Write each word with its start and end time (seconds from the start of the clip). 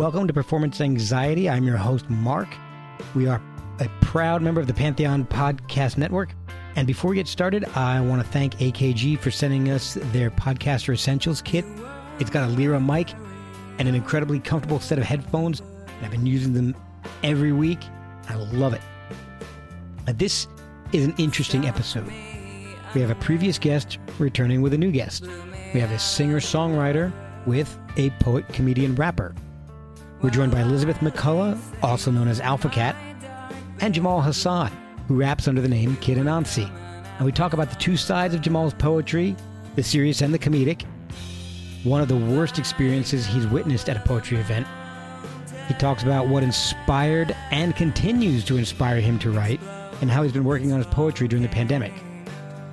Welcome 0.00 0.26
to 0.28 0.32
Performance 0.32 0.80
Anxiety. 0.80 1.50
I'm 1.50 1.62
your 1.62 1.76
host, 1.76 2.08
Mark. 2.08 2.48
We 3.14 3.28
are 3.28 3.38
a 3.80 3.88
proud 4.00 4.40
member 4.40 4.58
of 4.58 4.66
the 4.66 4.72
Pantheon 4.72 5.26
Podcast 5.26 5.98
Network. 5.98 6.34
And 6.74 6.86
before 6.86 7.10
we 7.10 7.16
get 7.16 7.28
started, 7.28 7.66
I 7.76 8.00
want 8.00 8.22
to 8.22 8.26
thank 8.26 8.54
AKG 8.54 9.18
for 9.18 9.30
sending 9.30 9.70
us 9.70 9.98
their 10.04 10.30
Podcaster 10.30 10.94
Essentials 10.94 11.42
kit. 11.42 11.66
It's 12.18 12.30
got 12.30 12.48
a 12.48 12.52
Lyra 12.52 12.80
mic 12.80 13.12
and 13.78 13.86
an 13.86 13.94
incredibly 13.94 14.40
comfortable 14.40 14.80
set 14.80 14.96
of 14.96 15.04
headphones. 15.04 15.60
I've 16.02 16.10
been 16.10 16.24
using 16.24 16.54
them 16.54 16.74
every 17.22 17.52
week. 17.52 17.80
I 18.30 18.36
love 18.36 18.72
it. 18.72 18.80
Now, 20.06 20.14
this 20.14 20.46
is 20.92 21.04
an 21.04 21.14
interesting 21.18 21.66
episode. 21.66 22.10
We 22.94 23.02
have 23.02 23.10
a 23.10 23.16
previous 23.16 23.58
guest 23.58 23.98
returning 24.18 24.62
with 24.62 24.72
a 24.72 24.78
new 24.78 24.92
guest. 24.92 25.26
We 25.74 25.80
have 25.80 25.90
a 25.90 25.98
singer 25.98 26.40
songwriter 26.40 27.12
with 27.44 27.78
a 27.98 28.08
poet, 28.12 28.48
comedian, 28.48 28.94
rapper. 28.94 29.34
We're 30.22 30.28
joined 30.28 30.52
by 30.52 30.60
Elizabeth 30.60 30.98
McCullough, 30.98 31.58
also 31.82 32.10
known 32.10 32.28
as 32.28 32.40
Alpha 32.40 32.68
Cat, 32.68 32.94
and 33.80 33.94
Jamal 33.94 34.20
Hassan, 34.20 34.70
who 35.08 35.16
raps 35.16 35.48
under 35.48 35.62
the 35.62 35.68
name 35.68 35.96
Kid 35.96 36.18
Anansi. 36.18 36.70
And 37.16 37.24
we 37.24 37.32
talk 37.32 37.54
about 37.54 37.70
the 37.70 37.76
two 37.76 37.96
sides 37.96 38.34
of 38.34 38.42
Jamal's 38.42 38.74
poetry, 38.74 39.34
the 39.76 39.82
serious 39.82 40.20
and 40.20 40.34
the 40.34 40.38
comedic, 40.38 40.84
one 41.84 42.02
of 42.02 42.08
the 42.08 42.18
worst 42.18 42.58
experiences 42.58 43.24
he's 43.24 43.46
witnessed 43.46 43.88
at 43.88 43.96
a 43.96 44.00
poetry 44.00 44.36
event. 44.36 44.66
He 45.68 45.74
talks 45.74 46.02
about 46.02 46.28
what 46.28 46.42
inspired 46.42 47.34
and 47.50 47.74
continues 47.74 48.44
to 48.44 48.58
inspire 48.58 49.00
him 49.00 49.18
to 49.20 49.30
write, 49.30 49.60
and 50.02 50.10
how 50.10 50.22
he's 50.22 50.32
been 50.32 50.44
working 50.44 50.70
on 50.72 50.78
his 50.80 50.86
poetry 50.88 51.28
during 51.28 51.42
the 51.42 51.48
pandemic. 51.48 51.94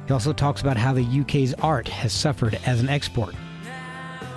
He 0.06 0.12
also 0.12 0.34
talks 0.34 0.60
about 0.60 0.76
how 0.76 0.92
the 0.92 1.22
UK's 1.22 1.54
art 1.54 1.88
has 1.88 2.12
suffered 2.12 2.60
as 2.66 2.82
an 2.82 2.90
export. 2.90 3.36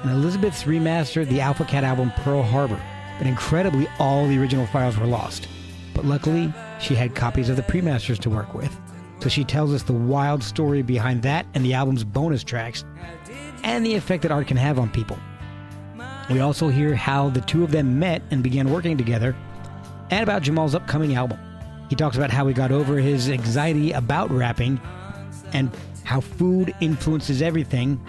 And 0.02 0.12
Elizabeth's 0.12 0.62
remastered 0.62 1.28
the 1.28 1.40
Alpha 1.40 1.64
Cat 1.64 1.82
album 1.82 2.12
Pearl 2.18 2.42
Harbor, 2.42 2.80
but 3.20 3.26
incredibly 3.26 3.86
all 3.98 4.26
the 4.26 4.38
original 4.38 4.64
files 4.68 4.96
were 4.96 5.04
lost. 5.04 5.46
But 5.92 6.06
luckily, 6.06 6.50
she 6.80 6.94
had 6.94 7.14
copies 7.14 7.50
of 7.50 7.56
the 7.56 7.62
pre-masters 7.62 8.18
to 8.20 8.30
work 8.30 8.54
with. 8.54 8.74
So 9.20 9.28
she 9.28 9.44
tells 9.44 9.74
us 9.74 9.82
the 9.82 9.92
wild 9.92 10.42
story 10.42 10.80
behind 10.80 11.20
that 11.24 11.44
and 11.52 11.62
the 11.62 11.74
album's 11.74 12.02
bonus 12.02 12.42
tracks, 12.42 12.82
and 13.62 13.84
the 13.84 13.94
effect 13.94 14.22
that 14.22 14.32
art 14.32 14.46
can 14.46 14.56
have 14.56 14.78
on 14.78 14.88
people. 14.88 15.18
We 16.30 16.40
also 16.40 16.70
hear 16.70 16.94
how 16.94 17.28
the 17.28 17.42
two 17.42 17.62
of 17.62 17.72
them 17.72 17.98
met 17.98 18.22
and 18.30 18.42
began 18.42 18.70
working 18.70 18.96
together, 18.96 19.36
and 20.10 20.22
about 20.22 20.40
Jamal's 20.40 20.74
upcoming 20.74 21.14
album. 21.14 21.38
He 21.90 21.96
talks 21.96 22.16
about 22.16 22.30
how 22.30 22.46
he 22.46 22.54
got 22.54 22.72
over 22.72 22.96
his 22.96 23.28
anxiety 23.28 23.92
about 23.92 24.30
rapping 24.30 24.80
and 25.52 25.70
how 26.04 26.22
food 26.22 26.72
influences 26.80 27.42
everything. 27.42 28.02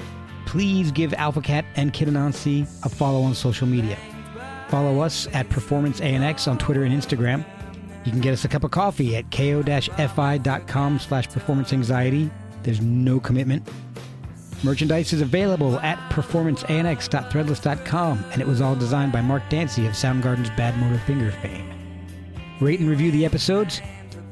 Please 0.45 0.89
give 0.89 1.13
Alpha 1.15 1.41
Cat 1.41 1.65
and 1.75 1.91
Kid 1.91 2.07
Anansi 2.07 2.61
a 2.85 2.87
follow 2.87 3.23
on 3.23 3.35
social 3.35 3.67
media. 3.67 3.97
Follow 4.71 5.01
us 5.01 5.27
at 5.33 5.49
Performance 5.49 5.99
ANX 5.99 6.49
on 6.49 6.57
Twitter 6.57 6.83
and 6.83 6.93
Instagram. 6.93 7.43
You 8.05 8.11
can 8.11 8.21
get 8.21 8.31
us 8.31 8.45
a 8.45 8.47
cup 8.47 8.63
of 8.63 8.71
coffee 8.71 9.17
at 9.17 9.29
ko-fi.com 9.29 10.99
slash 10.99 11.29
performance 11.29 11.73
anxiety. 11.73 12.31
There's 12.63 12.79
no 12.79 13.19
commitment. 13.19 13.67
Merchandise 14.63 15.11
is 15.11 15.19
available 15.19 15.77
at 15.81 15.97
performanceanx.threadless.com, 16.09 18.25
and 18.31 18.41
it 18.41 18.47
was 18.47 18.61
all 18.61 18.75
designed 18.75 19.11
by 19.11 19.19
Mark 19.19 19.43
Dancey 19.49 19.85
of 19.87 19.93
Soundgarden's 19.93 20.51
Badmotorfinger 20.51 21.33
fame. 21.41 21.69
Rate 22.61 22.79
and 22.79 22.89
review 22.89 23.11
the 23.11 23.25
episodes, 23.25 23.81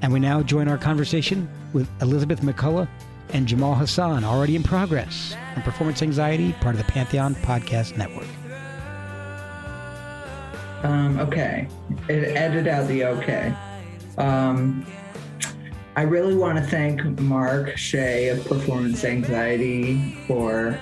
and 0.02 0.14
we 0.14 0.22
now 0.22 0.42
join 0.42 0.70
our 0.70 0.78
conversation 0.78 1.50
with 1.74 1.90
Elizabeth 2.02 2.40
McCullough 2.42 2.88
and 3.34 3.46
Jamal 3.46 3.76
Hassan, 3.76 4.24
already 4.24 4.56
in 4.56 4.64
progress 4.64 5.36
on 5.58 5.64
Performance 5.64 6.02
Anxiety, 6.02 6.54
part 6.62 6.76
of 6.76 6.86
the 6.86 6.90
Pantheon 6.90 7.36
Podcast 7.36 7.98
Network. 7.98 8.28
Um, 10.84 11.20
okay. 11.20 11.68
It 12.08 12.36
edited 12.36 12.68
out 12.68 12.88
the 12.88 13.06
okay. 13.06 13.54
Um, 14.18 14.86
I 15.96 16.04
really 16.04 16.36
want 16.36 16.58
to 16.58 16.64
thank 16.64 17.04
Mark 17.20 17.76
Shea 17.78 18.30
of 18.30 18.46
Performance 18.46 19.04
Anxiety 19.04 20.16
for 20.28 20.80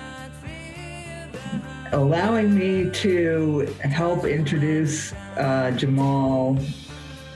allowing 1.91 2.57
me 2.57 2.91
to 2.91 3.61
help 3.81 4.25
introduce 4.25 5.13
uh, 5.37 5.71
Jamal 5.71 6.57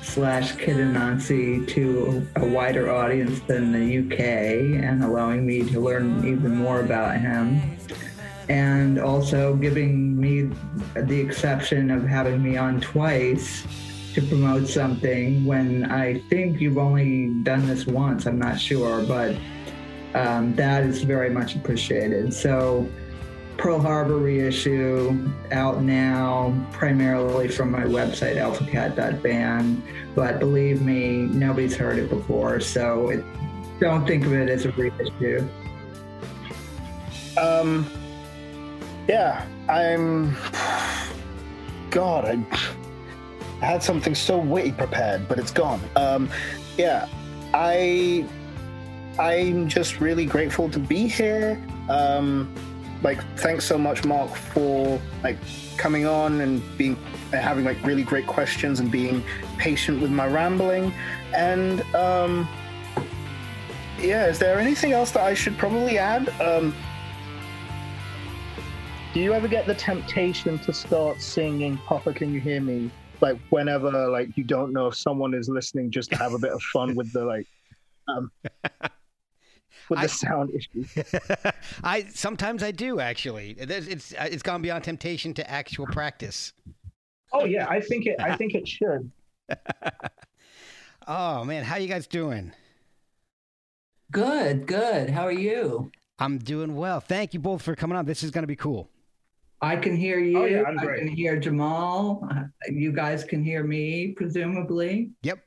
slash 0.02 0.56
Kid 0.58 0.78
Anansi 0.78 1.68
to 1.70 2.28
a 2.36 2.46
wider 2.46 2.92
audience 2.92 3.40
than 3.42 3.72
the 3.72 4.00
UK 4.00 4.20
and 4.84 5.04
allowing 5.04 5.46
me 5.46 5.64
to 5.70 5.80
learn 5.80 6.28
even 6.28 6.56
more 6.56 6.82
about 6.82 7.18
him 7.20 7.62
and 8.52 9.00
also 9.00 9.56
giving 9.56 10.20
me 10.20 10.50
the 10.94 11.18
exception 11.18 11.90
of 11.90 12.06
having 12.06 12.44
me 12.44 12.58
on 12.58 12.82
twice 12.82 13.66
to 14.14 14.22
promote 14.24 14.68
something 14.68 15.46
when 15.46 15.90
I 15.90 16.20
think 16.30 16.60
you've 16.60 16.78
only 16.78 17.30
done 17.44 17.66
this 17.66 17.88
once. 17.88 18.26
I'm 18.26 18.38
not 18.38 18.60
sure, 18.60 19.04
but 19.04 19.38
um, 20.16 20.54
that 20.56 20.84
is 20.84 21.02
very 21.02 21.30
much 21.30 21.56
appreciated. 21.56 22.34
So, 22.34 22.90
Pearl 23.56 23.80
Harbor 23.80 24.18
reissue 24.18 25.32
out 25.54 25.82
now, 25.82 26.54
primarily 26.74 27.48
from 27.48 27.72
my 27.72 27.84
website, 27.84 28.36
alphacat.band. 28.36 29.82
But 30.14 30.40
believe 30.40 30.82
me, 30.82 31.22
nobody's 31.22 31.78
heard 31.78 32.00
it 32.00 32.10
before, 32.10 32.60
so 32.60 33.12
it, 33.12 33.24
don't 33.80 34.06
think 34.06 34.26
of 34.26 34.34
it 34.34 34.50
as 34.50 34.66
a 34.66 34.72
reissue. 34.72 35.48
Um, 37.38 37.90
yeah, 39.08 39.46
I'm. 39.70 40.36
God, 41.90 42.26
I, 42.26 43.66
had 43.66 43.84
something 43.84 44.16
so 44.16 44.38
witty 44.38 44.72
prepared, 44.72 45.28
but 45.28 45.38
it's 45.38 45.52
gone. 45.52 45.82
Um, 45.96 46.30
yeah, 46.78 47.08
I. 47.54 48.26
I'm 49.20 49.68
just 49.68 50.00
really 50.00 50.26
grateful 50.26 50.70
to 50.70 50.80
be 50.80 51.08
here. 51.08 51.62
Um, 51.90 52.54
like, 53.04 53.22
thanks 53.38 53.66
so 53.66 53.78
much, 53.78 54.06
Mark, 54.06 54.34
for 54.36 55.02
like 55.24 55.38
coming 55.78 56.06
on 56.06 56.42
and 56.42 56.62
being 56.78 56.98
and 57.34 57.42
having 57.42 57.64
like 57.66 57.84
really 57.86 58.04
great 58.04 58.28
questions 58.28 58.80
and 58.80 58.92
being 58.92 59.24
patient 59.58 60.02
with 60.02 60.12
my 60.12 60.28
rambling. 60.28 60.94
And 61.36 61.82
um, 61.96 62.48
yeah, 64.00 64.28
is 64.28 64.40
there 64.40 64.60
anything 64.60 64.92
else 64.92 65.12
that 65.12 65.24
I 65.24 65.34
should 65.34 65.58
probably 65.58 65.98
add? 65.98 66.30
Um, 66.42 66.76
do 69.14 69.20
you 69.20 69.34
ever 69.34 69.48
get 69.48 69.66
the 69.66 69.76
temptation 69.76 70.58
to 70.60 70.72
start 70.72 71.22
singing 71.22 71.78
Papa 71.80 72.14
Can 72.14 72.34
You 72.34 72.40
Hear 72.40 72.62
Me? 72.62 72.90
Like 73.20 73.38
whenever 73.50 74.08
like 74.08 74.36
you 74.38 74.44
don't 74.44 74.72
know 74.72 74.88
if 74.88 74.96
someone 74.96 75.34
is 75.34 75.50
listening 75.50 75.92
just 75.92 76.10
to 76.12 76.18
have 76.18 76.34
a 76.34 76.40
bit 76.40 76.52
of 76.52 76.62
fun 76.64 76.96
with 76.96 77.12
the 77.12 77.26
like 77.26 77.46
um 78.08 78.32
with 79.90 80.00
the 80.00 80.04
I, 80.04 80.08
sound 80.08 80.52
issue. 80.52 80.86
I 81.84 82.04
sometimes 82.06 82.64
I 82.64 82.72
do 82.72 83.00
actually. 83.00 83.52
It's 83.60 83.88
it's 83.88 84.14
uh, 84.14 84.30
it's 84.32 84.44
gone 84.44 84.62
beyond 84.62 84.86
temptation 84.86 85.34
to 85.36 85.52
actual 85.52 85.88
practice. 85.88 86.54
Oh 87.34 87.44
yeah, 87.44 87.68
I 87.70 87.82
think 87.82 88.06
it 88.06 88.16
I 88.20 88.38
think 88.38 88.56
it 88.56 88.66
should. 88.68 89.12
oh 91.08 91.44
man, 91.44 91.66
how 91.66 91.76
you 91.76 91.90
guys 91.90 92.08
doing? 92.08 92.54
Good, 94.12 94.66
good. 94.68 95.10
How 95.10 95.24
are 95.24 95.32
you? 95.32 95.92
I'm 96.18 96.38
doing 96.38 96.76
well. 96.76 97.00
Thank 97.00 97.34
you 97.34 97.40
both 97.40 97.62
for 97.62 97.76
coming 97.76 97.98
on. 97.98 98.06
This 98.06 98.24
is 98.24 98.32
going 98.32 98.44
to 98.44 98.48
be 98.48 98.56
cool. 98.56 98.91
I 99.62 99.76
can 99.76 99.96
hear 99.96 100.20
you. 100.20 100.40
Oh, 100.40 100.46
yeah, 100.46 100.64
I 100.68 100.98
can 100.98 101.08
hear 101.08 101.40
Jamal. 101.40 102.28
You 102.68 102.92
guys 102.92 103.24
can 103.24 103.44
hear 103.44 103.64
me, 103.64 104.14
presumably. 104.18 105.12
Yep. 105.22 105.44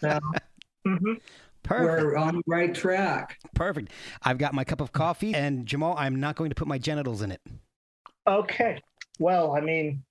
so, 0.00 0.20
mm-hmm. 0.86 1.14
Perfect. 1.62 2.06
We're 2.06 2.16
on 2.16 2.36
the 2.36 2.42
right 2.46 2.74
track. 2.74 3.38
Perfect. 3.54 3.92
I've 4.22 4.38
got 4.38 4.54
my 4.54 4.64
cup 4.64 4.80
of 4.80 4.92
coffee, 4.92 5.34
and 5.34 5.66
Jamal, 5.66 5.94
I'm 5.98 6.20
not 6.20 6.36
going 6.36 6.50
to 6.50 6.54
put 6.54 6.68
my 6.68 6.78
genitals 6.78 7.22
in 7.22 7.30
it. 7.30 7.40
Okay. 8.26 8.80
Well, 9.18 9.56
I 9.56 9.60
mean, 9.60 10.02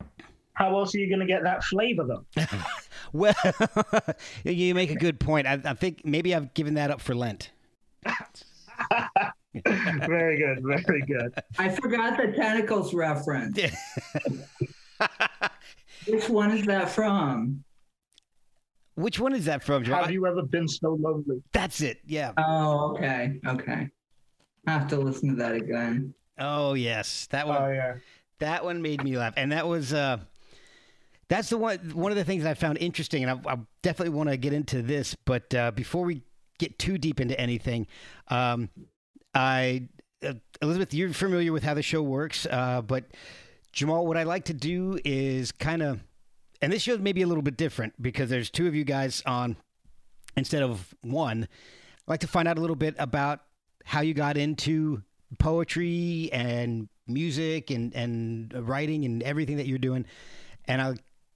how 0.53 0.77
else 0.77 0.93
are 0.95 0.99
you 0.99 1.07
going 1.07 1.19
to 1.19 1.25
get 1.25 1.43
that 1.43 1.63
flavor, 1.63 2.03
though? 2.03 2.25
well, 3.13 3.35
you 4.43 4.73
make 4.73 4.91
a 4.91 4.95
good 4.95 5.19
point. 5.19 5.47
I, 5.47 5.61
I 5.63 5.73
think 5.73 6.03
maybe 6.03 6.33
I've 6.33 6.53
given 6.53 6.73
that 6.75 6.91
up 6.91 7.01
for 7.01 7.15
Lent. 7.15 7.51
Very 9.65 10.37
good, 10.37 10.63
very 10.63 11.01
good. 11.01 11.33
I 11.57 11.69
forgot 11.69 12.17
the 12.17 12.33
tentacles 12.33 12.93
reference. 12.93 13.57
Which 16.07 16.29
one 16.29 16.51
is 16.51 16.65
that 16.65 16.89
from? 16.89 17.63
Which 18.95 19.19
one 19.19 19.35
is 19.35 19.45
that 19.45 19.63
from, 19.63 19.83
John? 19.83 20.01
Have 20.01 20.11
you 20.11 20.25
ever 20.25 20.41
been 20.41 20.67
so 20.67 20.97
lonely? 20.99 21.43
That's 21.53 21.81
it. 21.81 21.99
Yeah. 22.05 22.31
Oh, 22.37 22.95
okay, 22.95 23.39
okay. 23.45 23.89
I 24.65 24.71
have 24.71 24.87
to 24.87 24.97
listen 24.97 25.29
to 25.29 25.35
that 25.35 25.53
again. 25.53 26.13
Oh 26.39 26.73
yes, 26.73 27.27
that 27.31 27.47
one. 27.47 27.61
Oh 27.61 27.71
yeah. 27.71 27.95
That 28.39 28.63
one 28.63 28.81
made 28.81 29.03
me 29.03 29.17
laugh, 29.17 29.33
and 29.37 29.51
that 29.51 29.67
was 29.67 29.93
uh, 29.93 30.17
that's 31.27 31.49
the 31.49 31.57
one. 31.57 31.77
One 31.93 32.11
of 32.11 32.17
the 32.17 32.23
things 32.23 32.45
I 32.45 32.53
found 32.53 32.77
interesting, 32.79 33.23
and 33.23 33.39
I, 33.45 33.53
I 33.53 33.57
definitely 33.81 34.15
want 34.15 34.29
to 34.29 34.37
get 34.37 34.53
into 34.53 34.81
this. 34.81 35.15
But 35.25 35.53
uh, 35.53 35.71
before 35.71 36.03
we 36.03 36.23
get 36.57 36.79
too 36.79 36.97
deep 36.97 37.19
into 37.19 37.39
anything, 37.39 37.87
um, 38.29 38.69
I 39.37 39.87
uh, 40.25 40.33
Elizabeth, 40.61 40.93
you're 40.93 41.13
familiar 41.13 41.53
with 41.53 41.63
how 41.63 41.75
the 41.75 41.83
show 41.83 42.01
works, 42.01 42.47
uh, 42.49 42.81
but 42.81 43.05
Jamal, 43.71 44.07
what 44.07 44.17
I 44.17 44.23
like 44.23 44.45
to 44.45 44.53
do 44.53 44.99
is 45.05 45.51
kind 45.51 45.83
of, 45.83 46.03
and 46.59 46.73
this 46.73 46.81
show 46.81 46.97
may 46.97 47.13
be 47.13 47.21
a 47.21 47.27
little 47.27 47.43
bit 47.43 47.55
different 47.55 48.01
because 48.01 48.31
there's 48.31 48.49
two 48.49 48.67
of 48.67 48.73
you 48.73 48.83
guys 48.83 49.21
on 49.27 49.55
instead 50.35 50.63
of 50.63 50.95
one. 51.01 51.47
I 52.07 52.11
like 52.11 52.21
to 52.21 52.27
find 52.27 52.47
out 52.47 52.57
a 52.57 52.61
little 52.61 52.75
bit 52.75 52.95
about 52.97 53.41
how 53.85 54.01
you 54.01 54.15
got 54.15 54.37
into 54.37 55.03
poetry 55.37 56.29
and 56.33 56.89
music 57.07 57.69
and, 57.69 57.93
and 57.93 58.67
writing 58.67 59.05
and 59.05 59.21
everything 59.21 59.57
that 59.57 59.67
you're 59.67 59.77
doing. 59.77 60.05
And 60.65 60.81
I 60.81 60.95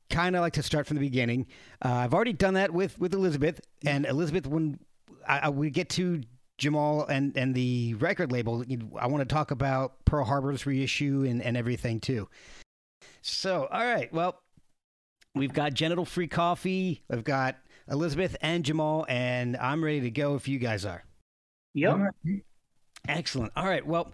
kind 0.10 0.36
of 0.36 0.42
like 0.42 0.54
to 0.54 0.64
start 0.64 0.88
from 0.88 0.98
the 0.98 1.02
beginning. 1.02 1.46
Uh, 1.86 1.94
I've 1.94 2.14
already 2.16 2.34
done 2.34 2.56
that 2.56 2.74
with, 2.74 3.00
with 3.00 3.14
Elizabeth. 3.14 3.62
And 3.86 4.08
Elizabeth, 4.08 4.48
when 4.48 4.80
I, 5.28 5.40
I, 5.40 5.50
we 5.50 5.70
get 5.70 5.90
to 5.90 6.24
Jamal 6.62 7.08
and, 7.08 7.36
and 7.36 7.56
the 7.56 7.96
record 7.96 8.32
label, 8.32 8.64
I 9.00 9.08
want 9.08 9.28
to 9.28 9.34
talk 9.34 9.50
about 9.50 10.06
Pearl 10.06 10.24
Harbor's 10.24 10.68
reissue 10.68 11.26
and, 11.28 11.42
and 11.42 11.58
everything 11.58 12.00
too. 12.00 12.30
So, 13.24 13.68
all 13.72 13.84
right. 13.84 14.14
Well, 14.14 14.40
we've 15.34 15.52
got 15.52 15.74
genital 15.74 16.06
free 16.06 16.28
coffee. 16.28 17.02
I've 17.12 17.24
got 17.24 17.58
Elizabeth 17.90 18.38
and 18.42 18.64
Jamal, 18.64 19.08
and 19.10 19.58
I'm 19.58 19.84
ready 19.84 20.02
to 20.02 20.12
go 20.12 20.36
if 20.36 20.48
you 20.48 20.60
guys 20.60 20.86
are. 20.86 21.04
Yep. 21.74 22.14
Excellent. 23.08 23.52
All 23.56 23.66
right. 23.66 23.86
Well, 23.86 24.12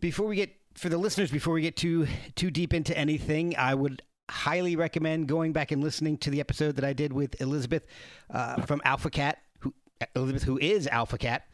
before 0.00 0.26
we 0.28 0.36
get 0.36 0.54
for 0.74 0.88
the 0.88 0.96
listeners, 0.98 1.32
before 1.32 1.54
we 1.54 1.62
get 1.62 1.76
too 1.76 2.06
too 2.36 2.52
deep 2.52 2.72
into 2.72 2.96
anything, 2.96 3.56
I 3.56 3.74
would 3.74 4.02
highly 4.30 4.76
recommend 4.76 5.26
going 5.26 5.52
back 5.52 5.72
and 5.72 5.82
listening 5.82 6.18
to 6.18 6.30
the 6.30 6.38
episode 6.38 6.76
that 6.76 6.84
I 6.84 6.92
did 6.92 7.12
with 7.12 7.40
Elizabeth 7.40 7.84
uh, 8.30 8.62
from 8.62 8.80
Alpha 8.84 9.10
Cat 9.10 9.38
who 9.60 9.74
Elizabeth, 10.14 10.44
who 10.44 10.58
is 10.58 10.86
Alpha 10.86 11.18
Cat, 11.18 11.47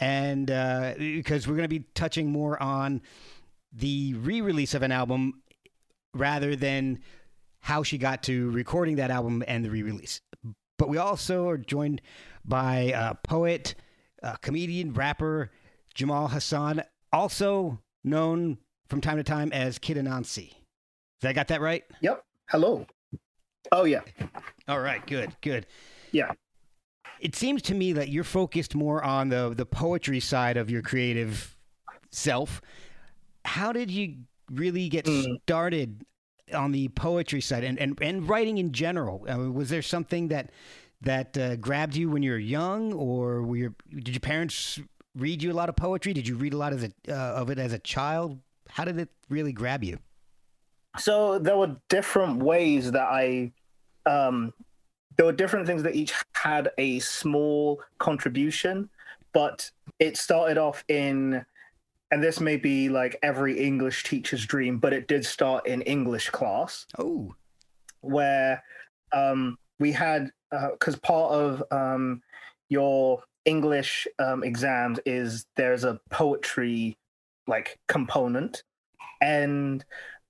and 0.00 0.50
uh, 0.50 0.94
because 0.96 1.46
we're 1.46 1.54
going 1.54 1.64
to 1.64 1.68
be 1.68 1.84
touching 1.94 2.30
more 2.30 2.60
on 2.62 3.02
the 3.72 4.14
re-release 4.14 4.74
of 4.74 4.82
an 4.82 4.92
album 4.92 5.42
rather 6.14 6.56
than 6.56 7.00
how 7.60 7.82
she 7.82 7.98
got 7.98 8.22
to 8.24 8.50
recording 8.50 8.96
that 8.96 9.10
album 9.10 9.42
and 9.46 9.64
the 9.64 9.70
re-release. 9.70 10.20
But 10.78 10.88
we 10.88 10.98
also 10.98 11.48
are 11.48 11.58
joined 11.58 12.00
by 12.44 12.92
a 12.94 13.14
poet, 13.14 13.74
a 14.22 14.38
comedian, 14.38 14.92
rapper 14.92 15.50
Jamal 15.94 16.28
Hassan, 16.28 16.82
also 17.12 17.80
known 18.04 18.58
from 18.88 19.00
time 19.00 19.16
to 19.16 19.24
time 19.24 19.52
as 19.52 19.78
Kid 19.78 19.96
Anansi. 19.96 20.54
Did 21.20 21.28
I 21.28 21.32
got 21.32 21.48
that 21.48 21.60
right? 21.60 21.84
Yep. 22.00 22.24
Hello. 22.48 22.86
Oh 23.72 23.84
yeah. 23.84 24.02
All 24.68 24.80
right. 24.80 25.04
Good. 25.06 25.36
Good. 25.42 25.66
Yeah 26.12 26.32
it 27.20 27.34
seems 27.34 27.62
to 27.62 27.74
me 27.74 27.92
that 27.92 28.08
you're 28.08 28.24
focused 28.24 28.74
more 28.74 29.02
on 29.02 29.28
the 29.28 29.52
the 29.56 29.66
poetry 29.66 30.20
side 30.20 30.56
of 30.56 30.70
your 30.70 30.82
creative 30.82 31.56
self. 32.10 32.60
How 33.44 33.72
did 33.72 33.90
you 33.90 34.16
really 34.50 34.88
get 34.88 35.04
mm. 35.04 35.40
started 35.42 36.04
on 36.54 36.72
the 36.72 36.88
poetry 36.88 37.40
side 37.40 37.64
and, 37.64 37.78
and, 37.78 37.98
and 38.00 38.28
writing 38.28 38.58
in 38.58 38.72
general? 38.72 39.26
I 39.28 39.36
mean, 39.36 39.54
was 39.54 39.68
there 39.68 39.82
something 39.82 40.28
that 40.28 40.50
that 41.02 41.38
uh, 41.38 41.56
grabbed 41.56 41.94
you 41.94 42.10
when 42.10 42.22
you 42.22 42.32
were 42.32 42.38
young, 42.38 42.92
or 42.92 43.42
were 43.42 43.56
your, 43.56 43.74
did 43.90 44.08
your 44.08 44.20
parents 44.20 44.80
read 45.14 45.42
you 45.42 45.52
a 45.52 45.54
lot 45.54 45.68
of 45.68 45.76
poetry? 45.76 46.12
Did 46.12 46.26
you 46.26 46.34
read 46.36 46.54
a 46.54 46.56
lot 46.56 46.72
of 46.72 46.82
it, 46.82 46.92
uh, 47.08 47.12
of 47.12 47.50
it 47.50 47.58
as 47.58 47.72
a 47.72 47.78
child? 47.78 48.38
How 48.68 48.84
did 48.84 48.98
it 48.98 49.08
really 49.28 49.52
grab 49.52 49.84
you? 49.84 49.98
So 50.98 51.38
there 51.38 51.56
were 51.56 51.76
different 51.88 52.42
ways 52.42 52.90
that 52.90 53.06
I 53.06 53.52
um, 54.06 54.52
there 55.18 55.26
were 55.26 55.32
different 55.32 55.66
things 55.66 55.82
that 55.82 55.96
each 55.96 56.14
had 56.32 56.70
a 56.78 57.00
small 57.00 57.82
contribution, 57.98 58.88
but 59.34 59.68
it 59.98 60.16
started 60.16 60.56
off 60.56 60.84
in, 60.86 61.44
and 62.12 62.22
this 62.22 62.40
may 62.40 62.56
be 62.56 62.88
like 62.88 63.18
every 63.22 63.58
English 63.58 64.04
teacher's 64.04 64.46
dream, 64.46 64.78
but 64.78 64.92
it 64.92 65.08
did 65.08 65.26
start 65.26 65.66
in 65.66 65.82
English 65.82 66.30
class. 66.30 66.86
Oh, 66.98 67.34
where 68.00 68.62
um, 69.12 69.58
we 69.80 69.90
had 69.90 70.30
because 70.72 70.94
uh, 70.94 71.00
part 71.02 71.32
of 71.32 71.64
um, 71.72 72.22
your 72.68 73.24
English 73.44 74.06
um, 74.20 74.44
exams 74.44 75.00
is 75.04 75.46
there's 75.56 75.82
a 75.82 76.00
poetry 76.10 76.96
like 77.48 77.76
component, 77.88 78.62
and 79.20 79.84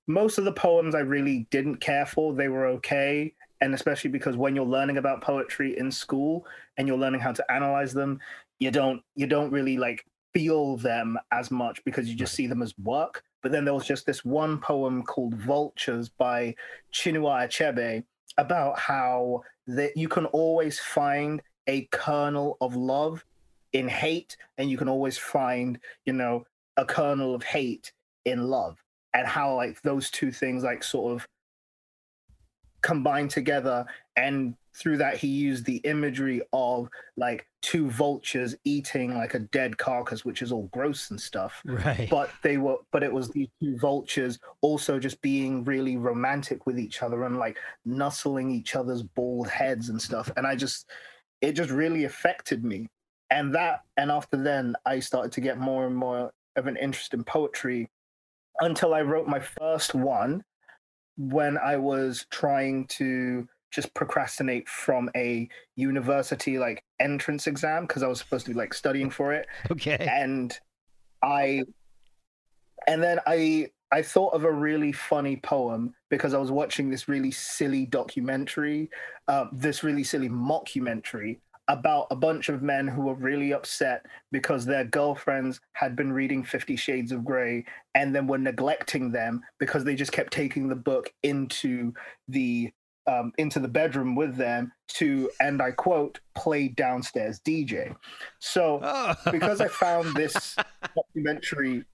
most 0.07 0.39
of 0.39 0.47
the 0.47 0.53
poems 0.53 0.95
I 0.95 1.01
really 1.01 1.47
didn't 1.51 1.77
care 1.77 2.07
for. 2.07 2.33
They 2.33 2.49
were 2.49 2.67
okay 2.69 3.35
and 3.61 3.75
especially 3.75 4.11
because 4.11 4.37
when 4.37 4.55
you're 4.55 4.65
learning 4.65 4.99
about 4.99 5.21
poetry 5.21 5.77
in 5.79 5.91
school 5.91 6.47
and 6.77 6.87
you're 6.87 6.99
learning 6.99 7.21
how 7.21 7.33
to 7.33 7.45
analyze 7.53 7.93
them 7.93 8.19
you 8.59 8.71
don't 8.71 9.03
you 9.15 9.27
don't 9.27 9.53
really 9.53 9.77
like 9.77 10.05
feel 10.35 10.77
them 10.77 11.19
as 11.33 11.51
much 11.51 11.83
because 11.85 12.09
you 12.09 12.15
just 12.15 12.35
see 12.35 12.47
them 12.47 12.63
as 12.63 12.75
work. 12.79 13.23
But 13.43 13.53
then 13.53 13.65
there 13.65 13.75
was 13.75 13.87
just 13.87 14.07
this 14.07 14.25
one 14.25 14.59
poem 14.59 15.03
called 15.03 15.35
vultures 15.35 16.09
by 16.09 16.55
chinua 16.93 17.47
achebe 17.47 18.05
about 18.37 18.79
how 18.79 19.43
that 19.67 19.97
you 19.97 20.09
can 20.09 20.27
always 20.27 20.79
find 20.79 21.43
a 21.67 21.89
kernel 21.93 22.57
of 22.61 22.77
love 22.77 23.25
in 23.73 23.89
hate 23.89 24.37
and 24.57 24.71
you 24.71 24.79
can 24.79 24.89
always 24.89 25.19
find 25.19 25.79
you 26.07 26.13
know 26.13 26.45
a 26.77 26.85
kernel 26.85 27.35
of 27.35 27.43
hate 27.43 27.93
in 28.25 28.49
love. 28.49 28.79
And 29.15 29.27
how 29.27 29.55
like 29.55 29.81
those 29.83 30.11
two 30.11 30.31
things 30.31 30.63
like 30.63 30.83
sort 30.85 31.15
of 31.15 31.27
combined 32.83 33.31
together 33.31 33.85
and 34.17 34.55
through 34.79 34.97
that 34.97 35.17
he 35.17 35.27
used 35.27 35.65
the 35.65 35.79
imagery 35.79 36.41
of 36.53 36.89
like 37.17 37.49
two 37.63 37.91
vultures 37.91 38.55
eating 38.65 39.17
like 39.17 39.35
a 39.35 39.41
dead 39.41 39.77
carcass 39.77 40.25
which 40.25 40.41
is 40.41 40.53
all 40.53 40.69
gross 40.73 41.11
and 41.11 41.21
stuff. 41.21 41.61
Right. 41.65 42.09
But 42.09 42.31
they 42.43 42.59
were 42.59 42.77
but 42.93 43.03
it 43.03 43.13
was 43.13 43.31
these 43.31 43.49
two 43.61 43.77
vultures 43.79 44.39
also 44.61 44.99
just 44.99 45.21
being 45.21 45.65
really 45.65 45.97
romantic 45.97 46.67
with 46.67 46.79
each 46.79 47.03
other 47.03 47.25
and 47.25 47.39
like 47.39 47.59
nuzzling 47.85 48.51
each 48.51 48.77
other's 48.77 49.03
bald 49.03 49.49
heads 49.49 49.89
and 49.89 50.01
stuff. 50.01 50.31
And 50.37 50.47
i 50.47 50.55
just 50.55 50.89
it 51.41 51.53
just 51.53 51.71
really 51.71 52.05
affected 52.05 52.65
me. 52.65 52.87
And 53.31 53.55
that 53.55 53.83
and 53.97 54.11
after 54.11 54.37
then 54.37 54.77
i 54.87 55.01
started 55.01 55.33
to 55.33 55.41
get 55.41 55.59
more 55.59 55.87
and 55.87 55.97
more 55.97 56.33
of 56.55 56.67
an 56.67 56.77
interest 56.77 57.15
in 57.15 57.25
poetry 57.25 57.89
until 58.61 58.95
i 58.95 59.03
wrote 59.03 59.27
my 59.27 59.41
first 59.41 59.95
one 59.95 60.43
when 61.19 61.59
I 61.59 61.77
was 61.77 62.27
trying 62.31 62.87
to 62.87 63.47
just 63.71 63.93
procrastinate 63.93 64.69
from 64.69 65.11
a 65.15 65.49
university 65.77 66.59
like 66.59 66.85
entrance 67.01 67.47
exam 67.47 67.87
because 67.87 68.03
I 68.03 68.09
was 68.09 68.19
supposed 68.19 68.47
to 68.47 68.53
be 68.53 68.59
like 68.59 68.73
studying 68.73 69.11
for 69.11 69.33
it. 69.33 69.47
Okay. 69.71 70.09
And 70.11 70.59
I 71.23 71.65
and 72.87 73.03
then 73.03 73.19
I 73.27 73.71
I 73.91 74.03
thought 74.03 74.35
of 74.35 74.45
a 74.45 74.53
really 74.53 74.93
funny 74.93 75.37
poem 75.37 75.95
because 76.11 76.35
I 76.35 76.39
was 76.39 76.51
watching 76.51 76.91
this 76.91 77.09
really 77.09 77.31
silly 77.31 77.87
documentary, 77.87 78.91
uh, 79.29 79.47
this 79.53 79.83
really 79.83 80.05
silly 80.05 80.29
mockumentary 80.29 81.39
about 81.69 82.07
a 82.11 82.17
bunch 82.17 82.49
of 82.49 82.63
men 82.63 82.89
who 82.89 83.03
were 83.03 83.15
really 83.15 83.53
upset 83.53 84.07
because 84.33 84.65
their 84.65 84.85
girlfriends 84.85 85.61
had 85.73 85.95
been 85.95 86.13
reading 86.13 86.43
Fifty 86.43 86.77
Shades 86.77 87.13
of 87.13 87.25
Grey 87.25 87.65
and 87.95 88.15
then 88.15 88.27
were 88.27 88.39
neglecting 88.39 89.13
them 89.13 89.43
because 89.59 89.85
they 89.85 89.95
just 89.95 90.13
kept 90.13 90.33
taking 90.33 90.69
the 90.69 90.77
book 90.77 91.13
into 91.23 91.93
the 92.29 92.73
um, 93.09 93.33
into 93.39 93.59
the 93.59 93.69
bedroom 93.69 94.15
with 94.15 94.37
them 94.37 94.71
to, 94.89 95.31
and 95.41 95.63
I 95.63 95.71
quote, 95.71 96.21
play 96.35 96.69
downstairs 96.69 97.41
DJ. 97.41 97.97
So 98.39 98.81
oh. 98.83 99.15
because 99.33 99.61
I 99.61 99.69
found 99.69 100.15
this 100.15 100.57
documentary 100.95 101.85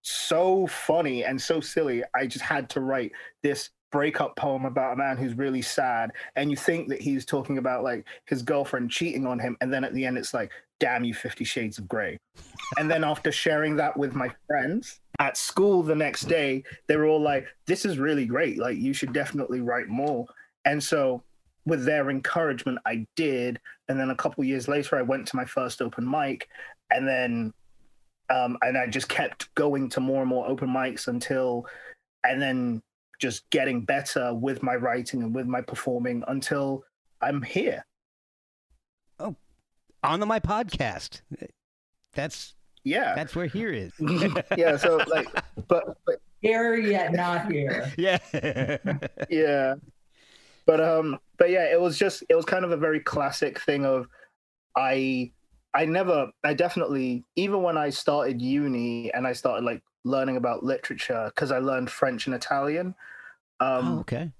so 0.00 0.66
funny 0.66 1.24
and 1.24 1.40
so 1.40 1.60
silly, 1.60 2.02
I 2.14 2.26
just 2.26 2.44
had 2.44 2.70
to 2.70 2.80
write 2.80 3.12
this 3.42 3.70
breakup 3.92 4.34
poem 4.36 4.64
about 4.64 4.94
a 4.94 4.96
man 4.96 5.16
who's 5.16 5.34
really 5.34 5.62
sad 5.62 6.10
and 6.36 6.50
you 6.50 6.56
think 6.56 6.88
that 6.88 7.00
he's 7.00 7.24
talking 7.24 7.58
about 7.58 7.84
like 7.84 8.06
his 8.26 8.42
girlfriend 8.42 8.90
cheating 8.90 9.26
on 9.26 9.38
him 9.38 9.56
and 9.60 9.72
then 9.72 9.84
at 9.84 9.94
the 9.94 10.04
end 10.04 10.18
it's 10.18 10.34
like 10.34 10.50
damn 10.80 11.04
you 11.04 11.14
50 11.14 11.44
shades 11.44 11.78
of 11.78 11.86
gray 11.86 12.18
and 12.78 12.90
then 12.90 13.04
after 13.04 13.30
sharing 13.30 13.76
that 13.76 13.96
with 13.96 14.14
my 14.14 14.30
friends 14.48 15.00
at 15.18 15.36
school 15.36 15.82
the 15.82 15.94
next 15.94 16.22
day 16.22 16.64
they 16.88 16.96
were 16.96 17.06
all 17.06 17.20
like 17.20 17.46
this 17.66 17.84
is 17.84 17.98
really 17.98 18.26
great. 18.26 18.58
Like 18.58 18.76
you 18.76 18.92
should 18.92 19.12
definitely 19.12 19.60
write 19.60 19.88
more. 19.88 20.26
And 20.64 20.82
so 20.82 21.22
with 21.64 21.84
their 21.84 22.10
encouragement 22.10 22.76
i 22.86 23.06
did 23.14 23.60
and 23.88 23.98
then 23.98 24.10
a 24.10 24.16
couple 24.16 24.42
years 24.42 24.66
later 24.66 24.96
i 24.96 25.02
went 25.02 25.26
to 25.28 25.36
my 25.36 25.44
first 25.44 25.80
open 25.80 26.08
mic 26.08 26.48
and 26.90 27.06
then 27.06 27.52
um, 28.30 28.58
and 28.62 28.76
i 28.76 28.84
just 28.84 29.08
kept 29.08 29.54
going 29.54 29.88
to 29.88 30.00
more 30.00 30.22
and 30.22 30.28
more 30.28 30.48
open 30.48 30.68
mics 30.68 31.06
until 31.06 31.64
and 32.24 32.42
then 32.42 32.82
just 33.20 33.48
getting 33.50 33.84
better 33.84 34.34
with 34.34 34.62
my 34.62 34.74
writing 34.74 35.22
and 35.22 35.34
with 35.34 35.46
my 35.46 35.60
performing 35.60 36.24
until 36.28 36.84
I'm 37.20 37.42
here. 37.42 37.84
Oh, 39.18 39.36
on 40.02 40.20
the, 40.20 40.26
my 40.26 40.40
podcast. 40.40 41.20
That's 42.14 42.54
yeah. 42.84 43.14
That's 43.14 43.34
where 43.34 43.46
here 43.46 43.72
is. 43.72 43.92
yeah. 44.56 44.76
So 44.76 45.00
like, 45.06 45.28
but, 45.68 45.96
but 46.06 46.16
here 46.40 46.74
yet 46.76 47.12
not 47.12 47.50
here. 47.50 47.92
Yeah. 47.96 48.18
yeah. 49.30 49.74
But 50.66 50.80
um, 50.80 51.18
but 51.38 51.50
yeah, 51.50 51.72
it 51.72 51.80
was 51.80 51.98
just 51.98 52.24
it 52.28 52.34
was 52.34 52.44
kind 52.44 52.64
of 52.64 52.70
a 52.70 52.76
very 52.76 53.00
classic 53.00 53.60
thing 53.60 53.84
of 53.84 54.08
I 54.76 55.32
I 55.74 55.84
never, 55.84 56.30
I 56.44 56.54
definitely, 56.54 57.24
even 57.36 57.62
when 57.62 57.76
I 57.76 57.90
started 57.90 58.42
uni 58.42 59.12
and 59.12 59.26
I 59.26 59.32
started 59.32 59.64
like 59.64 59.82
learning 60.04 60.36
about 60.36 60.64
literature, 60.64 61.30
because 61.34 61.50
I 61.50 61.58
learned 61.58 61.90
French 61.90 62.26
and 62.26 62.34
Italian. 62.34 62.94
Um, 63.60 63.88
oh, 63.88 64.00
okay. 64.00 64.30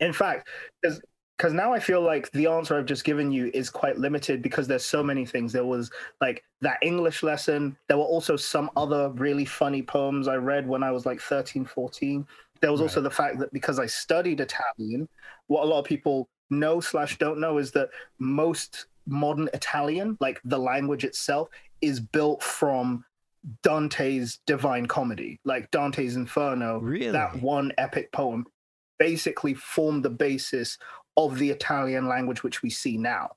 In 0.00 0.12
fact, 0.12 0.48
because 0.82 1.52
now 1.52 1.72
I 1.72 1.80
feel 1.80 2.00
like 2.00 2.30
the 2.32 2.46
answer 2.46 2.76
I've 2.76 2.86
just 2.86 3.04
given 3.04 3.32
you 3.32 3.50
is 3.54 3.70
quite 3.70 3.98
limited 3.98 4.42
because 4.42 4.68
there's 4.68 4.84
so 4.84 5.02
many 5.02 5.26
things. 5.26 5.52
There 5.52 5.64
was 5.64 5.90
like 6.20 6.44
that 6.60 6.78
English 6.82 7.22
lesson. 7.22 7.76
There 7.88 7.96
were 7.96 8.04
also 8.04 8.36
some 8.36 8.70
other 8.76 9.10
really 9.10 9.44
funny 9.44 9.82
poems 9.82 10.28
I 10.28 10.36
read 10.36 10.66
when 10.66 10.82
I 10.82 10.90
was 10.90 11.06
like 11.06 11.20
13, 11.20 11.64
14. 11.64 12.26
There 12.60 12.70
was 12.70 12.80
right. 12.80 12.84
also 12.84 13.00
the 13.00 13.10
fact 13.10 13.38
that 13.40 13.52
because 13.52 13.78
I 13.78 13.86
studied 13.86 14.40
Italian, 14.40 15.08
what 15.48 15.64
a 15.64 15.66
lot 15.66 15.80
of 15.80 15.84
people 15.84 16.28
know 16.50 16.80
slash 16.80 17.18
don't 17.18 17.40
know 17.40 17.58
is 17.58 17.72
that 17.72 17.88
most 18.18 18.86
modern 19.06 19.48
Italian, 19.52 20.16
like 20.20 20.40
the 20.44 20.58
language 20.58 21.04
itself, 21.04 21.48
is 21.80 22.00
built 22.00 22.42
from 22.42 23.04
Dante's 23.62 24.38
Divine 24.46 24.86
Comedy, 24.86 25.40
like 25.44 25.70
Dante's 25.70 26.16
Inferno. 26.16 26.78
Really? 26.78 27.10
That 27.10 27.42
one 27.42 27.72
epic 27.78 28.12
poem 28.12 28.46
basically 28.98 29.54
formed 29.54 30.04
the 30.04 30.10
basis 30.10 30.78
of 31.16 31.38
the 31.38 31.50
Italian 31.50 32.08
language 32.08 32.42
which 32.42 32.62
we 32.62 32.70
see 32.70 32.96
now. 32.96 33.30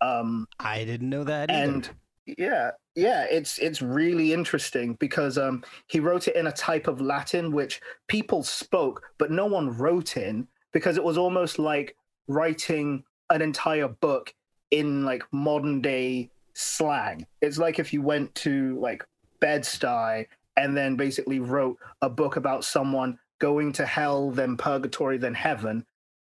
Um, 0.00 0.46
I 0.58 0.84
didn't 0.84 1.08
know 1.08 1.24
that. 1.24 1.50
Either. 1.50 1.62
And 1.62 1.90
yeah, 2.36 2.72
yeah, 2.94 3.24
it's 3.30 3.58
it's 3.58 3.80
really 3.80 4.32
interesting 4.32 4.94
because 4.94 5.38
um, 5.38 5.64
he 5.86 6.00
wrote 6.00 6.28
it 6.28 6.36
in 6.36 6.48
a 6.48 6.52
type 6.52 6.88
of 6.88 7.00
Latin 7.00 7.52
which 7.52 7.80
people 8.08 8.42
spoke, 8.42 9.02
but 9.18 9.30
no 9.30 9.46
one 9.46 9.76
wrote 9.76 10.16
in 10.16 10.46
because 10.72 10.96
it 10.96 11.04
was 11.04 11.16
almost 11.16 11.58
like 11.58 11.96
writing 12.26 13.04
an 13.30 13.40
entire 13.40 13.88
book 13.88 14.34
in 14.70 15.04
like 15.04 15.22
modern 15.32 15.80
day 15.80 16.30
slang. 16.54 17.26
It's 17.40 17.58
like 17.58 17.78
if 17.78 17.92
you 17.92 18.02
went 18.02 18.34
to 18.36 18.78
like 18.80 19.04
Bed-Stuy 19.40 20.26
and 20.56 20.76
then 20.76 20.96
basically 20.96 21.38
wrote 21.38 21.78
a 22.02 22.10
book 22.10 22.36
about 22.36 22.64
someone 22.64 23.18
going 23.38 23.72
to 23.74 23.86
hell, 23.86 24.30
then 24.30 24.56
purgatory, 24.56 25.18
then 25.18 25.34
heaven 25.34 25.86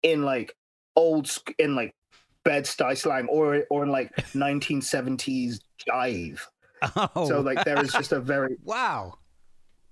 in 0.03 0.23
like 0.23 0.55
old 0.95 1.29
in 1.57 1.75
like 1.75 1.95
Bed-Stuy 2.43 2.97
slang 2.97 3.27
or 3.27 3.63
or 3.69 3.83
in 3.83 3.89
like 3.89 4.15
1970s 4.15 5.59
jive. 5.87 6.39
Oh, 7.15 7.27
so 7.27 7.41
like 7.41 7.63
there 7.63 7.83
is 7.83 7.91
just 7.91 8.11
a 8.11 8.19
very 8.19 8.57
wow. 8.63 9.15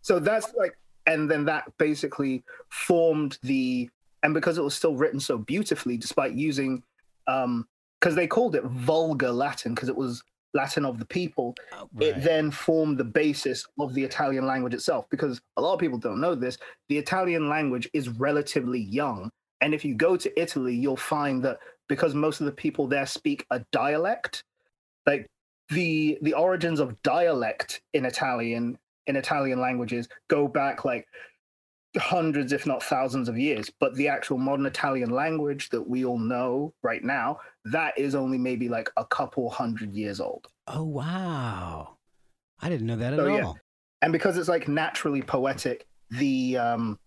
So 0.01 0.19
that's 0.19 0.53
like 0.55 0.77
and 1.05 1.29
then 1.29 1.46
that 1.46 1.65
basically 1.77 2.43
formed 2.69 3.38
the 3.43 3.89
and 4.24 4.34
because 4.34 4.58
it 4.58 4.63
was 4.63 4.75
still 4.75 4.96
written 4.96 5.19
so 5.19 5.38
beautifully 5.38 5.98
despite 5.98 6.34
using 6.34 6.84
um 7.27 7.67
because 8.00 8.15
they 8.15 8.27
called 8.27 8.56
it 8.56 8.63
vulgar 8.63 9.32
Latin 9.32 9.74
because 9.74 9.89
it 9.89 9.96
was 9.96 10.24
Latin 10.53 10.86
of 10.86 10.98
the 10.98 11.06
people, 11.06 11.56
oh, 11.74 11.89
right. 11.94 12.10
it 12.10 12.24
then 12.24 12.50
formed 12.50 12.98
the 12.98 13.03
basis 13.03 13.65
of 13.79 13.94
the 13.94 14.03
Italian 14.03 14.46
language 14.46 14.74
itself. 14.74 15.06
Because 15.10 15.41
a 15.58 15.62
lot 15.62 15.74
of 15.74 15.79
people 15.79 15.98
don't 15.98 16.22
know 16.22 16.36
this, 16.36 16.58
the 16.88 16.98
Italian 16.98 17.50
language 17.50 17.89
is 17.94 18.10
relatively 18.10 18.79
young. 18.79 19.29
And 19.62 19.74
if 19.74 19.84
you 19.84 19.94
go 19.96 20.15
to 20.15 20.41
Italy, 20.41 20.74
you'll 20.74 20.98
find 20.98 21.44
that 21.44 21.60
because 21.88 22.15
most 22.15 22.39
of 22.39 22.46
the 22.46 22.51
people 22.51 22.88
there 22.88 23.06
speak 23.06 23.46
a 23.51 23.62
dialect, 23.72 24.44
like 25.06 25.27
the 25.70 26.18
the 26.22 26.34
origins 26.34 26.79
of 26.79 27.00
dialect 27.03 27.82
in 27.94 28.06
Italian 28.06 28.77
in 29.08 29.15
Italian 29.15 29.60
languages 29.60 30.08
go 30.27 30.48
back 30.48 30.86
like 30.86 31.08
hundreds, 31.98 32.53
if 32.53 32.65
not 32.65 32.84
thousands 32.84 33.29
of 33.29 33.38
years. 33.38 33.72
But 33.79 33.96
the 33.96 34.08
actual 34.08 34.38
modern 34.38 34.65
Italian 34.65 35.10
language 35.10 35.69
that 35.69 35.88
we 35.88 36.05
all 36.05 36.19
know 36.19 36.74
right 36.84 37.03
now, 37.03 37.39
that 37.65 37.98
is 37.98 38.15
only 38.15 38.38
maybe 38.38 38.69
like 38.69 38.89
a 38.98 39.05
couple 39.05 39.50
hundred 39.50 39.93
years 39.93 40.19
old. 40.19 40.48
Oh 40.67 40.84
wow. 40.84 41.96
I 42.62 42.69
didn't 42.69 42.88
know 42.88 42.98
that 42.98 43.13
at 43.13 43.19
all. 43.19 43.29
Yeah. 43.29 43.53
And 44.01 44.13
because 44.13 44.38
it's 44.38 44.50
like 44.50 44.67
naturally 44.67 45.22
poetic, 45.22 45.88
the 46.12 46.58
um 46.58 47.00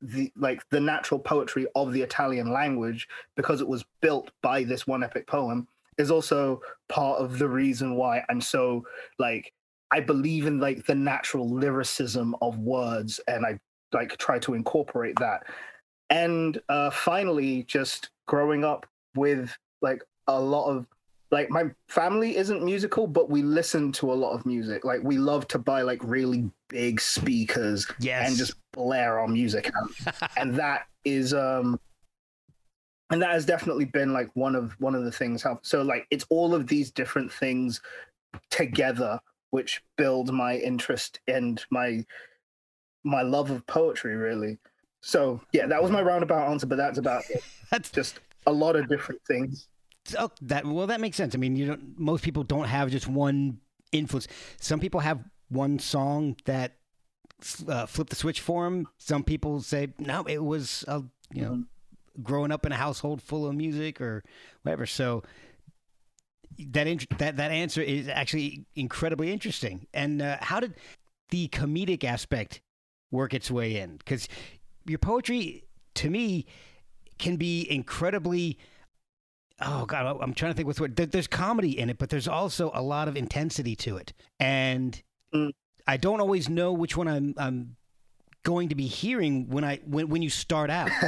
the 0.00 0.32
like 0.36 0.68
the 0.70 0.80
natural 0.80 1.20
poetry 1.20 1.66
of 1.74 1.92
the 1.92 2.02
Italian 2.02 2.52
language 2.52 3.08
because 3.36 3.60
it 3.60 3.68
was 3.68 3.84
built 4.00 4.30
by 4.42 4.64
this 4.64 4.86
one 4.86 5.04
epic 5.04 5.26
poem 5.26 5.68
is 5.98 6.10
also 6.10 6.60
part 6.88 7.20
of 7.20 7.38
the 7.38 7.48
reason 7.48 7.94
why 7.94 8.24
I'm 8.28 8.40
so 8.40 8.84
like 9.18 9.52
I 9.92 10.00
believe 10.00 10.46
in 10.46 10.58
like 10.58 10.86
the 10.86 10.94
natural 10.94 11.48
lyricism 11.48 12.34
of 12.40 12.58
words 12.58 13.20
and 13.28 13.46
I 13.46 13.60
like 13.92 14.16
try 14.18 14.38
to 14.40 14.54
incorporate 14.54 15.16
that. 15.20 15.44
And 16.10 16.60
uh 16.68 16.90
finally 16.90 17.64
just 17.64 18.10
growing 18.26 18.64
up 18.64 18.86
with 19.14 19.56
like 19.80 20.02
a 20.28 20.38
lot 20.40 20.66
of 20.66 20.86
like 21.32 21.50
my 21.50 21.64
family 21.88 22.36
isn't 22.36 22.62
musical 22.62 23.06
but 23.06 23.30
we 23.30 23.42
listen 23.42 23.90
to 23.90 24.12
a 24.12 24.14
lot 24.14 24.32
of 24.32 24.46
music 24.46 24.84
like 24.84 25.00
we 25.02 25.18
love 25.18 25.48
to 25.48 25.58
buy 25.58 25.82
like 25.82 25.98
really 26.04 26.48
big 26.68 27.00
speakers 27.00 27.90
yes. 27.98 28.28
and 28.28 28.36
just 28.36 28.54
blare 28.72 29.18
our 29.18 29.26
music 29.26 29.72
out 29.74 30.30
and 30.36 30.54
that 30.54 30.86
is 31.04 31.34
um 31.34 31.80
and 33.10 33.20
that 33.20 33.30
has 33.30 33.44
definitely 33.44 33.86
been 33.86 34.12
like 34.12 34.30
one 34.34 34.54
of 34.54 34.72
one 34.78 34.94
of 34.94 35.04
the 35.04 35.10
things 35.10 35.42
how 35.42 35.58
so 35.62 35.82
like 35.82 36.06
it's 36.10 36.26
all 36.28 36.54
of 36.54 36.66
these 36.66 36.90
different 36.90 37.32
things 37.32 37.80
together 38.50 39.18
which 39.50 39.82
build 39.96 40.32
my 40.32 40.56
interest 40.56 41.20
and 41.26 41.64
my 41.70 42.04
my 43.04 43.22
love 43.22 43.50
of 43.50 43.66
poetry 43.66 44.16
really 44.16 44.58
so 45.00 45.40
yeah 45.52 45.66
that 45.66 45.82
was 45.82 45.90
my 45.90 46.02
roundabout 46.02 46.50
answer 46.50 46.66
but 46.66 46.76
that's 46.76 46.98
about 46.98 47.22
it 47.30 47.42
that's 47.70 47.90
just 47.90 48.20
a 48.46 48.52
lot 48.52 48.76
of 48.76 48.88
different 48.88 49.20
things 49.26 49.68
Oh, 50.18 50.30
that 50.42 50.66
well, 50.66 50.86
that 50.88 51.00
makes 51.00 51.16
sense. 51.16 51.34
I 51.34 51.38
mean, 51.38 51.56
you 51.56 51.66
don't. 51.66 51.98
Most 51.98 52.24
people 52.24 52.42
don't 52.42 52.66
have 52.66 52.90
just 52.90 53.06
one 53.06 53.58
influence. 53.92 54.26
Some 54.58 54.80
people 54.80 55.00
have 55.00 55.22
one 55.48 55.78
song 55.78 56.36
that 56.44 56.76
uh, 57.68 57.86
flip 57.86 58.08
the 58.08 58.16
switch 58.16 58.40
for 58.40 58.64
them. 58.64 58.88
Some 58.98 59.22
people 59.22 59.60
say 59.60 59.92
no, 59.98 60.24
it 60.24 60.42
was 60.42 60.84
uh, 60.88 61.02
you 61.32 61.42
know 61.42 61.50
mm-hmm. 61.52 62.22
growing 62.22 62.50
up 62.50 62.66
in 62.66 62.72
a 62.72 62.76
household 62.76 63.22
full 63.22 63.46
of 63.46 63.54
music 63.54 64.00
or 64.00 64.24
whatever. 64.62 64.86
So 64.86 65.22
that 66.58 66.86
int- 66.88 67.18
that 67.18 67.36
that 67.36 67.52
answer 67.52 67.80
is 67.80 68.08
actually 68.08 68.66
incredibly 68.74 69.32
interesting. 69.32 69.86
And 69.94 70.20
uh, 70.20 70.38
how 70.40 70.58
did 70.58 70.74
the 71.30 71.46
comedic 71.48 72.02
aspect 72.02 72.60
work 73.12 73.32
its 73.34 73.50
way 73.50 73.76
in? 73.76 73.98
Because 73.98 74.28
your 74.84 74.98
poetry, 74.98 75.64
to 75.94 76.10
me, 76.10 76.46
can 77.18 77.36
be 77.36 77.66
incredibly 77.70 78.58
oh 79.60 79.86
god 79.86 80.18
i'm 80.20 80.34
trying 80.34 80.50
to 80.50 80.56
think 80.56 80.66
what's 80.66 80.80
what 80.80 80.96
there's 80.96 81.28
comedy 81.28 81.78
in 81.78 81.88
it 81.88 81.98
but 81.98 82.10
there's 82.10 82.26
also 82.26 82.70
a 82.74 82.82
lot 82.82 83.08
of 83.08 83.16
intensity 83.16 83.76
to 83.76 83.96
it. 83.96 84.12
And 84.40 85.00
mm. 85.34 85.52
i 85.86 85.96
don't 85.96 86.20
always 86.20 86.48
know 86.48 86.72
which 86.72 86.96
one 86.96 87.08
i'm 87.08 87.34
i'm 87.36 87.76
going 88.42 88.70
to 88.70 88.74
be 88.74 88.86
hearing 88.86 89.48
when 89.48 89.64
i 89.64 89.80
when, 89.86 90.08
when 90.08 90.22
you 90.22 90.30
start 90.30 90.70
out. 90.70 90.90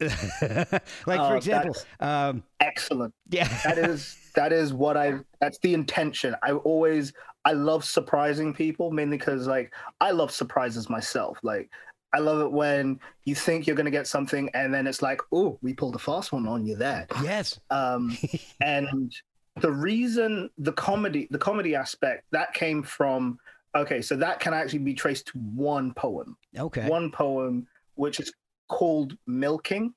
Like 0.00 1.20
for 1.20 1.34
uh, 1.34 1.36
example 1.36 1.76
um, 2.00 2.42
excellent. 2.60 3.14
yeah. 3.28 3.48
That 3.64 3.78
is 3.78 4.16
that 4.34 4.52
is 4.52 4.72
what 4.72 4.96
i 4.96 5.14
that's 5.40 5.58
the 5.58 5.74
intention. 5.74 6.36
I 6.42 6.52
always 6.52 7.12
i 7.44 7.52
love 7.52 7.84
surprising 7.84 8.52
people 8.52 8.90
mainly 8.90 9.16
because 9.16 9.46
like 9.46 9.72
i 10.00 10.10
love 10.10 10.30
surprises 10.30 10.88
myself 10.88 11.38
like 11.42 11.70
I 12.12 12.18
love 12.18 12.40
it 12.40 12.52
when 12.52 13.00
you 13.24 13.34
think 13.34 13.66
you're 13.66 13.76
going 13.76 13.86
to 13.86 13.90
get 13.90 14.06
something 14.06 14.50
and 14.54 14.72
then 14.72 14.86
it's 14.86 15.00
like, 15.00 15.20
oh, 15.32 15.58
we 15.62 15.72
pulled 15.72 15.96
a 15.96 15.98
fast 15.98 16.32
one 16.32 16.46
on 16.46 16.66
you 16.66 16.76
there. 16.76 17.06
Yes. 17.22 17.58
Um, 17.70 18.16
and 18.60 19.12
the 19.60 19.72
reason 19.72 20.50
the 20.58 20.72
comedy, 20.72 21.26
the 21.30 21.38
comedy 21.38 21.74
aspect, 21.74 22.24
that 22.30 22.52
came 22.52 22.82
from, 22.82 23.38
okay, 23.74 24.02
so 24.02 24.16
that 24.16 24.40
can 24.40 24.52
actually 24.52 24.80
be 24.80 24.94
traced 24.94 25.28
to 25.28 25.38
one 25.38 25.94
poem. 25.94 26.36
Okay. 26.56 26.86
One 26.86 27.10
poem, 27.10 27.66
which 27.94 28.20
is 28.20 28.32
called 28.68 29.16
Milking. 29.26 29.94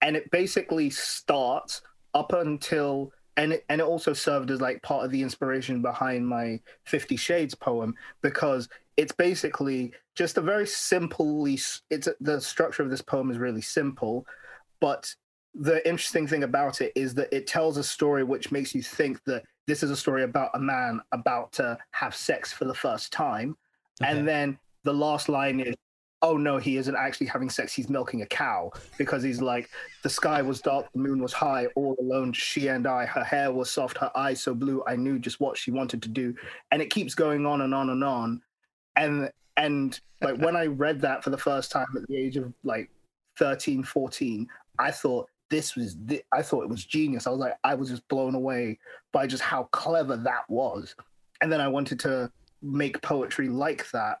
And 0.00 0.16
it 0.16 0.30
basically 0.30 0.90
starts 0.90 1.82
up 2.14 2.32
until 2.32 3.12
and 3.36 3.54
it, 3.54 3.64
and 3.68 3.80
it 3.80 3.86
also 3.86 4.12
served 4.12 4.50
as 4.50 4.60
like 4.60 4.82
part 4.82 5.04
of 5.04 5.10
the 5.10 5.22
inspiration 5.22 5.82
behind 5.82 6.26
my 6.26 6.60
50 6.84 7.16
shades 7.16 7.54
poem 7.54 7.94
because 8.20 8.68
it's 8.96 9.12
basically 9.12 9.92
just 10.14 10.36
a 10.36 10.40
very 10.40 10.66
simply 10.66 11.58
it's 11.90 12.08
the 12.20 12.40
structure 12.40 12.82
of 12.82 12.90
this 12.90 13.02
poem 13.02 13.30
is 13.30 13.38
really 13.38 13.62
simple 13.62 14.26
but 14.80 15.14
the 15.54 15.86
interesting 15.86 16.26
thing 16.26 16.44
about 16.44 16.80
it 16.80 16.92
is 16.94 17.14
that 17.14 17.28
it 17.34 17.46
tells 17.46 17.76
a 17.76 17.84
story 17.84 18.24
which 18.24 18.50
makes 18.52 18.74
you 18.74 18.82
think 18.82 19.22
that 19.24 19.44
this 19.66 19.82
is 19.82 19.90
a 19.90 19.96
story 19.96 20.24
about 20.24 20.50
a 20.54 20.58
man 20.58 21.00
about 21.12 21.52
to 21.52 21.76
have 21.92 22.14
sex 22.14 22.52
for 22.52 22.64
the 22.64 22.74
first 22.74 23.12
time 23.12 23.56
okay. 24.02 24.10
and 24.10 24.26
then 24.26 24.58
the 24.84 24.92
last 24.92 25.28
line 25.28 25.60
is 25.60 25.74
oh 26.22 26.36
no 26.36 26.56
he 26.56 26.76
isn't 26.76 26.96
actually 26.96 27.26
having 27.26 27.50
sex 27.50 27.72
he's 27.72 27.88
milking 27.88 28.22
a 28.22 28.26
cow 28.26 28.70
because 28.96 29.22
he's 29.22 29.42
like 29.42 29.68
the 30.02 30.08
sky 30.08 30.40
was 30.40 30.60
dark 30.60 30.86
the 30.92 30.98
moon 30.98 31.20
was 31.20 31.32
high 31.32 31.66
all 31.74 31.96
alone 32.00 32.32
she 32.32 32.68
and 32.68 32.86
i 32.86 33.04
her 33.04 33.24
hair 33.24 33.52
was 33.52 33.70
soft 33.70 33.98
her 33.98 34.10
eyes 34.16 34.40
so 34.40 34.54
blue 34.54 34.82
i 34.86 34.96
knew 34.96 35.18
just 35.18 35.40
what 35.40 35.56
she 35.56 35.70
wanted 35.70 36.02
to 36.02 36.08
do 36.08 36.34
and 36.70 36.80
it 36.80 36.90
keeps 36.90 37.14
going 37.14 37.44
on 37.44 37.62
and 37.62 37.74
on 37.74 37.90
and 37.90 38.04
on 38.04 38.40
and 38.96 39.30
and 39.56 40.00
like 40.20 40.38
when 40.38 40.56
i 40.56 40.66
read 40.66 41.00
that 41.00 41.22
for 41.22 41.30
the 41.30 41.38
first 41.38 41.70
time 41.70 41.86
at 41.96 42.06
the 42.08 42.16
age 42.16 42.36
of 42.36 42.52
like 42.64 42.90
13 43.36 43.82
14 43.82 44.46
i 44.78 44.90
thought 44.90 45.28
this 45.52 45.76
was 45.76 45.96
thi- 46.08 46.22
I 46.32 46.40
thought 46.42 46.64
it 46.64 46.68
was 46.70 46.84
genius. 46.84 47.26
I 47.26 47.30
was 47.30 47.38
like, 47.38 47.58
I 47.62 47.74
was 47.74 47.90
just 47.90 48.08
blown 48.08 48.34
away 48.34 48.78
by 49.12 49.26
just 49.26 49.42
how 49.42 49.64
clever 49.64 50.16
that 50.16 50.48
was. 50.48 50.96
And 51.42 51.52
then 51.52 51.60
I 51.60 51.68
wanted 51.68 52.00
to 52.00 52.32
make 52.62 53.00
poetry 53.02 53.48
like 53.48 53.88
that. 53.90 54.20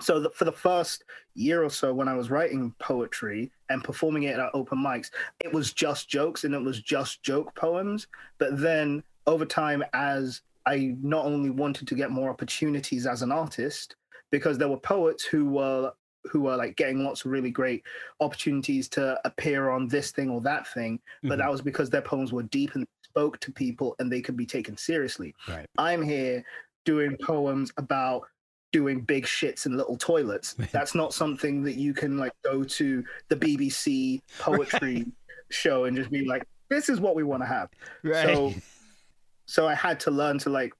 So 0.00 0.20
that 0.20 0.34
for 0.34 0.44
the 0.44 0.52
first 0.52 1.04
year 1.34 1.64
or 1.64 1.70
so 1.70 1.92
when 1.94 2.08
I 2.08 2.14
was 2.14 2.30
writing 2.30 2.74
poetry 2.78 3.50
and 3.70 3.82
performing 3.82 4.24
it 4.24 4.38
at 4.38 4.50
open 4.54 4.78
mics, 4.78 5.10
it 5.40 5.52
was 5.52 5.72
just 5.72 6.08
jokes 6.08 6.44
and 6.44 6.54
it 6.54 6.62
was 6.62 6.80
just 6.80 7.22
joke 7.22 7.54
poems. 7.54 8.06
But 8.38 8.58
then 8.60 9.02
over 9.26 9.46
time, 9.46 9.82
as 9.94 10.42
I 10.66 10.94
not 11.00 11.24
only 11.24 11.50
wanted 11.50 11.88
to 11.88 11.94
get 11.94 12.10
more 12.10 12.28
opportunities 12.30 13.06
as 13.06 13.22
an 13.22 13.32
artist, 13.32 13.96
because 14.30 14.58
there 14.58 14.68
were 14.68 14.78
poets 14.78 15.24
who 15.24 15.46
were 15.46 15.92
who 16.30 16.40
were 16.40 16.56
like 16.56 16.74
getting 16.74 17.04
lots 17.04 17.24
of 17.24 17.30
really 17.30 17.52
great 17.52 17.84
opportunities 18.18 18.88
to 18.88 19.16
appear 19.24 19.70
on 19.70 19.86
this 19.86 20.10
thing 20.10 20.28
or 20.28 20.40
that 20.40 20.66
thing, 20.74 20.98
but 21.22 21.34
Mhm. 21.34 21.38
that 21.38 21.50
was 21.52 21.62
because 21.62 21.88
their 21.88 22.02
poems 22.02 22.32
were 22.32 22.42
deep 22.42 22.74
and 22.74 22.84
spoke 23.04 23.38
to 23.38 23.52
people 23.52 23.94
and 24.00 24.10
they 24.10 24.20
could 24.20 24.36
be 24.36 24.44
taken 24.44 24.76
seriously. 24.76 25.36
Right. 25.48 25.66
I'm 25.78 26.02
here 26.02 26.44
doing 26.84 27.16
poems 27.22 27.72
about 27.76 28.26
doing 28.72 29.00
big 29.00 29.24
shits 29.24 29.66
in 29.66 29.76
little 29.76 29.96
toilets. 29.96 30.54
That's 30.72 30.94
not 30.94 31.14
something 31.14 31.62
that 31.64 31.76
you 31.76 31.94
can 31.94 32.18
like 32.18 32.32
go 32.44 32.64
to 32.64 33.04
the 33.28 33.36
BBC 33.36 34.20
poetry 34.38 35.06
show 35.50 35.84
and 35.84 35.96
just 35.96 36.10
be 36.10 36.24
like, 36.24 36.44
this 36.68 36.88
is 36.88 37.00
what 37.00 37.14
we 37.14 37.22
want 37.22 37.42
to 37.42 37.46
have. 37.46 37.70
So 38.04 38.54
so 39.46 39.68
I 39.68 39.74
had 39.74 40.00
to 40.00 40.10
learn 40.10 40.38
to 40.40 40.50
like 40.50 40.72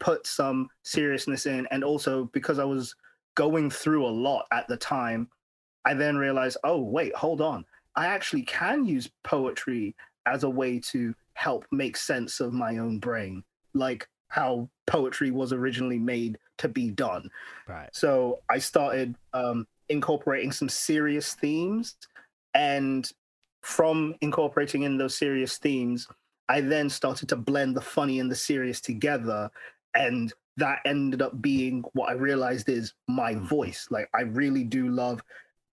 put 0.00 0.26
some 0.26 0.68
seriousness 0.82 1.46
in 1.46 1.66
and 1.70 1.84
also 1.84 2.24
because 2.32 2.58
I 2.58 2.64
was 2.64 2.94
going 3.34 3.70
through 3.70 4.04
a 4.06 4.08
lot 4.08 4.46
at 4.50 4.66
the 4.66 4.76
time, 4.76 5.28
I 5.84 5.94
then 5.94 6.16
realized, 6.16 6.56
oh 6.64 6.82
wait, 6.82 7.14
hold 7.14 7.40
on. 7.40 7.64
I 7.94 8.06
actually 8.06 8.42
can 8.42 8.84
use 8.84 9.10
poetry 9.22 9.94
as 10.26 10.44
a 10.44 10.50
way 10.50 10.78
to 10.78 11.14
help 11.34 11.64
make 11.70 11.96
sense 11.96 12.40
of 12.40 12.52
my 12.52 12.78
own 12.78 12.98
brain, 12.98 13.42
like 13.74 14.08
how 14.28 14.68
poetry 14.86 15.30
was 15.30 15.52
originally 15.52 15.98
made 15.98 16.38
to 16.58 16.68
be 16.68 16.90
done. 16.90 17.30
right. 17.66 17.88
So 17.92 18.40
I 18.50 18.58
started 18.58 19.14
um, 19.32 19.66
incorporating 19.88 20.52
some 20.52 20.68
serious 20.68 21.34
themes, 21.34 21.96
and 22.54 23.10
from 23.62 24.14
incorporating 24.20 24.82
in 24.82 24.98
those 24.98 25.16
serious 25.16 25.58
themes, 25.58 26.06
I 26.48 26.60
then 26.60 26.88
started 26.88 27.28
to 27.30 27.36
blend 27.36 27.76
the 27.76 27.80
funny 27.80 28.20
and 28.20 28.30
the 28.30 28.36
serious 28.36 28.80
together, 28.80 29.50
and 29.94 30.32
that 30.56 30.80
ended 30.84 31.22
up 31.22 31.40
being 31.40 31.84
what 31.92 32.08
I 32.08 32.12
realized 32.14 32.68
is 32.68 32.92
my 33.06 33.34
voice. 33.34 33.86
Like 33.90 34.08
I 34.14 34.22
really 34.22 34.64
do 34.64 34.88
love 34.88 35.22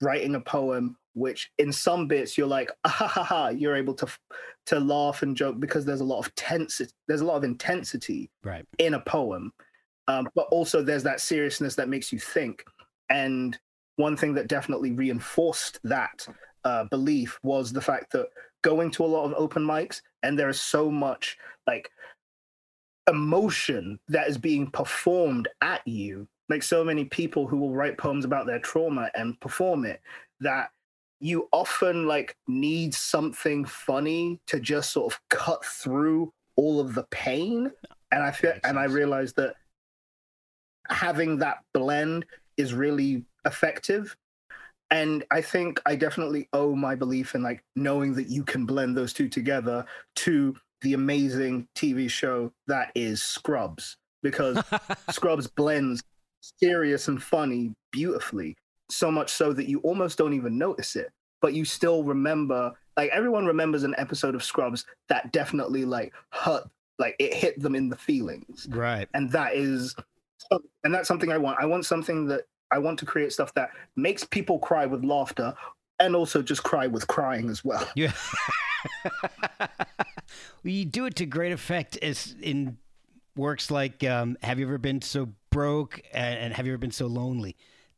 writing 0.02 0.36
a 0.36 0.40
poem, 0.42 0.96
which 1.14 1.50
in 1.58 1.72
some 1.72 2.08
bits 2.08 2.38
you're 2.38 2.46
like, 2.46 2.72
ah, 2.86 2.90
ha 2.90 3.08
ha 3.08 3.24
ha, 3.24 3.48
you're 3.50 3.76
able 3.76 3.96
to 3.96 4.08
to 4.68 4.80
laugh 4.80 5.22
and 5.22 5.38
joke 5.38 5.60
because 5.60 5.86
there's 5.86 6.02
a 6.02 6.04
lot 6.06 6.20
of 6.26 6.34
tense, 6.36 6.82
there's 7.08 7.22
a 7.22 7.26
lot 7.26 7.38
of 7.38 7.44
intensity 7.44 8.30
Right. 8.44 8.66
in 8.80 8.96
a 8.96 9.00
poem 9.00 9.54
um, 10.08 10.28
but 10.36 10.48
also 10.52 10.82
there's 10.82 11.04
that 11.04 11.22
seriousness 11.22 11.76
that 11.76 11.90
makes 11.90 12.12
you 12.12 12.20
think. 12.20 12.64
And 13.10 13.58
one 13.98 14.18
thing 14.18 14.34
that 14.36 14.48
definitely 14.48 14.92
reinforced 14.92 15.80
that 15.84 16.28
uh, 16.64 16.86
belief 16.86 17.40
was 17.44 17.72
the 17.72 17.82
fact 17.82 18.12
that 18.14 18.28
going 18.64 18.92
to 18.92 19.06
a 19.06 19.08
lot 19.08 19.26
of 19.26 19.34
open 19.38 19.64
mics 19.64 20.02
and 20.24 20.38
there 20.38 20.50
is 20.50 20.60
so 20.60 20.90
much 20.90 21.38
like 21.68 21.90
emotion 23.08 24.00
that 24.08 24.28
is 24.28 24.38
being 24.38 24.66
performed 24.72 25.48
at 25.62 25.88
you 25.88 26.28
like 26.50 26.64
so 26.64 26.84
many 26.84 27.06
people 27.06 27.48
who 27.48 27.58
will 27.58 27.74
write 27.74 27.98
poems 27.98 28.26
about 28.26 28.46
their 28.46 28.60
trauma 28.60 29.10
and 29.16 29.40
perform 29.40 29.86
it 29.86 30.02
that 30.40 30.70
you 31.20 31.48
often 31.52 32.08
like 32.08 32.36
need 32.48 32.94
something 32.94 33.66
funny 33.66 34.40
to 34.48 34.60
just 34.60 34.92
sort 34.92 35.14
of 35.14 35.20
cut 35.30 35.64
through 35.64 36.32
all 36.56 36.80
of 36.80 36.94
the 36.94 37.04
pain. 37.12 37.72
And 38.12 38.24
i 38.24 38.32
feel 38.32 38.54
and 38.64 38.80
i 38.80 38.86
realized 38.86 39.36
that 39.38 39.56
having 40.90 41.38
that 41.38 41.60
blend 41.74 42.26
is 42.58 42.74
really 42.74 43.24
effective 43.46 44.16
and 44.92 45.24
i 45.32 45.42
think 45.42 45.82
i 45.86 45.96
definitely 45.96 46.48
owe 46.54 46.76
my 46.76 46.96
belief 46.96 47.36
in 47.36 47.42
like 47.42 47.64
knowing 47.76 48.14
that 48.14 48.28
you 48.28 48.44
can 48.44 48.66
blend 48.66 48.96
those 48.96 49.14
two 49.14 49.28
together 49.28 49.86
to 50.16 50.56
the 50.82 50.94
amazing 50.94 51.68
tv 51.76 52.10
show 52.10 52.52
that 52.68 52.92
is 52.96 53.22
scrubs 53.24 53.98
because 54.22 54.62
scrubs 55.10 55.48
blends 55.48 56.04
serious 56.60 57.08
and 57.08 57.22
funny 57.22 57.74
beautifully 57.92 58.56
so 58.92 59.10
much 59.10 59.32
so 59.32 59.52
that 59.52 59.68
you 59.68 59.80
almost 59.80 60.18
don't 60.18 60.34
even 60.34 60.58
notice 60.58 60.96
it 60.96 61.12
but 61.42 61.54
you 61.54 61.66
still 61.66 62.04
remember 62.04 62.72
like 62.98 63.10
everyone 63.12 63.46
remembers 63.46 63.84
an 63.84 63.96
episode 63.98 64.36
of 64.36 64.44
scrubs 64.44 64.86
that 65.10 65.32
definitely 65.32 65.86
like 65.86 66.14
hurt 66.30 66.64
like 67.00 67.16
it 67.20 67.34
hit 67.34 67.60
them 67.60 67.76
in 67.76 67.90
the 67.90 67.96
feelings 67.96 68.68
right. 68.72 69.10
and 69.14 69.32
that 69.32 69.56
is 69.56 69.96
and 70.84 70.94
that's 70.94 71.08
something 71.08 71.32
i 71.32 71.38
want 71.38 71.58
i 71.60 71.66
want 71.66 71.86
something 71.86 72.26
that 72.28 72.42
i 72.72 72.78
want 72.78 72.98
to 73.00 73.06
create 73.06 73.32
stuff 73.34 73.54
that 73.54 73.70
makes 73.96 74.24
people 74.24 74.60
cry 74.60 74.86
with 74.86 75.04
laughter 75.04 75.54
and 76.00 76.16
also 76.16 76.42
just 76.42 76.64
cry 76.64 76.88
with 76.88 77.08
crying 77.08 77.50
as 77.50 77.64
well 77.64 77.88
Yeah. 77.96 78.12
you 80.64 80.86
do 80.86 81.06
it 81.06 81.16
to 81.16 81.26
great 81.26 81.52
effect 81.52 81.98
as 81.98 82.36
in 82.42 82.78
works 83.36 83.70
like 83.70 84.04
um, 84.04 84.38
Have 84.42 84.60
You 84.60 84.66
Ever 84.66 84.78
Been 84.78 85.02
So 85.02 85.30
Broke 85.52 86.02
and, 86.14 86.40
and 86.40 86.54
Have 86.54 86.66
You 86.66 86.74
Ever 86.74 86.80
Been 86.80 86.92
So 86.92 87.08
Lonely? 87.08 87.56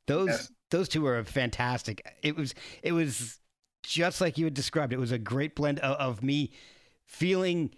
Those 0.07 0.29
Yes. 0.29 0.51
those 0.71 0.89
two 0.89 1.05
are 1.05 1.23
fantastic. 1.23 2.05
It 2.23 2.35
was 2.35 2.53
it 2.83 2.93
was 2.93 3.39
just 3.83 4.21
like 4.21 4.37
you 4.37 4.45
had 4.45 4.53
described. 4.53 4.93
It 4.93 4.99
was 4.99 5.11
a 5.11 5.17
great 5.17 5.55
blend 5.55 5.79
of, 5.79 5.97
of 5.97 6.23
me 6.23 6.51
feeling 7.05 7.71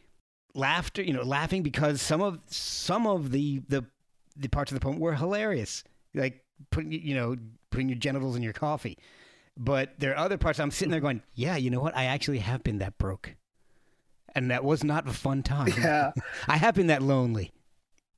laughter, 0.54 1.02
you 1.02 1.14
know, 1.14 1.24
laughing 1.24 1.64
because 1.64 2.02
some 2.02 2.22
of 2.22 2.40
some 2.48 3.08
of 3.08 3.32
the 3.32 3.62
the 3.68 3.86
the 4.36 4.48
parts 4.48 4.72
of 4.72 4.80
the 4.80 4.84
poem 4.84 5.00
were 5.00 5.16
hilarious. 5.16 5.84
Like 6.14 6.44
putting 6.72 6.92
you 6.92 7.16
know, 7.16 7.36
putting 7.72 7.90
your 7.90 7.98
genitals 7.98 8.36
in 8.36 8.44
your 8.44 8.54
coffee. 8.54 8.98
But 9.58 10.00
there 10.00 10.12
are 10.14 10.18
other 10.18 10.38
parts 10.38 10.60
I'm 10.60 10.72
sitting 10.72 10.92
there 10.92 11.02
going, 11.02 11.22
yeah, 11.34 11.58
you 11.58 11.70
know 11.70 11.82
what? 11.82 11.96
I 11.96 12.06
actually 12.06 12.40
have 12.40 12.64
been 12.64 12.78
that 12.80 12.98
broke. 12.98 13.36
And 14.34 14.52
that 14.52 14.64
was 14.64 14.84
not 14.84 15.08
a 15.08 15.12
fun 15.12 15.44
time. 15.44 15.74
yeah 15.78 16.12
I 16.48 16.58
have 16.58 16.76
been 16.76 16.88
that 16.88 17.02
lonely. 17.02 17.52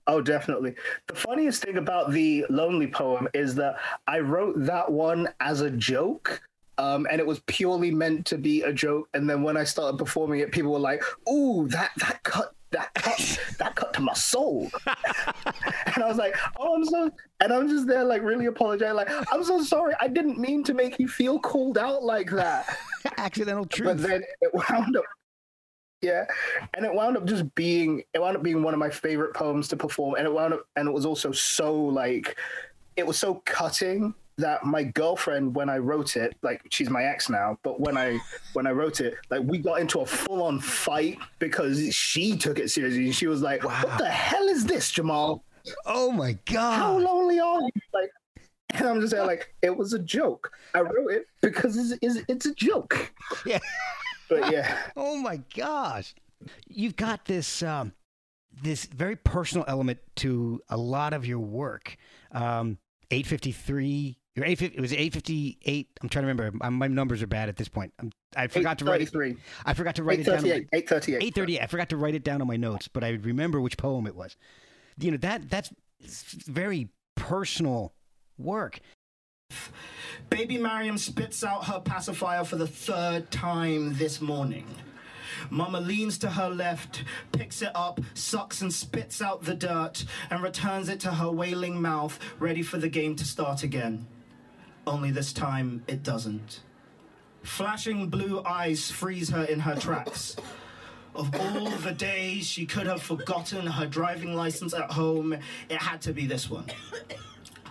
Oh, 0.08 0.22
definitely. 0.22 0.76
The 1.08 1.16
funniest 1.16 1.64
thing 1.64 1.78
about 1.78 2.12
the 2.12 2.46
Lonely 2.50 2.88
poem 2.88 3.28
is 3.34 3.56
that 3.56 3.78
I 4.08 4.20
wrote 4.20 4.56
that 4.66 4.92
one 4.92 5.30
as 5.40 5.62
a 5.62 5.70
joke. 5.70 6.42
Um, 6.82 7.06
and 7.12 7.20
it 7.20 7.28
was 7.28 7.40
purely 7.42 7.92
meant 7.92 8.26
to 8.28 8.40
be 8.40 8.64
a 8.64 8.74
joke. 8.74 9.08
And 9.14 9.30
then 9.30 9.44
when 9.44 9.56
I 9.56 9.64
started 9.64 10.00
performing 10.00 10.40
it, 10.40 10.52
people 10.52 10.72
were 10.72 10.80
like, 10.80 11.04
"Ooh, 11.30 11.68
that 11.68 11.92
that 11.98 12.24
cut, 12.24 12.56
that 12.72 12.92
cut, 12.96 13.40
that 13.60 13.76
cut 13.76 13.94
to 13.94 14.02
my 14.02 14.14
soul." 14.14 14.72
and 14.88 16.04
I 16.04 16.08
was 16.08 16.18
like, 16.18 16.36
"Oh, 16.58 16.76
I'm 16.76 16.86
so," 16.86 17.12
and 17.40 17.54
I'm 17.54 17.70
just 17.70 17.86
there 17.86 18.04
like 18.04 18.24
really 18.24 18.48
apologizing, 18.48 18.96
like, 18.96 19.12
"I'm 19.32 19.44
so 19.44 19.62
sorry, 19.62 19.94
I 20.02 20.08
didn't 20.08 20.40
mean 20.40 20.64
to 20.64 20.74
make 20.74 20.98
you 20.98 21.08
feel 21.08 21.38
called 21.38 21.78
out 21.78 22.04
like 22.04 22.32
that." 22.32 22.76
Accidental 23.18 23.66
truth. 23.66 23.88
but 23.88 23.98
then 24.00 24.24
it 24.42 24.52
wound 24.54 24.98
up 24.98 25.06
yeah 26.02 26.26
and 26.74 26.84
it 26.84 26.92
wound 26.92 27.16
up 27.16 27.26
just 27.26 27.54
being 27.54 28.02
it 28.16 28.20
wound 28.20 28.36
up 28.36 28.42
being 28.42 28.64
one 28.64 28.74
of 28.74 28.80
my 28.80 28.90
favorite 28.90 29.36
poems 29.36 29.68
to 29.68 29.78
perform 29.78 30.16
and 30.16 30.26
it 30.26 30.34
wound 30.34 30.52
up 30.52 30.64
and 30.76 30.88
it 30.88 30.92
was 30.92 31.06
also 31.06 31.32
so 31.32 31.76
like 31.80 32.36
it 32.98 33.06
was 33.06 33.20
so 33.20 33.36
cutting 33.46 34.16
that 34.38 34.64
my 34.66 34.84
girlfriend 34.84 35.54
when 35.56 35.70
i 35.70 35.78
wrote 35.78 36.16
it 36.16 36.36
like 36.42 36.62
she's 36.70 36.90
my 36.90 37.04
ex 37.04 37.30
now 37.30 37.58
but 37.64 37.80
when 37.80 37.98
i 37.98 38.18
when 38.54 38.66
i 38.66 38.72
wrote 38.72 39.00
it 39.02 39.16
like 39.30 39.42
we 39.44 39.58
got 39.58 39.80
into 39.80 40.00
a 40.00 40.06
full-on 40.06 40.60
fight 40.60 41.18
because 41.40 41.94
she 41.94 42.36
took 42.38 42.58
it 42.58 42.70
seriously 42.70 43.06
and 43.06 43.16
she 43.16 43.28
was 43.28 43.42
like 43.42 43.64
Wow. 43.64 43.82
what 43.84 43.98
the 43.98 44.10
hell 44.10 44.48
is 44.48 44.66
this 44.66 44.90
jamal 44.92 45.44
oh 45.86 46.12
my 46.12 46.38
god! 46.46 46.76
how 46.78 46.98
lonely 46.98 47.40
are 47.40 47.62
you 47.62 47.70
like 47.94 48.10
and 48.74 48.88
i'm 48.88 49.02
just 49.02 49.12
there 49.14 49.26
like 49.26 49.54
it 49.62 49.76
was 49.76 49.94
a 49.94 50.00
joke 50.00 50.52
i 50.74 50.80
wrote 50.80 51.12
it 51.12 51.26
because 51.42 51.78
it's, 51.78 52.00
it's, 52.02 52.26
it's 52.28 52.46
a 52.46 52.56
joke 52.56 53.14
Yeah. 53.46 53.60
but 54.30 54.52
yeah 54.52 54.78
Oh 54.96 55.18
my 55.18 55.42
gosh. 55.56 56.16
You've 56.68 56.96
got 56.96 57.26
this 57.26 57.62
um 57.62 57.92
this 58.64 58.86
very 58.86 59.16
personal 59.16 59.66
element 59.68 60.00
to 60.18 60.62
a 60.70 60.78
lot 60.78 61.14
of 61.14 61.26
your 61.26 61.40
work. 61.40 61.96
Um 62.32 62.78
853 63.12 64.18
or 64.38 64.46
850, 64.46 64.78
it 64.78 64.82
was 64.82 64.94
858. 64.94 65.90
I'm 66.02 66.10
trying 66.10 66.24
to 66.24 66.28
remember. 66.28 66.58
I'm, 66.62 66.76
my 66.76 66.88
numbers 66.88 67.22
are 67.22 67.28
bad 67.28 67.50
at 67.50 67.58
this 67.58 67.68
point. 67.68 67.94
I'm, 68.00 68.12
I 68.36 68.48
forgot 68.48 68.80
to 68.80 68.86
write 68.86 69.02
it. 69.02 69.10
833. 69.10 69.44
I 69.66 69.74
forgot 69.74 69.96
to 69.96 70.04
write 70.04 70.20
it 70.20 70.26
down. 70.26 70.40
on- 70.40 70.46
838. 70.46 70.70
838. 70.74 71.18
838. 71.24 71.62
I 71.62 71.68
forgot 71.68 71.90
to 71.90 71.98
write 71.98 72.16
it 72.16 72.24
down 72.24 72.42
on 72.42 72.48
my 72.48 72.56
notes, 72.56 72.88
but 72.88 73.04
I 73.04 73.10
remember 73.10 73.60
which 73.60 73.78
poem 73.78 74.08
it 74.08 74.16
was. 74.16 74.38
You 74.98 75.12
know, 75.12 75.18
that 75.18 75.50
that's 75.50 75.72
very 76.48 76.90
personal 77.16 77.94
work. 78.38 78.80
Baby 80.30 80.58
Mariam 80.58 80.98
spits 80.98 81.44
out 81.44 81.66
her 81.66 81.82
pacifier 81.82 82.46
for 82.46 82.56
the 82.56 82.68
third 82.68 83.32
time 83.32 83.98
this 83.98 84.22
morning. 84.22 84.66
Mama 85.50 85.82
leans 85.82 86.18
to 86.20 86.30
her 86.30 86.50
left, 86.50 87.04
picks 87.32 87.62
it 87.62 87.72
up, 87.76 88.00
sucks 88.14 88.62
and 88.62 88.74
spits 88.74 89.22
out 89.22 89.44
the 89.44 89.56
dirt, 89.56 90.06
and 90.30 90.42
returns 90.44 90.88
it 90.88 91.00
to 91.02 91.12
her 91.12 91.32
wailing 91.32 91.82
mouth, 91.82 92.18
ready 92.40 92.62
for 92.62 92.78
the 92.78 92.90
game 92.90 93.16
to 93.18 93.26
start 93.26 93.64
again. 93.64 94.08
Only 94.92 95.12
this 95.12 95.32
time 95.32 95.84
it 95.88 96.04
doesn't. 96.04 96.60
Flashing 97.44 98.10
blue 98.10 98.44
eyes 98.44 98.92
freeze 98.92 99.30
her 99.30 99.46
in 99.46 99.62
her 99.62 99.74
tracks. 99.74 100.36
Of 101.16 101.34
all 101.34 101.70
the 101.78 101.94
days 101.94 102.46
she 102.46 102.66
could 102.66 102.88
have 102.88 103.02
forgotten 103.02 103.66
her 103.68 103.86
driving 103.86 104.36
license 104.36 104.74
at 104.74 104.92
home, 104.92 105.32
it 105.70 105.78
had 105.78 106.02
to 106.02 106.14
be 106.14 106.26
this 106.26 106.50
one. 106.50 106.66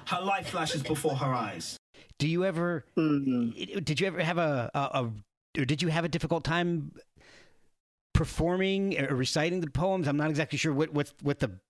Her 0.07 0.23
life 0.23 0.49
flashes 0.49 0.83
before 0.83 1.15
her 1.17 1.35
eyes. 1.35 1.77
Do 2.17 2.27
you 2.27 2.43
ever? 2.47 2.87
Mhm. 2.97 3.85
Did 3.85 4.01
you 4.01 4.07
ever 4.07 4.23
have 4.23 4.39
a, 4.39 4.71
a, 4.75 4.79
a 4.79 5.61
or 5.61 5.65
did 5.67 5.83
you 5.83 5.89
have 5.89 6.07
a 6.07 6.09
difficult 6.09 6.43
time 6.43 6.93
performing 8.15 8.99
or 8.99 9.15
reciting 9.15 9.61
the 9.61 9.71
poems? 9.71 10.09
I'm 10.09 10.17
not 10.17 10.31
exactly 10.31 10.57
sure 10.57 10.73
what 10.73 10.95
what 10.95 11.13
what 11.21 11.39
the 11.39 11.61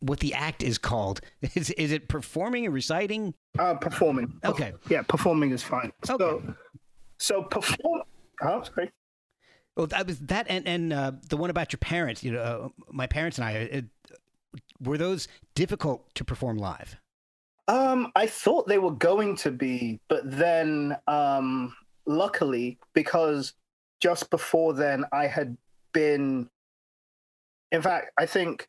what 0.00 0.20
the 0.20 0.34
act 0.34 0.62
is 0.62 0.78
called. 0.78 1.20
Is 1.54 1.70
is 1.70 1.92
it 1.92 2.08
performing 2.08 2.66
or 2.66 2.70
reciting? 2.70 3.34
Uh, 3.58 3.74
performing. 3.74 4.38
Okay. 4.44 4.72
Yeah, 4.90 5.02
performing 5.02 5.50
is 5.52 5.62
fine. 5.62 5.92
So, 6.04 6.14
Okay. 6.14 6.46
so 7.18 7.42
perform. 7.42 8.02
Oh, 8.42 8.62
sorry. 8.62 8.90
Well, 9.76 9.86
that 9.88 10.06
was 10.06 10.18
that, 10.20 10.46
and 10.48 10.66
and 10.66 10.92
uh, 10.92 11.12
the 11.28 11.36
one 11.36 11.50
about 11.50 11.72
your 11.72 11.78
parents. 11.78 12.22
You 12.22 12.32
know, 12.32 12.40
uh, 12.40 12.68
my 12.90 13.06
parents 13.06 13.38
and 13.38 13.46
I. 13.46 13.52
It, 13.52 13.84
were 14.80 14.98
those 14.98 15.28
difficult 15.54 16.14
to 16.14 16.24
perform 16.24 16.58
live? 16.58 16.96
Um, 17.68 18.12
I 18.14 18.26
thought 18.26 18.68
they 18.68 18.78
were 18.78 18.92
going 18.92 19.36
to 19.38 19.50
be, 19.50 20.00
but 20.08 20.20
then, 20.24 20.96
um, 21.08 21.74
luckily, 22.06 22.78
because 22.94 23.54
just 24.00 24.30
before 24.30 24.74
then 24.74 25.04
I 25.12 25.26
had 25.26 25.56
been. 25.92 26.48
In 27.72 27.82
fact, 27.82 28.10
I 28.18 28.26
think. 28.26 28.68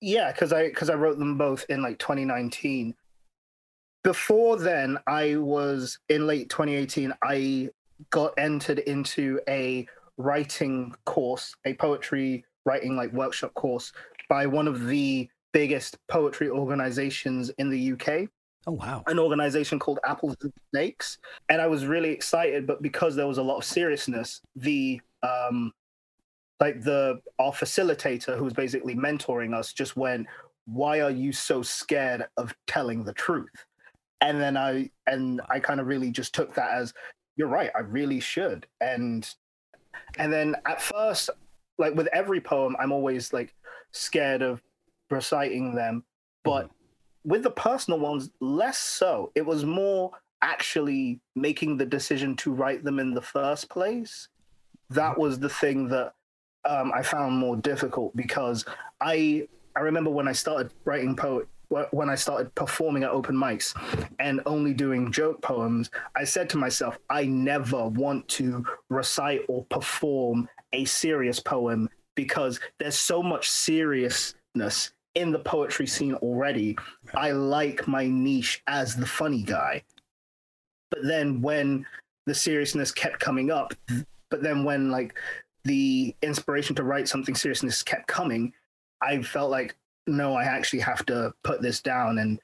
Yeah, 0.00 0.32
because 0.32 0.52
I 0.52 0.68
because 0.68 0.90
I 0.90 0.94
wrote 0.94 1.18
them 1.18 1.38
both 1.38 1.64
in 1.68 1.82
like 1.82 1.98
2019. 1.98 2.94
Before 4.04 4.56
then, 4.56 4.98
I 5.06 5.36
was 5.36 5.98
in 6.08 6.26
late 6.26 6.48
2018. 6.48 7.12
I 7.22 7.70
got 8.10 8.34
entered 8.38 8.80
into 8.80 9.40
a 9.48 9.86
writing 10.18 10.94
course, 11.04 11.54
a 11.64 11.74
poetry 11.74 12.44
writing 12.64 12.96
like 12.96 13.12
workshop 13.12 13.54
course 13.54 13.92
by 14.28 14.46
one 14.46 14.68
of 14.68 14.86
the 14.86 15.28
biggest 15.52 15.96
poetry 16.08 16.50
organizations 16.50 17.50
in 17.58 17.70
the 17.70 17.92
UK, 17.92 18.28
Oh 18.66 18.72
wow! 18.72 19.02
an 19.06 19.18
organization 19.18 19.78
called 19.78 19.98
Apples 20.04 20.36
and 20.42 20.52
Snakes. 20.70 21.18
And 21.48 21.60
I 21.62 21.66
was 21.66 21.86
really 21.86 22.10
excited, 22.10 22.66
but 22.66 22.82
because 22.82 23.16
there 23.16 23.26
was 23.26 23.38
a 23.38 23.42
lot 23.42 23.58
of 23.58 23.64
seriousness, 23.64 24.40
the 24.56 25.00
um 25.22 25.72
like 26.60 26.82
the 26.82 27.20
our 27.38 27.52
facilitator 27.52 28.36
who 28.36 28.44
was 28.44 28.54
basically 28.54 28.94
mentoring 28.94 29.54
us 29.54 29.72
just 29.72 29.96
went, 29.96 30.26
Why 30.66 31.00
are 31.00 31.10
you 31.10 31.32
so 31.32 31.62
scared 31.62 32.26
of 32.36 32.54
telling 32.66 33.04
the 33.04 33.12
truth? 33.12 33.66
And 34.20 34.40
then 34.40 34.56
I 34.56 34.90
and 35.06 35.40
I 35.48 35.60
kind 35.60 35.80
of 35.80 35.86
really 35.86 36.10
just 36.10 36.34
took 36.34 36.54
that 36.54 36.70
as 36.72 36.94
you're 37.36 37.48
right, 37.48 37.70
I 37.74 37.80
really 37.80 38.20
should. 38.20 38.66
And 38.80 39.28
and 40.18 40.32
then 40.32 40.56
at 40.66 40.80
first, 40.80 41.30
like 41.78 41.94
with 41.94 42.08
every 42.12 42.40
poem, 42.40 42.76
I'm 42.78 42.92
always 42.92 43.32
like 43.32 43.54
scared 43.92 44.42
of 44.42 44.62
reciting 45.10 45.74
them. 45.74 46.04
But 46.44 46.66
mm-hmm. 46.66 47.30
with 47.30 47.42
the 47.42 47.50
personal 47.50 48.00
ones, 48.00 48.30
less 48.40 48.78
so. 48.78 49.32
It 49.34 49.44
was 49.44 49.64
more 49.64 50.12
actually 50.42 51.20
making 51.34 51.76
the 51.76 51.86
decision 51.86 52.36
to 52.36 52.52
write 52.52 52.84
them 52.84 52.98
in 52.98 53.14
the 53.14 53.22
first 53.22 53.68
place. 53.68 54.28
That 54.90 55.12
mm-hmm. 55.12 55.20
was 55.20 55.38
the 55.38 55.48
thing 55.48 55.88
that 55.88 56.14
um, 56.66 56.92
I 56.94 57.02
found 57.02 57.36
more 57.36 57.56
difficult 57.56 58.14
because 58.16 58.64
I 59.00 59.46
I 59.74 59.80
remember 59.80 60.10
when 60.10 60.28
I 60.28 60.32
started 60.32 60.72
writing 60.84 61.16
poet 61.16 61.48
when 61.90 62.08
I 62.08 62.14
started 62.14 62.54
performing 62.54 63.02
at 63.02 63.10
open 63.10 63.34
mics 63.34 63.74
and 64.20 64.40
only 64.46 64.72
doing 64.72 65.10
joke 65.10 65.42
poems, 65.42 65.90
I 66.14 66.24
said 66.24 66.48
to 66.50 66.58
myself, 66.58 66.98
I 67.10 67.24
never 67.24 67.88
want 67.88 68.28
to 68.28 68.64
recite 68.88 69.40
or 69.48 69.64
perform 69.64 70.48
a 70.72 70.84
serious 70.84 71.40
poem 71.40 71.88
because 72.14 72.60
there's 72.78 72.98
so 72.98 73.22
much 73.22 73.50
seriousness 73.50 74.92
in 75.14 75.32
the 75.32 75.38
poetry 75.40 75.86
scene 75.86 76.14
already. 76.14 76.76
I 77.14 77.32
like 77.32 77.88
my 77.88 78.06
niche 78.06 78.62
as 78.66 78.94
the 78.94 79.06
funny 79.06 79.42
guy. 79.42 79.82
But 80.90 81.00
then 81.02 81.42
when 81.42 81.84
the 82.26 82.34
seriousness 82.34 82.92
kept 82.92 83.18
coming 83.18 83.50
up, 83.50 83.74
but 84.30 84.42
then 84.42 84.62
when 84.64 84.90
like 84.90 85.18
the 85.66 86.14
inspiration 86.22 86.76
to 86.76 86.84
write 86.84 87.08
something 87.08 87.34
seriousness 87.34 87.82
kept 87.82 88.06
coming, 88.06 88.52
I 89.02 89.20
felt 89.22 89.50
like 89.50 89.76
no, 90.06 90.34
I 90.34 90.44
actually 90.44 90.78
have 90.80 91.04
to 91.06 91.34
put 91.42 91.60
this 91.60 91.82
down. 91.82 92.18
And 92.18 92.40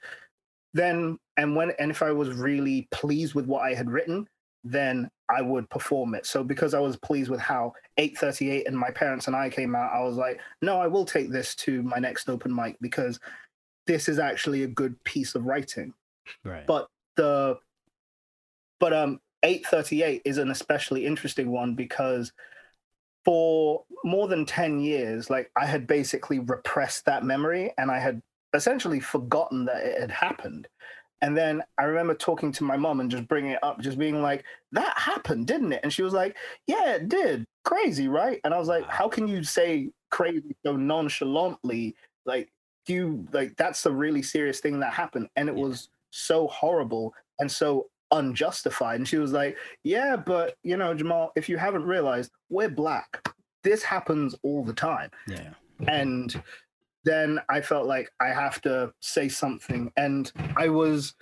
then 0.75 1.19
and 1.37 1.55
when 1.55 1.73
and 1.79 1.91
if 1.91 2.03
I 2.03 2.11
was 2.13 2.31
really 2.31 2.89
pleased 2.91 3.35
with 3.35 3.47
what 3.47 3.63
I 3.63 3.75
had 3.75 3.91
written, 3.91 4.29
then 4.65 5.09
I 5.29 5.41
would 5.41 5.71
perform 5.71 6.15
it. 6.15 6.27
So 6.27 6.43
because 6.43 6.75
I 6.75 6.81
was 6.81 6.97
pleased 6.97 7.31
with 7.31 7.41
how 7.41 7.73
838 7.97 8.67
and 8.67 8.77
my 8.77 8.91
parents 8.91 9.29
and 9.29 9.37
I 9.37 9.49
came 9.49 9.75
out, 9.75 9.93
I 9.93 10.03
was 10.03 10.17
like, 10.17 10.41
no, 10.61 10.81
I 10.81 10.89
will 10.89 11.05
take 11.05 11.31
this 11.31 11.55
to 11.57 11.83
my 11.83 11.99
next 11.99 12.29
open 12.29 12.55
mic 12.55 12.77
because 12.81 13.21
this 13.87 14.09
is 14.09 14.19
actually 14.19 14.65
a 14.65 14.69
good 14.69 15.03
piece 15.05 15.35
of 15.35 15.47
writing. 15.47 15.95
Right. 16.45 16.67
But 16.67 16.89
the 17.17 17.59
but 18.81 18.93
um 18.93 19.21
838 19.45 20.23
is 20.25 20.39
an 20.39 20.51
especially 20.51 21.07
interesting 21.07 21.51
one 21.51 21.75
because 21.75 22.33
for 23.25 23.85
more 24.05 24.29
than 24.29 24.45
10 24.47 24.81
years 24.81 25.31
like 25.31 25.51
I 25.57 25.67
had 25.67 25.87
basically 25.87 26.39
repressed 26.41 27.05
that 27.07 27.25
memory 27.25 27.73
and 27.79 27.91
I 27.91 27.99
had 27.99 28.23
essentially 28.55 29.01
forgotten 29.01 29.65
that 29.67 29.85
it 29.85 30.01
had 30.01 30.11
happened. 30.11 30.69
And 31.21 31.37
then 31.37 31.63
I 31.79 31.85
remember 31.85 32.15
talking 32.15 32.51
to 32.53 32.65
my 32.65 32.77
mom 32.77 33.01
and 33.01 33.11
just 33.11 33.29
bringing 33.29 33.53
it 33.53 33.63
up, 33.63 33.81
just 33.81 33.99
being 33.99 34.23
like, 34.23 34.45
that 34.73 34.99
happened, 34.99 35.47
didn't 35.47 35.73
it? 35.73 35.81
And 35.85 35.93
she 35.93 36.03
was 36.03 36.13
like, 36.13 36.37
yeah, 36.67 36.95
it 36.97 37.09
did. 37.09 37.47
Crazy, 37.65 38.09
right? 38.09 38.41
And 38.45 38.53
I 38.53 38.59
was 38.59 38.67
like, 38.69 38.87
how 38.89 39.09
can 39.09 39.29
you 39.29 39.45
say 39.45 39.91
crazy 40.11 40.57
so 40.67 40.77
nonchalantly? 40.77 41.95
Like, 42.27 42.53
do 42.87 42.95
you, 42.95 43.29
like, 43.33 43.57
that's 43.57 43.87
a 43.87 43.93
really 43.93 44.23
serious 44.23 44.59
thing 44.61 44.81
that 44.81 44.93
happened. 44.93 45.29
And 45.37 45.49
it 45.49 45.55
Yeah. 45.55 45.63
was 45.63 45.91
so 46.11 46.49
horrible 46.49 47.15
and 47.39 47.51
so 47.51 47.89
unjustified. 48.13 49.01
And 49.01 49.09
she 49.09 49.19
was 49.19 49.33
like, 49.33 49.57
yeah, 49.83 50.17
but, 50.17 50.55
you 50.63 50.77
know, 50.77 50.95
Jamal, 50.95 51.33
if 51.35 51.49
you 51.49 51.57
haven't 51.57 51.85
realized, 51.85 52.31
we're 52.51 52.69
black. 52.69 53.27
This 53.65 53.83
happens 53.83 54.35
all 54.43 54.65
the 54.65 54.73
time 54.73 55.11
yeah. 55.29 55.51
and 55.87 56.43
then 57.05 57.41
I 57.49 57.61
felt 57.61 57.87
like 57.87 58.11
I 58.21 58.29
have 58.29 58.61
to 58.63 58.93
say 59.01 59.29
something, 59.29 59.93
and 59.97 60.31
I 60.57 60.69
was, 60.69 61.15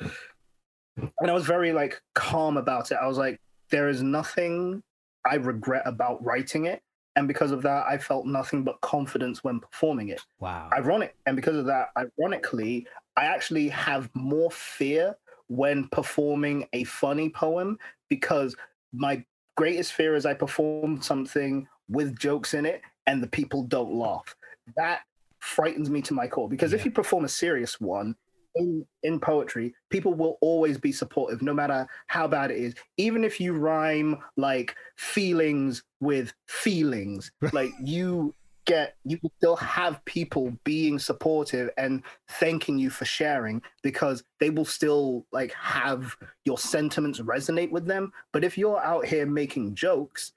and 0.96 1.30
I 1.30 1.32
was 1.32 1.46
very 1.46 1.72
like 1.72 2.00
calm 2.14 2.56
about 2.56 2.90
it. 2.90 2.98
I 3.00 3.06
was 3.06 3.18
like, 3.18 3.40
there 3.70 3.88
is 3.88 4.02
nothing 4.02 4.82
I 5.26 5.36
regret 5.36 5.82
about 5.86 6.24
writing 6.24 6.66
it, 6.66 6.82
and 7.16 7.26
because 7.26 7.50
of 7.50 7.62
that, 7.62 7.86
I 7.86 7.98
felt 7.98 8.26
nothing 8.26 8.62
but 8.62 8.80
confidence 8.80 9.42
when 9.42 9.60
performing 9.60 10.08
it. 10.08 10.20
Wow. 10.38 10.68
Ironic, 10.72 11.16
and 11.26 11.36
because 11.36 11.56
of 11.56 11.66
that, 11.66 11.88
ironically, 11.96 12.86
I 13.16 13.24
actually 13.24 13.68
have 13.68 14.10
more 14.14 14.50
fear 14.50 15.16
when 15.50 15.88
performing 15.88 16.64
a 16.72 16.84
funny 16.84 17.28
poem 17.28 17.76
because 18.08 18.54
my 18.92 19.22
greatest 19.56 19.92
fear 19.92 20.14
is 20.14 20.24
I 20.24 20.32
perform 20.32 21.02
something 21.02 21.66
with 21.88 22.16
jokes 22.16 22.54
in 22.54 22.64
it 22.64 22.82
and 23.08 23.20
the 23.20 23.26
people 23.26 23.64
don't 23.64 23.92
laugh. 23.92 24.36
That 24.76 25.00
frightens 25.40 25.90
me 25.90 26.02
to 26.02 26.14
my 26.14 26.28
core 26.28 26.48
because 26.48 26.72
if 26.72 26.84
you 26.84 26.92
perform 26.92 27.24
a 27.24 27.28
serious 27.28 27.80
one 27.80 28.14
in 28.54 28.86
in 29.02 29.18
poetry, 29.18 29.74
people 29.90 30.14
will 30.14 30.38
always 30.40 30.78
be 30.78 30.92
supportive 30.92 31.42
no 31.42 31.52
matter 31.52 31.88
how 32.06 32.28
bad 32.28 32.52
it 32.52 32.58
is. 32.58 32.74
Even 32.96 33.24
if 33.24 33.40
you 33.40 33.52
rhyme 33.54 34.18
like 34.36 34.76
feelings 34.96 35.82
with 35.98 36.32
feelings, 36.46 37.32
like 37.52 37.72
you 37.82 38.34
get 38.66 38.96
you 39.04 39.18
will 39.22 39.32
still 39.38 39.56
have 39.56 40.04
people 40.04 40.52
being 40.64 40.98
supportive 40.98 41.70
and 41.76 42.02
thanking 42.28 42.78
you 42.78 42.90
for 42.90 43.04
sharing 43.04 43.62
because 43.82 44.22
they 44.38 44.50
will 44.50 44.64
still 44.64 45.26
like 45.32 45.52
have 45.54 46.16
your 46.44 46.58
sentiments 46.58 47.20
resonate 47.20 47.70
with 47.70 47.86
them. 47.86 48.12
But 48.32 48.44
if 48.44 48.56
you're 48.58 48.82
out 48.82 49.06
here 49.06 49.26
making 49.26 49.74
jokes 49.74 50.32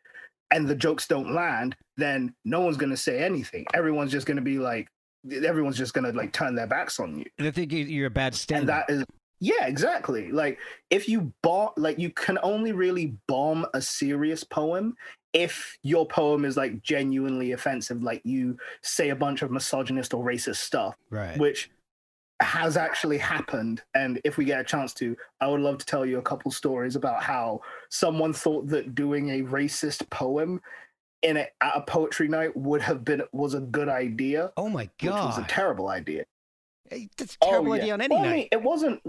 and 0.52 0.68
the 0.68 0.76
jokes 0.76 1.08
don't 1.08 1.34
land 1.34 1.76
then 1.98 2.34
no 2.44 2.60
one's 2.62 2.78
going 2.78 2.90
to 2.90 2.98
say 2.98 3.24
anything. 3.24 3.66
Everyone's 3.74 4.12
just 4.12 4.26
going 4.26 4.38
to 4.38 4.42
be 4.44 4.58
like 4.58 4.88
everyone's 5.46 5.78
just 5.78 5.94
going 5.94 6.04
to 6.12 6.18
like 6.18 6.34
turn 6.34 6.56
their 6.56 6.68
backs 6.68 7.00
on 7.00 7.18
you. 7.20 7.26
I 7.40 7.52
think 7.52 7.72
you- 7.72 7.86
you're 7.86 8.08
a 8.08 8.12
bad 8.12 8.34
and 8.34 8.36
stand. 8.36 8.70
that 8.70 8.86
is 8.90 9.04
yeah 9.44 9.68
exactly 9.68 10.32
like 10.32 10.58
if 10.90 11.10
you 11.10 11.34
bomb 11.42 11.70
like 11.76 12.00
you 12.00 12.10
can 12.10 12.40
only 12.44 12.72
really 12.72 13.14
bomb 13.28 13.66
a 13.74 13.82
serious 13.82 14.42
poem 14.42 14.96
if 15.34 15.78
your 15.84 16.08
poem 16.08 16.46
is 16.46 16.56
like 16.56 16.82
genuinely 16.82 17.52
offensive 17.52 18.02
like 18.02 18.22
you 18.24 18.58
say 18.84 19.10
a 19.10 19.16
bunch 19.16 19.42
of 19.42 19.52
misogynist 19.52 20.14
or 20.14 20.24
racist 20.24 20.58
stuff 20.58 20.96
right. 21.10 21.38
which 21.38 21.70
has 22.40 22.78
actually 22.78 23.18
happened 23.18 23.82
and 23.96 24.22
if 24.24 24.38
we 24.38 24.46
get 24.46 24.62
a 24.62 24.64
chance 24.64 24.94
to 24.94 25.16
i 25.42 25.48
would 25.48 25.60
love 25.62 25.78
to 25.78 25.86
tell 25.86 26.06
you 26.06 26.20
a 26.20 26.22
couple 26.22 26.50
stories 26.50 26.96
about 26.96 27.22
how 27.22 27.60
someone 27.90 28.32
thought 28.32 28.66
that 28.68 28.96
doing 28.96 29.30
a 29.32 29.42
racist 29.42 30.10
poem 30.10 30.62
in 31.22 31.36
a, 31.36 31.48
at 31.62 31.74
a 31.76 31.82
poetry 31.82 32.30
night 32.30 32.56
would 32.56 32.82
have 32.82 33.04
been 33.04 33.22
was 33.34 33.56
a 33.56 33.60
good 33.60 33.90
idea 33.90 34.54
oh 34.56 34.70
my 34.70 34.90
god, 35.02 35.16
which 35.16 35.36
was 35.36 35.38
a 35.38 35.48
terrible 35.50 35.90
idea 35.90 36.24
That's 37.18 37.36
a 37.36 37.38
oh, 37.42 37.50
terrible 37.50 37.72
Oh, 37.72 37.76
yeah. 37.76 37.82
idea 37.82 37.94
on 37.94 38.02
any 38.02 38.16
I 38.16 38.22
night. 38.22 38.36
mean, 38.36 38.48
it 38.52 38.62
wasn't 38.62 39.02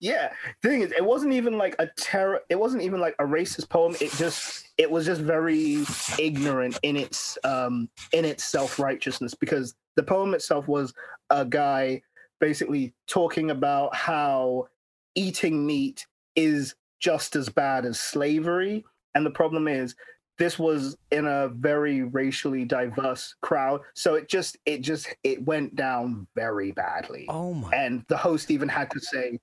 yeah. 0.00 0.32
Thing 0.62 0.82
is 0.82 0.92
it 0.92 1.04
wasn't 1.04 1.32
even 1.32 1.56
like 1.58 1.74
a 1.78 1.88
terror 1.96 2.40
it 2.48 2.58
wasn't 2.58 2.82
even 2.82 3.00
like 3.00 3.14
a 3.18 3.24
racist 3.24 3.68
poem. 3.68 3.96
It 4.00 4.12
just 4.12 4.68
it 4.78 4.90
was 4.90 5.06
just 5.06 5.20
very 5.20 5.84
ignorant 6.18 6.78
in 6.82 6.96
its 6.96 7.38
um 7.44 7.88
in 8.12 8.24
its 8.24 8.44
self-righteousness 8.44 9.34
because 9.34 9.74
the 9.96 10.02
poem 10.02 10.34
itself 10.34 10.68
was 10.68 10.92
a 11.30 11.44
guy 11.44 12.02
basically 12.40 12.94
talking 13.06 13.50
about 13.50 13.94
how 13.94 14.68
eating 15.14 15.66
meat 15.66 16.06
is 16.34 16.74
just 17.00 17.36
as 17.36 17.48
bad 17.48 17.84
as 17.84 17.98
slavery. 17.98 18.84
And 19.14 19.24
the 19.24 19.30
problem 19.30 19.68
is 19.68 19.94
this 20.38 20.58
was 20.58 20.96
in 21.10 21.26
a 21.26 21.48
very 21.48 22.02
racially 22.02 22.64
diverse 22.64 23.34
crowd. 23.40 23.80
So 23.94 24.14
it 24.14 24.28
just 24.28 24.58
it 24.66 24.82
just 24.82 25.08
it 25.24 25.44
went 25.44 25.74
down 25.76 26.26
very 26.34 26.72
badly. 26.72 27.26
Oh 27.28 27.54
my. 27.54 27.70
and 27.72 28.04
the 28.08 28.16
host 28.16 28.50
even 28.50 28.68
had 28.68 28.90
to 28.90 29.00
say 29.00 29.38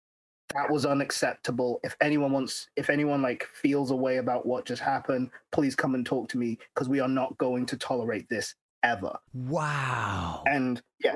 that 0.56 0.72
was 0.72 0.86
unacceptable. 0.86 1.80
If 1.84 1.96
anyone 2.02 2.32
wants 2.32 2.70
if 2.76 2.90
anyone 2.90 3.22
like 3.22 3.48
feels 3.54 3.92
a 3.92 3.96
way 3.96 4.18
about 4.18 4.46
what 4.46 4.66
just 4.66 4.82
happened 4.82 5.30
please 5.52 5.76
come 5.76 5.96
and 5.96 6.06
talk 6.06 6.30
to 6.30 6.38
me 6.38 6.58
because 6.74 6.90
we 6.90 7.00
are 7.00 7.08
not 7.08 7.38
going 7.38 7.66
to 7.68 7.78
tolerate 7.78 8.30
this 8.30 8.56
ever. 8.84 9.18
Wow. 9.34 10.44
and 10.46 10.82
yeah 11.04 11.16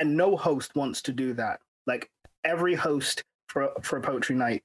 and 0.00 0.16
no 0.16 0.36
host 0.36 0.74
wants 0.74 1.02
to 1.02 1.12
do 1.12 1.34
that. 1.34 1.60
Like 1.86 2.10
every 2.44 2.74
host 2.74 3.22
for 3.48 3.70
for 3.82 3.98
a 3.98 4.00
poetry 4.00 4.36
night 4.36 4.62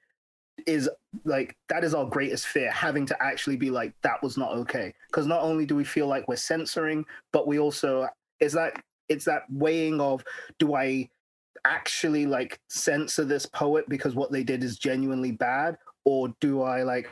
is 0.67 0.89
like 1.23 1.55
that 1.69 1.83
is 1.83 1.93
our 1.93 2.05
greatest 2.05 2.47
fear 2.47 2.69
having 2.71 3.05
to 3.05 3.23
actually 3.23 3.55
be 3.55 3.69
like 3.69 3.93
that 4.01 4.21
was 4.21 4.37
not 4.37 4.51
okay. 4.51 4.93
Because 5.07 5.27
not 5.27 5.41
only 5.41 5.65
do 5.65 5.75
we 5.75 5.83
feel 5.83 6.07
like 6.07 6.27
we're 6.27 6.35
censoring 6.35 7.05
but 7.31 7.47
we 7.47 7.59
also 7.59 8.07
is 8.39 8.53
that 8.53 8.81
it's 9.09 9.25
that 9.25 9.43
weighing 9.49 9.99
of 9.99 10.23
do 10.59 10.75
i 10.75 11.09
actually 11.65 12.25
like 12.25 12.59
censor 12.69 13.25
this 13.25 13.45
poet 13.45 13.87
because 13.89 14.15
what 14.15 14.31
they 14.31 14.43
did 14.43 14.63
is 14.63 14.77
genuinely 14.77 15.31
bad 15.31 15.77
or 16.05 16.33
do 16.41 16.61
i 16.61 16.83
like 16.83 17.09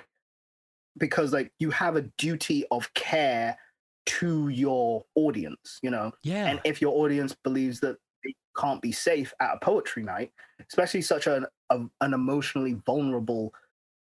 because 0.97 1.33
like 1.33 1.51
you 1.59 1.69
have 1.69 1.95
a 1.95 2.01
duty 2.17 2.65
of 2.71 2.91
care 2.93 3.57
to 4.05 4.47
your 4.49 5.03
audience 5.15 5.79
you 5.83 5.89
know 5.89 6.11
yeah. 6.23 6.47
and 6.47 6.59
if 6.63 6.81
your 6.81 6.95
audience 6.95 7.35
believes 7.43 7.79
that 7.79 7.97
they 8.23 8.33
can't 8.57 8.81
be 8.81 8.91
safe 8.91 9.33
at 9.39 9.55
a 9.55 9.59
poetry 9.59 10.03
night, 10.03 10.31
especially 10.69 11.01
such 11.01 11.27
an 11.27 11.45
a, 11.69 11.79
an 12.01 12.13
emotionally 12.13 12.77
vulnerable 12.85 13.53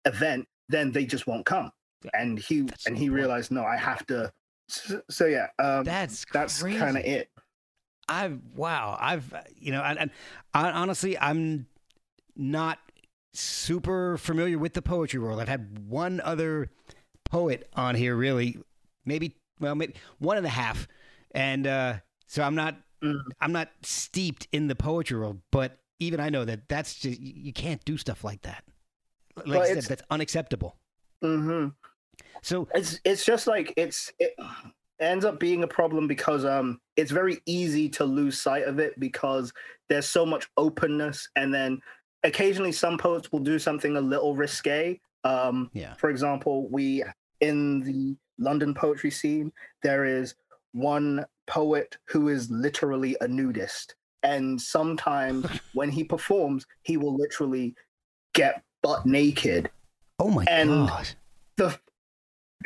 event, 0.05 0.47
then 0.69 0.91
they 0.91 1.05
just 1.05 1.27
won't 1.27 1.45
come. 1.45 1.71
And 2.13 2.39
he 2.39 2.61
that's 2.61 2.85
and 2.85 2.97
he 2.97 3.09
realized, 3.09 3.51
no, 3.51 3.63
I 3.63 3.77
have 3.77 4.05
to. 4.07 4.31
So, 4.69 5.01
so 5.09 5.25
yeah, 5.25 5.47
um, 5.59 5.83
that's 5.83 6.25
that's 6.33 6.61
kind 6.61 6.97
of 6.97 7.03
it. 7.03 7.29
I've 8.09 8.39
wow. 8.55 8.97
I've 8.99 9.33
uh, 9.33 9.41
you 9.55 9.71
know, 9.71 9.81
and, 9.81 9.99
and 9.99 10.11
I, 10.53 10.71
honestly, 10.71 11.17
I'm 11.17 11.67
not 12.35 12.79
super 13.33 14.17
familiar 14.17 14.57
with 14.57 14.73
the 14.73 14.81
poetry 14.81 15.19
world. 15.19 15.39
I've 15.39 15.49
had 15.49 15.87
one 15.87 16.21
other 16.21 16.71
poet 17.25 17.69
on 17.75 17.95
here, 17.95 18.15
really, 18.15 18.57
maybe 19.05 19.35
well, 19.59 19.75
maybe 19.75 19.95
one 20.19 20.37
and 20.37 20.45
a 20.45 20.49
half, 20.49 20.87
and 21.31 21.67
uh, 21.67 21.93
so 22.27 22.43
I'm 22.43 22.55
not 22.55 22.75
Mm. 23.03 23.21
I'm 23.39 23.51
not 23.51 23.69
steeped 23.83 24.47
in 24.51 24.67
the 24.67 24.75
poetry 24.75 25.19
world. 25.19 25.41
But 25.51 25.77
even 25.99 26.19
I 26.19 26.29
know 26.29 26.45
that 26.45 26.67
that's 26.67 26.95
just 26.95 27.19
you 27.19 27.53
can't 27.53 27.83
do 27.85 27.97
stuff 27.97 28.23
like 28.23 28.41
that. 28.43 28.63
Like 29.35 29.47
Well, 29.47 29.61
I 29.61 29.73
said, 29.73 29.83
that's 29.83 30.01
unacceptable. 30.09 30.77
hmm 31.21 31.67
So 32.41 32.67
It's 32.73 32.99
it's 33.03 33.23
just 33.23 33.47
like 33.47 33.73
it's 33.77 34.11
it 34.19 34.33
ends 34.99 35.25
up 35.25 35.39
being 35.39 35.63
a 35.63 35.67
problem 35.67 36.07
because 36.07 36.43
um 36.45 36.79
it's 36.95 37.11
very 37.11 37.39
easy 37.45 37.87
to 37.89 38.03
lose 38.05 38.39
sight 38.39 38.63
of 38.63 38.79
it 38.79 38.99
because 38.99 39.53
there's 39.89 40.07
so 40.07 40.25
much 40.25 40.47
openness 40.57 41.29
and 41.35 41.53
then 41.53 41.79
occasionally 42.23 42.71
some 42.71 42.97
poets 42.97 43.31
will 43.31 43.39
do 43.39 43.59
something 43.59 43.95
a 43.97 44.01
little 44.01 44.35
risque. 44.35 44.99
Um 45.23 45.69
yeah, 45.73 45.93
for 45.95 46.09
example, 46.09 46.67
we 46.69 47.03
in 47.41 47.81
the 47.81 48.15
London 48.39 48.73
poetry 48.73 49.11
scene, 49.11 49.51
there 49.83 50.05
is 50.05 50.35
one 50.73 51.25
poet 51.47 51.97
who 52.05 52.29
is 52.29 52.49
literally 52.51 53.15
a 53.21 53.27
nudist. 53.27 53.95
And 54.23 54.59
sometimes 54.59 55.45
when 55.73 55.89
he 55.89 56.03
performs, 56.03 56.65
he 56.83 56.97
will 56.97 57.15
literally 57.15 57.75
get 58.33 58.63
butt 58.83 59.05
naked. 59.05 59.69
oh 60.19 60.29
my 60.29 60.43
And- 60.47 60.87
god, 60.87 61.07
The 61.57 61.79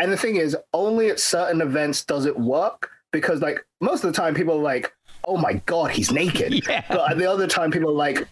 and 0.01 0.11
the 0.11 0.17
thing 0.17 0.35
is, 0.35 0.57
only 0.73 1.09
at 1.09 1.19
certain 1.19 1.61
events 1.61 2.03
does 2.03 2.25
it 2.25 2.37
work 2.37 2.89
because 3.11 3.39
like 3.41 3.63
most 3.81 4.03
of 4.03 4.11
the 4.11 4.19
time 4.19 4.33
people 4.33 4.55
are 4.55 4.63
like, 4.63 4.91
oh 5.25 5.37
my 5.37 5.53
god, 5.67 5.91
he's 5.91 6.11
naked. 6.11 6.53
yeah, 6.67 6.83
But 6.89 7.11
at 7.11 7.17
the 7.17 7.29
other 7.29 7.47
time 7.47 7.71
people 7.71 7.89
are 7.89 7.93
like, 7.93 8.27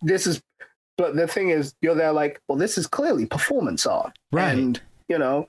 this 0.00 0.26
is 0.26 0.42
but 0.96 1.16
the 1.16 1.26
thing 1.26 1.50
is, 1.50 1.74
you're 1.82 1.94
there 1.94 2.12
like, 2.12 2.40
well, 2.48 2.56
this 2.56 2.78
is 2.78 2.86
clearly 2.86 3.26
performance 3.26 3.84
art. 3.84 4.16
right. 4.32 4.56
And, 4.56 4.80
you 5.08 5.18
know, 5.18 5.48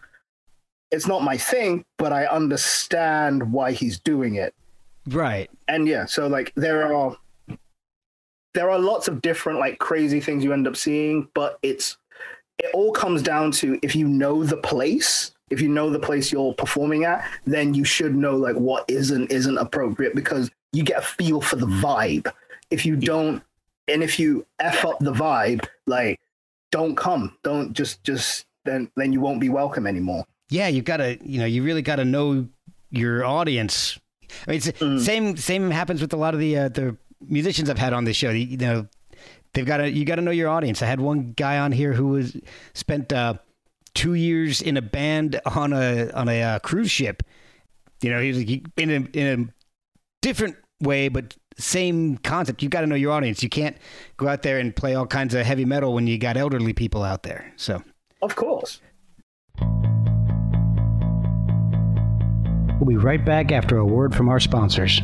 it's 0.91 1.07
not 1.07 1.23
my 1.23 1.37
thing, 1.37 1.85
but 1.97 2.11
I 2.11 2.25
understand 2.25 3.51
why 3.53 3.71
he's 3.71 3.99
doing 3.99 4.35
it. 4.35 4.53
right. 5.07 5.49
And 5.67 5.87
yeah, 5.87 6.05
so 6.05 6.27
like 6.27 6.51
there 6.55 6.93
are 6.93 7.15
there 8.53 8.69
are 8.69 8.79
lots 8.79 9.07
of 9.07 9.21
different 9.21 9.59
like 9.59 9.77
crazy 9.79 10.19
things 10.19 10.43
you 10.43 10.51
end 10.51 10.67
up 10.67 10.75
seeing, 10.75 11.27
but 11.33 11.59
it's 11.61 11.97
it 12.57 12.71
all 12.73 12.91
comes 12.91 13.21
down 13.21 13.51
to 13.51 13.77
if 13.83 13.95
you 13.95 14.07
know 14.07 14.43
the 14.43 14.57
place, 14.57 15.31
if 15.49 15.61
you 15.61 15.69
know 15.69 15.89
the 15.89 15.99
place 15.99 16.31
you're 16.31 16.53
performing 16.53 17.03
at, 17.05 17.27
then 17.45 17.73
you 17.73 17.83
should 17.83 18.15
know 18.15 18.35
like 18.35 18.55
what 18.55 18.85
is 18.89 19.11
and 19.11 19.31
isn't 19.31 19.57
appropriate 19.57 20.15
because 20.15 20.49
you 20.73 20.83
get 20.83 20.99
a 20.99 21.01
feel 21.01 21.41
for 21.41 21.55
the 21.55 21.67
vibe. 21.67 22.31
If 22.71 22.85
you 22.85 22.95
don't 22.95 23.43
and 23.87 24.01
if 24.03 24.19
you 24.19 24.45
F 24.59 24.83
up 24.85 24.99
the 24.99 25.13
vibe, 25.13 25.65
like 25.85 26.19
don't 26.71 26.95
come. 26.95 27.37
Don't 27.43 27.73
just 27.73 28.03
just 28.03 28.45
then 28.65 28.89
then 28.95 29.13
you 29.13 29.19
won't 29.21 29.39
be 29.39 29.49
welcome 29.49 29.85
anymore. 29.87 30.25
yeah, 30.49 30.67
you 30.67 30.81
gotta, 30.81 31.17
you 31.23 31.39
know, 31.39 31.45
you 31.45 31.63
really 31.63 31.81
gotta 31.83 32.05
know 32.05 32.47
your 32.89 33.23
audience. 33.25 33.99
I 34.47 34.51
mean, 34.51 34.57
it's, 34.57 34.67
Mm. 34.79 34.99
same 34.99 35.37
same 35.37 35.69
happens 35.71 36.01
with 36.01 36.11
a 36.13 36.17
lot 36.17 36.33
of 36.33 36.39
the 36.39 36.57
uh, 36.57 36.69
the 36.69 36.97
musicians 37.21 37.69
I've 37.69 37.77
had 37.77 37.93
on 37.93 38.03
this 38.05 38.17
show. 38.17 38.31
You, 38.31 38.45
you 38.45 38.57
know, 38.57 38.87
they've 39.53 39.65
got 39.65 39.77
to 39.77 39.89
you 39.91 40.03
got 40.05 40.15
to 40.15 40.21
know 40.21 40.31
your 40.31 40.49
audience. 40.49 40.81
I 40.81 40.87
had 40.87 40.99
one 40.99 41.33
guy 41.37 41.59
on 41.59 41.71
here 41.71 41.93
who 41.93 42.07
was 42.07 42.35
spent 42.73 43.13
uh, 43.13 43.35
two 43.95 44.13
years 44.13 44.61
in 44.61 44.77
a 44.77 44.81
band 44.81 45.41
on 45.45 45.73
a 45.73 46.11
on 46.11 46.29
a 46.29 46.43
uh, 46.43 46.59
cruise 46.59 46.91
ship. 46.91 47.23
You 48.01 48.11
know, 48.11 48.21
he 48.21 48.27
was 48.27 48.37
he, 48.37 48.63
in 48.77 48.91
a 48.91 49.17
in 49.17 49.39
a 49.39 49.53
different 50.21 50.57
way, 50.81 51.07
but 51.07 51.35
same 51.57 52.17
concept. 52.17 52.61
You 52.61 52.69
got 52.69 52.81
to 52.81 52.87
know 52.87 52.95
your 52.95 53.13
audience. 53.13 53.41
You 53.41 53.49
can't 53.49 53.77
go 54.17 54.27
out 54.27 54.43
there 54.43 54.59
and 54.59 54.75
play 54.75 54.93
all 54.93 55.07
kinds 55.07 55.33
of 55.33 55.45
heavy 55.45 55.65
metal 55.65 55.93
when 55.93 56.05
you 56.05 56.17
got 56.17 56.37
elderly 56.37 56.73
people 56.73 57.03
out 57.03 57.23
there. 57.23 57.51
So. 57.55 57.81
Of 58.21 58.35
course. 58.35 58.81
We'll 62.79 62.89
be 62.89 62.97
right 62.97 63.23
back 63.23 63.51
after 63.51 63.77
a 63.77 63.85
word 63.85 64.13
from 64.13 64.27
our 64.27 64.39
sponsors. 64.39 64.99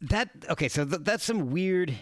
That 0.00 0.30
okay, 0.48 0.68
so 0.68 0.84
th- 0.84 1.02
that's 1.02 1.24
some 1.24 1.50
weird 1.50 1.94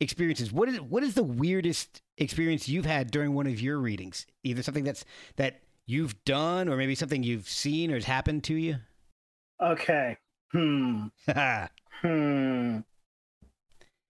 experiences. 0.00 0.52
What 0.52 0.68
is 0.68 0.80
what 0.80 1.02
is 1.02 1.14
the 1.14 1.22
weirdest 1.22 2.02
experience 2.18 2.68
you've 2.68 2.86
had 2.86 3.10
during 3.10 3.34
one 3.34 3.46
of 3.46 3.60
your 3.60 3.78
readings? 3.78 4.26
Either 4.42 4.62
something 4.62 4.84
that's 4.84 5.04
that 5.36 5.60
you've 5.86 6.24
done, 6.24 6.68
or 6.68 6.76
maybe 6.76 6.94
something 6.94 7.22
you've 7.22 7.48
seen 7.48 7.90
or 7.90 7.94
has 7.94 8.04
happened 8.04 8.44
to 8.44 8.54
you. 8.54 8.76
Okay. 9.60 10.16
Hmm. 10.52 11.06
Hmm. 12.02 12.80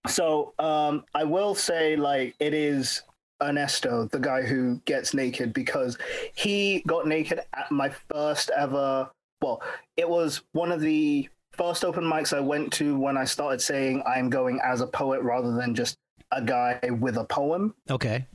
So 0.07 0.53
um, 0.59 1.05
I 1.13 1.23
will 1.23 1.55
say, 1.55 1.95
like, 1.95 2.35
it 2.39 2.53
is 2.53 3.03
Ernesto, 3.41 4.09
the 4.11 4.19
guy 4.19 4.41
who 4.41 4.81
gets 4.83 5.13
naked, 5.13 5.53
because 5.53 5.97
he 6.35 6.83
got 6.87 7.07
naked 7.07 7.39
at 7.53 7.71
my 7.71 7.89
first 8.11 8.49
ever. 8.49 9.09
Well, 9.41 9.61
it 9.95 10.09
was 10.09 10.41
one 10.51 10.73
of 10.73 10.81
the 10.81 11.29
first 11.51 11.85
open 11.85 12.03
mics 12.03 12.35
I 12.35 12.41
went 12.41 12.73
to 12.73 12.97
when 12.97 13.17
I 13.17 13.23
started 13.23 13.61
saying 13.61 14.03
I'm 14.05 14.29
going 14.29 14.59
as 14.63 14.81
a 14.81 14.87
poet 14.87 15.21
rather 15.21 15.53
than 15.53 15.73
just 15.73 15.97
a 16.35 16.41
guy 16.41 16.79
with 16.99 17.17
a 17.17 17.23
poem. 17.23 17.73
okay. 17.89 18.27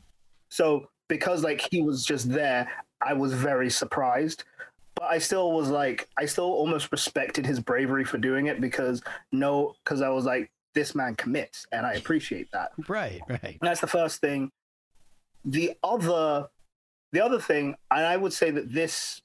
So 0.49 0.87
because 1.09 1.45
like 1.45 1.61
he 1.71 1.83
was 1.83 2.05
just 2.05 2.29
there, 2.31 2.69
I 3.01 3.13
was 3.13 3.33
very 3.33 3.71
surprised. 3.71 4.45
But 4.97 5.05
I 5.05 5.19
still 5.19 5.53
was 5.53 5.69
like, 5.69 6.09
I 6.19 6.27
still 6.27 6.51
almost 6.53 6.91
respected 6.91 7.47
his 7.47 7.61
bravery 7.61 8.05
for 8.05 8.19
doing 8.19 8.47
it 8.47 8.61
because 8.61 9.03
no, 9.33 9.75
because 9.85 10.03
I 10.03 10.09
was 10.09 10.25
like, 10.25 10.51
this 10.75 10.95
man 10.95 11.15
commits, 11.17 11.67
and 11.73 11.85
I 11.87 11.95
appreciate 11.95 12.49
that. 12.53 12.73
Right. 12.89 13.21
Right. 13.29 13.59
That's 13.61 13.81
the 13.81 13.87
first 13.87 14.21
thing. 14.21 14.51
The 15.45 15.73
other, 15.83 16.49
the 17.13 17.21
other 17.25 17.41
thing, 17.41 17.75
and 17.91 18.05
I 18.07 18.17
would 18.17 18.33
say 18.33 18.51
that 18.51 18.73
this 18.73 19.23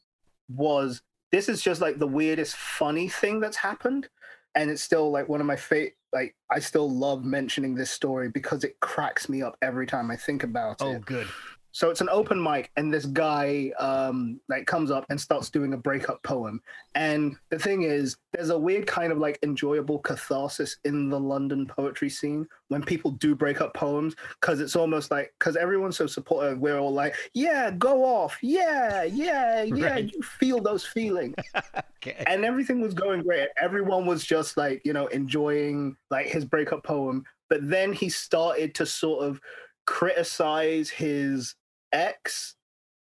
was, 0.49 1.01
this 1.31 1.49
is 1.49 1.61
just 1.61 1.81
like 1.81 1.99
the 1.99 2.07
weirdest 2.07 2.55
funny 2.55 3.09
thing 3.09 3.39
that's 3.39 3.57
happened, 3.57 4.07
and 4.55 4.69
it's 4.69 4.81
still 4.81 5.11
like 5.11 5.29
one 5.29 5.41
of 5.41 5.47
my 5.47 5.55
favorite. 5.55 5.95
Like 6.13 6.33
I 6.49 6.59
still 6.59 6.89
love 6.89 7.25
mentioning 7.25 7.75
this 7.75 7.91
story 7.91 8.29
because 8.29 8.63
it 8.63 8.79
cracks 8.79 9.27
me 9.27 9.41
up 9.41 9.57
every 9.61 9.85
time 9.85 10.09
I 10.09 10.15
think 10.15 10.43
about 10.43 10.77
Oh, 10.79 10.91
it. 10.91 10.95
Oh, 10.95 10.99
good. 10.99 11.27
So 11.75 11.89
it's 11.89 11.99
an 11.99 12.07
open 12.09 12.41
mic 12.41 12.71
and 12.77 12.93
this 12.93 13.05
guy 13.05 13.69
um 13.79 14.39
like 14.47 14.65
comes 14.65 14.89
up 14.89 15.05
and 15.09 15.19
starts 15.19 15.49
doing 15.49 15.73
a 15.73 15.77
breakup 15.77 16.23
poem 16.23 16.61
and 16.95 17.35
the 17.49 17.59
thing 17.59 17.81
is 17.83 18.15
there's 18.31 18.49
a 18.49 18.57
weird 18.57 18.87
kind 18.87 19.11
of 19.11 19.17
like 19.17 19.37
enjoyable 19.43 19.99
catharsis 19.99 20.77
in 20.85 21.09
the 21.09 21.19
london 21.19 21.65
poetry 21.67 22.09
scene 22.09 22.47
when 22.69 22.81
people 22.81 23.11
do 23.11 23.35
breakup 23.35 23.73
poems 23.73 24.15
because 24.39 24.61
it's 24.61 24.77
almost 24.77 25.11
like 25.11 25.33
because 25.37 25.57
everyone's 25.57 25.97
so 25.97 26.07
supportive 26.07 26.59
we're 26.59 26.79
all 26.79 26.93
like 26.93 27.13
yeah 27.33 27.69
go 27.71 28.05
off 28.05 28.37
yeah 28.41 29.03
yeah 29.03 29.61
yeah 29.63 29.89
Right. 29.95 30.13
you 30.13 30.21
feel 30.21 30.61
those 30.61 30.85
feelings 30.85 31.35
Okay. 32.07 32.23
and 32.27 32.45
everything 32.45 32.81
was 32.81 32.93
going 32.93 33.23
great. 33.23 33.47
Everyone 33.59 34.05
was 34.05 34.23
just 34.23 34.57
like, 34.57 34.79
you 34.85 34.93
know, 34.93 35.07
enjoying 35.07 35.97
like 36.11 36.27
his 36.27 36.45
breakup 36.45 36.83
poem. 36.83 37.23
But 37.49 37.67
then 37.67 37.93
he 37.93 38.09
started 38.09 38.75
to 38.75 38.85
sort 38.85 39.25
of 39.25 39.41
criticize 39.87 40.89
his 40.89 41.55
ex 41.95 42.55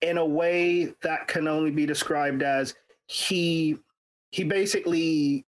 in 0.01 0.17
a 0.17 0.25
way 0.25 0.93
that 1.03 1.27
can 1.27 1.47
only 1.47 1.71
be 1.71 1.85
described 1.85 2.41
as 2.41 2.73
he 3.07 3.77
he 4.31 4.43
basically 4.43 5.45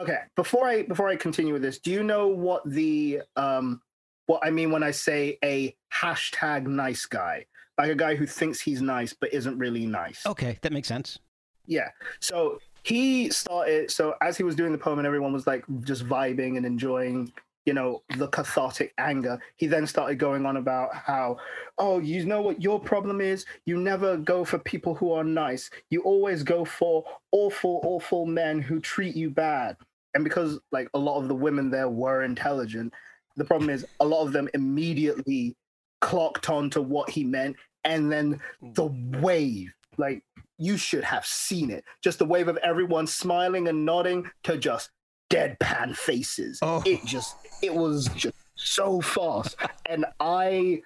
okay 0.00 0.20
before 0.36 0.66
i 0.68 0.82
before 0.82 1.08
i 1.08 1.16
continue 1.16 1.52
with 1.52 1.62
this 1.62 1.78
do 1.78 1.90
you 1.90 2.02
know 2.02 2.28
what 2.28 2.62
the 2.70 3.20
um 3.36 3.80
what 4.26 4.40
i 4.44 4.50
mean 4.50 4.70
when 4.70 4.82
i 4.82 4.90
say 4.90 5.38
a 5.44 5.74
hashtag 5.92 6.66
nice 6.66 7.06
guy 7.06 7.44
like 7.78 7.90
a 7.90 7.94
guy 7.94 8.14
who 8.14 8.26
thinks 8.26 8.60
he's 8.60 8.82
nice 8.82 9.14
but 9.18 9.32
isn't 9.32 9.56
really 9.58 9.86
nice 9.86 10.24
Okay, 10.26 10.58
that 10.62 10.72
makes 10.72 10.88
sense. 10.88 11.18
yeah. 11.66 11.88
So 12.20 12.58
he 12.82 13.30
started. 13.30 13.90
So 13.90 14.14
as 14.20 14.36
he 14.36 14.42
was 14.42 14.54
doing 14.56 14.72
the 14.72 14.78
poem, 14.78 14.98
and 14.98 15.06
everyone 15.06 15.32
was 15.32 15.46
like 15.46 15.64
just 15.82 16.04
vibing 16.06 16.56
and 16.56 16.64
enjoying, 16.66 17.32
you 17.68 17.74
know, 17.74 18.02
the 18.16 18.28
cathartic 18.28 18.94
anger. 18.96 19.38
He 19.56 19.66
then 19.66 19.86
started 19.86 20.18
going 20.18 20.46
on 20.46 20.56
about 20.56 20.94
how, 20.94 21.36
oh, 21.76 21.98
you 21.98 22.24
know 22.24 22.40
what 22.40 22.62
your 22.62 22.80
problem 22.80 23.20
is? 23.20 23.44
You 23.66 23.76
never 23.76 24.16
go 24.16 24.42
for 24.42 24.58
people 24.58 24.94
who 24.94 25.12
are 25.12 25.22
nice. 25.22 25.68
You 25.90 26.00
always 26.00 26.42
go 26.42 26.64
for 26.64 27.04
awful, 27.30 27.82
awful 27.84 28.24
men 28.24 28.62
who 28.62 28.80
treat 28.80 29.14
you 29.14 29.28
bad. 29.28 29.76
And 30.14 30.24
because 30.24 30.58
like 30.72 30.88
a 30.94 30.98
lot 30.98 31.20
of 31.20 31.28
the 31.28 31.34
women 31.34 31.70
there 31.70 31.90
were 31.90 32.22
intelligent, 32.22 32.94
the 33.36 33.44
problem 33.44 33.68
is 33.68 33.84
a 34.00 34.06
lot 34.06 34.24
of 34.24 34.32
them 34.32 34.48
immediately 34.54 35.54
clocked 36.00 36.48
on 36.48 36.70
to 36.70 36.80
what 36.80 37.10
he 37.10 37.22
meant, 37.22 37.54
and 37.84 38.10
then 38.10 38.40
the 38.62 38.88
wave, 39.20 39.74
like 39.98 40.24
you 40.56 40.78
should 40.78 41.04
have 41.04 41.26
seen 41.26 41.70
it. 41.70 41.84
Just 42.02 42.18
the 42.18 42.24
wave 42.24 42.48
of 42.48 42.56
everyone 42.58 43.06
smiling 43.06 43.68
and 43.68 43.84
nodding 43.84 44.30
to 44.44 44.56
just 44.56 44.88
deadpan 45.30 45.96
faces. 45.96 46.58
Oh. 46.62 46.82
It 46.86 47.04
just 47.04 47.36
it 47.62 47.74
was 47.74 48.08
just 48.16 48.36
so 48.56 49.00
fast. 49.00 49.56
and 49.86 50.04
I 50.20 50.82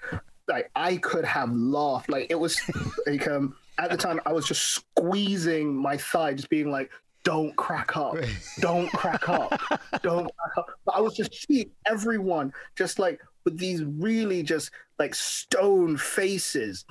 like 0.49 0.71
I 0.75 0.97
could 0.97 1.25
have 1.25 1.53
laughed. 1.53 2.11
Like 2.11 2.27
it 2.31 2.39
was 2.39 2.61
like 3.07 3.27
um 3.29 3.57
at 3.79 3.91
the 3.91 3.97
time 3.97 4.21
I 4.27 4.33
was 4.33 4.47
just 4.47 4.63
squeezing 4.63 5.75
my 5.75 5.97
thigh, 5.97 6.35
just 6.35 6.51
being 6.51 6.71
like, 6.71 6.91
don't 7.25 7.55
crack 7.57 7.97
up. 7.97 8.17
Don't 8.61 8.91
crack 8.93 9.29
up. 9.29 9.61
Don't 10.03 10.31
crack 10.37 10.59
up. 10.59 10.71
But 10.85 10.97
I 10.97 11.01
was 11.01 11.15
just 11.15 11.47
seeing 11.47 11.71
everyone 11.87 12.53
just 12.77 12.99
like 12.99 13.21
with 13.45 13.59
these 13.59 13.83
really 13.85 14.43
just 14.43 14.71
like 14.99 15.15
stone 15.15 15.97
faces. 15.97 16.85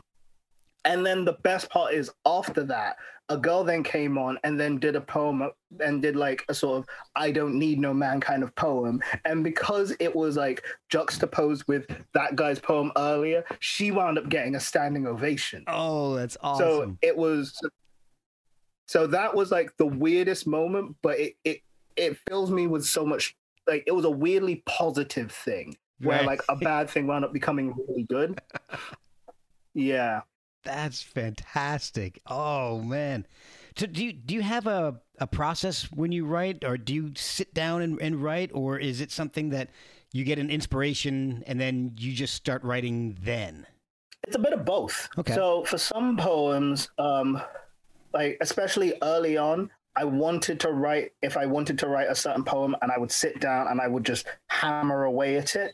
And 0.86 1.06
then 1.06 1.26
the 1.26 1.34
best 1.44 1.70
part 1.70 1.94
is 1.94 2.10
after 2.26 2.64
that, 2.64 2.98
a 3.32 3.38
girl 3.38 3.63
then 3.63 3.82
came 3.82 4.17
on 4.17 4.38
and 4.44 4.60
then 4.60 4.78
did 4.78 4.96
a 4.96 5.02
poem 5.02 5.50
and 5.80 6.02
did 6.02 6.15
like 6.17 6.44
a 6.50 6.54
sort 6.54 6.80
of 6.80 6.86
I 7.15 7.32
don't 7.32 7.58
need 7.58 7.80
no 7.80 7.94
man 7.94 8.20
kind 8.20 8.44
of 8.44 8.54
poem. 8.56 9.02
And 9.26 9.44
because 9.44 9.96
it 10.00 10.13
was 10.13 10.36
like 10.36 10.63
juxtaposed 10.89 11.63
with 11.67 11.88
that 12.13 12.36
guy's 12.36 12.60
poem 12.60 12.91
earlier, 12.98 13.44
she 13.60 13.91
wound 13.91 14.17
up 14.17 14.28
getting 14.28 14.56
a 14.56 14.60
standing 14.60 15.08
ovation. 15.08 15.63
Oh, 15.67 16.15
that's 16.15 16.38
awesome. 16.41 16.65
So 16.65 16.98
it 17.02 17.15
was 17.15 17.58
so 18.88 19.08
that 19.08 19.34
was 19.34 19.52
like 19.52 19.76
the 19.78 19.86
weirdest 19.88 20.46
moment, 20.46 20.98
but 21.02 21.17
it 21.17 21.36
it 21.46 21.62
it 21.96 22.17
fills 22.28 22.52
me 22.52 22.67
with 22.67 22.86
so 22.86 23.06
much 23.06 23.36
like 23.67 23.84
it 23.88 23.91
was 23.94 24.06
a 24.06 24.12
weirdly 24.12 24.62
positive 24.65 25.32
thing 25.32 25.78
where 26.00 26.17
Right. 26.17 26.28
like 26.28 26.41
a 26.50 26.56
bad 26.70 26.89
thing 26.89 27.08
wound 27.08 27.24
up 27.24 27.32
becoming 27.32 27.74
really 27.88 28.04
good. 28.04 28.41
Yeah. 29.74 30.22
That's 30.63 31.02
fantastic. 31.02 32.21
Oh 32.28 32.80
man. 32.80 33.26
So 33.78 33.86
do 33.86 34.04
you 34.04 34.13
do 34.13 34.34
you 34.34 34.41
have 34.41 34.67
a, 34.67 35.00
a 35.19 35.28
process 35.28 35.91
when 35.91 36.12
you 36.12 36.26
write 36.26 36.63
or 36.63 36.78
do 36.78 36.93
you 36.93 37.12
sit 37.15 37.54
down 37.54 37.82
and, 37.82 38.00
and 38.02 38.21
write 38.21 38.52
or 38.54 38.78
is 38.78 39.02
it 39.02 39.12
something 39.12 39.50
that 39.50 39.69
you 40.12 40.24
get 40.24 40.39
an 40.39 40.50
inspiration 40.50 41.43
and 41.47 41.60
then 41.60 41.95
you 41.97 42.13
just 42.13 42.36
start 42.36 42.63
writing 42.63 43.17
then? 43.21 43.65
It's 44.24 44.36
a 44.36 44.39
bit 44.39 44.54
of 44.54 44.65
both. 44.65 45.10
Okay. 45.17 45.34
So 45.34 45.63
for 45.63 45.78
some 45.78 46.15
poems, 46.15 46.89
um, 47.00 47.41
like 48.13 48.38
especially 48.41 48.93
early 49.02 49.38
on, 49.38 49.71
I 49.95 50.04
wanted 50.04 50.60
to 50.62 50.71
write 50.71 51.13
if 51.21 51.38
I 51.38 51.45
wanted 51.45 51.80
to 51.80 51.88
write 51.88 52.10
a 52.10 52.15
certain 52.15 52.43
poem 52.43 52.76
and 52.82 52.91
I 52.91 53.00
would 53.00 53.12
sit 53.12 53.39
down 53.39 53.67
and 53.67 53.82
I 53.82 53.88
would 53.88 54.06
just 54.06 54.26
hammer 54.47 55.06
away 55.06 55.38
at 55.38 55.56
it 55.56 55.74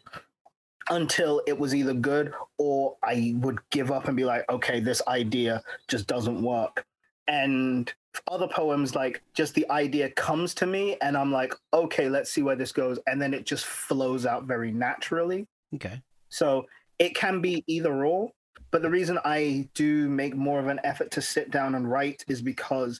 until 0.89 1.41
it 1.47 1.57
was 1.57 1.75
either 1.75 1.93
good 1.93 2.33
or 2.57 2.97
I 3.03 3.33
would 3.37 3.59
give 3.69 3.91
up 3.91 4.07
and 4.07 4.15
be 4.15 4.25
like, 4.25 4.49
okay, 4.49 4.79
this 4.79 5.01
idea 5.07 5.61
just 5.87 6.07
doesn't 6.07 6.41
work. 6.41 6.85
And 7.27 7.93
other 8.29 8.47
poems, 8.47 8.95
like 8.95 9.21
just 9.33 9.53
the 9.53 9.69
idea 9.69 10.09
comes 10.11 10.53
to 10.55 10.65
me 10.65 10.97
and 11.01 11.17
I'm 11.17 11.31
like, 11.31 11.53
okay, 11.73 12.09
let's 12.09 12.31
see 12.31 12.41
where 12.41 12.55
this 12.55 12.71
goes. 12.71 12.99
And 13.07 13.21
then 13.21 13.33
it 13.33 13.45
just 13.45 13.65
flows 13.65 14.25
out 14.25 14.45
very 14.45 14.71
naturally. 14.71 15.45
Okay. 15.75 16.01
So 16.29 16.65
it 16.99 17.15
can 17.15 17.41
be 17.41 17.63
either 17.67 18.05
or. 18.05 18.31
But 18.71 18.81
the 18.81 18.89
reason 18.89 19.19
I 19.23 19.69
do 19.75 20.09
make 20.09 20.35
more 20.35 20.59
of 20.59 20.67
an 20.67 20.79
effort 20.83 21.11
to 21.11 21.21
sit 21.21 21.51
down 21.51 21.75
and 21.75 21.89
write 21.89 22.23
is 22.27 22.41
because 22.41 22.99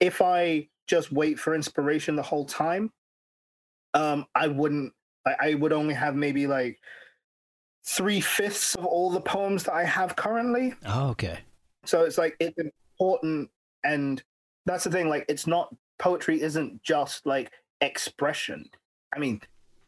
if 0.00 0.22
I 0.22 0.68
just 0.86 1.12
wait 1.12 1.38
for 1.38 1.54
inspiration 1.54 2.16
the 2.16 2.22
whole 2.22 2.46
time, 2.46 2.90
um, 3.94 4.26
I 4.34 4.48
wouldn't. 4.48 4.92
I, 5.26 5.34
I 5.50 5.54
would 5.54 5.72
only 5.72 5.94
have 5.94 6.14
maybe 6.14 6.46
like 6.46 6.78
three 7.84 8.20
fifths 8.20 8.74
of 8.74 8.84
all 8.84 9.10
the 9.10 9.20
poems 9.20 9.64
that 9.64 9.74
I 9.74 9.84
have 9.84 10.16
currently. 10.16 10.74
Oh, 10.86 11.08
okay. 11.10 11.40
So 11.84 12.04
it's 12.04 12.18
like 12.18 12.36
it's 12.40 12.58
important, 12.58 13.50
and 13.84 14.22
that's 14.66 14.84
the 14.84 14.90
thing. 14.90 15.08
Like, 15.08 15.24
it's 15.28 15.46
not 15.46 15.74
poetry. 15.98 16.42
Isn't 16.42 16.82
just 16.82 17.26
like 17.26 17.50
expression. 17.80 18.68
I 19.14 19.18
mean, 19.18 19.40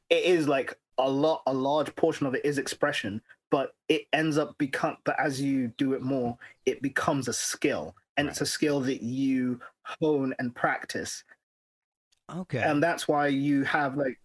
it 0.09 0.25
is 0.25 0.49
like 0.49 0.79
a 0.99 1.09
lot. 1.09 1.43
A 1.47 1.53
large 1.53 1.95
portion 1.97 2.27
of 2.27 2.35
it 2.35 2.45
is 2.45 2.59
expression, 2.59 3.21
but 3.51 3.75
it 3.89 4.03
ends 4.13 4.39
up 4.39 4.57
become. 4.59 4.97
But 5.05 5.19
as 5.21 5.41
you 5.41 5.69
do 5.77 5.93
it 5.93 6.03
more, 6.03 6.39
it 6.65 6.81
becomes 6.81 7.29
a 7.29 7.33
skill, 7.33 7.95
and 8.17 8.29
it's 8.29 8.41
a 8.41 8.47
skill 8.47 8.81
that 8.81 9.03
you 9.03 9.61
hone 10.01 10.35
and 10.39 10.55
practice 10.55 11.25
Okay. 12.33 12.61
and 12.61 12.81
that's 12.83 13.09
why 13.09 13.27
you 13.27 13.65
have 13.65 13.97
like 13.97 14.21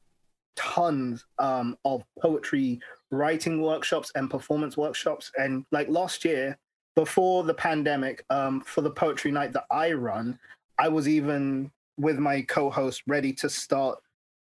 tons 0.56 1.26
um, 1.40 1.78
of 1.86 2.04
poetry 2.22 2.80
writing 3.12 3.62
workshops 3.62 4.12
and 4.16 4.30
performance 4.30 4.78
workshops. 4.78 5.32
And 5.38 5.66
like 5.72 5.88
last 5.90 6.26
year 6.26 6.58
before 6.96 7.44
the 7.44 7.54
pandemic 7.54 8.24
um, 8.30 8.62
for 8.62 8.82
the 8.82 8.90
poetry 8.90 9.32
night 9.32 9.52
that 9.52 9.66
i 9.70 9.92
run 9.92 10.40
i 10.80 10.88
was 10.88 11.08
even 11.08 11.70
with 11.98 12.18
my 12.18 12.42
co-host 12.44 13.04
ready 13.06 13.34
to 13.34 13.50
start 13.50 14.00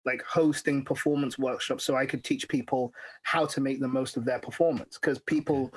like 0.05 0.23
hosting 0.23 0.85
performance 0.85 1.39
workshops 1.39 1.85
so 1.85 1.97
i 1.97 2.07
could 2.07 2.23
teach 2.23 2.49
people 2.49 2.93
how 3.23 3.45
to 3.45 3.61
make 3.61 3.81
the 3.81 3.89
most 3.89 4.17
of 4.17 4.25
their 4.25 4.39
performance. 4.39 4.99
Because 4.99 5.19
people 5.19 5.73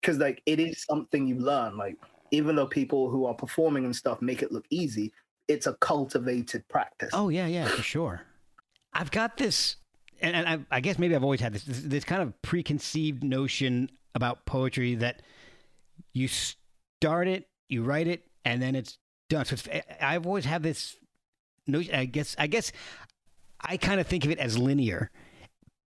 because 0.00 0.18
like 0.18 0.42
it 0.46 0.60
is 0.60 0.84
something 0.84 1.26
you 1.26 1.36
learn. 1.36 1.76
Like 1.76 1.96
even 2.30 2.56
though 2.56 2.66
people 2.66 3.10
who 3.10 3.24
are 3.24 3.34
performing 3.34 3.84
and 3.84 3.94
stuff 3.94 4.20
make 4.20 4.42
it 4.42 4.52
look 4.52 4.66
easy 4.70 5.12
it's 5.48 5.66
a 5.66 5.72
cultivated 5.74 6.66
practice. 6.68 7.10
Oh 7.14 7.30
yeah, 7.30 7.46
yeah, 7.46 7.66
for 7.68 7.82
sure. 7.82 8.20
I've 8.92 9.10
got 9.10 9.36
this, 9.36 9.76
and, 10.20 10.34
and 10.34 10.48
I, 10.70 10.76
I 10.76 10.80
guess 10.80 10.98
maybe 10.98 11.14
I've 11.14 11.22
always 11.22 11.40
had 11.40 11.52
this, 11.52 11.64
this 11.64 11.80
this 11.82 12.04
kind 12.04 12.22
of 12.22 12.40
preconceived 12.42 13.22
notion 13.22 13.90
about 14.14 14.46
poetry 14.46 14.94
that 14.96 15.22
you 16.12 16.28
start 16.28 17.28
it, 17.28 17.48
you 17.68 17.82
write 17.82 18.08
it, 18.08 18.24
and 18.44 18.60
then 18.60 18.74
it's 18.74 18.98
done. 19.28 19.44
So 19.44 19.54
it's, 19.54 19.68
I've 20.00 20.26
always 20.26 20.44
had 20.44 20.62
this 20.62 20.96
notion. 21.66 21.94
I 21.94 22.06
guess 22.06 22.34
I 22.38 22.46
guess 22.46 22.72
I 23.60 23.76
kind 23.76 24.00
of 24.00 24.06
think 24.06 24.24
of 24.24 24.30
it 24.30 24.38
as 24.38 24.58
linear. 24.58 25.10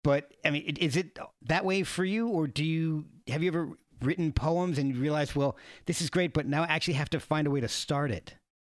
But 0.05 0.33
I 0.45 0.51
mean, 0.51 0.77
is 0.81 0.97
it 0.97 1.18
that 1.43 1.64
way 1.64 1.83
for 1.83 2.05
you, 2.05 2.29
or 2.29 2.47
do 2.47 2.64
you 2.64 3.05
have 3.29 3.43
you 3.43 3.49
ever 3.49 3.70
written 4.01 4.33
poems 4.33 4.79
and 4.79 4.95
you 4.95 5.01
realize, 5.01 5.37
well, 5.37 5.57
this 5.87 6.01
is 6.01 6.11
great, 6.11 6.33
but 6.33 6.47
now 6.47 6.62
I 6.62 6.66
actually 6.66 6.95
have 6.95 7.11
to 7.11 7.20
find 7.20 7.47
a 7.47 7.51
way 7.51 7.61
to 7.61 7.68
start 7.68 8.11
it? 8.11 8.35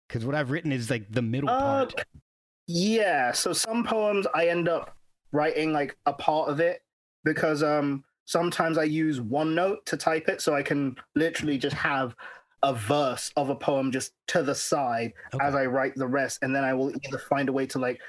Because 0.07 0.25
what 0.25 0.35
I've 0.35 0.51
written 0.51 0.71
is 0.71 0.89
like 0.89 1.11
the 1.11 1.21
middle 1.21 1.49
Uh, 1.49 1.59
part. 1.59 2.05
Yeah, 2.67 3.31
so 3.33 3.53
some 3.53 3.83
poems 3.83 4.25
I 4.33 4.47
end 4.47 4.69
up 4.69 4.95
writing 5.31 5.73
like 5.73 5.97
a 6.05 6.13
part 6.13 6.49
of 6.49 6.59
it 6.59 6.81
because 7.23 7.63
um 7.63 8.03
sometimes 8.25 8.77
I 8.77 8.83
use 8.83 9.19
OneNote 9.19 9.85
to 9.85 9.97
type 9.97 10.29
it 10.29 10.41
so 10.41 10.55
I 10.55 10.63
can 10.63 10.95
literally 11.15 11.57
just 11.57 11.75
have 11.75 12.15
a 12.61 12.73
verse 12.73 13.31
of 13.35 13.49
a 13.49 13.55
poem 13.55 13.91
just 13.91 14.13
to 14.27 14.41
the 14.43 14.55
side 14.55 15.13
Okay. 15.33 15.45
as 15.45 15.55
I 15.55 15.65
write 15.65 15.95
the 15.95 16.07
rest 16.07 16.39
and 16.41 16.55
then 16.55 16.63
I 16.63 16.73
will 16.73 16.91
either 17.05 17.17
find 17.29 17.49
a 17.49 17.53
way 17.53 17.65
to 17.67 17.79
like 17.79 17.99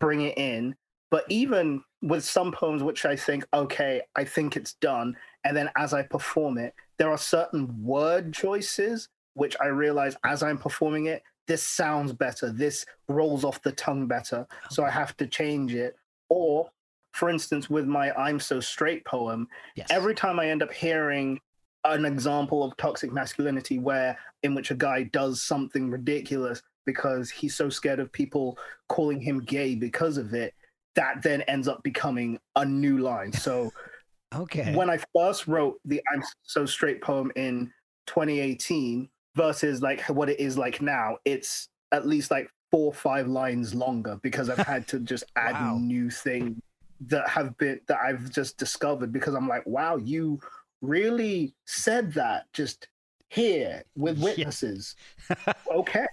bring 0.00 0.22
it 0.22 0.36
in. 0.38 0.74
But 1.10 1.24
even 1.30 1.82
with 2.02 2.24
some 2.24 2.52
poems 2.52 2.82
which 2.82 3.06
I 3.06 3.16
think 3.16 3.46
okay, 3.54 4.02
I 4.16 4.24
think 4.24 4.56
it's 4.56 4.74
done 4.74 5.16
And 5.44 5.56
then 5.56 5.70
as 5.76 5.94
I 5.94 6.02
perform 6.02 6.58
it, 6.58 6.74
there 6.98 7.10
are 7.10 7.18
certain 7.18 7.82
word 7.84 8.32
choices 8.34 9.08
which 9.34 9.56
I 9.60 9.66
realize 9.66 10.16
as 10.24 10.42
I'm 10.42 10.58
performing 10.58 11.06
it, 11.06 11.22
this 11.46 11.62
sounds 11.62 12.12
better. 12.12 12.50
This 12.50 12.84
rolls 13.08 13.44
off 13.44 13.62
the 13.62 13.72
tongue 13.72 14.06
better. 14.06 14.46
So 14.70 14.84
I 14.84 14.90
have 14.90 15.16
to 15.18 15.26
change 15.26 15.74
it. 15.74 15.96
Or, 16.28 16.70
for 17.12 17.28
instance, 17.28 17.68
with 17.68 17.86
my 17.86 18.12
I'm 18.12 18.40
So 18.40 18.60
Straight 18.60 19.04
poem, 19.04 19.48
Yes. 19.76 19.88
every 19.90 20.14
time 20.14 20.40
I 20.40 20.48
end 20.48 20.62
up 20.62 20.72
hearing 20.72 21.40
an 21.84 22.06
example 22.06 22.64
of 22.64 22.76
toxic 22.78 23.12
masculinity 23.12 23.78
where 23.78 24.18
in 24.42 24.54
which 24.54 24.70
a 24.70 24.74
guy 24.74 25.02
does 25.04 25.42
something 25.42 25.90
ridiculous 25.90 26.62
because 26.86 27.30
he's 27.30 27.54
so 27.54 27.68
scared 27.68 27.98
of 27.98 28.10
people 28.12 28.58
calling 28.88 29.20
him 29.20 29.40
gay 29.40 29.74
because 29.74 30.16
of 30.16 30.32
it, 30.34 30.54
that 30.94 31.22
then 31.22 31.42
ends 31.42 31.68
up 31.68 31.82
becoming 31.82 32.38
a 32.56 32.64
new 32.64 32.98
line. 32.98 33.32
So 33.32 33.70
okay. 34.34 34.74
when 34.74 34.88
I 34.88 34.98
first 35.14 35.46
wrote 35.46 35.78
the 35.84 36.00
I'm 36.12 36.22
So 36.42 36.64
Straight 36.64 37.02
poem 37.02 37.30
in 37.36 37.70
2018 38.06 39.08
versus 39.34 39.82
like 39.82 40.00
what 40.08 40.28
it 40.30 40.40
is 40.40 40.56
like 40.58 40.80
now, 40.82 41.18
it's 41.24 41.68
at 41.92 42.06
least 42.06 42.30
like 42.30 42.48
four 42.70 42.86
or 42.86 42.94
five 42.94 43.26
lines 43.28 43.74
longer 43.74 44.18
because 44.22 44.48
I've 44.50 44.58
had 44.66 44.86
to 44.88 45.00
just 45.00 45.24
add 45.36 45.52
Wow. 45.54 45.78
new 45.80 46.10
things 46.10 46.60
that 47.06 47.28
have 47.28 47.56
been 47.58 47.80
that 47.88 47.98
I've 47.98 48.30
just 48.30 48.56
discovered 48.58 49.12
because 49.12 49.34
I'm 49.34 49.48
like, 49.48 49.66
wow, 49.66 49.96
you 49.96 50.40
really 50.80 51.54
said 51.66 52.12
that 52.14 52.46
just 52.52 52.88
here 53.28 53.82
with 53.96 54.18
Yeah. 54.18 54.24
witnesses. 54.24 54.94
okay. 55.70 56.06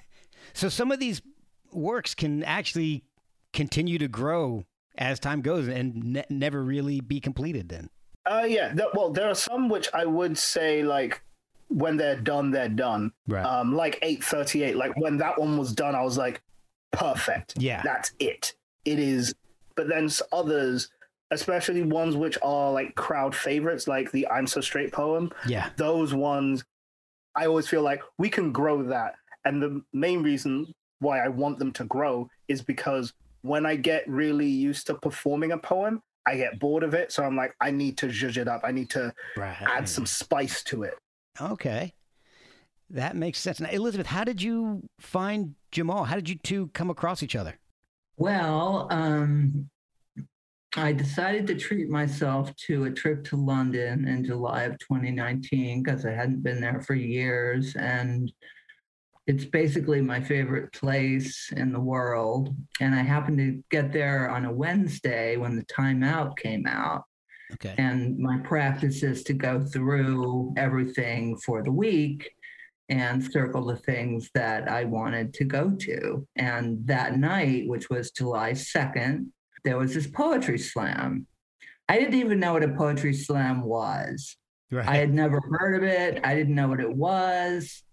so 0.53 0.69
some 0.69 0.91
of 0.91 0.99
these 0.99 1.21
works 1.71 2.13
can 2.15 2.43
actually 2.43 3.03
continue 3.53 3.97
to 3.97 4.07
grow 4.07 4.65
as 4.97 5.19
time 5.19 5.41
goes 5.41 5.67
and 5.67 5.95
ne- 6.13 6.25
never 6.29 6.63
really 6.63 6.99
be 6.99 7.19
completed 7.19 7.69
then. 7.69 7.89
Uh 8.25 8.45
yeah, 8.47 8.73
th- 8.73 8.89
well 8.93 9.11
there 9.11 9.29
are 9.29 9.35
some 9.35 9.69
which 9.69 9.87
I 9.93 10.05
would 10.05 10.37
say 10.37 10.83
like 10.83 11.21
when 11.71 11.97
they're 11.97 12.15
done, 12.19 12.51
they're 12.51 12.69
done. 12.69 13.11
Right. 13.27 13.43
um, 13.45 13.73
like 13.75 13.97
838. 14.01 14.75
Like 14.75 14.95
when 14.97 15.17
that 15.17 15.39
one 15.39 15.57
was 15.57 15.73
done, 15.73 15.95
I 15.95 16.01
was 16.03 16.17
like, 16.17 16.41
perfect. 16.91 17.53
Yeah. 17.57 17.81
That's 17.83 18.11
it. 18.19 18.53
It 18.85 18.99
is. 18.99 19.33
But 19.75 19.87
then 19.87 20.09
others, 20.31 20.89
especially 21.31 21.81
ones 21.83 22.15
which 22.15 22.37
are 22.43 22.71
like 22.71 22.95
crowd 22.95 23.35
favorites, 23.35 23.87
like 23.87 24.11
the 24.11 24.27
I'm 24.27 24.47
So 24.47 24.61
Straight 24.61 24.91
poem, 24.91 25.31
yeah. 25.47 25.69
those 25.77 26.13
ones, 26.13 26.63
I 27.35 27.45
always 27.45 27.67
feel 27.67 27.81
like 27.83 28.01
we 28.17 28.29
can 28.29 28.51
grow 28.51 28.83
that. 28.83 29.15
And 29.45 29.61
the 29.63 29.81
main 29.93 30.21
reason 30.23 30.73
why 30.99 31.23
I 31.23 31.29
want 31.29 31.57
them 31.57 31.71
to 31.73 31.85
grow 31.85 32.29
is 32.47 32.61
because 32.61 33.13
when 33.41 33.65
I 33.65 33.75
get 33.75 34.07
really 34.07 34.45
used 34.47 34.85
to 34.87 34.95
performing 34.95 35.51
a 35.53 35.57
poem, 35.57 36.01
I 36.27 36.35
get 36.35 36.59
bored 36.59 36.83
of 36.83 36.93
it. 36.93 37.11
So 37.11 37.23
I'm 37.23 37.35
like, 37.35 37.55
I 37.59 37.71
need 37.71 37.97
to 37.99 38.07
zhuzh 38.07 38.37
it 38.37 38.47
up. 38.47 38.61
I 38.63 38.71
need 38.71 38.89
to 38.91 39.11
Right. 39.35 39.55
add 39.61 39.87
some 39.89 40.05
spice 40.05 40.61
to 40.65 40.83
it. 40.83 40.93
Okay. 41.39 41.93
That 42.89 43.15
makes 43.15 43.39
sense. 43.39 43.59
Now, 43.59 43.69
Elizabeth, 43.69 44.07
how 44.07 44.23
did 44.23 44.41
you 44.41 44.83
find 44.99 45.55
Jamal? 45.71 46.03
How 46.03 46.15
did 46.15 46.27
you 46.27 46.35
two 46.35 46.67
come 46.73 46.89
across 46.89 47.23
each 47.23 47.35
other? 47.35 47.57
Well, 48.17 48.87
um, 48.91 49.69
I 50.75 50.93
decided 50.93 51.47
to 51.47 51.55
treat 51.55 51.89
myself 51.89 52.55
to 52.67 52.85
a 52.85 52.91
trip 52.91 53.23
to 53.25 53.37
London 53.37 54.07
in 54.07 54.23
July 54.23 54.63
of 54.63 54.77
2019 54.79 55.83
because 55.83 56.05
I 56.05 56.11
hadn't 56.11 56.43
been 56.43 56.61
there 56.61 56.81
for 56.81 56.93
years. 56.93 57.75
And 57.75 58.31
it's 59.27 59.45
basically 59.45 60.01
my 60.01 60.21
favorite 60.21 60.73
place 60.73 61.51
in 61.55 61.71
the 61.71 61.79
world. 61.79 62.55
And 62.79 62.93
I 62.93 63.03
happened 63.03 63.37
to 63.39 63.63
get 63.69 63.91
there 63.93 64.29
on 64.29 64.45
a 64.45 64.53
Wednesday 64.53 65.37
when 65.37 65.55
the 65.55 65.63
Time 65.63 66.03
Out 66.03 66.37
came 66.37 66.65
out. 66.67 67.03
Okay. 67.53 67.75
And 67.77 68.17
my 68.17 68.37
practice 68.39 69.03
is 69.03 69.23
to 69.23 69.33
go 69.33 69.61
through 69.61 70.53
everything 70.57 71.37
for 71.37 71.63
the 71.63 71.71
week 71.71 72.31
and 72.89 73.23
circle 73.23 73.65
the 73.65 73.77
things 73.77 74.29
that 74.33 74.69
I 74.69 74.83
wanted 74.83 75.33
to 75.35 75.45
go 75.45 75.71
to. 75.71 76.27
And 76.35 76.85
that 76.87 77.17
night, 77.17 77.67
which 77.67 77.89
was 77.89 78.11
July 78.11 78.51
2nd, 78.51 79.27
there 79.63 79.77
was 79.77 79.93
this 79.93 80.07
poetry 80.07 80.57
slam. 80.57 81.27
I 81.87 81.99
didn't 81.99 82.15
even 82.15 82.39
know 82.39 82.53
what 82.53 82.63
a 82.63 82.69
poetry 82.69 83.13
slam 83.13 83.63
was. 83.63 84.35
Right. 84.71 84.87
I 84.87 84.97
had 84.97 85.13
never 85.13 85.41
heard 85.41 85.75
of 85.75 85.83
it. 85.83 86.21
I 86.23 86.35
didn't 86.35 86.55
know 86.55 86.69
what 86.69 86.79
it 86.79 86.93
was, 86.93 87.83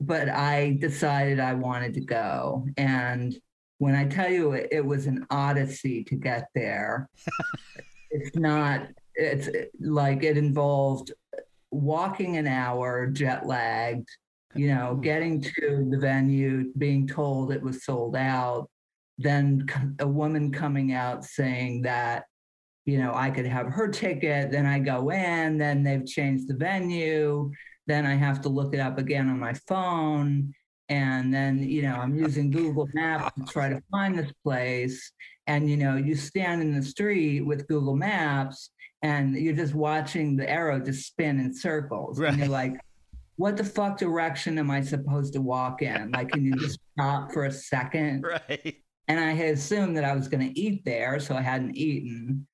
but 0.00 0.28
I 0.28 0.76
decided 0.80 1.40
I 1.40 1.54
wanted 1.54 1.94
to 1.94 2.00
go. 2.00 2.66
And 2.76 3.34
when 3.78 3.94
I 3.94 4.06
tell 4.06 4.30
you 4.30 4.52
it, 4.52 4.68
it 4.72 4.84
was 4.84 5.06
an 5.06 5.26
odyssey 5.30 6.04
to 6.04 6.16
get 6.16 6.48
there, 6.54 7.08
it's 8.14 8.36
not, 8.36 8.88
it's 9.14 9.48
like 9.80 10.22
it 10.22 10.36
involved 10.36 11.12
walking 11.70 12.36
an 12.36 12.46
hour, 12.46 13.06
jet 13.08 13.46
lagged, 13.46 14.08
you 14.54 14.68
know, 14.68 14.96
Ooh. 14.96 15.02
getting 15.02 15.40
to 15.40 15.88
the 15.90 15.98
venue, 15.98 16.72
being 16.78 17.06
told 17.06 17.52
it 17.52 17.62
was 17.62 17.84
sold 17.84 18.16
out, 18.16 18.70
then 19.18 19.66
a 19.98 20.06
woman 20.06 20.52
coming 20.52 20.92
out 20.92 21.24
saying 21.24 21.82
that 21.82 22.24
you 22.84 22.98
know, 22.98 23.12
I 23.14 23.30
could 23.30 23.46
have 23.46 23.66
her 23.68 23.88
ticket, 23.88 24.50
then 24.50 24.66
I 24.66 24.78
go 24.78 25.10
in, 25.10 25.58
then 25.58 25.82
they've 25.82 26.04
changed 26.04 26.48
the 26.48 26.54
venue, 26.54 27.50
then 27.86 28.04
I 28.06 28.14
have 28.14 28.40
to 28.42 28.48
look 28.48 28.74
it 28.74 28.80
up 28.80 28.98
again 28.98 29.28
on 29.28 29.38
my 29.38 29.54
phone. 29.66 30.52
And 30.90 31.32
then, 31.32 31.62
you 31.62 31.82
know, 31.82 31.94
I'm 31.94 32.14
using 32.14 32.50
Google 32.50 32.86
Maps 32.92 33.34
to 33.38 33.50
try 33.50 33.70
to 33.70 33.82
find 33.90 34.18
this 34.18 34.30
place. 34.42 35.12
And, 35.46 35.68
you 35.68 35.76
know, 35.76 35.96
you 35.96 36.14
stand 36.14 36.62
in 36.62 36.74
the 36.74 36.82
street 36.82 37.42
with 37.42 37.68
Google 37.68 37.96
Maps 37.96 38.70
and 39.02 39.34
you're 39.34 39.54
just 39.54 39.74
watching 39.74 40.36
the 40.36 40.48
arrow 40.48 40.80
just 40.80 41.06
spin 41.06 41.38
in 41.38 41.54
circles. 41.54 42.18
And 42.20 42.38
you're 42.38 42.48
like, 42.48 42.74
what 43.36 43.56
the 43.56 43.64
fuck 43.64 43.98
direction 43.98 44.58
am 44.58 44.70
I 44.70 44.80
supposed 44.80 45.34
to 45.34 45.40
walk 45.40 45.82
in? 45.82 46.10
Like, 46.12 46.30
can 46.30 46.44
you 46.44 46.54
just 46.56 46.78
stop 46.98 47.32
for 47.32 47.44
a 47.44 47.52
second? 47.52 48.22
right. 48.22 48.76
and 49.08 49.20
I 49.20 49.32
had 49.32 49.54
assumed 49.54 49.96
that 49.96 50.04
I 50.04 50.14
was 50.14 50.28
going 50.28 50.48
to 50.48 50.58
eat 50.58 50.84
there, 50.84 51.20
so 51.20 51.34
I 51.34 51.42
hadn't 51.42 51.76
eaten. 51.76 52.46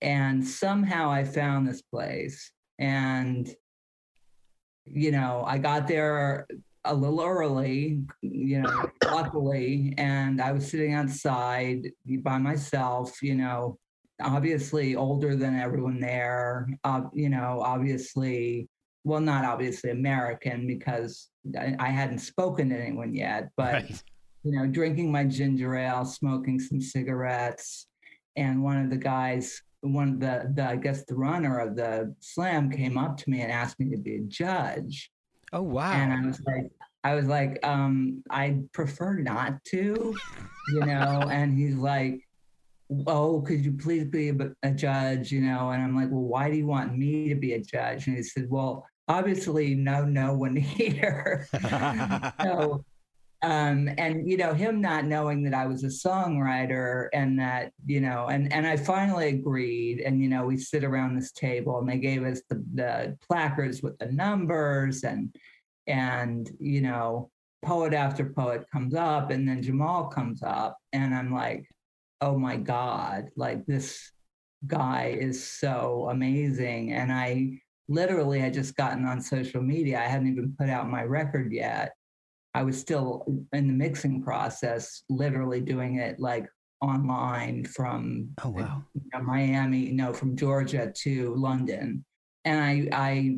And 0.00 0.46
somehow 0.46 1.10
I 1.10 1.24
found 1.24 1.66
this 1.66 1.82
place, 1.82 2.52
and 2.78 3.48
you 4.84 5.10
know, 5.10 5.42
I 5.44 5.58
got 5.58 5.88
there 5.88 6.46
a 6.86 6.94
little 6.94 7.22
early, 7.22 8.02
you 8.22 8.60
know, 8.62 8.90
luckily, 9.04 9.94
and 9.98 10.40
I 10.40 10.52
was 10.52 10.70
sitting 10.70 10.94
outside 10.94 11.90
by 12.22 12.38
myself, 12.38 13.22
you 13.22 13.34
know, 13.34 13.78
obviously 14.22 14.96
older 14.96 15.36
than 15.36 15.58
everyone 15.58 16.00
there, 16.00 16.68
uh, 16.84 17.02
you 17.12 17.28
know, 17.28 17.60
obviously, 17.62 18.68
well, 19.04 19.20
not 19.20 19.44
obviously 19.44 19.90
American 19.90 20.66
because 20.66 21.28
I, 21.58 21.76
I 21.78 21.88
hadn't 21.88 22.18
spoken 22.18 22.70
to 22.70 22.76
anyone 22.76 23.14
yet, 23.14 23.50
but 23.56 23.74
Right. 23.74 24.02
you 24.42 24.52
know, 24.52 24.66
drinking 24.66 25.10
my 25.10 25.24
ginger 25.24 25.74
ale, 25.76 26.04
smoking 26.04 26.58
some 26.60 26.80
cigarettes, 26.80 27.86
and 28.36 28.62
one 28.62 28.82
of 28.82 28.90
the 28.90 28.96
guys, 28.96 29.60
one 29.80 30.08
of 30.08 30.20
the, 30.20 30.52
the 30.54 30.64
I 30.68 30.76
guess 30.76 31.04
the 31.04 31.14
runner 31.14 31.58
of 31.58 31.76
the 31.76 32.14
slam 32.20 32.70
came 32.70 32.96
up 32.96 33.16
to 33.18 33.30
me 33.30 33.40
and 33.42 33.50
asked 33.50 33.78
me 33.80 33.90
to 33.90 33.98
be 33.98 34.16
a 34.16 34.20
judge, 34.20 35.10
Oh 35.52 35.62
wow. 35.62 35.92
and 35.92 36.12
I 36.12 36.26
was 36.26 36.40
like, 36.46 36.70
I 37.04 37.14
was 37.14 37.26
like, 37.26 37.64
um, 37.64 38.22
I 38.30 38.62
prefer 38.72 39.14
not 39.18 39.64
to, 39.66 40.14
you 40.74 40.82
know, 40.82 41.28
and 41.30 41.56
he's 41.56 41.76
like. 41.76 42.20
Oh, 43.08 43.40
could 43.40 43.64
you 43.64 43.72
please 43.72 44.04
be 44.04 44.28
a, 44.28 44.36
a 44.62 44.70
judge? 44.70 45.32
You 45.32 45.40
know, 45.40 45.70
and 45.70 45.82
I'm 45.82 45.96
like, 45.96 46.08
well, 46.08 46.22
why 46.22 46.48
do 46.48 46.56
you 46.56 46.68
want 46.68 46.96
me 46.96 47.28
to 47.30 47.34
be 47.34 47.54
a 47.54 47.60
judge? 47.60 48.06
And 48.06 48.16
he 48.16 48.22
said, 48.22 48.46
well, 48.48 48.86
obviously, 49.08 49.74
no, 49.74 50.04
no 50.04 50.34
one 50.34 50.54
here. 50.78 51.48
so 52.40 52.84
um 53.46 53.88
and 53.96 54.28
you 54.28 54.36
know 54.36 54.52
him 54.52 54.80
not 54.80 55.04
knowing 55.04 55.42
that 55.42 55.54
i 55.54 55.66
was 55.66 55.84
a 55.84 56.08
songwriter 56.08 57.08
and 57.12 57.38
that 57.38 57.70
you 57.86 58.00
know 58.00 58.26
and 58.26 58.52
and 58.52 58.66
i 58.66 58.76
finally 58.76 59.28
agreed 59.28 60.00
and 60.00 60.20
you 60.20 60.28
know 60.28 60.44
we 60.44 60.56
sit 60.56 60.82
around 60.82 61.14
this 61.14 61.32
table 61.32 61.78
and 61.78 61.88
they 61.88 61.98
gave 61.98 62.24
us 62.24 62.42
the, 62.48 62.62
the 62.74 63.16
placards 63.26 63.82
with 63.82 63.96
the 63.98 64.10
numbers 64.12 65.04
and 65.04 65.34
and 65.86 66.50
you 66.58 66.80
know 66.80 67.30
poet 67.64 67.94
after 67.94 68.24
poet 68.24 68.64
comes 68.72 68.94
up 68.94 69.30
and 69.30 69.48
then 69.48 69.62
jamal 69.62 70.06
comes 70.06 70.42
up 70.42 70.76
and 70.92 71.14
i'm 71.14 71.32
like 71.32 71.68
oh 72.20 72.36
my 72.36 72.56
god 72.56 73.28
like 73.36 73.64
this 73.66 74.10
guy 74.66 75.16
is 75.18 75.46
so 75.46 76.08
amazing. 76.10 76.92
And 76.92 77.12
i 77.12 77.60
literally 77.88 78.40
had 78.40 78.54
just 78.54 78.74
gotten 78.76 79.04
on 79.04 79.20
social 79.20 79.62
media. 79.62 80.00
I 80.00 80.08
hadn't 80.08 80.28
even 80.28 80.56
put 80.58 80.68
out 80.68 80.90
my 80.90 81.04
record 81.04 81.52
yet 81.52 81.92
I 82.56 82.62
was 82.62 82.80
still 82.80 83.22
in 83.52 83.66
the 83.66 83.74
mixing 83.74 84.22
process, 84.22 85.02
literally 85.10 85.60
doing 85.60 85.96
it 85.96 86.18
like 86.18 86.48
online 86.80 87.66
from 87.66 88.30
oh 88.42 88.48
wow. 88.48 88.82
you 88.94 89.02
know, 89.12 89.20
Miami, 89.20 89.92
no, 89.92 90.14
from 90.14 90.34
Georgia 90.34 90.90
to 91.02 91.34
London. 91.34 92.02
And 92.46 92.58
I, 92.58 92.88
I, 92.92 93.36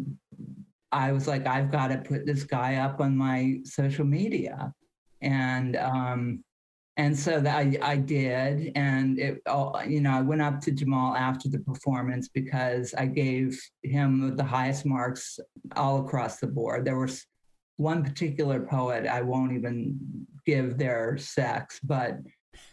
I 0.92 1.12
was 1.12 1.26
like, 1.26 1.48
I've 1.48 1.72
got 1.72 1.88
to 1.88 1.98
put 1.98 2.26
this 2.26 2.44
guy 2.44 2.76
up 2.76 3.00
on 3.00 3.16
my 3.16 3.56
social 3.64 4.04
media, 4.04 4.72
and 5.20 5.74
um, 5.74 6.44
and 6.96 7.18
so 7.18 7.40
that 7.40 7.56
I, 7.56 7.76
I 7.82 7.96
did 7.96 8.72
and 8.76 9.18
it 9.18 9.40
all 9.46 9.80
you 9.86 10.00
know 10.00 10.10
i 10.10 10.20
went 10.20 10.42
up 10.42 10.60
to 10.62 10.72
jamal 10.72 11.14
after 11.14 11.48
the 11.48 11.60
performance 11.60 12.26
because 12.26 12.92
i 12.98 13.06
gave 13.06 13.56
him 13.84 14.36
the 14.36 14.42
highest 14.42 14.84
marks 14.84 15.38
all 15.76 16.04
across 16.04 16.38
the 16.38 16.48
board 16.48 16.84
there 16.84 16.98
was 16.98 17.24
one 17.78 18.04
particular 18.04 18.60
poet 18.60 19.06
i 19.06 19.20
won't 19.20 19.52
even 19.52 19.98
give 20.46 20.78
their 20.78 21.16
sex 21.18 21.80
but 21.82 22.18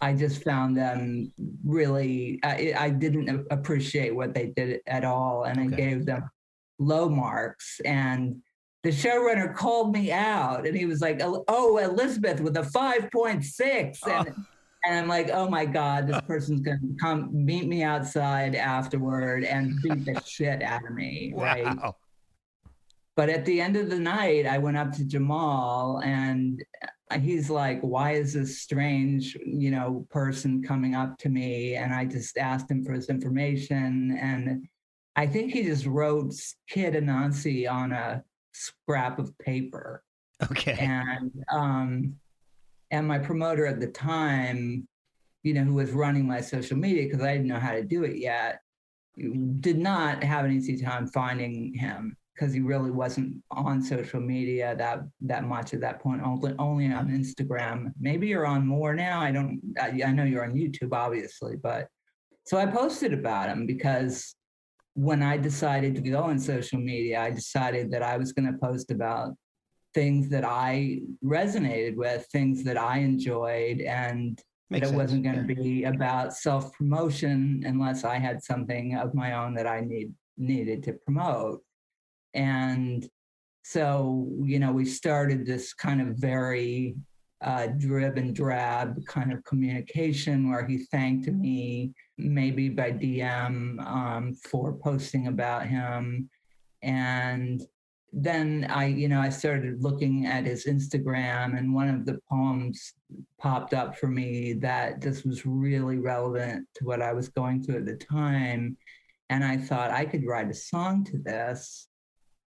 i 0.02 0.14
just 0.14 0.44
found 0.44 0.78
them 0.78 1.32
really 1.66 2.40
i, 2.44 2.74
I 2.78 2.90
didn't 2.90 3.48
appreciate 3.50 4.14
what 4.16 4.34
they 4.34 4.48
did 4.48 4.82
at 4.86 5.04
all 5.06 5.46
and 5.46 5.58
okay. 5.60 5.74
i 5.74 5.88
gave 5.88 6.06
them 6.06 6.30
low 6.78 7.08
marks 7.08 7.80
and 7.86 8.42
the 8.86 8.92
showrunner 8.92 9.54
called 9.56 9.92
me 9.92 10.12
out 10.12 10.68
and 10.68 10.78
he 10.78 10.86
was 10.86 11.02
like, 11.02 11.20
Oh, 11.20 11.78
Elizabeth 11.80 12.40
with 12.40 12.56
a 12.56 12.62
5.6. 12.62 13.98
Ah. 14.06 14.20
And, 14.20 14.30
oh. 14.30 14.44
and 14.86 15.00
I'm 15.00 15.08
like, 15.08 15.32
Oh 15.32 15.50
my 15.50 15.66
God, 15.66 16.06
this 16.06 16.22
person's 16.28 16.62
going 16.62 16.80
to 16.80 16.96
come 17.02 17.30
meet 17.34 17.68
me 17.68 17.82
outside 17.82 18.54
afterward 18.54 19.44
and 19.44 19.82
beat 19.82 20.06
the 20.06 20.22
shit 20.24 20.62
out 20.62 20.86
of 20.86 20.94
me. 20.94 21.34
Right. 21.36 21.66
But 23.16 23.30
at 23.30 23.46
the 23.46 23.62
end 23.62 23.78
of 23.78 23.90
the 23.90 24.00
night, 24.00 24.46
I 24.46 24.58
went 24.58 24.78
up 24.78 24.92
to 24.94 25.06
Jamal 25.06 26.02
and 26.04 26.62
he's 27.20 27.50
like, 27.50 27.80
Why 27.82 28.14
is 28.14 28.34
this 28.34 28.62
strange, 28.62 29.38
you 29.46 29.72
know, 29.72 30.06
person 30.10 30.62
coming 30.62 30.96
up 30.96 31.18
to 31.20 31.30
me? 31.30 31.76
And 31.76 31.94
I 31.94 32.06
just 32.06 32.38
asked 32.38 32.70
him 32.70 32.84
for 32.84 32.92
his 32.92 33.10
information. 33.10 34.18
And 34.22 34.68
I 35.16 35.28
think 35.28 35.54
he 35.54 35.64
just 35.64 35.86
wrote 35.86 36.34
Kid 36.70 36.94
Anansi 36.94 37.72
on 37.72 37.94
a 37.94 38.24
scrap 38.54 39.18
of 39.18 39.38
paper. 39.38 40.04
Okay. 40.52 40.78
And 40.80 41.32
um, 41.54 42.16
and 42.92 43.08
my 43.08 43.20
promoter 43.20 43.66
at 43.66 43.80
the 43.80 43.88
time, 43.88 44.88
you 45.44 45.54
know, 45.54 45.64
who 45.64 45.76
was 45.76 45.92
running 45.92 46.28
my 46.28 46.42
social 46.42 46.78
media 46.78 47.04
because 47.04 47.22
I 47.22 47.32
didn't 47.32 47.48
know 47.48 47.60
how 47.60 47.72
to 47.72 47.84
do 47.84 48.04
it 48.04 48.18
yet, 48.18 48.60
did 49.62 49.78
not 49.78 50.22
have 50.22 50.44
an 50.44 50.52
easy 50.52 50.78
time 50.82 51.08
finding 51.08 51.74
him 51.74 52.18
because 52.36 52.54
he 52.54 52.60
really 52.60 52.92
wasn't 52.92 53.42
on 53.52 53.82
social 53.82 54.20
media 54.20 54.76
that 54.78 55.02
that 55.22 55.46
much 55.46 55.74
at 55.74 55.82
that 55.82 56.02
point. 56.02 56.22
Only 56.24 56.54
only 56.60 56.92
on 56.92 57.08
Instagram. 57.08 57.92
Maybe 58.00 58.28
you're 58.28 58.46
on 58.46 58.68
more 58.68 58.94
now. 58.94 59.22
I 59.22 59.32
don't. 59.32 59.62
I, 59.80 60.02
I 60.06 60.12
know 60.12 60.24
you're 60.24 60.44
on 60.44 60.54
YouTube, 60.54 60.94
obviously, 60.94 61.56
but 61.56 61.88
so 62.46 62.58
I 62.58 62.66
posted 62.66 63.14
about 63.14 63.50
him 63.50 63.66
because 63.66 64.36
when 64.94 65.22
I 65.24 65.38
decided 65.38 65.96
to 65.96 66.02
go 66.02 66.24
on 66.24 66.40
social 66.40 66.80
media, 66.80 67.22
I 67.22 67.32
decided 67.32 67.92
that 67.92 68.04
I 68.04 68.18
was 68.18 68.32
going 68.34 68.52
to 68.52 68.58
post 68.60 68.92
about 68.92 69.34
things 69.94 70.30
that 70.30 70.46
I 70.46 71.02
resonated 71.24 71.96
with, 71.96 72.26
things 72.32 72.64
that 72.66 72.78
I 72.78 73.00
enjoyed, 73.00 73.82
and 73.82 74.42
Makes 74.70 74.90
it 74.90 74.96
wasn't 74.96 75.24
going 75.24 75.48
to 75.48 75.54
yeah. 75.54 75.62
be 75.62 75.84
about 75.84 76.34
self 76.34 76.74
promotion 76.74 77.64
unless 77.66 78.04
I 78.04 78.18
had 78.18 78.44
something 78.44 78.96
of 78.96 79.14
my 79.14 79.34
own 79.34 79.54
that 79.56 79.68
I 79.68 79.82
need 79.82 80.12
needed 80.38 80.84
to 80.84 80.94
promote. 80.94 81.62
And 82.36 83.08
so, 83.64 84.30
you 84.44 84.60
know, 84.60 84.72
we 84.72 84.86
started 84.86 85.46
this 85.46 85.74
kind 85.74 86.02
of 86.02 86.18
very 86.18 86.96
uh, 87.42 87.68
drib 87.78 88.18
and 88.18 88.36
drab 88.36 89.04
kind 89.08 89.34
of 89.34 89.44
communication 89.44 90.50
where 90.50 90.66
he 90.66 90.80
thanked 90.86 91.28
me 91.28 91.94
maybe 92.18 92.70
by 92.70 92.92
DM 92.92 93.80
um, 93.86 94.36
for 94.36 94.74
posting 94.74 95.28
about 95.28 95.66
him. 95.66 96.30
And 96.82 97.62
then 98.14 98.68
I, 98.70 98.86
you 98.86 99.10
know, 99.10 99.20
I 99.20 99.30
started 99.30 99.84
looking 99.84 100.26
at 100.26 100.46
his 100.46 100.66
Instagram, 100.66 101.58
and 101.58 101.74
one 101.74 101.90
of 101.90 102.06
the 102.06 102.20
poems 102.30 102.94
popped 103.40 103.74
up 103.74 103.98
for 103.98 104.08
me 104.08 104.54
that 104.54 105.02
this 105.02 105.26
was 105.26 105.46
really 105.46 105.98
relevant 105.98 106.68
to 106.76 106.86
what 106.86 107.02
I 107.02 107.12
was 107.12 107.28
going 107.28 107.62
through 107.62 107.80
at 107.80 107.86
the 107.86 107.98
time. 107.98 108.78
And 109.30 109.44
I 109.44 109.58
thought 109.58 109.92
I 109.92 110.06
could 110.06 110.26
write 110.26 110.50
a 110.50 110.54
song 110.54 111.04
to 111.06 111.18
this. 111.18 111.90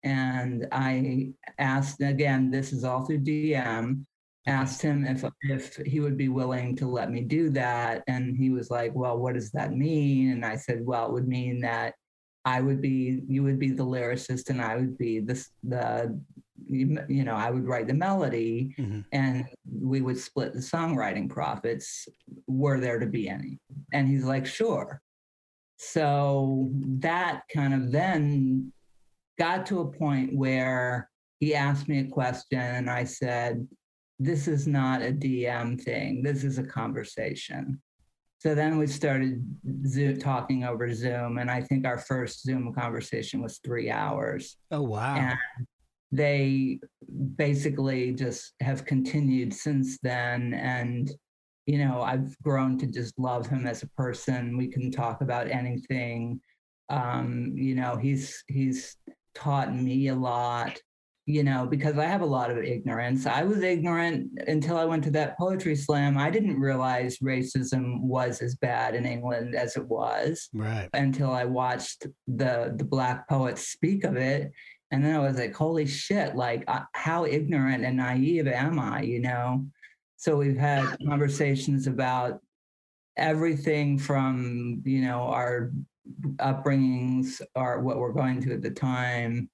And 0.07 0.67
I 0.71 1.33
asked 1.59 2.01
again, 2.01 2.49
this 2.49 2.71
is 2.73 2.83
all 2.83 3.05
through 3.05 3.19
DM 3.19 4.05
asked 4.47 4.81
him 4.81 5.05
if 5.05 5.25
if 5.41 5.75
he 5.85 5.99
would 5.99 6.15
be 6.15 6.29
willing 6.29 6.73
to 6.73 6.87
let 6.87 7.11
me 7.11 7.19
do 7.19 7.49
that 7.49 8.01
and 8.07 8.37
he 8.37 8.49
was 8.49 8.71
like 8.71 8.95
well 8.95 9.17
what 9.17 9.33
does 9.33 9.51
that 9.51 9.73
mean? 9.73 10.31
And 10.31 10.45
i 10.45 10.55
said 10.55 10.85
well 10.85 11.07
it 11.07 11.11
would 11.11 11.27
mean 11.27 11.59
that 11.61 11.95
i 12.45 12.61
would 12.61 12.81
be 12.81 13.23
you 13.27 13.43
would 13.43 13.59
be 13.59 13.71
the 13.71 13.85
lyricist 13.85 14.49
and 14.49 14.61
i 14.61 14.77
would 14.77 14.97
be 14.97 15.19
the 15.19 15.45
the 15.63 16.17
you 16.69 17.25
know 17.25 17.35
i 17.35 17.51
would 17.51 17.67
write 17.67 17.87
the 17.87 17.93
melody 17.93 18.73
mm-hmm. 18.79 19.01
and 19.11 19.45
we 19.81 20.01
would 20.01 20.17
split 20.17 20.53
the 20.53 20.59
songwriting 20.59 21.29
profits 21.29 22.07
were 22.47 22.79
there 22.79 22.99
to 22.99 23.05
be 23.05 23.29
any. 23.29 23.59
And 23.93 24.07
he's 24.07 24.23
like 24.23 24.45
sure. 24.45 25.01
So 25.77 26.69
that 26.99 27.43
kind 27.53 27.73
of 27.73 27.91
then 27.91 28.73
got 29.37 29.65
to 29.67 29.81
a 29.81 29.91
point 29.91 30.35
where 30.35 31.09
he 31.39 31.53
asked 31.53 31.87
me 31.87 31.99
a 31.99 32.07
question 32.07 32.59
and 32.59 32.89
i 32.89 33.03
said 33.03 33.67
this 34.19 34.47
is 34.47 34.67
not 34.67 35.01
a 35.01 35.11
DM 35.11 35.79
thing. 35.81 36.23
This 36.23 36.43
is 36.43 36.57
a 36.57 36.63
conversation. 36.63 37.81
So 38.39 38.53
then 38.55 38.77
we 38.77 38.87
started 38.87 39.43
Zoom, 39.87 40.19
talking 40.19 40.63
over 40.63 40.93
Zoom, 40.93 41.37
and 41.37 41.49
I 41.49 41.61
think 41.61 41.85
our 41.85 41.97
first 41.97 42.43
Zoom 42.43 42.71
conversation 42.73 43.41
was 43.41 43.59
three 43.63 43.89
hours. 43.89 44.57
Oh 44.71 44.83
wow! 44.83 45.15
And 45.15 45.67
they 46.11 46.79
basically 47.35 48.13
just 48.13 48.53
have 48.61 48.85
continued 48.85 49.53
since 49.53 49.97
then, 50.03 50.53
and 50.53 51.11
you 51.65 51.79
know 51.79 52.01
I've 52.01 52.37
grown 52.43 52.77
to 52.77 52.87
just 52.87 53.17
love 53.17 53.47
him 53.47 53.65
as 53.65 53.81
a 53.81 53.89
person. 53.89 54.55
We 54.55 54.67
can 54.67 54.91
talk 54.91 55.21
about 55.21 55.49
anything. 55.49 56.39
Um, 56.89 57.53
you 57.55 57.73
know, 57.73 57.97
he's 57.97 58.43
he's 58.47 58.97
taught 59.37 59.73
me 59.73 60.07
a 60.07 60.15
lot 60.15 60.79
you 61.27 61.43
know, 61.43 61.67
because 61.67 61.97
I 61.97 62.05
have 62.05 62.21
a 62.21 62.25
lot 62.25 62.49
of 62.49 62.57
ignorance. 62.57 63.25
I 63.25 63.43
was 63.43 63.61
ignorant 63.61 64.29
until 64.47 64.77
I 64.77 64.85
went 64.85 65.03
to 65.03 65.11
that 65.11 65.37
poetry 65.37 65.75
slam. 65.75 66.17
I 66.17 66.29
didn't 66.29 66.57
realize 66.57 67.17
racism 67.17 67.99
was 67.99 68.41
as 68.41 68.55
bad 68.55 68.95
in 68.95 69.05
England 69.05 69.53
as 69.53 69.75
it 69.75 69.85
was. 69.85 70.47
Right. 70.53 70.89
Until 70.93 71.31
I 71.31 71.43
watched 71.43 72.07
the 72.27 72.73
the 72.77 72.85
black 72.85 73.27
poets 73.27 73.67
speak 73.67 74.05
of 74.05 74.15
it. 74.15 74.53
And 74.91 75.03
then 75.03 75.15
I 75.15 75.19
was 75.19 75.37
like, 75.37 75.53
holy 75.53 75.85
shit, 75.85 76.37
like 76.37 76.63
uh, 76.69 76.83
how 76.93 77.25
ignorant 77.25 77.83
and 77.83 77.97
naive 77.97 78.47
am 78.47 78.79
I, 78.79 79.01
you 79.01 79.19
know? 79.19 79.65
So 80.15 80.37
we've 80.37 80.57
had 80.57 80.95
conversations 81.05 81.87
about 81.87 82.39
everything 83.17 83.99
from, 83.99 84.81
you 84.85 85.01
know, 85.01 85.23
our 85.23 85.73
upbringings 86.37 87.41
or 87.55 87.79
what 87.81 87.97
we're 87.97 88.13
going 88.13 88.41
to 88.41 88.53
at 88.53 88.61
the 88.61 88.71
time 88.71 89.49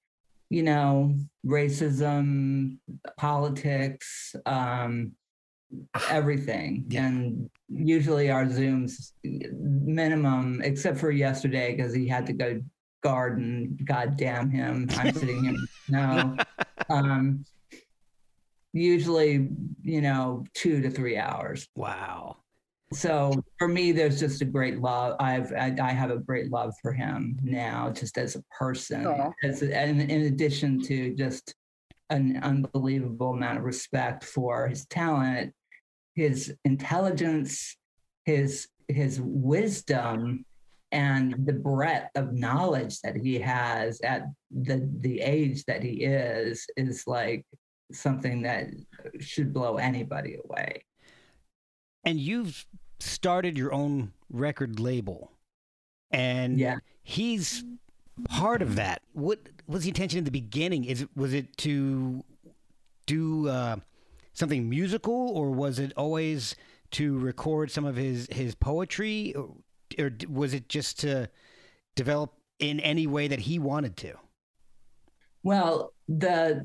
you 0.50 0.62
know, 0.62 1.16
racism, 1.44 2.78
politics, 3.16 4.36
um, 4.46 5.12
everything. 6.10 6.84
Yeah. 6.88 7.06
And 7.06 7.50
usually 7.68 8.30
our 8.30 8.44
Zooms 8.44 9.12
minimum, 9.24 10.60
except 10.62 10.98
for 10.98 11.10
yesterday 11.10 11.74
because 11.74 11.92
he 11.92 12.06
had 12.06 12.26
to 12.26 12.32
go 12.32 12.62
garden. 13.02 13.76
God 13.84 14.16
damn 14.16 14.48
him! 14.48 14.88
I'm 14.92 15.12
sitting 15.14 15.44
here. 15.44 15.56
No. 15.86 16.34
Um, 16.88 17.44
usually, 18.72 19.50
you 19.82 20.00
know, 20.00 20.44
two 20.54 20.80
to 20.80 20.88
three 20.88 21.18
hours. 21.18 21.68
Wow 21.76 22.38
so 22.92 23.32
for 23.58 23.68
me 23.68 23.92
there's 23.92 24.20
just 24.20 24.42
a 24.42 24.44
great 24.44 24.80
love. 24.80 25.16
I've 25.18 25.52
i, 25.52 25.74
I 25.80 25.92
have 25.92 26.10
a 26.10 26.18
great 26.18 26.50
love 26.50 26.74
for 26.82 26.92
him 26.92 27.38
now 27.42 27.90
just 27.90 28.18
as 28.18 28.36
a 28.36 28.42
person 28.56 29.32
as 29.42 29.62
and 29.62 30.00
in 30.00 30.22
addition 30.22 30.80
to 30.82 31.14
just 31.14 31.54
an 32.10 32.38
unbelievable 32.42 33.30
amount 33.30 33.58
of 33.58 33.64
respect 33.64 34.24
for 34.24 34.68
his 34.68 34.86
talent 34.86 35.52
his 36.14 36.54
intelligence 36.64 37.76
his 38.24 38.68
his 38.88 39.20
wisdom 39.20 40.44
and 40.92 41.34
the 41.46 41.52
breadth 41.52 42.10
of 42.14 42.32
knowledge 42.32 43.00
that 43.00 43.16
he 43.16 43.38
has 43.38 44.00
at 44.02 44.26
the 44.50 44.88
the 45.00 45.20
age 45.20 45.64
that 45.64 45.82
he 45.82 46.04
is 46.04 46.66
is 46.76 47.04
like 47.06 47.44
something 47.92 48.42
that 48.42 48.68
should 49.18 49.52
blow 49.52 49.76
anybody 49.76 50.38
away 50.44 50.84
and 52.04 52.18
you've 52.18 52.66
started 53.00 53.56
your 53.56 53.72
own 53.72 54.12
record 54.30 54.80
label, 54.80 55.30
and 56.10 56.58
yeah. 56.58 56.78
he's 57.02 57.64
part 58.28 58.62
of 58.62 58.76
that. 58.76 59.02
What 59.12 59.40
was 59.66 59.82
the 59.82 59.88
intention 59.88 60.18
in 60.18 60.24
the 60.24 60.30
beginning? 60.30 60.84
Is 60.84 61.02
it 61.02 61.08
was 61.16 61.34
it 61.34 61.56
to 61.58 62.24
do 63.06 63.48
uh, 63.48 63.76
something 64.32 64.68
musical, 64.68 65.30
or 65.30 65.50
was 65.50 65.78
it 65.78 65.92
always 65.96 66.54
to 66.92 67.18
record 67.18 67.70
some 67.70 67.84
of 67.84 67.96
his 67.96 68.28
his 68.30 68.54
poetry, 68.54 69.34
or, 69.34 69.50
or 69.98 70.10
was 70.28 70.54
it 70.54 70.68
just 70.68 71.00
to 71.00 71.28
develop 71.94 72.32
in 72.58 72.80
any 72.80 73.06
way 73.06 73.28
that 73.28 73.40
he 73.40 73.58
wanted 73.58 73.96
to? 73.98 74.14
Well, 75.42 75.92
the 76.08 76.64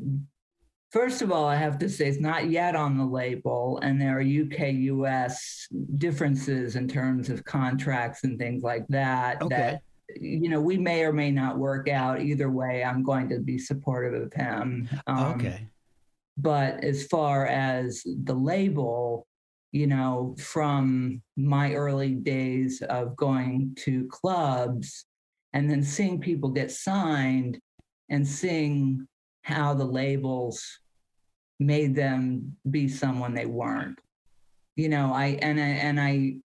First 0.92 1.22
of 1.22 1.32
all, 1.32 1.46
I 1.46 1.56
have 1.56 1.78
to 1.80 1.90
say 1.90 2.08
it's 2.08 2.20
not 2.20 2.50
yet 2.50 2.76
on 2.76 2.98
the 2.98 3.06
label, 3.06 3.80
and 3.84 4.02
there 4.02 4.18
are 4.18 4.22
UK 4.22 4.74
US 4.74 5.68
differences 5.98 6.76
in 6.76 6.88
terms 6.88 7.30
of 7.30 7.46
contracts 7.46 8.24
and 8.24 8.40
things 8.40 8.64
like 8.64 8.88
that. 8.88 9.42
Okay. 9.42 9.56
That 9.56 9.82
you 10.20 10.50
know 10.50 10.60
we 10.60 10.78
may 10.78 11.04
or 11.04 11.14
may 11.14 11.30
not 11.30 11.60
work 11.60 11.88
out. 11.88 12.22
Either 12.22 12.50
way, 12.50 12.84
I'm 12.84 13.04
going 13.04 13.30
to 13.30 13.40
be 13.40 13.60
supportive 13.60 14.20
of 14.20 14.34
him. 14.34 14.90
Um, 15.06 15.34
okay. 15.36 15.68
But 16.38 16.84
as 16.84 17.06
far 17.06 17.46
as 17.46 18.02
the 18.24 18.34
label, 18.34 19.28
you 19.72 19.86
know, 19.86 20.36
from 20.40 21.22
my 21.38 21.74
early 21.74 22.16
days 22.16 22.82
of 22.82 23.16
going 23.16 23.76
to 23.80 24.08
clubs 24.08 25.06
and 25.54 25.70
then 25.70 25.84
seeing 25.84 26.20
people 26.20 26.50
get 26.50 26.72
signed 26.72 27.60
and 28.10 28.28
seeing 28.28 29.08
how 29.44 29.74
the 29.74 29.86
labels 29.86 30.80
made 31.60 31.96
them 31.96 32.56
be 32.70 32.88
someone 32.88 33.34
they 33.34 33.46
weren't. 33.46 34.00
You 34.76 34.90
know, 34.90 35.12
I 35.14 35.38
and 35.42 35.60
I 35.60 35.64
and 35.68 36.00
I 36.00 36.36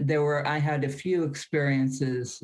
there 0.00 0.22
were 0.22 0.46
I 0.46 0.58
had 0.58 0.84
a 0.84 0.88
few 0.88 1.24
experiences 1.24 2.42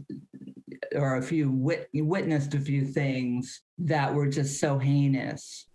or 0.94 1.16
a 1.16 1.22
few 1.22 1.50
wit, 1.50 1.88
witnessed 1.92 2.54
a 2.54 2.60
few 2.60 2.84
things 2.84 3.62
that 3.78 4.14
were 4.14 4.28
just 4.28 4.60
so 4.60 4.78
heinous 4.78 5.68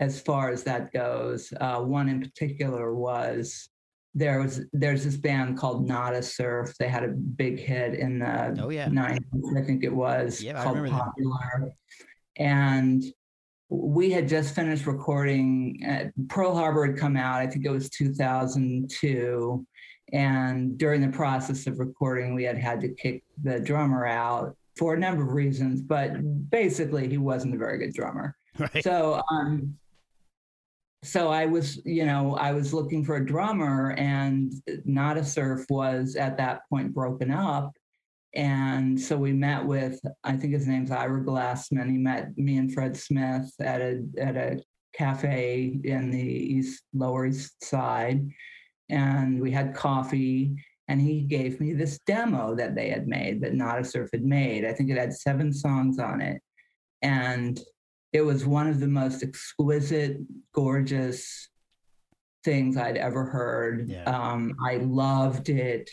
as 0.00 0.20
far 0.20 0.50
as 0.50 0.64
that 0.64 0.92
goes. 0.92 1.52
Uh, 1.60 1.80
one 1.80 2.08
in 2.08 2.20
particular 2.20 2.94
was 2.94 3.68
there 4.14 4.40
was 4.40 4.62
there's 4.72 5.04
this 5.04 5.16
band 5.16 5.56
called 5.56 5.86
Nada 5.86 6.22
Surf. 6.22 6.74
They 6.78 6.88
had 6.88 7.04
a 7.04 7.08
big 7.08 7.60
hit 7.60 7.94
in 7.94 8.18
the 8.18 8.56
Oh 8.60 8.70
yeah. 8.70 8.88
90s, 8.88 9.20
I 9.56 9.64
think 9.64 9.84
it 9.84 9.94
was 9.94 10.42
Yeah, 10.42 10.62
called 10.62 10.78
remember 10.78 10.96
that. 10.96 11.04
Popular. 11.04 11.72
And 12.36 13.04
we 13.70 14.10
had 14.10 14.28
just 14.28 14.54
finished 14.54 14.86
recording. 14.86 15.80
Uh, 15.88 16.10
Pearl 16.28 16.54
Harbor 16.54 16.86
had 16.86 16.96
come 16.96 17.16
out. 17.16 17.40
I 17.40 17.46
think 17.46 17.64
it 17.64 17.70
was 17.70 17.88
2002. 17.90 19.66
And 20.12 20.76
during 20.76 21.00
the 21.00 21.16
process 21.16 21.68
of 21.68 21.78
recording, 21.78 22.34
we 22.34 22.42
had 22.42 22.58
had 22.58 22.80
to 22.80 22.88
kick 22.88 23.22
the 23.42 23.60
drummer 23.60 24.06
out 24.06 24.56
for 24.76 24.94
a 24.94 24.98
number 24.98 25.22
of 25.22 25.32
reasons, 25.32 25.80
but 25.82 26.50
basically, 26.50 27.08
he 27.08 27.18
wasn't 27.18 27.54
a 27.54 27.58
very 27.58 27.78
good 27.78 27.94
drummer. 27.94 28.36
Right. 28.58 28.82
So, 28.82 29.22
um, 29.30 29.78
so 31.02 31.28
I 31.28 31.46
was, 31.46 31.80
you 31.86 32.04
know, 32.04 32.34
I 32.34 32.52
was 32.52 32.74
looking 32.74 33.04
for 33.04 33.16
a 33.16 33.24
drummer, 33.24 33.92
and 33.92 34.52
Nada 34.84 35.24
Surf 35.24 35.64
was 35.70 36.16
at 36.16 36.36
that 36.36 36.68
point 36.68 36.92
broken 36.92 37.30
up. 37.30 37.72
And 38.34 39.00
so 39.00 39.16
we 39.16 39.32
met 39.32 39.64
with, 39.64 40.00
I 40.22 40.36
think 40.36 40.52
his 40.52 40.68
name's 40.68 40.90
Ira 40.90 41.24
Glassman. 41.24 41.90
He 41.90 41.98
met 41.98 42.36
me 42.36 42.58
and 42.58 42.72
Fred 42.72 42.96
Smith 42.96 43.52
at 43.60 43.80
a 43.80 44.02
at 44.18 44.36
a 44.36 44.62
cafe 44.92 45.78
in 45.84 46.10
the 46.10 46.22
east 46.22 46.82
lower 46.92 47.26
east 47.26 47.64
side, 47.64 48.28
and 48.88 49.40
we 49.40 49.50
had 49.50 49.74
coffee. 49.74 50.54
And 50.86 51.00
he 51.00 51.22
gave 51.22 51.60
me 51.60 51.72
this 51.72 52.00
demo 52.06 52.56
that 52.56 52.74
they 52.74 52.90
had 52.90 53.06
made, 53.06 53.40
that 53.42 53.54
Nada 53.54 53.84
Surf 53.84 54.10
had 54.12 54.24
made. 54.24 54.64
I 54.64 54.72
think 54.72 54.90
it 54.90 54.98
had 54.98 55.12
seven 55.14 55.52
songs 55.52 55.98
on 56.00 56.20
it, 56.20 56.40
and 57.02 57.60
it 58.12 58.22
was 58.22 58.44
one 58.44 58.66
of 58.66 58.80
the 58.80 58.88
most 58.88 59.22
exquisite, 59.22 60.18
gorgeous 60.52 61.48
things 62.44 62.76
I'd 62.76 62.96
ever 62.96 63.24
heard. 63.24 63.88
Yeah. 63.88 64.04
Um, 64.04 64.56
I 64.64 64.76
loved 64.76 65.48
it. 65.48 65.90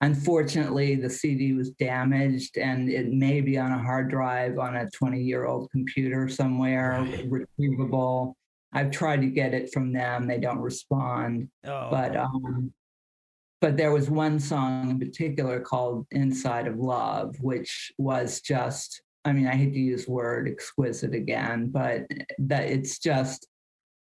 Unfortunately, 0.00 0.94
the 0.94 1.10
CD 1.10 1.54
was 1.54 1.70
damaged 1.70 2.56
and 2.56 2.88
it 2.88 3.10
may 3.12 3.40
be 3.40 3.58
on 3.58 3.72
a 3.72 3.82
hard 3.82 4.08
drive 4.10 4.58
on 4.58 4.76
a 4.76 4.88
20 4.90 5.20
year 5.20 5.46
old 5.46 5.70
computer 5.70 6.28
somewhere, 6.28 7.04
retrievable. 7.26 8.34
I've 8.72 8.90
tried 8.90 9.22
to 9.22 9.26
get 9.28 9.54
it 9.54 9.72
from 9.72 9.92
them, 9.92 10.28
they 10.28 10.38
don't 10.38 10.60
respond. 10.60 11.48
oh. 11.64 11.88
But 11.90 12.16
um, 12.16 12.72
but 13.60 13.76
there 13.76 13.92
was 13.92 14.08
one 14.08 14.38
song 14.38 14.90
in 14.90 14.98
particular 15.00 15.60
called 15.60 16.06
Inside 16.12 16.68
of 16.68 16.78
Love, 16.78 17.34
which 17.40 17.92
was 17.98 18.40
just, 18.40 19.02
I 19.24 19.32
mean, 19.32 19.48
I 19.48 19.56
hate 19.56 19.72
to 19.72 19.80
use 19.80 20.04
the 20.04 20.12
word 20.12 20.48
exquisite 20.48 21.12
again, 21.12 21.70
but 21.70 22.02
that 22.38 22.64
it's 22.66 22.98
just 23.00 23.48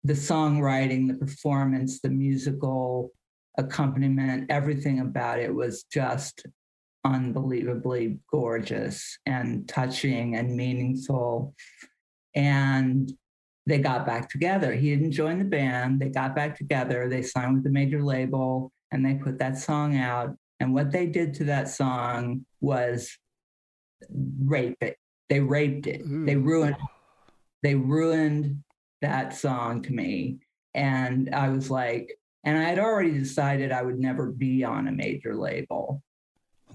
the 0.04 0.12
songwriting, 0.12 1.08
the 1.08 1.14
performance, 1.14 2.00
the 2.00 2.10
musical 2.10 3.10
accompaniment, 3.58 4.50
everything 4.50 5.00
about 5.00 5.40
it 5.40 5.54
was 5.54 5.84
just 5.84 6.46
unbelievably 7.04 8.18
gorgeous 8.30 9.18
and 9.26 9.68
touching 9.68 10.36
and 10.36 10.56
meaningful. 10.56 11.54
And 12.34 13.12
they 13.66 13.78
got 13.78 14.06
back 14.06 14.30
together. 14.30 14.72
He 14.72 14.90
didn't 14.90 15.12
join 15.12 15.38
the 15.38 15.44
band. 15.44 16.00
They 16.00 16.08
got 16.08 16.34
back 16.34 16.56
together. 16.56 17.08
They 17.08 17.22
signed 17.22 17.54
with 17.54 17.64
the 17.64 17.70
major 17.70 18.02
label 18.02 18.72
and 18.90 19.04
they 19.04 19.14
put 19.14 19.38
that 19.38 19.58
song 19.58 19.96
out. 19.96 20.34
And 20.60 20.72
what 20.72 20.90
they 20.90 21.06
did 21.06 21.34
to 21.34 21.44
that 21.44 21.68
song 21.68 22.46
was 22.60 23.16
rape 24.44 24.76
it. 24.80 24.96
They 25.28 25.40
raped 25.40 25.86
it. 25.86 26.02
They 26.04 26.36
ruined 26.36 26.76
they 27.62 27.74
ruined 27.74 28.62
that 29.02 29.34
song 29.34 29.82
to 29.82 29.92
me. 29.92 30.38
And 30.74 31.34
I 31.34 31.48
was 31.48 31.70
like, 31.70 32.16
and 32.48 32.56
I 32.58 32.62
had 32.70 32.78
already 32.78 33.12
decided 33.12 33.72
I 33.72 33.82
would 33.82 33.98
never 33.98 34.30
be 34.30 34.64
on 34.64 34.88
a 34.88 34.92
major 34.92 35.34
label. 35.36 36.02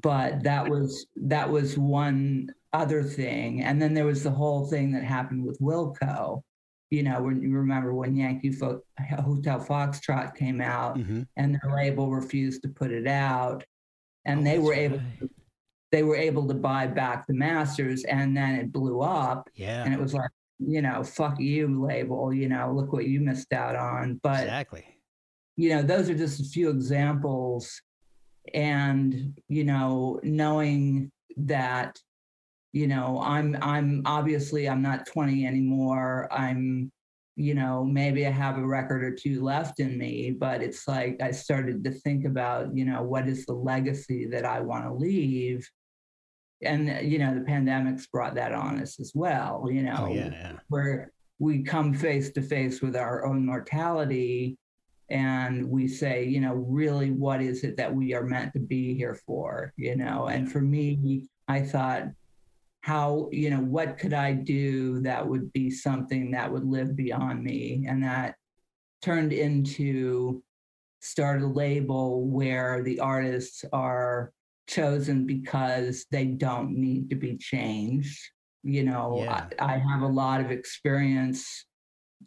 But 0.01 0.43
that 0.43 0.69
was 0.69 1.07
that 1.15 1.49
was 1.49 1.77
one 1.77 2.49
other 2.73 3.01
thing. 3.03 3.63
And 3.63 3.81
then 3.81 3.93
there 3.93 4.05
was 4.05 4.23
the 4.23 4.31
whole 4.31 4.67
thing 4.67 4.91
that 4.93 5.03
happened 5.03 5.45
with 5.45 5.59
Wilco. 5.59 6.41
You 6.91 7.01
know, 7.03 7.21
when 7.23 7.41
you 7.41 7.51
remember 7.55 7.93
when 7.95 8.15
Yankee 8.15 8.51
Fo- 8.51 8.81
Hotel 8.99 9.59
Foxtrot 9.59 10.35
came 10.35 10.61
out 10.61 10.97
Mhm. 10.97 11.25
and 11.37 11.55
their 11.55 11.75
label 11.75 12.11
refused 12.11 12.61
to 12.63 12.69
put 12.69 12.91
it 12.91 13.07
out. 13.07 13.63
And 14.25 14.41
Oh, 14.41 14.43
they 14.43 14.59
were 14.59 14.73
able 14.75 14.97
right. 14.97 15.29
they 15.91 16.03
were 16.03 16.15
able 16.15 16.47
to 16.47 16.53
buy 16.55 16.85
back 16.87 17.25
the 17.27 17.33
masters 17.33 18.03
and 18.03 18.35
then 18.37 18.55
it 18.55 18.71
blew 18.71 19.01
up 19.01 19.49
Yeah. 19.55 19.83
and 19.83 19.93
it 19.93 19.99
was 19.99 20.13
like 20.13 20.29
you 20.59 20.81
know 20.81 21.03
fuck 21.03 21.39
you 21.39 21.67
label 21.81 22.31
you 22.33 22.47
know 22.47 22.71
look 22.73 22.93
what 22.93 23.05
you 23.07 23.19
missed 23.19 23.51
out 23.53 23.75
on 23.75 24.19
but 24.23 24.41
exactly. 24.43 24.85
You 25.55 25.69
know 25.69 25.81
those 25.81 26.09
are 26.09 26.15
just 26.15 26.39
a 26.39 26.49
few 26.49 26.69
examples 26.69 27.81
and 28.53 29.37
you 29.47 29.63
know 29.63 30.19
knowing 30.23 31.11
that 31.37 31.97
you 32.71 32.87
know 32.87 33.21
i'm 33.23 33.57
i'm 33.61 34.01
obviously 34.05 34.67
i'm 34.67 34.81
not 34.81 35.05
20 35.05 35.45
anymore 35.45 36.27
i'm 36.31 36.91
you 37.35 37.55
know 37.55 37.83
maybe 37.83 38.27
i 38.27 38.29
have 38.29 38.57
a 38.57 38.65
record 38.65 39.03
or 39.03 39.11
two 39.11 39.41
left 39.41 39.79
in 39.79 39.97
me 39.97 40.31
but 40.31 40.61
it's 40.61 40.87
like 40.87 41.21
i 41.21 41.31
started 41.31 41.83
to 41.83 41.91
think 41.91 42.25
about 42.25 42.75
you 42.75 42.85
know 42.85 43.01
what 43.01 43.27
is 43.27 43.45
the 43.45 43.53
legacy 43.53 44.25
that 44.25 44.45
i 44.45 44.59
want 44.59 44.85
to 44.85 44.93
leave 44.93 45.67
and 46.61 47.09
you 47.09 47.17
know 47.17 47.33
the 47.33 47.41
pandemic's 47.41 48.07
brought 48.07 48.35
that 48.35 48.53
on 48.53 48.79
us 48.79 48.99
as 48.99 49.11
well 49.15 49.67
you 49.71 49.81
oh, 49.81 49.83
know 49.83 50.05
Oh 50.09 50.13
yeah. 50.13 50.29
Yeah. 50.31 50.53
where 50.69 51.11
we 51.39 51.63
come 51.63 51.93
face 51.93 52.31
to 52.31 52.41
face 52.41 52.81
with 52.81 52.95
our 52.95 53.25
own 53.25 53.45
mortality 53.45 54.57
and 55.13 55.69
we 55.69 55.87
say, 55.87 56.25
you 56.25 56.41
know, 56.41 56.55
really, 56.55 57.11
what 57.11 57.39
is 57.39 57.63
it 57.63 57.77
that 57.77 57.93
we 57.93 58.15
are 58.15 58.23
meant 58.23 58.51
to 58.53 58.59
be 58.59 58.95
here 58.95 59.13
for? 59.13 59.71
You 59.77 59.95
know, 59.95 60.25
and 60.25 60.51
for 60.51 60.59
me, 60.59 61.29
I 61.47 61.61
thought, 61.61 62.07
how, 62.81 63.29
you 63.31 63.51
know, 63.51 63.61
what 63.61 63.99
could 63.99 64.13
I 64.13 64.33
do 64.33 65.01
that 65.01 65.25
would 65.25 65.53
be 65.53 65.69
something 65.69 66.31
that 66.31 66.51
would 66.51 66.65
live 66.65 66.95
beyond 66.95 67.43
me? 67.43 67.85
And 67.87 68.03
that 68.03 68.35
turned 69.03 69.33
into 69.33 70.43
start 70.99 71.43
a 71.43 71.47
label 71.47 72.25
where 72.27 72.81
the 72.81 72.99
artists 72.99 73.63
are 73.71 74.33
chosen 74.67 75.27
because 75.27 76.05
they 76.09 76.25
don't 76.25 76.75
need 76.75 77.11
to 77.11 77.15
be 77.15 77.37
changed. 77.37 78.19
You 78.63 78.83
know, 78.83 79.19
Yeah. 79.19 79.47
I, 79.59 79.75
I 79.75 79.77
have 79.77 80.01
a 80.01 80.07
lot 80.07 80.41
of 80.41 80.49
experience 80.49 81.65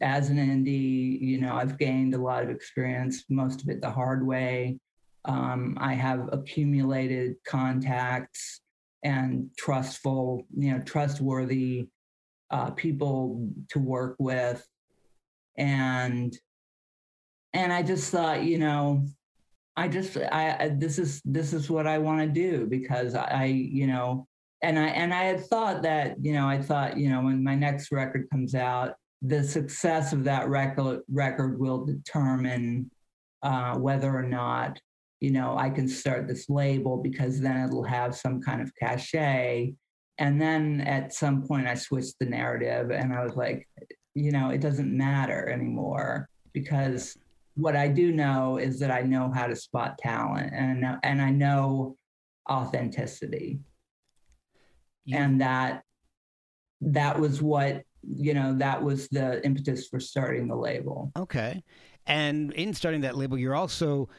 as 0.01 0.29
an 0.29 0.37
indie. 0.37 1.19
You 1.19 1.41
know, 1.41 1.55
I've 1.55 1.77
gained 1.77 2.13
a 2.13 2.17
lot 2.17 2.43
of 2.43 2.49
experience, 2.49 3.25
most 3.29 3.61
of 3.61 3.69
it 3.69 3.81
the 3.81 3.89
hard 3.89 4.25
way. 4.25 4.79
Um, 5.25 5.77
I 5.79 5.93
have 5.93 6.29
accumulated 6.31 7.35
contacts 7.45 8.61
and 9.03 9.49
trustful, 9.57 10.45
you 10.55 10.71
know, 10.71 10.79
trustworthy 10.79 11.87
uh, 12.49 12.71
people 12.71 13.49
to 13.69 13.79
work 13.79 14.15
with, 14.19 14.65
and 15.57 16.37
and 17.53 17.73
I 17.73 17.83
just 17.83 18.11
thought, 18.11 18.43
you 18.43 18.57
know, 18.57 19.05
I 19.77 19.87
just 19.87 20.17
I, 20.17 20.57
I 20.59 20.69
this 20.69 20.97
is 20.97 21.21
this 21.23 21.53
is 21.53 21.69
what 21.69 21.87
I 21.87 21.99
want 21.99 22.21
to 22.21 22.27
do 22.27 22.65
because 22.65 23.13
I, 23.13 23.25
I 23.25 23.45
you 23.45 23.85
know 23.85 24.27
and 24.63 24.77
I 24.77 24.87
and 24.87 25.13
I 25.13 25.23
had 25.25 25.45
thought 25.45 25.83
that 25.83 26.15
you 26.19 26.33
know 26.33 26.47
I 26.47 26.59
thought 26.61 26.97
you 26.97 27.09
know 27.09 27.21
when 27.21 27.43
my 27.43 27.53
next 27.53 27.91
record 27.91 28.27
comes 28.31 28.55
out 28.55 28.95
the 29.21 29.43
success 29.43 30.13
of 30.13 30.23
that 30.25 30.47
record 30.49 31.01
record 31.11 31.59
will 31.59 31.85
determine 31.85 32.89
uh, 33.43 33.75
whether 33.77 34.15
or 34.15 34.23
not 34.23 34.79
you 35.19 35.31
know 35.31 35.57
I 35.57 35.69
can 35.69 35.87
start 35.87 36.27
this 36.27 36.49
label 36.49 36.97
because 36.97 37.39
then 37.39 37.57
it'll 37.65 37.83
have 37.83 38.15
some 38.15 38.41
kind 38.41 38.61
of 38.61 38.71
cachet 38.75 39.73
and 40.19 40.41
then 40.41 40.81
at 40.81 41.13
some 41.13 41.43
point 41.43 41.67
I 41.67 41.73
switched 41.75 42.19
the 42.19 42.25
narrative 42.25 42.91
and 42.91 43.13
I 43.13 43.23
was 43.23 43.35
like 43.35 43.67
you 44.17 44.31
know, 44.31 44.49
it 44.49 44.61
doesn't 44.61 44.97
matter 44.97 45.47
anymore 45.47 46.27
because 46.51 47.15
what 47.53 47.75
I 47.75 47.87
do 47.87 48.11
know 48.11 48.57
is 48.57 48.79
that 48.79 48.89
I 48.89 49.01
know 49.01 49.31
how 49.31 49.45
to 49.45 49.55
spot 49.55 49.99
talent 49.99 50.51
and 50.53 50.71
I 50.71 50.73
know, 50.73 50.99
and 51.03 51.21
I 51.21 51.29
know 51.29 51.97
authenticity. 52.49 53.59
You- 55.05 55.17
and 55.17 55.41
that 55.41 55.83
that 56.81 57.19
was 57.19 57.41
what 57.41 57.83
you 58.15 58.33
know 58.33 58.55
that 58.57 58.81
was 58.81 59.07
the 59.09 59.43
impetus 59.45 59.87
for 59.87 59.99
starting 59.99 60.47
the 60.47 60.55
label 60.55 61.11
Okay. 61.15 61.63
And 62.07 62.53
in 62.53 62.73
starting 62.73 63.01
that 63.01 63.17
label, 63.17 63.37
you're 63.37 63.55
also 63.55 64.09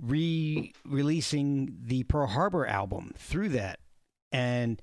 re 0.00 0.72
releasing 0.84 1.76
the 1.84 2.04
Pearl 2.04 2.26
Harbor 2.26 2.66
album 2.66 3.12
through 3.16 3.50
that. 3.50 3.80
And 4.32 4.80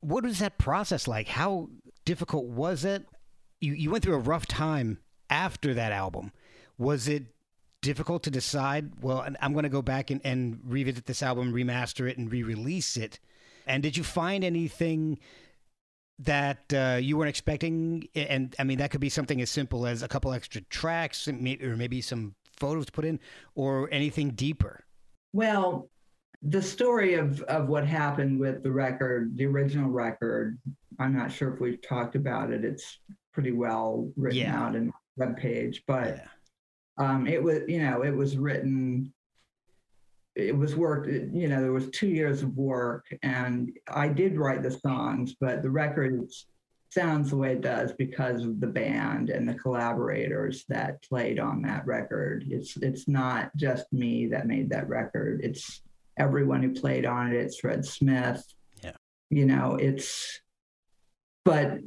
what 0.00 0.24
was 0.24 0.38
that 0.38 0.58
process 0.58 1.06
like? 1.06 1.28
How 1.28 1.68
difficult 2.04 2.46
was 2.46 2.84
it? 2.84 3.06
You, 3.60 3.74
you 3.74 3.90
went 3.90 4.04
through 4.04 4.14
a 4.14 4.18
rough 4.18 4.46
time 4.46 4.98
after 5.28 5.74
that 5.74 5.92
album. 5.92 6.32
Was 6.78 7.08
it 7.08 7.24
difficult 7.82 8.22
to 8.24 8.30
decide, 8.30 9.02
well, 9.02 9.26
I'm 9.40 9.52
going 9.52 9.64
to 9.64 9.68
go 9.68 9.82
back 9.82 10.10
and, 10.10 10.20
and 10.24 10.60
revisit 10.64 11.06
this 11.06 11.22
album, 11.22 11.52
remaster 11.52 12.08
it, 12.08 12.16
and 12.16 12.30
re 12.32 12.42
release 12.42 12.96
it? 12.96 13.20
And 13.66 13.82
did 13.82 13.96
you 13.96 14.04
find 14.04 14.44
anything 14.44 15.18
that 16.20 16.72
uh, 16.72 16.98
you 17.00 17.16
weren't 17.16 17.28
expecting? 17.28 18.08
And 18.14 18.54
I 18.58 18.64
mean, 18.64 18.78
that 18.78 18.90
could 18.90 19.00
be 19.00 19.08
something 19.08 19.40
as 19.40 19.50
simple 19.50 19.86
as 19.86 20.02
a 20.02 20.08
couple 20.08 20.32
extra 20.32 20.60
tracks, 20.62 21.26
or 21.28 21.32
maybe 21.32 22.00
some 22.00 22.34
photos 22.56 22.86
to 22.86 22.92
put 22.92 23.04
in, 23.04 23.18
or 23.54 23.88
anything 23.92 24.30
deeper. 24.30 24.84
well 25.32 25.88
the 26.46 26.60
story 26.60 27.14
of 27.14 27.40
of 27.42 27.68
what 27.68 27.86
happened 27.86 28.38
with 28.38 28.62
the 28.62 28.70
record 28.70 29.34
the 29.38 29.46
original 29.46 29.88
record 29.88 30.58
i'm 30.98 31.16
not 31.16 31.32
sure 31.32 31.54
if 31.54 31.58
we've 31.58 31.80
talked 31.80 32.16
about 32.16 32.52
it 32.52 32.66
it's 32.66 32.98
pretty 33.32 33.50
well 33.50 34.10
written 34.14 34.40
Yeah. 34.40 34.62
out 34.62 34.76
in 34.76 34.88
the 34.88 34.92
web 35.16 35.38
page 35.38 35.82
but 35.86 36.18
Yeah. 36.18 36.28
um, 36.98 37.26
it 37.26 37.42
was 37.42 37.60
you 37.66 37.80
know 37.82 38.02
it 38.04 38.10
was 38.10 38.36
written 38.36 39.10
it 40.36 40.56
was 40.56 40.74
work 40.74 41.06
you 41.06 41.48
know 41.48 41.60
there 41.60 41.72
was 41.72 41.90
two 41.90 42.08
years 42.08 42.42
of 42.42 42.56
work 42.56 43.06
and 43.22 43.70
i 43.88 44.08
did 44.08 44.36
write 44.36 44.62
the 44.62 44.70
songs 44.70 45.34
but 45.40 45.62
the 45.62 45.70
record 45.70 46.28
sounds 46.94 47.30
the 47.30 47.36
way 47.36 47.52
it 47.52 47.60
does 47.60 47.92
because 47.92 48.44
of 48.44 48.60
the 48.60 48.68
band 48.68 49.28
and 49.28 49.48
the 49.48 49.54
collaborators 49.54 50.64
that 50.68 51.02
played 51.02 51.40
on 51.40 51.60
that 51.62 51.84
record. 51.86 52.44
It's 52.48 52.76
it's 52.76 53.08
not 53.08 53.54
just 53.56 53.92
me 53.92 54.28
that 54.28 54.46
made 54.46 54.70
that 54.70 54.88
record. 54.88 55.40
It's 55.42 55.82
everyone 56.16 56.62
who 56.62 56.72
played 56.72 57.04
on 57.04 57.32
it. 57.32 57.36
It's 57.36 57.58
fred 57.58 57.84
smith. 57.84 58.42
Yeah. 58.82 58.92
you 59.28 59.44
know 59.44 59.74
it's 59.74 60.40
but 61.44 61.78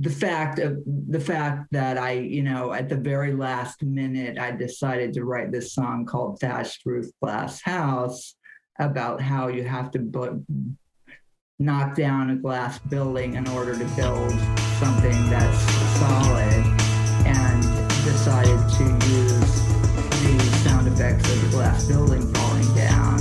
the 0.00 0.10
fact 0.10 0.58
of 0.58 0.78
the 0.86 1.20
fact 1.20 1.68
that 1.72 1.96
I, 1.96 2.12
you 2.12 2.42
know, 2.42 2.72
at 2.72 2.88
the 2.88 2.96
very 2.96 3.32
last 3.32 3.82
minute, 3.82 4.38
I 4.38 4.50
decided 4.50 5.14
to 5.14 5.24
write 5.24 5.50
this 5.50 5.72
song 5.72 6.04
called 6.04 6.38
Thatched 6.40 6.82
Roof 6.84 7.06
Glass 7.22 7.62
House 7.62 8.36
about 8.78 9.20
how 9.20 9.48
you 9.48 9.64
have 9.64 9.90
to 9.92 9.98
bu- 9.98 10.44
knock 11.58 11.96
down 11.96 12.30
a 12.30 12.36
glass 12.36 12.78
building 12.78 13.34
in 13.34 13.48
order 13.48 13.72
to 13.72 13.84
build 13.96 14.30
something 14.78 15.30
that's 15.30 15.58
solid 15.98 16.64
and 17.26 17.62
decided 18.04 18.60
to 18.76 18.84
use 19.08 19.68
the 20.22 20.38
sound 20.62 20.86
effects 20.86 21.28
of 21.32 21.42
the 21.42 21.48
glass 21.50 21.88
building 21.88 22.22
falling 22.34 22.74
down 22.76 23.18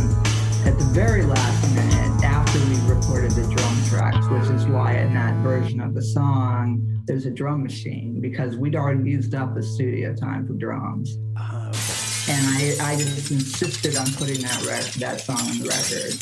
at 0.66 0.78
the 0.78 0.86
very 0.94 1.24
last 1.24 1.74
minute 1.74 1.97
recorded 3.00 3.32
the 3.32 3.44
drum 3.56 3.84
tracks, 3.90 4.28
which 4.28 4.50
is 4.56 4.66
why 4.66 4.94
in 4.98 5.14
that 5.14 5.36
version 5.44 5.80
of 5.82 5.94
the 5.94 6.02
song 6.02 6.82
there's 7.06 7.26
a 7.28 7.32
drum 7.32 7.62
machine 7.64 8.20
because 8.20 8.58
we'd 8.58 8.76
already 8.76 9.08
used 9.10 9.36
up 9.36 9.54
the 9.54 9.62
studio 9.62 10.16
time 10.16 10.48
for 10.48 10.54
drums. 10.54 11.18
Uh, 11.40 11.72
And 12.30 12.46
I, 12.58 12.76
I 12.92 12.96
just 12.98 13.32
insisted 13.32 13.96
on 13.98 14.08
putting 14.14 14.42
that 14.42 14.66
rec- 14.66 14.94
that 14.96 15.22
song 15.22 15.40
on 15.40 15.60
the 15.60 15.68
record. 15.70 16.14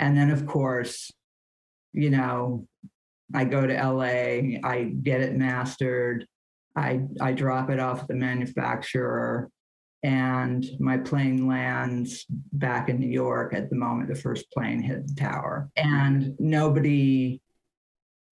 And 0.00 0.16
then, 0.16 0.30
of 0.30 0.46
course, 0.46 1.12
you 1.92 2.10
know, 2.10 2.66
I 3.34 3.44
go 3.44 3.66
to 3.66 3.74
LA, 3.74 4.58
I 4.68 4.92
get 5.02 5.20
it 5.20 5.36
mastered, 5.36 6.26
I, 6.74 7.02
I 7.20 7.32
drop 7.32 7.70
it 7.70 7.78
off 7.78 8.08
the 8.08 8.14
manufacturer, 8.14 9.50
and 10.02 10.64
my 10.80 10.96
plane 10.96 11.46
lands 11.46 12.24
back 12.52 12.88
in 12.88 12.98
New 12.98 13.10
York 13.10 13.52
at 13.52 13.68
the 13.68 13.76
moment 13.76 14.08
the 14.08 14.14
first 14.14 14.50
plane 14.50 14.80
hit 14.82 15.06
the 15.06 15.14
tower. 15.14 15.68
And 15.76 16.34
nobody, 16.38 17.42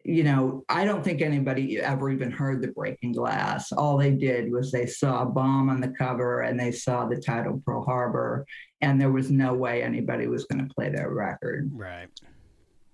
you 0.04 0.24
know, 0.24 0.64
I 0.68 0.84
don't 0.84 1.04
think 1.04 1.20
anybody 1.20 1.80
ever 1.80 2.10
even 2.10 2.30
heard 2.30 2.62
the 2.62 2.68
breaking 2.68 3.12
glass. 3.12 3.72
All 3.72 3.98
they 3.98 4.12
did 4.12 4.50
was 4.50 4.70
they 4.70 4.86
saw 4.86 5.22
a 5.22 5.26
bomb 5.26 5.68
on 5.68 5.80
the 5.80 5.92
cover 5.98 6.42
and 6.42 6.58
they 6.58 6.72
saw 6.72 7.06
the 7.06 7.20
title 7.20 7.62
Pearl 7.66 7.84
Harbor, 7.84 8.46
and 8.80 9.00
there 9.00 9.12
was 9.12 9.30
no 9.30 9.54
way 9.54 9.82
anybody 9.82 10.26
was 10.26 10.44
going 10.44 10.66
to 10.66 10.74
play 10.74 10.88
their 10.88 11.10
record. 11.10 11.70
right. 11.74 12.08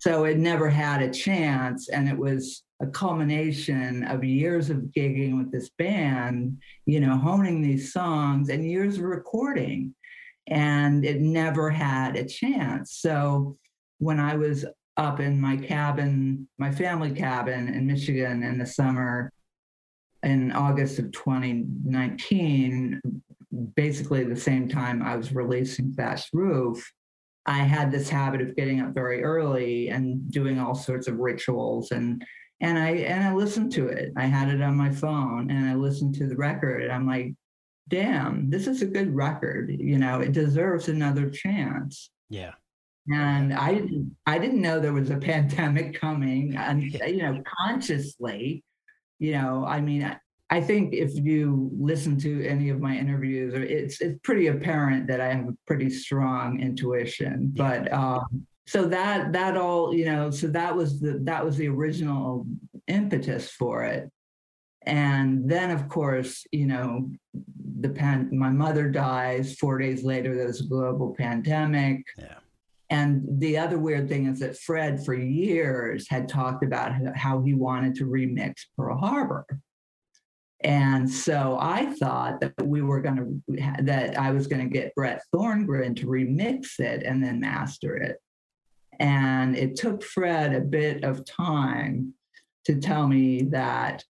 So 0.04 0.24
it 0.24 0.36
never 0.36 0.68
had 0.68 1.00
a 1.00 1.10
chance. 1.10 1.88
And 1.88 2.10
it 2.10 2.18
was 2.18 2.62
a 2.82 2.86
culmination 2.86 4.04
of 4.04 4.22
years 4.22 4.68
of 4.68 4.90
gigging 4.94 5.38
with 5.38 5.50
this 5.50 5.70
band, 5.78 6.58
you 6.84 7.00
know, 7.00 7.16
honing 7.16 7.62
these 7.62 7.90
songs 7.90 8.50
and 8.50 8.70
years 8.70 8.98
of 8.98 9.04
recording. 9.04 9.94
And 10.46 11.06
it 11.06 11.22
never 11.22 11.70
had 11.70 12.16
a 12.16 12.24
chance. 12.26 12.98
So 12.98 13.56
when 13.96 14.20
I 14.20 14.36
was 14.36 14.66
up 14.96 15.20
in 15.20 15.40
my 15.40 15.56
cabin, 15.56 16.48
my 16.58 16.70
family 16.70 17.12
cabin 17.12 17.68
in 17.68 17.86
Michigan 17.86 18.42
in 18.42 18.58
the 18.58 18.66
summer, 18.66 19.32
in 20.22 20.52
August 20.52 20.98
of 20.98 21.12
2019, 21.12 23.00
basically 23.76 24.24
the 24.24 24.36
same 24.36 24.68
time 24.68 25.02
I 25.02 25.16
was 25.16 25.34
releasing 25.34 25.92
Thatched 25.92 26.30
Roof, 26.32 26.84
I 27.46 27.58
had 27.58 27.92
this 27.92 28.08
habit 28.08 28.40
of 28.40 28.56
getting 28.56 28.80
up 28.80 28.94
very 28.94 29.22
early 29.22 29.88
and 29.88 30.30
doing 30.30 30.58
all 30.58 30.74
sorts 30.74 31.08
of 31.08 31.18
rituals 31.18 31.90
and 31.90 32.24
and 32.60 32.78
I 32.78 32.90
and 32.90 33.24
I 33.24 33.34
listened 33.34 33.72
to 33.72 33.88
it. 33.88 34.12
I 34.16 34.24
had 34.24 34.48
it 34.48 34.62
on 34.62 34.76
my 34.76 34.90
phone 34.90 35.50
and 35.50 35.68
I 35.68 35.74
listened 35.74 36.14
to 36.16 36.26
the 36.26 36.36
record 36.36 36.82
and 36.82 36.92
I'm 36.92 37.06
like, 37.06 37.34
damn, 37.88 38.48
this 38.48 38.66
is 38.66 38.80
a 38.80 38.86
good 38.86 39.14
record. 39.14 39.70
You 39.70 39.98
know, 39.98 40.20
it 40.20 40.32
deserves 40.32 40.88
another 40.88 41.28
chance. 41.28 42.10
Yeah. 42.30 42.52
And 43.12 43.52
I 43.52 43.74
didn't 43.74 44.16
I 44.26 44.38
didn't 44.38 44.62
know 44.62 44.80
there 44.80 44.92
was 44.92 45.10
a 45.10 45.16
pandemic 45.16 46.00
coming 46.00 46.56
and 46.56 46.82
you 46.82 47.18
know, 47.18 47.42
consciously, 47.58 48.64
you 49.18 49.32
know, 49.32 49.64
I 49.66 49.80
mean 49.80 50.04
I, 50.04 50.16
I 50.50 50.60
think 50.60 50.94
if 50.94 51.14
you 51.14 51.70
listen 51.78 52.18
to 52.20 52.46
any 52.46 52.68
of 52.68 52.80
my 52.80 52.96
interviews, 52.96 53.54
it's 53.54 54.00
it's 54.00 54.18
pretty 54.22 54.48
apparent 54.48 55.06
that 55.08 55.20
I 55.20 55.32
have 55.32 55.48
a 55.48 55.56
pretty 55.66 55.90
strong 55.90 56.60
intuition. 56.60 57.52
But 57.54 57.92
um, 57.92 58.46
so 58.66 58.86
that 58.86 59.32
that 59.32 59.56
all 59.56 59.94
you 59.94 60.04
know, 60.06 60.30
so 60.30 60.46
that 60.48 60.74
was 60.74 61.00
the 61.00 61.18
that 61.24 61.44
was 61.44 61.56
the 61.56 61.68
original 61.68 62.46
impetus 62.88 63.50
for 63.50 63.84
it. 63.84 64.10
And 64.86 65.50
then, 65.50 65.70
of 65.70 65.88
course, 65.88 66.46
you 66.52 66.66
know, 66.66 67.10
the 67.80 67.88
pan. 67.88 68.28
My 68.32 68.50
mother 68.50 68.88
dies 68.90 69.56
four 69.56 69.78
days 69.78 70.04
later. 70.04 70.34
There's 70.34 70.60
a 70.60 70.66
global 70.68 71.14
pandemic. 71.16 72.04
Yeah. 72.18 72.36
And 72.90 73.22
the 73.40 73.58
other 73.58 73.78
weird 73.78 74.08
thing 74.08 74.26
is 74.26 74.40
that 74.40 74.58
Fred, 74.58 75.04
for 75.04 75.14
years, 75.14 76.08
had 76.08 76.28
talked 76.28 76.62
about 76.62 76.92
how 77.16 77.40
he 77.42 77.54
wanted 77.54 77.94
to 77.96 78.06
remix 78.06 78.54
Pearl 78.76 78.98
Harbor. 78.98 79.46
And 80.62 81.10
so 81.10 81.58
I 81.60 81.86
thought 81.86 82.40
that 82.40 82.54
we 82.62 82.80
were 82.82 83.00
going 83.00 83.42
to, 83.48 83.82
that 83.82 84.18
I 84.18 84.30
was 84.30 84.46
going 84.46 84.62
to 84.62 84.72
get 84.72 84.94
Brett 84.94 85.22
Thorngren 85.34 85.96
to 85.96 86.06
remix 86.06 86.80
it 86.80 87.02
and 87.02 87.22
then 87.22 87.40
master 87.40 87.96
it. 87.96 88.18
And 88.98 89.56
it 89.56 89.76
took 89.76 90.02
Fred 90.02 90.54
a 90.54 90.60
bit 90.60 91.04
of 91.04 91.24
time 91.24 92.14
to 92.64 92.76
tell 92.80 93.06
me 93.06 93.42
that, 93.50 94.04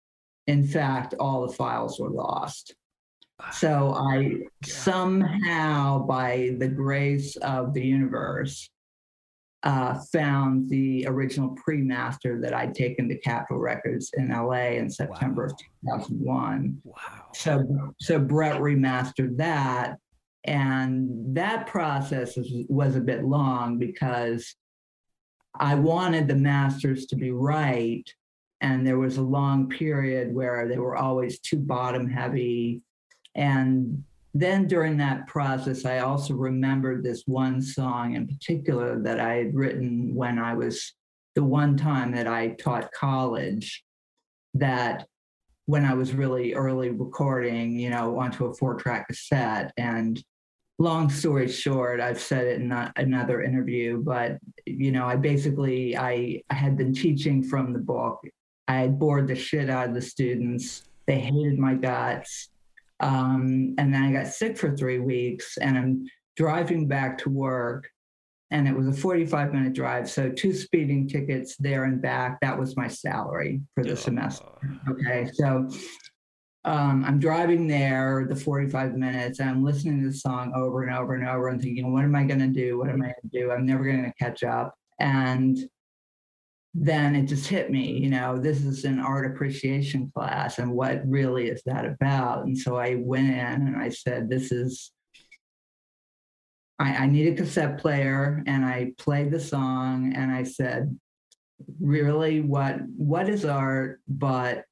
in 0.47 0.67
fact, 0.67 1.15
all 1.19 1.47
the 1.47 1.55
files 1.55 1.99
were 1.99 2.11
lost. 2.11 2.75
So 3.53 3.95
I 3.95 4.43
somehow, 4.65 6.07
by 6.07 6.55
the 6.59 6.69
grace 6.69 7.37
of 7.37 7.75
the 7.75 7.85
universe, 7.85 8.71
uh, 9.63 9.99
found 10.13 10.69
the 10.69 11.07
original 11.07 11.51
pre-master 11.51 12.41
that 12.41 12.53
I'd 12.53 12.75
taken 12.75 13.09
to 13.09 13.19
Capitol 13.19 13.59
Records 13.59 14.11
in 14.15 14.31
LA 14.31 14.73
in 14.73 14.91
September 14.91 15.49
wow. 15.87 15.95
of 15.95 16.07
2001. 16.07 16.81
Wow. 16.85 16.95
So, 17.35 17.95
so 18.01 18.19
Brett 18.19 18.61
remastered 18.61 19.37
that. 19.39 19.99
And 20.45 21.37
that 21.37 21.69
process 21.69 22.37
was, 22.37 22.53
was 22.69 22.97
a 22.97 23.01
bit 23.01 23.25
long 23.25 23.79
because 23.79 24.57
I 25.59 25.77
wanted 25.77 26.27
the 26.27 26.35
masters 26.35 27.07
to 27.07 27.17
be 27.17 27.31
right. 27.31 28.03
And 28.61 28.85
there 28.85 28.99
was 28.99 29.19
a 29.19 29.23
long 29.23 29.69
period 29.69 30.35
where 30.35 30.67
they 30.67 30.79
were 30.79 30.97
always 30.97 31.39
too 31.39 31.59
bottom 31.59 32.09
heavy. 32.09 32.83
And 33.35 34.05
then 34.35 34.67
during 34.67 34.97
that 34.99 35.27
process, 35.27 35.85
I 35.85 35.99
also 35.99 36.35
remembered 36.35 37.05
this 37.05 37.23
one 37.27 37.61
song 37.61 38.15
in 38.15 38.27
particular 38.27 38.99
that 39.03 39.21
I 39.21 39.35
had 39.35 39.55
written 39.55 40.15
when 40.15 40.39
I 40.39 40.55
was 40.55 40.95
the 41.35 41.45
one 41.45 41.77
time 41.77 42.13
that 42.13 42.27
I 42.27 42.49
taught 42.49 42.93
college 42.93 43.85
that 44.55 45.07
when 45.67 45.85
I 45.85 45.95
was 45.95 46.13
really 46.13 46.55
early 46.55 46.91
recording, 46.91 47.79
you 47.79 47.91
know, 47.91 48.19
onto 48.19 48.47
a 48.47 48.55
four 48.55 48.75
track 48.75 49.09
cassette. 49.09 49.73
And 49.77 50.23
long 50.79 51.09
story 51.11 51.49
short, 51.49 52.01
I've 52.01 52.21
said 52.21 52.47
it 52.47 52.61
in 52.61 52.73
another 52.97 53.43
interview, 53.43 54.03
but, 54.03 54.39
you 54.67 54.93
know, 54.93 55.07
I 55.07 55.17
basically, 55.17 55.97
I, 55.97 56.43
I 56.51 56.55
had 56.55 56.77
been 56.77 56.93
teaching 56.93 57.43
from 57.43 57.73
the 57.73 57.79
book. 57.79 58.21
I 58.67 58.77
had 58.81 58.99
bored 58.99 59.29
the 59.29 59.37
shit 59.37 59.71
out 59.71 59.89
of 59.89 59.95
the 59.95 60.03
students. 60.03 60.85
They 61.07 61.21
hated 61.21 61.59
my 61.59 61.75
guts 61.75 62.49
um, 63.03 63.75
and 63.79 63.93
then 63.93 64.03
I 64.03 64.13
got 64.13 64.29
sick 64.29 64.57
for 64.57 64.75
three 64.75 65.01
weeks 65.01 65.59
and 65.59 65.77
I'm 65.77 66.07
driving 66.37 66.87
back 66.87 67.19
to 67.19 67.31
work. 67.31 67.91
And 68.53 68.69
it 68.69 68.77
was 68.77 68.87
a 68.87 68.93
45 68.93 69.53
minute 69.53 69.73
drive. 69.73 70.09
So, 70.11 70.31
two 70.31 70.53
speeding 70.53 71.09
tickets 71.09 71.57
there 71.57 71.85
and 71.85 72.01
back. 72.01 72.39
That 72.43 72.59
was 72.59 72.77
my 72.77 72.87
salary 72.87 73.63
for 73.75 73.83
the 73.83 73.97
semester. 73.97 74.45
Okay. 74.91 75.31
So, 75.33 75.69
um, 76.65 77.03
I'm 77.05 77.19
driving 77.19 77.67
there 77.67 78.27
the 78.29 78.37
45 78.37 78.95
minutes 78.95 79.41
and 79.41 79.49
I'm 79.49 79.65
listening 79.65 80.03
to 80.03 80.11
the 80.11 80.15
song 80.15 80.53
over 80.55 80.85
and 80.85 80.95
over 80.95 81.15
and 81.15 81.27
over 81.27 81.49
and 81.49 81.61
thinking, 81.61 81.93
what 81.93 82.05
am 82.05 82.15
I 82.15 82.25
going 82.25 82.41
to 82.41 82.47
do? 82.47 82.79
What 82.79 82.91
am 82.91 83.03
I 83.03 83.07
going 83.07 83.31
to 83.31 83.41
do? 83.41 83.51
I'm 83.51 83.67
never 83.67 83.85
going 83.85 84.05
to 84.05 84.13
catch 84.23 84.45
up. 84.45 84.75
And 85.01 85.59
then 86.75 87.15
it 87.15 87.27
just 87.27 87.47
hit 87.47 87.71
me, 87.71 87.99
you 87.99 88.09
know, 88.09 88.39
this 88.39 88.65
is 88.65 88.85
an 88.85 88.99
art 88.99 89.31
appreciation 89.31 90.11
class 90.15 90.59
and 90.59 90.73
what 90.73 91.03
really 91.07 91.49
is 91.49 91.63
that 91.67 91.85
about? 91.85 92.47
And 92.47 92.57
so 92.57 92.77
I 92.77 92.95
went 92.95 93.29
in 93.29 93.37
and 93.37 93.77
I 93.77 93.91
said, 93.91 94.31
this 94.31 94.51
is, 94.51 94.91
I, 96.79 96.95
I 96.95 97.07
need 97.07 97.29
a 97.29 97.37
cassette 97.37 97.79
player 97.79 98.43
and 98.47 98.65
I 98.65 98.93
played 98.97 99.31
the 99.31 99.41
song 99.41 100.15
and 100.17 100.33
I 100.33 100.45
said, 100.45 100.99
really 101.81 102.41
what 102.41 102.77
what 102.97 103.29
is 103.29 103.45
art 103.45 104.01
but 104.09 104.65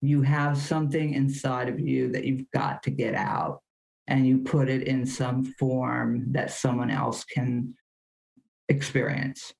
you 0.00 0.22
have 0.22 0.56
something 0.56 1.12
inside 1.12 1.68
of 1.68 1.80
you 1.80 2.10
that 2.12 2.24
you've 2.24 2.50
got 2.52 2.82
to 2.82 2.90
get 2.90 3.14
out 3.14 3.60
and 4.06 4.26
you 4.26 4.38
put 4.38 4.68
it 4.68 4.86
in 4.86 5.04
some 5.04 5.44
form 5.58 6.32
that 6.32 6.50
someone 6.50 6.90
else 6.90 7.24
can 7.24 7.74
experience 8.68 9.52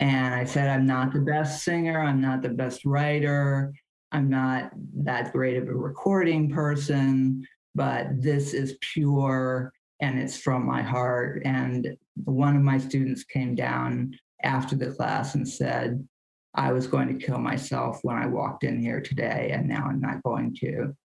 and 0.00 0.34
I 0.34 0.44
said, 0.44 0.68
I'm 0.68 0.86
not 0.86 1.12
the 1.12 1.20
best 1.20 1.64
singer. 1.64 2.00
I'm 2.00 2.20
not 2.20 2.42
the 2.42 2.50
best 2.50 2.84
writer. 2.84 3.72
I'm 4.12 4.28
not 4.28 4.72
that 4.94 5.32
great 5.32 5.56
of 5.56 5.68
a 5.68 5.74
recording 5.74 6.50
person, 6.50 7.46
but 7.74 8.06
this 8.20 8.54
is 8.54 8.76
pure 8.80 9.72
and 10.00 10.18
it's 10.18 10.38
from 10.38 10.66
my 10.66 10.82
heart. 10.82 11.42
And 11.44 11.96
one 12.24 12.56
of 12.56 12.62
my 12.62 12.78
students 12.78 13.24
came 13.24 13.54
down 13.54 14.14
after 14.42 14.76
the 14.76 14.92
class 14.92 15.34
and 15.34 15.48
said, 15.48 16.06
I 16.54 16.72
was 16.72 16.86
going 16.86 17.08
to 17.08 17.26
kill 17.26 17.38
myself 17.38 18.00
when 18.02 18.16
I 18.16 18.26
walked 18.26 18.64
in 18.64 18.80
here 18.80 19.00
today, 19.00 19.50
and 19.52 19.68
now 19.68 19.86
I'm 19.86 20.00
not 20.00 20.22
going 20.22 20.54
to. 20.60 20.96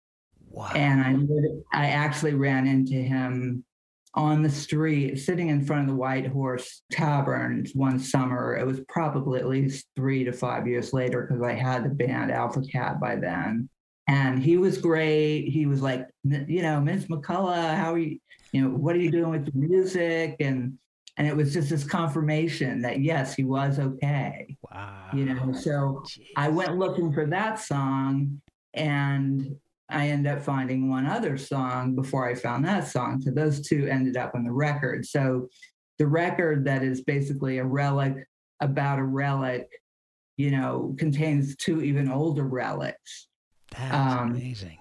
Wow. 0.48 0.70
And 0.74 1.64
I, 1.72 1.86
I 1.86 1.86
actually 1.90 2.34
ran 2.34 2.66
into 2.66 2.94
him 2.94 3.64
on 4.14 4.42
the 4.42 4.50
street, 4.50 5.18
sitting 5.18 5.48
in 5.48 5.64
front 5.64 5.82
of 5.82 5.88
the 5.88 5.94
White 5.94 6.26
Horse 6.26 6.82
Tavern 6.90 7.64
one 7.74 7.98
summer. 7.98 8.56
It 8.56 8.66
was 8.66 8.80
probably 8.88 9.38
at 9.38 9.48
least 9.48 9.86
three 9.94 10.24
to 10.24 10.32
five 10.32 10.66
years 10.66 10.92
later 10.92 11.26
because 11.26 11.42
I 11.42 11.52
had 11.52 11.84
the 11.84 11.90
band 11.90 12.32
Alpha 12.32 12.62
Cat 12.62 13.00
by 13.00 13.16
then. 13.16 13.68
And 14.08 14.42
he 14.42 14.56
was 14.56 14.78
great. 14.78 15.48
He 15.48 15.66
was 15.66 15.82
like, 15.82 16.08
you 16.24 16.62
know, 16.62 16.80
Miss 16.80 17.04
McCullough, 17.04 17.76
how 17.76 17.94
are 17.94 17.98
you? 17.98 18.18
You 18.52 18.62
know, 18.62 18.70
what 18.70 18.96
are 18.96 18.98
you 18.98 19.12
doing 19.12 19.30
with 19.30 19.44
the 19.44 19.56
music? 19.56 20.36
And 20.40 20.76
and 21.16 21.28
it 21.28 21.36
was 21.36 21.52
just 21.52 21.70
this 21.70 21.84
confirmation 21.84 22.82
that 22.82 23.00
yes, 23.00 23.34
he 23.34 23.44
was 23.44 23.78
okay. 23.78 24.56
Wow. 24.62 25.10
You 25.14 25.26
know, 25.26 25.52
so 25.52 26.02
Jeez. 26.06 26.24
I 26.36 26.48
went 26.48 26.76
looking 26.76 27.12
for 27.12 27.26
that 27.26 27.60
song 27.60 28.40
and 28.74 29.56
I 29.90 30.08
ended 30.08 30.32
up 30.32 30.42
finding 30.42 30.88
one 30.88 31.06
other 31.06 31.36
song 31.36 31.94
before 31.94 32.28
I 32.28 32.34
found 32.34 32.64
that 32.64 32.88
song. 32.88 33.20
So 33.20 33.30
those 33.30 33.66
two 33.66 33.86
ended 33.86 34.16
up 34.16 34.34
on 34.34 34.44
the 34.44 34.52
record. 34.52 35.04
So 35.06 35.48
the 35.98 36.06
record 36.06 36.64
that 36.64 36.82
is 36.82 37.02
basically 37.02 37.58
a 37.58 37.64
relic 37.64 38.26
about 38.60 38.98
a 38.98 39.04
relic, 39.04 39.68
you 40.36 40.50
know, 40.50 40.94
contains 40.98 41.56
two 41.56 41.82
even 41.82 42.10
older 42.10 42.44
relics. 42.44 43.28
That's 43.76 44.20
um, 44.20 44.30
amazing. 44.30 44.78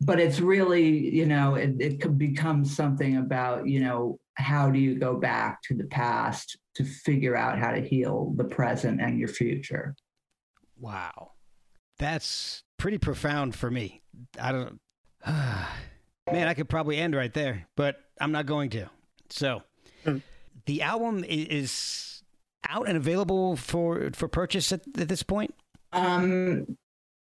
But 0.00 0.20
it's 0.20 0.40
really, 0.40 1.14
you 1.14 1.26
know, 1.26 1.54
it, 1.54 1.76
it 1.80 2.00
could 2.00 2.18
become 2.18 2.64
something 2.64 3.16
about, 3.16 3.66
you 3.66 3.80
know, 3.80 4.18
how 4.34 4.70
do 4.70 4.78
you 4.78 4.98
go 4.98 5.16
back 5.16 5.62
to 5.62 5.74
the 5.74 5.86
past 5.86 6.58
to 6.74 6.84
figure 6.84 7.36
out 7.36 7.58
how 7.58 7.70
to 7.70 7.80
heal 7.80 8.34
the 8.36 8.44
present 8.44 9.00
and 9.00 9.18
your 9.18 9.28
future? 9.28 9.96
Wow. 10.78 11.32
That's 11.98 12.62
pretty 12.78 12.98
profound 12.98 13.54
for 13.54 13.70
me. 13.70 14.02
I 14.40 14.52
don't. 14.52 14.80
Man, 15.26 16.48
I 16.48 16.54
could 16.54 16.68
probably 16.68 16.96
end 16.96 17.14
right 17.14 17.32
there, 17.32 17.66
but 17.76 18.00
I'm 18.20 18.32
not 18.32 18.46
going 18.46 18.70
to. 18.70 18.90
So, 19.30 19.62
mm. 20.04 20.22
the 20.66 20.82
album 20.82 21.24
is 21.26 22.22
out 22.68 22.88
and 22.88 22.96
available 22.96 23.56
for 23.56 24.10
for 24.12 24.26
purchase 24.28 24.72
at, 24.72 24.80
at 24.98 25.08
this 25.08 25.22
point. 25.22 25.54
Um, 25.92 26.76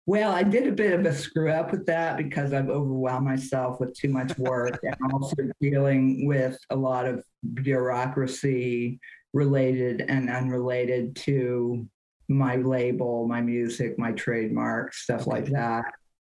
well, 0.05 0.31
I 0.31 0.43
did 0.43 0.67
a 0.67 0.71
bit 0.71 0.93
of 0.93 1.05
a 1.05 1.13
screw 1.13 1.51
up 1.51 1.71
with 1.71 1.85
that 1.85 2.17
because 2.17 2.53
I've 2.53 2.69
overwhelmed 2.69 3.25
myself 3.25 3.79
with 3.79 3.93
too 3.93 4.09
much 4.09 4.37
work 4.37 4.79
and 4.83 5.13
also 5.13 5.35
dealing 5.61 6.27
with 6.27 6.57
a 6.69 6.75
lot 6.75 7.05
of 7.05 7.23
bureaucracy 7.53 8.99
related 9.33 10.01
and 10.07 10.29
unrelated 10.29 11.15
to 11.15 11.87
my 12.31 12.55
label, 12.55 13.27
my 13.27 13.41
music, 13.41 13.97
my 13.97 14.11
trademark, 14.13 14.93
stuff 14.93 15.27
like 15.27 15.45
that. 15.51 15.85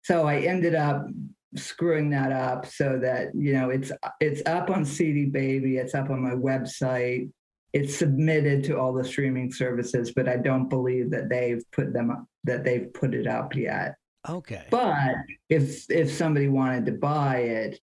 So 0.02 0.26
I 0.26 0.38
ended 0.40 0.74
up 0.74 1.06
screwing 1.54 2.10
that 2.10 2.32
up 2.32 2.64
so 2.66 2.98
that 2.98 3.28
you 3.34 3.52
know 3.52 3.70
it's 3.70 3.92
it's 4.20 4.42
up 4.46 4.70
on 4.70 4.84
CD 4.84 5.26
Baby, 5.26 5.76
it's 5.76 5.94
up 5.94 6.10
on 6.10 6.22
my 6.22 6.34
website, 6.34 7.30
it's 7.72 7.96
submitted 7.96 8.64
to 8.64 8.78
all 8.78 8.92
the 8.92 9.04
streaming 9.04 9.52
services, 9.52 10.12
but 10.14 10.28
I 10.28 10.36
don't 10.36 10.68
believe 10.68 11.10
that 11.10 11.28
they've 11.28 11.62
put 11.72 11.92
them 11.92 12.10
up, 12.10 12.24
that 12.44 12.64
they've 12.64 12.92
put 12.92 13.14
it 13.14 13.26
up 13.26 13.54
yet. 13.54 13.94
Okay. 14.28 14.66
But 14.70 15.14
if 15.48 15.90
if 15.90 16.10
somebody 16.12 16.48
wanted 16.48 16.86
to 16.86 16.92
buy 16.92 17.38
it, 17.38 17.80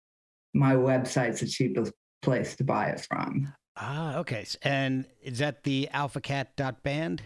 my 0.52 0.74
website's 0.74 1.40
the 1.40 1.46
cheapest 1.46 1.92
place 2.22 2.57
to 2.57 2.64
buy 2.64 2.86
it 2.86 3.07
from. 3.09 3.52
Ah, 3.76 4.18
okay. 4.18 4.46
And 4.62 5.07
is 5.22 5.38
that 5.38 5.64
the 5.64 5.88
alphacat.band? 5.92 7.22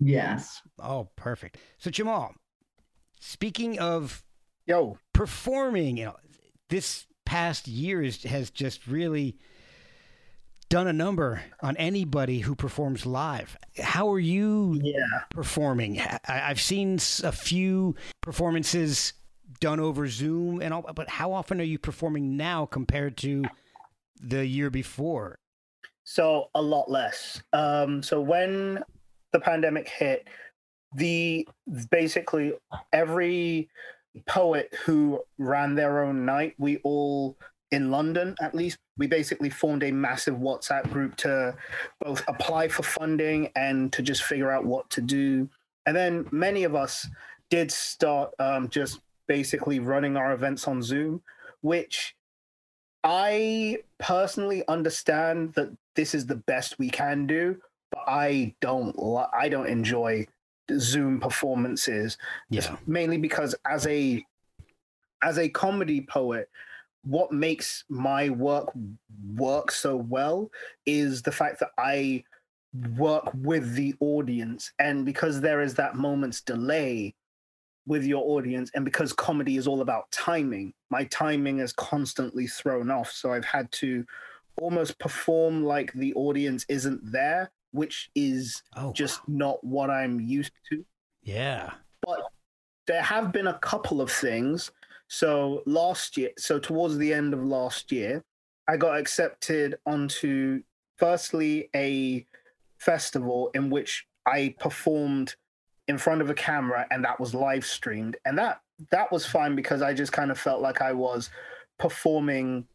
Yes. 0.00 0.62
Oh, 0.78 1.08
perfect. 1.16 1.58
So 1.78 1.90
Jamal, 1.90 2.34
speaking 3.20 3.78
of 3.78 4.22
yo 4.66 4.98
performing, 5.12 5.96
you 5.96 6.06
know, 6.06 6.16
this 6.68 7.06
past 7.24 7.68
year 7.68 8.02
is, 8.02 8.22
has 8.22 8.50
just 8.50 8.86
really 8.86 9.36
done 10.68 10.86
a 10.86 10.92
number 10.92 11.42
on 11.62 11.76
anybody 11.76 12.40
who 12.40 12.54
performs 12.54 13.06
live. 13.06 13.56
How 13.78 14.10
are 14.12 14.18
you 14.18 14.78
yeah. 14.82 15.22
performing? 15.30 16.00
I, 16.00 16.20
have 16.26 16.60
seen 16.60 16.98
a 17.24 17.32
few 17.32 17.94
performances 18.20 19.14
done 19.60 19.80
over 19.80 20.06
Zoom 20.06 20.60
and 20.60 20.74
all, 20.74 20.84
but 20.94 21.08
how 21.08 21.32
often 21.32 21.60
are 21.60 21.64
you 21.64 21.78
performing 21.78 22.36
now 22.36 22.66
compared 22.66 23.16
to 23.18 23.44
the 24.20 24.46
year 24.46 24.70
before? 24.70 25.38
So 26.04 26.50
a 26.54 26.62
lot 26.62 26.90
less. 26.90 27.42
Um, 27.52 28.02
so 28.02 28.20
when 28.20 28.82
the 29.32 29.40
pandemic 29.40 29.88
hit, 29.88 30.28
the 30.94 31.46
basically 31.90 32.54
every 32.92 33.68
poet 34.26 34.74
who 34.84 35.20
ran 35.38 35.74
their 35.74 36.04
own 36.04 36.24
night, 36.24 36.54
we 36.58 36.78
all 36.78 37.36
in 37.70 37.90
London 37.90 38.34
at 38.40 38.54
least, 38.54 38.78
we 38.96 39.06
basically 39.06 39.50
formed 39.50 39.82
a 39.82 39.92
massive 39.92 40.36
WhatsApp 40.36 40.90
group 40.90 41.16
to 41.16 41.54
both 42.00 42.22
apply 42.26 42.68
for 42.68 42.82
funding 42.82 43.50
and 43.56 43.92
to 43.92 44.02
just 44.02 44.22
figure 44.22 44.50
out 44.50 44.64
what 44.64 44.88
to 44.90 45.00
do. 45.00 45.48
And 45.86 45.94
then 45.94 46.26
many 46.30 46.64
of 46.64 46.74
us 46.74 47.06
did 47.50 47.70
start 47.70 48.30
um, 48.38 48.68
just 48.68 49.00
basically 49.26 49.78
running 49.80 50.16
our 50.16 50.32
events 50.32 50.66
on 50.66 50.82
Zoom, 50.82 51.22
which 51.60 52.14
I 53.04 53.78
personally 53.98 54.64
understand 54.68 55.54
that 55.54 55.70
this 55.94 56.14
is 56.14 56.26
the 56.26 56.36
best 56.36 56.78
we 56.78 56.88
can 56.88 57.26
do, 57.26 57.56
but 57.90 58.04
I 58.06 58.54
don't 58.60 58.98
li- 58.98 59.32
I 59.32 59.48
don't 59.48 59.68
enjoy 59.68 60.26
Zoom 60.78 61.20
performances. 61.20 62.18
Yeah. 62.50 62.76
mainly 62.86 63.18
because 63.18 63.54
as 63.66 63.86
a 63.86 64.24
as 65.22 65.38
a 65.38 65.48
comedy 65.48 66.02
poet 66.02 66.48
what 67.02 67.32
makes 67.32 67.84
my 67.88 68.28
work 68.30 68.70
work 69.34 69.70
so 69.70 69.96
well 69.96 70.50
is 70.84 71.22
the 71.22 71.32
fact 71.32 71.60
that 71.60 71.70
I 71.78 72.24
work 72.96 73.30
with 73.34 73.74
the 73.74 73.94
audience. 74.00 74.72
And 74.78 75.06
because 75.06 75.40
there 75.40 75.62
is 75.62 75.74
that 75.74 75.94
moment's 75.94 76.42
delay 76.42 77.14
with 77.86 78.04
your 78.04 78.22
audience 78.24 78.70
and 78.74 78.84
because 78.84 79.14
comedy 79.14 79.56
is 79.56 79.66
all 79.66 79.80
about 79.80 80.10
timing 80.10 80.74
my 80.90 81.04
timing 81.04 81.58
is 81.60 81.72
constantly 81.72 82.46
thrown 82.46 82.90
off. 82.90 83.10
So 83.10 83.32
I've 83.32 83.44
had 83.44 83.70
to 83.72 84.04
almost 84.60 84.98
perform 84.98 85.64
like 85.64 85.92
the 85.92 86.12
audience 86.14 86.66
isn't 86.68 87.00
there 87.10 87.50
which 87.72 88.10
is 88.14 88.62
Oh, 88.76 88.92
just 88.92 89.20
not 89.28 89.62
what 89.64 89.90
I'm 89.90 90.20
used 90.20 90.52
to 90.70 90.84
yeah. 91.22 91.72
but 92.02 92.20
there 92.86 93.02
have 93.02 93.32
been 93.32 93.48
a 93.48 93.58
couple 93.58 94.00
of 94.00 94.10
things. 94.10 94.70
So 95.08 95.62
last 95.66 96.16
year, 96.16 96.30
so 96.38 96.58
towards 96.58 96.96
the 96.96 97.12
end 97.12 97.34
of 97.34 97.44
last 97.44 97.92
year, 97.92 98.24
I 98.66 98.76
got 98.78 98.98
accepted 98.98 99.76
onto 99.84 100.62
firstly 100.96 101.68
a 101.76 102.26
festival 102.78 103.50
in 103.54 103.68
which 103.70 104.06
I 104.26 104.54
performed 104.58 105.34
in 105.86 105.98
front 105.98 106.20
of 106.22 106.30
a 106.30 106.34
camera 106.34 106.86
and 106.90 107.04
that 107.04 107.18
was 107.20 107.34
live 107.34 107.64
streamed 107.64 108.16
and 108.24 108.38
that 108.38 108.60
that 108.90 109.10
was 109.10 109.24
fine 109.26 109.54
because 109.56 109.80
I 109.82 109.92
just 109.94 110.12
kind 110.12 110.30
of 110.30 110.38
felt 110.38 110.60
like 110.60 110.80
I 110.82 110.92
was 110.92 111.30
performing 111.78 112.66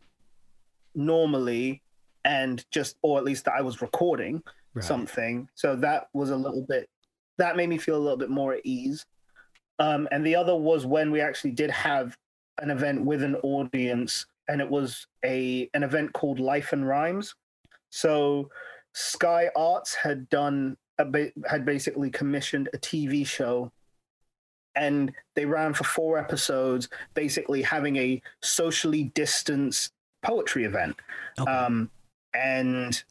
normally 0.96 1.82
and 2.26 2.64
just 2.72 2.98
or 3.02 3.18
at 3.18 3.24
least 3.24 3.46
that 3.46 3.54
I 3.58 3.62
was 3.62 3.82
recording 3.82 4.44
Right. 4.74 4.84
something. 4.84 5.49
So 5.55 5.76
that 5.78 6.07
was 6.13 6.32
a 6.32 6.36
little 6.36 6.65
bit 6.67 6.89
that 7.38 7.57
made 7.57 7.69
me 7.69 7.78
feel 7.78 7.97
a 7.97 7.99
little 7.99 8.17
bit 8.17 8.30
more 8.30 8.53
at 8.53 8.61
ease. 8.63 9.05
Um, 9.80 10.07
and 10.11 10.26
the 10.26 10.36
other 10.36 10.55
was 10.55 10.86
when 10.86 11.11
we 11.11 11.21
actually 11.21 11.51
did 11.51 11.71
have 11.71 12.15
an 12.61 12.69
event 12.69 13.03
with 13.03 13.24
an 13.24 13.36
audience, 13.38 14.26
and 14.47 14.61
it 14.61 14.69
was 14.69 15.07
a 15.26 15.69
an 15.74 15.84
event 15.84 16.13
called 16.13 16.39
Life 16.39 16.74
and 16.74 16.88
Rhymes. 16.88 17.34
So 17.89 18.49
Sky 18.93 19.49
Arts 19.55 19.95
had 19.95 20.30
done 20.30 20.78
a 20.99 21.05
ba- 21.05 21.32
had 21.47 21.65
basically 21.65 22.11
commissioned 22.11 22.69
a 22.74 22.78
TV 22.78 23.26
show, 23.26 23.71
and 24.76 25.11
they 25.36 25.45
ran 25.45 25.74
for 25.74 25.86
four 25.86 26.19
episodes, 26.19 26.89
basically 27.15 27.63
having 27.63 27.95
a 27.95 28.21
socially 28.41 29.05
distanced 29.15 29.91
poetry 30.21 30.65
event. 30.65 30.95
Okay. 31.39 31.51
Um, 31.51 31.89
and 32.36 33.03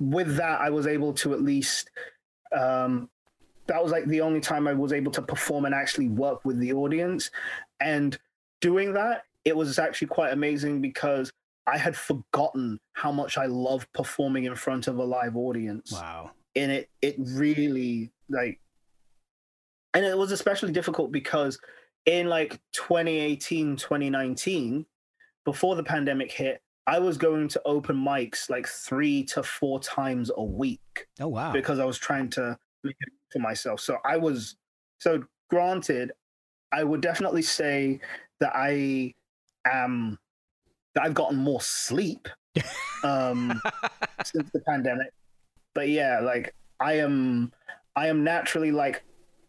with 0.00 0.36
that, 0.36 0.60
I 0.60 0.70
was 0.70 0.86
able 0.86 1.12
to 1.14 1.34
at 1.34 1.42
least. 1.42 1.90
Um, 2.52 3.08
that 3.66 3.80
was 3.80 3.92
like 3.92 4.06
the 4.06 4.20
only 4.20 4.40
time 4.40 4.66
I 4.66 4.72
was 4.72 4.92
able 4.92 5.12
to 5.12 5.22
perform 5.22 5.64
and 5.64 5.72
actually 5.72 6.08
work 6.08 6.44
with 6.44 6.58
the 6.58 6.72
audience. 6.72 7.30
And 7.80 8.18
doing 8.60 8.94
that, 8.94 9.22
it 9.44 9.56
was 9.56 9.78
actually 9.78 10.08
quite 10.08 10.32
amazing 10.32 10.80
because 10.80 11.30
I 11.66 11.78
had 11.78 11.96
forgotten 11.96 12.80
how 12.94 13.12
much 13.12 13.38
I 13.38 13.46
love 13.46 13.86
performing 13.92 14.44
in 14.44 14.54
front 14.56 14.88
of 14.88 14.98
a 14.98 15.04
live 15.04 15.36
audience 15.36 15.92
wow. 15.92 16.32
and 16.56 16.72
it 16.72 16.90
it 17.00 17.16
really 17.18 18.10
like 18.28 18.60
and 19.94 20.04
it 20.04 20.16
was 20.16 20.32
especially 20.32 20.72
difficult 20.72 21.12
because 21.12 21.58
in 22.06 22.28
like 22.28 22.60
2018 22.72 23.76
2019 23.76 24.86
before 25.44 25.76
the 25.76 25.84
pandemic 25.84 26.32
hit 26.32 26.60
i 26.94 26.98
was 26.98 27.16
going 27.16 27.46
to 27.48 27.60
open 27.64 27.96
mics 27.96 28.50
like 28.50 28.66
three 28.66 29.22
to 29.24 29.42
four 29.42 29.78
times 29.80 30.30
a 30.36 30.42
week 30.62 31.06
Oh 31.20 31.28
wow. 31.28 31.52
because 31.52 31.78
i 31.78 31.84
was 31.84 31.98
trying 31.98 32.28
to 32.30 32.44
make 32.84 32.96
it 33.00 33.12
for 33.32 33.38
myself 33.38 33.78
so 33.80 33.98
i 34.04 34.16
was 34.16 34.56
so 34.98 35.22
granted 35.48 36.12
i 36.72 36.82
would 36.84 37.00
definitely 37.00 37.42
say 37.42 38.00
that 38.40 38.52
i 38.54 39.14
am 39.64 40.18
that 40.94 41.04
i've 41.04 41.14
gotten 41.14 41.36
more 41.38 41.60
sleep 41.60 42.28
um 43.04 43.60
since 44.24 44.50
the 44.52 44.60
pandemic 44.68 45.10
but 45.74 45.88
yeah 45.88 46.18
like 46.20 46.52
i 46.80 46.94
am 46.94 47.52
i 47.96 48.06
am 48.08 48.24
naturally 48.24 48.72
like 48.72 49.02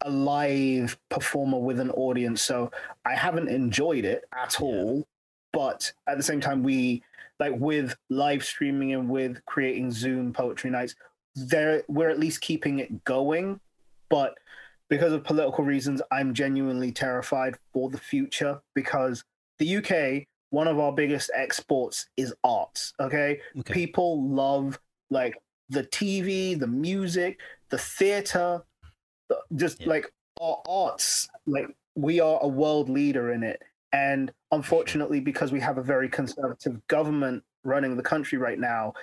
a 0.04 0.10
live 0.10 0.98
performer 1.10 1.60
with 1.60 1.80
an 1.80 1.89
audience 1.92 2.42
so 2.42 2.72
i 3.06 3.14
haven't 3.16 3.48
enjoyed 3.48 4.06
it 4.06 4.24
at 4.36 4.56
Yeah. 4.60 4.66
all 4.68 5.08
but 5.54 5.92
at 6.08 6.18
the 6.18 6.24
same 6.24 6.39
time 6.42 6.64
we 6.64 7.04
like 7.42 7.54
with 7.58 7.94
live 8.10 8.44
streaming 8.46 8.94
and 8.94 9.10
with 9.10 9.44
creating 9.46 9.92
zoom 9.92 10.32
poetry 10.32 10.70
nights 10.70 10.96
there 11.36 11.84
we're 11.89 12.10
at 12.10 12.20
least 12.20 12.39
keeping 12.39 12.80
it 12.80 13.04
going 13.04 13.60
but 14.10 14.36
because 14.89 15.12
of 15.12 15.24
political 15.26 15.64
reasons 15.66 16.02
i'm 16.12 16.34
genuinely 16.34 16.92
terrified 16.92 17.56
for 17.74 17.89
the 17.89 17.98
future 17.98 18.62
because 18.76 19.24
the 19.60 19.76
uk 19.78 20.24
one 20.52 20.68
of 20.68 20.80
our 20.80 20.94
biggest 20.94 21.30
exports 21.36 22.08
is 22.16 22.34
arts 22.46 22.94
okay 23.00 23.39
Okay. 23.60 23.74
people 23.74 24.24
love 24.30 24.80
like 25.10 25.36
the 25.70 25.84
TV, 25.86 26.60
the 26.60 26.68
music, 26.68 27.39
the 27.70 27.78
theater, 27.78 28.62
the, 29.30 29.38
just 29.56 29.80
Yeah. 29.80 29.88
like 29.88 30.12
our 30.42 30.62
arts. 30.68 31.30
Like 31.48 31.68
we 31.96 32.20
are 32.20 32.39
a 32.42 32.48
world 32.48 32.89
leader 32.89 33.32
in 33.32 33.42
it. 33.42 33.62
And 33.94 34.32
unfortunately, 34.52 35.20
because 35.20 35.52
we 35.52 35.60
have 35.60 35.78
a 35.78 35.84
very 35.84 36.10
conservative 36.10 36.86
government 36.88 37.44
running 37.64 37.98
the 37.98 38.04
country 38.04 38.38
right 38.38 38.60
now, 38.60 38.94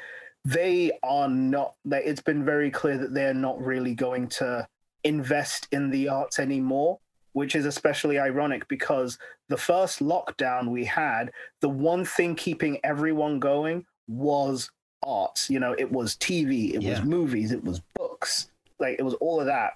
they 0.45 0.93
are 1.03 1.29
not. 1.29 1.75
It's 1.91 2.23
been 2.23 2.45
very 2.45 2.71
clear 2.71 2.97
that 2.99 3.13
they're 3.13 3.35
not 3.35 3.61
really 3.61 3.95
going 3.95 4.29
to 4.29 4.67
invest 5.05 5.69
in 5.73 5.91
the 5.91 6.09
arts 6.09 6.39
anymore. 6.39 6.99
Which 7.35 7.55
is 7.55 7.67
especially 7.67 8.19
ironic 8.19 8.67
because 8.67 9.17
the 9.49 9.57
first 9.57 10.01
lockdown 10.01 10.71
we 10.71 10.85
had, 10.85 11.31
the 11.61 11.69
one 11.69 12.05
thing 12.05 12.35
keeping 12.35 12.81
everyone 12.83 13.39
going 13.39 13.85
was 14.09 14.71
arts. 15.05 15.49
You 15.49 15.61
know, 15.61 15.73
it 15.79 15.93
was 15.93 16.17
TV, 16.17 16.75
it 16.75 16.83
Yeah. 16.83 16.91
was 16.93 17.03
movies, 17.05 17.53
it 17.53 17.63
was 17.63 17.81
books, 17.95 18.51
like 18.81 18.97
it 18.99 19.03
was 19.03 19.15
all 19.15 19.39
of 19.39 19.47
that. 19.47 19.75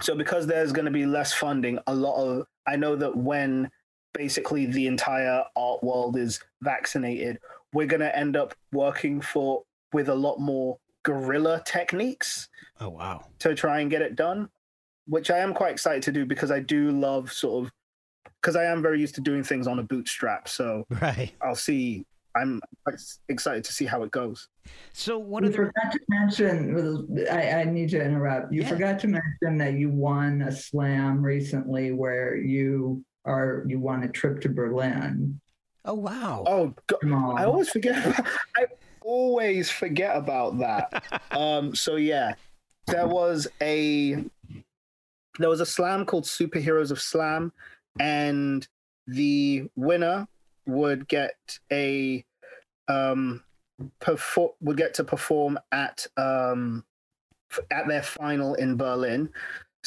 So 0.00 0.16
because 0.16 0.48
there's 0.48 0.72
going 0.72 0.86
to 0.86 0.90
be 0.90 1.06
less 1.06 1.32
funding, 1.32 1.78
a 1.86 1.94
lot 1.94 2.16
of 2.16 2.46
I 2.66 2.74
know 2.76 2.96
that 2.96 3.16
when 3.16 3.70
basically 4.14 4.66
the 4.66 4.86
entire 4.86 5.44
art 5.56 5.82
world 5.82 6.16
is 6.16 6.40
vaccinated, 6.62 7.38
we're 7.72 7.86
going 7.86 8.00
to 8.00 8.16
end 8.16 8.36
up 8.36 8.54
working 8.72 9.20
for 9.20 9.62
with 9.92 10.08
a 10.08 10.14
lot 10.14 10.38
more 10.38 10.78
guerrilla 11.02 11.62
techniques 11.64 12.48
Oh 12.80 12.90
wow. 12.90 13.24
to 13.38 13.54
try 13.54 13.80
and 13.80 13.90
get 13.90 14.02
it 14.02 14.16
done, 14.16 14.48
which 15.06 15.30
I 15.30 15.38
am 15.38 15.54
quite 15.54 15.72
excited 15.72 16.02
to 16.04 16.12
do 16.12 16.26
because 16.26 16.50
I 16.50 16.60
do 16.60 16.90
love 16.90 17.32
sort 17.32 17.64
of 17.66 17.72
because 18.42 18.54
I 18.56 18.64
am 18.64 18.82
very 18.82 19.00
used 19.00 19.14
to 19.16 19.20
doing 19.20 19.42
things 19.42 19.66
on 19.66 19.78
a 19.78 19.82
bootstrap. 19.82 20.48
So 20.48 20.86
Right. 21.02 21.32
I'll 21.42 21.54
see. 21.54 22.04
I'm 22.36 22.60
excited 23.28 23.64
to 23.64 23.72
see 23.72 23.84
how 23.84 24.02
it 24.04 24.12
goes. 24.12 24.48
So 24.92 25.18
what 25.18 25.42
You 25.42 25.48
are 25.48 25.50
the 25.50 25.56
forgot 25.56 25.92
to 25.92 26.00
mention. 26.08 27.26
I, 27.30 27.50
I 27.62 27.64
need 27.64 27.88
to 27.90 28.02
interrupt. 28.04 28.52
You 28.52 28.62
Yeah. 28.62 28.68
forgot 28.68 28.98
to 29.00 29.08
mention 29.08 29.58
that 29.58 29.72
you 29.74 29.88
won 29.90 30.42
a 30.42 30.52
slam 30.52 31.20
recently, 31.22 31.90
where 31.92 32.36
you 32.36 33.02
are 33.28 33.64
you 33.66 33.78
want 33.78 34.04
a 34.04 34.08
trip 34.08 34.40
to 34.42 34.48
Berlin. 34.48 35.40
Oh 35.84 35.94
wow. 35.94 36.44
Oh, 36.46 36.74
God, 36.86 36.98
Jamal. 37.00 37.38
I 37.38 37.44
always 37.44 37.68
forget. 37.68 37.96
I 38.56 38.66
always 39.02 39.70
forget 39.70 40.16
about 40.16 40.58
that. 40.58 41.22
um, 41.30 41.74
so 41.74 41.96
yeah, 41.96 42.34
there 42.86 43.06
was 43.06 43.46
a 43.62 44.24
there 45.38 45.48
was 45.48 45.60
a 45.60 45.66
slam 45.66 46.04
called 46.04 46.24
Superheroes 46.24 46.90
of 46.90 47.00
Slam, 47.00 47.52
and 48.00 48.66
the 49.06 49.68
winner 49.76 50.26
would 50.66 51.08
get 51.08 51.36
a 51.72 52.24
um 52.88 53.42
perform 54.00 54.50
would 54.60 54.76
get 54.76 54.94
to 54.94 55.04
perform 55.04 55.58
at 55.72 56.06
um 56.16 56.84
f- 57.50 57.60
at 57.70 57.88
their 57.88 58.02
final 58.02 58.54
in 58.54 58.76
Berlin. 58.76 59.30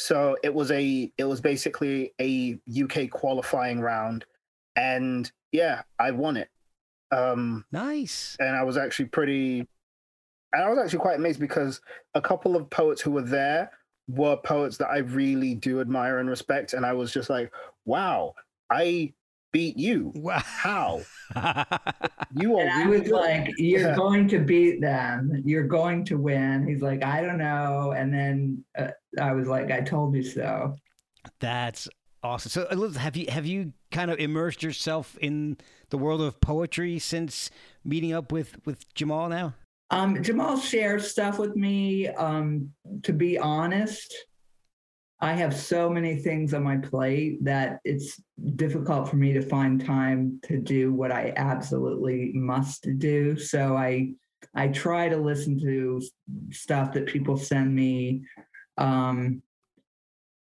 So 0.02 0.36
it 0.44 0.54
was 0.54 0.72
a 0.72 1.12
it 1.18 1.26
was 1.26 1.40
basically 1.42 2.14
a 2.20 2.60
UK 2.82 3.10
qualifying 3.12 3.80
round, 3.80 4.26
and 4.76 5.32
yeah, 5.52 5.84
I 6.00 6.10
won 6.12 6.38
it. 6.38 6.50
Um, 7.12 7.66
Nice. 7.72 8.36
and 8.40 8.56
I 8.56 8.64
was 8.64 8.78
actually 8.78 9.06
pretty, 9.06 9.68
and 10.54 10.64
I 10.64 10.70
was 10.70 10.80
actually 10.80 11.00
quite 11.00 11.18
amazed 11.18 11.40
because 11.40 11.82
a 12.16 12.22
couple 12.22 12.56
of 12.56 12.70
poets 12.70 13.02
who 13.02 13.12
were 13.12 13.22
there 13.22 13.70
were 14.08 14.38
poets 14.38 14.78
that 14.78 14.90
I 14.90 15.00
really 15.00 15.54
do 15.54 15.82
admire 15.82 16.18
and 16.18 16.30
respect, 16.30 16.74
and 16.74 16.84
I 16.84 16.94
was 16.94 17.14
just 17.14 17.30
like, 17.30 17.52
wow, 17.86 18.34
I 18.72 19.14
beat 19.52 19.78
you. 19.78 20.12
Wow. 20.16 20.42
How 20.54 21.02
you 22.30 22.58
are? 22.58 22.68
And 22.68 22.70
I 22.72 22.86
really 22.86 23.00
was 23.02 23.10
like, 23.10 23.54
"You're 23.58 23.82
Yeah. 23.82 23.96
going 23.96 24.28
to 24.30 24.40
beat 24.40 24.82
them. 24.82 25.42
You're 25.46 25.68
going 25.68 26.06
to 26.06 26.18
win." 26.18 26.68
He's 26.68 26.82
like, 26.82 27.04
"I 27.04 27.22
don't 27.22 27.38
know." 27.38 27.94
And 27.96 28.14
then 28.14 28.64
uh, 28.78 28.92
I 29.20 29.34
was 29.34 29.48
like, 29.48 29.72
"I 29.72 29.82
told 29.82 30.16
you 30.16 30.24
so." 30.24 30.76
That's 31.40 31.88
awesome. 32.24 32.50
So 32.50 32.68
Elizabeth, 32.72 33.02
have 33.02 33.16
you 33.16 33.26
have 33.30 33.46
you 33.46 33.74
kind 33.92 34.12
of 34.12 34.20
immersed 34.20 34.64
yourself 34.64 35.18
in 35.20 35.58
the 35.90 35.98
world 35.98 36.22
of 36.22 36.40
poetry 36.40 37.00
since 37.00 37.50
meeting 37.84 38.14
up 38.14 38.32
with 38.32 38.58
with 38.66 38.92
Jamal 38.94 39.30
now? 39.30 39.56
Um, 39.90 40.24
Jamal 40.24 40.58
shares 40.58 41.12
stuff 41.12 41.38
with 41.38 41.56
me. 41.56 42.08
Um, 42.08 42.72
to 43.04 43.14
be 43.14 43.38
honest, 43.38 44.16
I 45.22 45.34
have 45.34 45.56
so 45.56 45.88
many 45.88 46.16
things 46.16 46.54
on 46.54 46.64
my 46.64 46.78
plate 46.78 47.44
that 47.44 47.80
it's 47.84 48.20
difficult 48.56 49.08
for 49.08 49.18
me 49.18 49.34
to 49.34 49.42
find 49.42 49.84
time 49.84 50.40
to 50.46 50.58
do 50.58 50.92
what 50.94 51.12
I 51.12 51.34
absolutely 51.38 52.32
must 52.34 52.88
do. 52.98 53.38
So 53.38 53.78
I 53.78 54.14
I 54.56 54.70
try 54.70 55.10
to 55.10 55.18
listen 55.18 55.60
to 55.62 56.02
stuff 56.50 56.94
that 56.94 57.06
people 57.06 57.38
send 57.38 57.74
me. 57.74 58.24
Um, 58.80 59.44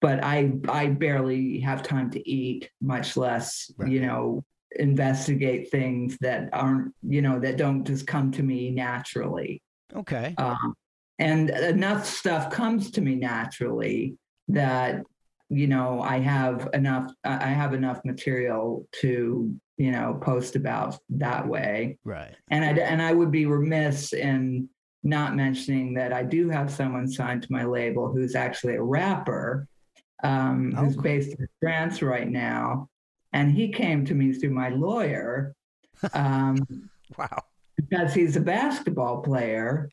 but 0.00 0.22
I 0.22 0.52
I 0.68 0.86
barely 0.88 1.58
have 1.60 1.82
time 1.82 2.10
to 2.12 2.30
eat, 2.30 2.70
much 2.80 3.16
less, 3.16 3.72
right. 3.78 3.90
you 3.90 4.00
know, 4.00 4.44
investigate 4.76 5.72
things 5.72 6.16
that 6.20 6.50
aren't, 6.52 6.94
you 7.02 7.20
know, 7.20 7.40
that 7.40 7.56
don't 7.56 7.84
just 7.84 8.06
come 8.06 8.30
to 8.32 8.44
me 8.44 8.70
naturally. 8.70 9.60
Okay. 9.92 10.36
Um, 10.38 10.74
and 11.18 11.50
enough 11.50 12.06
stuff 12.06 12.52
comes 12.52 12.92
to 12.92 13.00
me 13.00 13.16
naturally 13.16 14.16
that 14.48 15.02
you 15.50 15.66
know 15.66 16.00
i 16.00 16.18
have 16.18 16.68
enough 16.74 17.10
i 17.24 17.48
have 17.48 17.72
enough 17.72 18.00
material 18.04 18.86
to 18.92 19.54
you 19.78 19.92
know 19.92 20.18
post 20.20 20.56
about 20.56 20.98
that 21.08 21.46
way. 21.46 21.98
Right. 22.04 22.34
And 22.50 22.64
i 22.64 22.68
and 22.82 23.00
i 23.00 23.12
would 23.12 23.30
be 23.30 23.46
remiss 23.46 24.12
in 24.12 24.68
not 25.04 25.36
mentioning 25.36 25.94
that 25.94 26.12
i 26.12 26.22
do 26.22 26.50
have 26.50 26.70
someone 26.70 27.08
signed 27.08 27.42
to 27.42 27.52
my 27.52 27.64
label 27.64 28.12
who's 28.12 28.34
actually 28.34 28.74
a 28.74 28.82
rapper 28.82 29.66
um, 30.22 30.74
oh. 30.76 30.84
who's 30.84 30.96
based 30.96 31.38
in 31.38 31.48
france 31.60 32.02
right 32.02 32.28
now. 32.28 32.88
And 33.32 33.52
he 33.52 33.68
came 33.68 34.04
to 34.06 34.14
me 34.14 34.32
through 34.32 34.50
my 34.50 34.70
lawyer 34.70 35.54
um, 36.14 36.66
wow. 37.16 37.42
because 37.76 38.14
he's 38.14 38.36
a 38.36 38.40
basketball 38.40 39.22
player. 39.22 39.90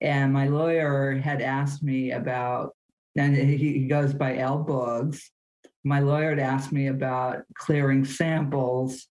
And 0.00 0.32
my 0.32 0.46
lawyer 0.46 1.16
had 1.16 1.42
asked 1.42 1.82
me 1.82 2.12
about 2.12 2.75
and 3.16 3.36
he, 3.36 3.86
goes 3.86 4.14
by 4.14 4.36
L 4.36 4.58
Bugs. 4.58 5.30
My 5.84 6.00
lawyer 6.00 6.30
had 6.30 6.38
asked 6.38 6.72
me 6.72 6.88
about 6.88 7.42
clearing 7.54 8.04
samples, 8.04 9.06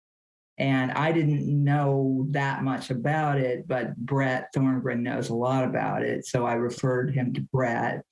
and 0.58 0.92
I 0.92 1.12
didn't 1.12 1.48
know 1.48 2.28
that 2.32 2.64
much 2.64 2.90
about 2.90 3.40
it, 3.40 3.68
but 3.68 3.96
Brett 3.96 4.54
Thorngren 4.54 5.02
knows 5.02 5.30
a 5.30 5.36
lot 5.36 5.64
about 5.64 6.04
it, 6.04 6.26
so 6.26 6.46
I 6.46 6.54
referred 6.54 7.14
him 7.14 7.34
to 7.34 7.42
Brett, 7.42 8.04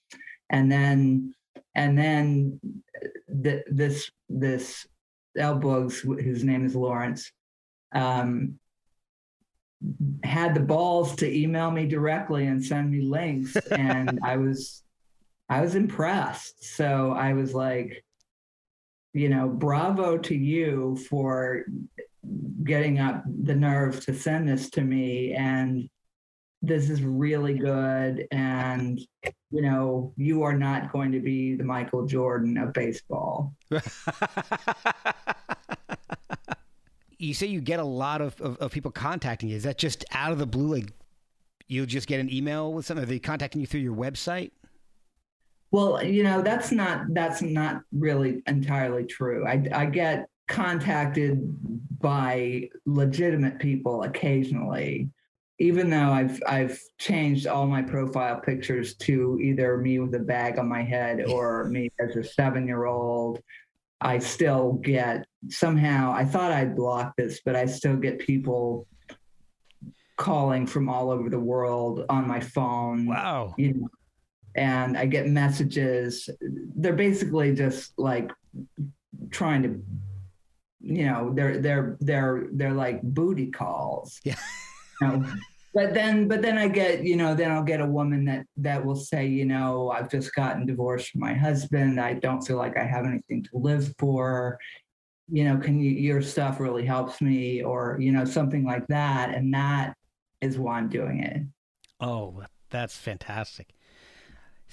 and 0.49 0.71
then 0.71 1.33
and 1.75 1.97
then 1.97 2.59
th- 3.43 3.65
this 3.69 4.09
this 4.29 4.85
L 5.37 5.55
Bugs, 5.55 5.99
whose 5.99 6.43
name 6.43 6.65
is 6.65 6.75
Lawrence, 6.75 7.31
um, 7.93 8.59
had 10.23 10.53
the 10.53 10.61
balls 10.61 11.15
to 11.17 11.31
email 11.31 11.69
me 11.71 11.87
directly 11.87 12.45
and 12.47 12.63
send 12.63 12.91
me 12.91 13.01
links, 13.01 13.55
and 13.71 14.19
I 14.23 14.37
was 14.37 14.82
I 15.53 15.61
was 15.61 15.75
impressed. 15.75 16.63
So 16.63 17.11
I 17.11 17.33
was 17.33 17.53
like, 17.53 18.03
you 19.13 19.29
know, 19.29 19.47
bravo 19.47 20.17
to 20.17 20.35
you 20.35 20.97
for 21.07 21.65
getting 22.63 22.97
up 22.97 23.23
the 23.43 23.53
nerve 23.53 24.03
to 24.05 24.15
send 24.15 24.49
this 24.49 24.71
to 24.71 24.81
me. 24.81 25.33
And 25.33 25.87
this 26.63 26.89
is 26.89 27.03
really 27.03 27.53
good. 27.53 28.27
And, 28.31 28.99
you 29.51 29.61
know, 29.61 30.11
you 30.17 30.41
are 30.41 30.57
not 30.57 30.91
going 30.91 31.11
to 31.11 31.19
be 31.19 31.53
the 31.53 31.63
Michael 31.63 32.07
Jordan 32.07 32.57
of 32.57 32.73
baseball. 32.73 33.53
you 37.19 37.35
say 37.35 37.45
you 37.45 37.61
get 37.61 37.79
a 37.79 37.85
lot 37.85 38.21
of, 38.21 38.41
of, 38.41 38.57
of, 38.57 38.71
people 38.71 38.89
contacting 38.89 39.49
you. 39.49 39.55
Is 39.55 39.63
that 39.63 39.77
just 39.77 40.03
out 40.13 40.31
of 40.31 40.39
the 40.39 40.47
blue? 40.47 40.77
Like 40.77 40.91
you'll 41.67 41.85
just 41.85 42.07
get 42.07 42.19
an 42.19 42.33
email 42.33 42.73
with 42.73 42.87
something? 42.87 43.03
Are 43.03 43.07
they 43.07 43.19
contacting 43.19 43.61
you 43.61 43.67
through 43.67 43.81
your 43.81 43.95
website? 43.95 44.49
Well, 45.73 46.03
you 46.03 46.21
know, 46.21 46.43
that's 46.43 46.71
not 46.71 47.05
that's 47.09 47.41
not 47.41 47.81
really 47.91 48.43
entirely 48.45 49.05
true. 49.05 49.47
I, 49.47 49.65
I 49.73 49.87
get 49.87 50.27
contacted 50.47 51.41
by 51.99 52.69
legitimate 52.85 53.57
people 53.57 54.03
occasionally, 54.03 55.09
even 55.57 55.89
though 55.89 56.11
I've 56.11 56.39
I've 56.47 56.79
changed 56.99 57.47
all 57.47 57.65
my 57.65 57.81
profile 57.81 58.39
pictures 58.39 58.95
to 58.97 59.39
either 59.41 59.77
me 59.77 59.97
with 59.97 60.13
a 60.13 60.19
bag 60.19 60.59
on 60.59 60.69
my 60.69 60.83
head 60.83 61.25
or 61.25 61.63
me 61.69 61.89
as 61.99 62.15
a 62.17 62.23
seven 62.23 62.67
year 62.67 62.85
old. 62.85 63.39
I 63.99 64.19
still 64.19 64.73
get 64.73 65.25
somehow 65.49 66.13
I 66.13 66.23
thought 66.23 66.51
I'd 66.51 66.75
block 66.75 67.15
this, 67.17 67.41
but 67.43 67.55
I 67.55 67.65
still 67.65 67.95
get 67.95 68.19
people 68.19 68.85
calling 70.17 70.67
from 70.67 70.87
all 70.87 71.09
over 71.09 71.31
the 71.31 71.39
world 71.39 72.05
on 72.09 72.27
my 72.27 72.41
phone. 72.41 73.07
Wow. 73.07 73.55
You 73.57 73.73
know, 73.73 73.89
and 74.55 74.97
I 74.97 75.05
get 75.05 75.27
messages. 75.27 76.29
They're 76.75 76.93
basically 76.93 77.53
just 77.55 77.93
like 77.97 78.31
trying 79.31 79.63
to, 79.63 79.83
you 80.81 81.05
know, 81.05 81.31
they're 81.33 81.59
they're 81.59 81.97
they're 81.99 82.47
they're 82.51 82.73
like 82.73 83.01
booty 83.01 83.51
calls. 83.51 84.19
Yeah. 84.23 84.35
You 85.01 85.07
know? 85.07 85.25
But 85.73 85.95
then, 85.95 86.27
but 86.27 86.43
then 86.43 86.59
I 86.59 86.67
get, 86.67 87.03
you 87.03 87.15
know, 87.15 87.33
then 87.33 87.49
I'll 87.49 87.63
get 87.63 87.81
a 87.81 87.85
woman 87.85 88.25
that 88.25 88.45
that 88.57 88.85
will 88.85 88.95
say, 88.95 89.25
you 89.25 89.45
know, 89.45 89.89
I've 89.89 90.09
just 90.09 90.35
gotten 90.35 90.67
divorced 90.67 91.09
from 91.09 91.21
my 91.21 91.33
husband. 91.33 91.99
I 91.99 92.13
don't 92.13 92.41
feel 92.41 92.57
like 92.57 92.77
I 92.77 92.83
have 92.83 93.05
anything 93.05 93.43
to 93.45 93.57
live 93.57 93.91
for. 93.97 94.59
You 95.31 95.45
know, 95.45 95.57
can 95.57 95.79
you 95.79 95.89
your 95.89 96.21
stuff 96.21 96.59
really 96.59 96.85
helps 96.85 97.21
me, 97.21 97.63
or 97.63 97.97
you 97.99 98.11
know, 98.11 98.23
something 98.23 98.63
like 98.63 98.85
that, 98.87 99.33
and 99.33 99.51
that 99.55 99.95
is 100.41 100.59
why 100.59 100.77
I'm 100.77 100.89
doing 100.89 101.23
it. 101.23 101.41
Oh, 101.99 102.43
that's 102.69 102.97
fantastic. 102.97 103.72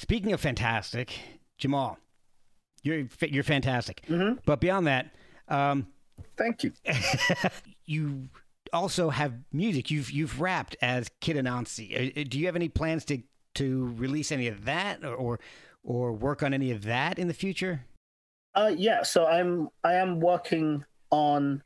Speaking 0.00 0.32
of 0.32 0.40
fantastic, 0.40 1.12
Jamal, 1.58 1.98
you're 2.82 3.06
you're 3.20 3.44
fantastic. 3.44 4.00
Mm-hmm. 4.08 4.38
But 4.46 4.58
beyond 4.58 4.86
that, 4.86 5.14
um, 5.46 5.88
thank 6.38 6.64
you. 6.64 6.72
you 7.84 8.30
also 8.72 9.10
have 9.10 9.34
music. 9.52 9.90
You've 9.90 10.10
you've 10.10 10.40
rapped 10.40 10.74
as 10.80 11.10
Kid 11.20 11.36
Anansi. 11.36 12.16
Uh, 12.16 12.20
uh, 12.20 12.24
do 12.26 12.38
you 12.38 12.46
have 12.46 12.56
any 12.56 12.70
plans 12.70 13.04
to 13.04 13.22
to 13.56 13.94
release 13.98 14.32
any 14.32 14.48
of 14.48 14.64
that 14.64 15.04
or 15.04 15.14
or, 15.14 15.40
or 15.84 16.12
work 16.14 16.42
on 16.42 16.54
any 16.54 16.70
of 16.70 16.84
that 16.84 17.18
in 17.18 17.28
the 17.28 17.34
future? 17.34 17.84
Uh, 18.54 18.72
yeah. 18.74 19.02
So 19.02 19.26
I'm 19.26 19.68
I 19.84 19.96
am 19.96 20.18
working 20.18 20.82
on 21.10 21.62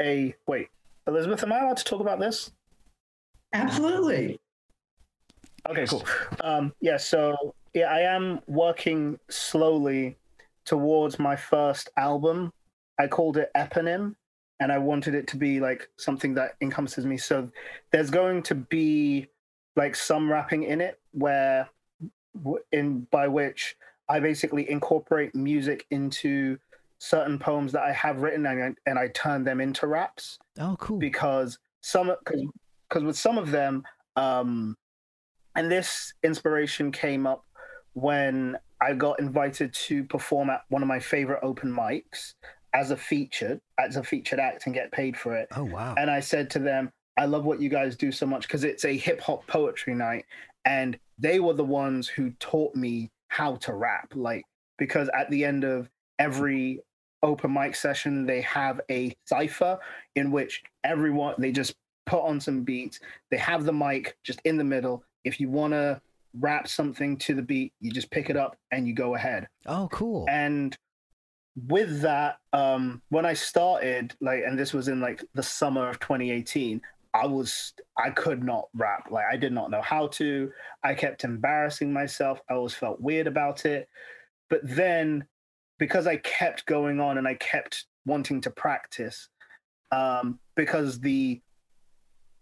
a 0.00 0.34
wait. 0.46 0.68
Elizabeth, 1.06 1.42
am 1.42 1.52
I 1.52 1.58
allowed 1.58 1.76
to 1.76 1.84
talk 1.84 2.00
about 2.00 2.20
this? 2.20 2.52
Absolutely. 3.52 4.39
Okay, 5.68 5.86
cool. 5.86 6.04
Um, 6.40 6.72
yeah, 6.80 6.96
so 6.96 7.54
yeah, 7.74 7.86
I 7.86 8.00
am 8.00 8.40
working 8.46 9.18
slowly 9.28 10.16
towards 10.64 11.18
my 11.18 11.36
first 11.36 11.90
album. 11.96 12.52
I 12.98 13.06
called 13.06 13.36
it 13.36 13.50
Eponym, 13.56 14.14
and 14.60 14.72
I 14.72 14.78
wanted 14.78 15.14
it 15.14 15.26
to 15.28 15.36
be 15.36 15.60
like 15.60 15.88
something 15.96 16.34
that 16.34 16.52
encompasses 16.60 17.06
me. 17.06 17.16
So 17.16 17.50
there's 17.90 18.10
going 18.10 18.42
to 18.44 18.54
be 18.54 19.28
like 19.76 19.94
some 19.94 20.30
rapping 20.30 20.64
in 20.64 20.80
it, 20.80 20.98
where 21.12 21.68
in 22.72 23.00
by 23.10 23.28
which 23.28 23.76
I 24.08 24.20
basically 24.20 24.70
incorporate 24.70 25.34
music 25.34 25.86
into 25.90 26.58
certain 26.98 27.38
poems 27.38 27.72
that 27.72 27.82
I 27.82 27.92
have 27.92 28.20
written, 28.20 28.46
and 28.46 28.62
I, 28.62 28.90
and 28.90 28.98
I 28.98 29.08
turn 29.08 29.44
them 29.44 29.60
into 29.60 29.86
raps. 29.86 30.38
Oh, 30.58 30.76
cool! 30.78 30.98
Because 30.98 31.58
some 31.82 32.14
because 32.24 32.44
because 32.88 33.04
with 33.04 33.18
some 33.18 33.38
of 33.38 33.50
them. 33.50 33.84
Um, 34.16 34.76
and 35.56 35.70
this 35.70 36.14
inspiration 36.22 36.92
came 36.92 37.26
up 37.26 37.44
when 37.94 38.56
I 38.80 38.94
got 38.94 39.20
invited 39.20 39.72
to 39.74 40.04
perform 40.04 40.50
at 40.50 40.62
one 40.68 40.82
of 40.82 40.88
my 40.88 41.00
favorite 41.00 41.40
open 41.42 41.70
mics 41.72 42.34
as 42.72 42.90
a 42.90 42.96
featured 42.96 43.60
as 43.78 43.96
a 43.96 44.02
featured 44.02 44.38
act 44.38 44.66
and 44.66 44.74
get 44.74 44.92
paid 44.92 45.16
for 45.16 45.36
it. 45.36 45.48
Oh 45.54 45.64
wow. 45.64 45.94
And 45.98 46.10
I 46.10 46.20
said 46.20 46.50
to 46.50 46.58
them, 46.58 46.92
I 47.16 47.26
love 47.26 47.44
what 47.44 47.60
you 47.60 47.68
guys 47.68 47.96
do 47.96 48.12
so 48.12 48.26
much 48.26 48.42
because 48.42 48.64
it's 48.64 48.84
a 48.84 48.96
hip 48.96 49.20
hop 49.20 49.46
poetry 49.46 49.94
night 49.94 50.24
and 50.64 50.98
they 51.18 51.40
were 51.40 51.54
the 51.54 51.64
ones 51.64 52.08
who 52.08 52.30
taught 52.40 52.74
me 52.74 53.10
how 53.28 53.56
to 53.56 53.74
rap 53.74 54.12
like 54.14 54.44
because 54.78 55.10
at 55.18 55.30
the 55.30 55.44
end 55.44 55.64
of 55.64 55.88
every 56.18 56.80
open 57.22 57.52
mic 57.52 57.74
session 57.74 58.24
they 58.24 58.40
have 58.40 58.80
a 58.90 59.14
cipher 59.26 59.78
in 60.16 60.30
which 60.30 60.62
everyone 60.84 61.34
they 61.38 61.52
just 61.52 61.74
put 62.06 62.22
on 62.22 62.40
some 62.40 62.62
beats 62.62 62.98
they 63.30 63.36
have 63.36 63.64
the 63.64 63.72
mic 63.72 64.16
just 64.24 64.40
in 64.44 64.56
the 64.56 64.64
middle 64.64 65.04
if 65.24 65.40
you 65.40 65.48
want 65.48 65.72
to 65.72 66.00
rap 66.38 66.68
something 66.68 67.16
to 67.18 67.34
the 67.34 67.42
beat, 67.42 67.72
you 67.80 67.90
just 67.90 68.10
pick 68.10 68.30
it 68.30 68.36
up 68.36 68.56
and 68.70 68.86
you 68.86 68.94
go 68.94 69.14
ahead. 69.14 69.48
Oh, 69.66 69.88
cool. 69.92 70.26
And 70.28 70.76
with 71.66 72.00
that, 72.02 72.38
um, 72.52 73.02
when 73.08 73.26
I 73.26 73.34
started, 73.34 74.14
like, 74.20 74.42
and 74.46 74.58
this 74.58 74.72
was 74.72 74.88
in 74.88 75.00
like 75.00 75.24
the 75.34 75.42
summer 75.42 75.88
of 75.88 76.00
2018, 76.00 76.80
I 77.12 77.26
was, 77.26 77.72
I 77.98 78.10
could 78.10 78.44
not 78.44 78.68
rap. 78.74 79.08
Like, 79.10 79.24
I 79.30 79.36
did 79.36 79.52
not 79.52 79.70
know 79.70 79.82
how 79.82 80.06
to. 80.08 80.50
I 80.84 80.94
kept 80.94 81.24
embarrassing 81.24 81.92
myself. 81.92 82.40
I 82.48 82.54
always 82.54 82.74
felt 82.74 83.00
weird 83.00 83.26
about 83.26 83.66
it. 83.66 83.88
But 84.48 84.60
then, 84.62 85.26
because 85.78 86.06
I 86.06 86.16
kept 86.18 86.66
going 86.66 87.00
on 87.00 87.18
and 87.18 87.26
I 87.26 87.34
kept 87.34 87.86
wanting 88.06 88.40
to 88.42 88.50
practice, 88.50 89.28
um, 89.90 90.38
because 90.54 91.00
the 91.00 91.40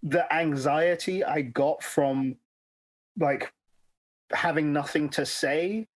the 0.03 0.33
anxiety 0.33 1.25
I 1.25 1.43
got 1.43 1.83
from 1.83 2.37
like 3.19 3.53
having 4.33 4.73
nothing 4.73 5.09
to 5.09 5.27
say 5.27 5.87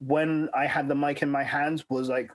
when 0.00 0.48
I 0.54 0.66
had 0.66 0.88
the 0.88 0.94
mic 0.94 1.22
in 1.22 1.30
my 1.30 1.42
hands 1.42 1.84
was 1.88 2.08
like 2.08 2.30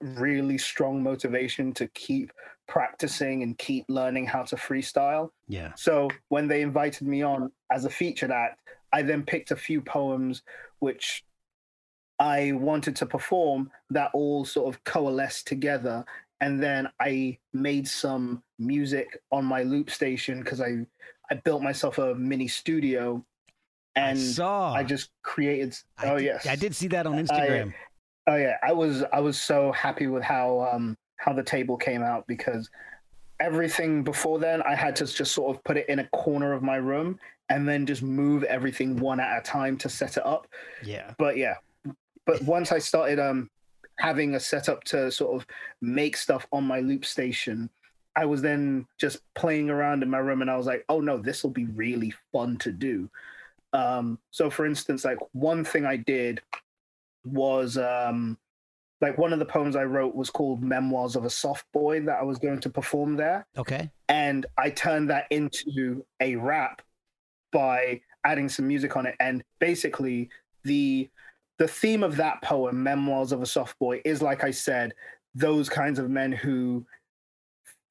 really 0.00 0.58
strong 0.58 1.02
motivation 1.02 1.72
to 1.74 1.86
keep 1.88 2.32
practicing 2.66 3.42
and 3.42 3.56
keep 3.58 3.84
learning 3.88 4.26
how 4.26 4.42
to 4.44 4.56
freestyle. 4.56 5.30
Yeah. 5.48 5.72
So 5.76 6.08
when 6.28 6.48
they 6.48 6.62
invited 6.62 7.06
me 7.06 7.22
on 7.22 7.50
as 7.72 7.84
a 7.84 7.90
featured 7.90 8.30
act, 8.30 8.60
I 8.92 9.02
then 9.02 9.22
picked 9.22 9.50
a 9.50 9.56
few 9.56 9.80
poems 9.80 10.42
which 10.80 11.24
I 12.18 12.52
wanted 12.52 12.96
to 12.96 13.06
perform 13.06 13.70
that 13.90 14.10
all 14.12 14.44
sort 14.44 14.74
of 14.74 14.82
coalesced 14.84 15.46
together. 15.46 16.04
And 16.40 16.62
then 16.62 16.88
I 17.00 17.38
made 17.52 17.88
some 17.88 18.42
music 18.58 19.20
on 19.32 19.44
my 19.44 19.62
loop 19.62 19.90
station 19.90 20.40
because 20.40 20.60
I, 20.60 20.86
I 21.30 21.34
built 21.44 21.62
myself 21.62 21.98
a 21.98 22.14
mini 22.14 22.48
studio 22.48 23.24
and 23.98 24.18
I 24.18 24.22
saw. 24.22 24.72
I 24.72 24.82
just 24.82 25.10
created. 25.22 25.76
I 25.98 26.10
oh 26.10 26.16
did- 26.18 26.24
yes, 26.24 26.46
I 26.46 26.56
did 26.56 26.74
see 26.74 26.88
that 26.88 27.06
on 27.06 27.14
Instagram. 27.14 27.74
Oh 28.26 28.36
yeah, 28.36 28.56
I 28.62 28.72
was 28.72 29.04
I 29.12 29.20
was 29.20 29.40
so 29.40 29.72
happy 29.72 30.06
with 30.06 30.22
how 30.22 30.68
um 30.72 30.96
how 31.16 31.32
the 31.32 31.42
table 31.42 31.76
came 31.76 32.02
out 32.02 32.26
because 32.26 32.68
everything 33.40 34.02
before 34.02 34.38
then 34.38 34.62
I 34.62 34.74
had 34.74 34.96
to 34.96 35.06
just 35.06 35.32
sort 35.32 35.54
of 35.56 35.62
put 35.64 35.76
it 35.76 35.88
in 35.88 36.00
a 36.00 36.08
corner 36.08 36.52
of 36.52 36.62
my 36.62 36.76
room 36.76 37.18
and 37.48 37.66
then 37.66 37.86
just 37.86 38.02
move 38.02 38.42
everything 38.44 38.98
one 38.98 39.20
at 39.20 39.38
a 39.38 39.40
time 39.42 39.76
to 39.78 39.88
set 39.88 40.16
it 40.16 40.26
up. 40.26 40.46
yeah. 40.84 41.12
But 41.18 41.36
yeah, 41.36 41.54
but 42.26 42.42
once 42.42 42.72
I 42.72 42.78
started 42.78 43.18
um 43.18 43.48
having 43.98 44.34
a 44.34 44.40
setup 44.40 44.84
to 44.84 45.10
sort 45.10 45.34
of 45.40 45.46
make 45.80 46.16
stuff 46.16 46.46
on 46.52 46.64
my 46.64 46.80
loop 46.80 47.04
station, 47.04 47.70
I 48.14 48.26
was 48.26 48.42
then 48.42 48.86
just 48.98 49.18
playing 49.34 49.70
around 49.70 50.02
in 50.02 50.10
my 50.10 50.18
room 50.18 50.42
and 50.42 50.50
I 50.50 50.56
was 50.56 50.66
like, 50.66 50.84
oh 50.88 51.00
no, 51.00 51.18
this 51.18 51.42
will 51.42 51.50
be 51.50 51.66
really 51.66 52.12
fun 52.32 52.56
to 52.58 52.72
do. 52.72 53.08
Um, 53.72 54.18
so 54.30 54.48
for 54.50 54.64
instance, 54.66 55.04
like 55.04 55.18
one 55.32 55.64
thing 55.64 55.84
I 55.84 55.96
did 55.96 56.40
was 57.24 57.76
um 57.76 58.38
like 59.00 59.16
one 59.18 59.32
of 59.32 59.38
the 59.38 59.44
poems 59.44 59.76
I 59.76 59.84
wrote 59.84 60.14
was 60.14 60.30
called 60.30 60.62
Memoirs 60.62 61.14
of 61.16 61.24
a 61.24 61.30
Soft 61.30 61.66
Boy 61.72 62.00
that 62.00 62.18
I 62.18 62.22
was 62.24 62.38
going 62.38 62.58
to 62.60 62.70
perform 62.70 63.16
there 63.16 63.46
Okay. 63.56 63.90
and 64.08 64.44
I 64.56 64.70
turned 64.70 65.10
that 65.10 65.26
into 65.30 66.04
a 66.20 66.34
rap 66.36 66.82
by 67.52 68.00
adding 68.24 68.48
some 68.48 68.66
music 68.66 68.96
on 68.96 69.06
it. 69.06 69.14
And 69.20 69.44
basically, 69.58 70.30
the 70.64 71.08
the 71.58 71.68
theme 71.68 72.02
of 72.02 72.16
that 72.16 72.40
poem, 72.42 72.82
"Memoirs 72.82 73.32
of 73.32 73.42
a 73.42 73.46
Soft 73.46 73.78
Boy," 73.78 74.00
is 74.04 74.22
like 74.22 74.44
I 74.44 74.50
said, 74.50 74.94
those 75.34 75.68
kinds 75.68 75.98
of 75.98 76.08
men 76.10 76.32
who 76.32 76.84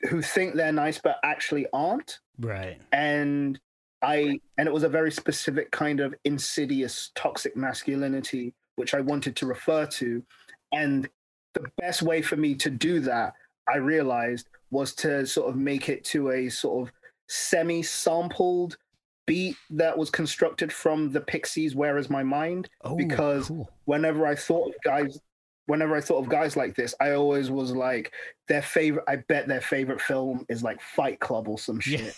who 0.10 0.22
think 0.22 0.56
they're 0.56 0.72
nice 0.72 1.00
but 1.00 1.18
actually 1.24 1.66
aren't. 1.74 2.20
Right. 2.40 2.80
And 2.92 3.60
I 4.02 4.40
and 4.58 4.68
it 4.68 4.74
was 4.74 4.84
a 4.84 4.90
very 4.90 5.12
specific 5.12 5.72
kind 5.72 6.00
of 6.00 6.14
insidious 6.24 7.12
toxic 7.16 7.56
masculinity, 7.56 8.54
which 8.76 8.94
I 8.94 9.02
wanted 9.02 9.36
to 9.38 9.46
refer 9.46 9.86
to. 9.86 10.24
And 10.72 11.10
the 11.54 11.66
best 11.78 12.02
way 12.02 12.22
for 12.22 12.36
me 12.36 12.56
to 12.56 12.70
do 12.70 13.00
that, 13.02 13.34
I 13.68 13.78
realized, 13.78 14.48
was 14.70 14.94
to 14.96 15.26
sort 15.26 15.50
of 15.50 15.56
make 15.56 15.90
it 15.90 16.04
to 16.06 16.32
a 16.32 16.50
sort 16.50 16.88
of 16.88 16.94
semi-sampled 17.28 18.78
beat 19.26 19.58
that 19.72 19.98
was 19.98 20.10
constructed 20.10 20.72
from 20.72 21.12
the 21.12 21.22
Pixies 21.22 21.76
Where 21.76 21.98
Is 21.98 22.10
My 22.10 22.24
Mind? 22.24 22.70
Oh, 22.84 22.96
Because 22.96 23.48
cool. 23.48 23.70
Whenever 23.86 24.26
I 24.26 24.36
thought 24.36 24.70
of 24.70 24.76
guys 24.84 25.20
whenever 25.68 25.96
I 25.96 26.02
thought 26.02 26.20
of 26.24 26.30
guys 26.30 26.56
like 26.58 26.76
this, 26.76 26.96
I 27.00 27.12
always 27.12 27.52
was 27.52 27.72
like 27.72 28.12
their 28.48 28.62
favorite 28.62 29.06
I 29.08 29.18
bet 29.18 29.48
their 29.48 29.62
favorite 29.62 30.02
film 30.02 30.46
is 30.50 30.64
like 30.64 30.82
Fight 30.82 31.20
Club 31.20 31.48
or 31.48 31.60
some 31.60 31.80
Yeah. 31.86 31.98
shit. 32.00 32.16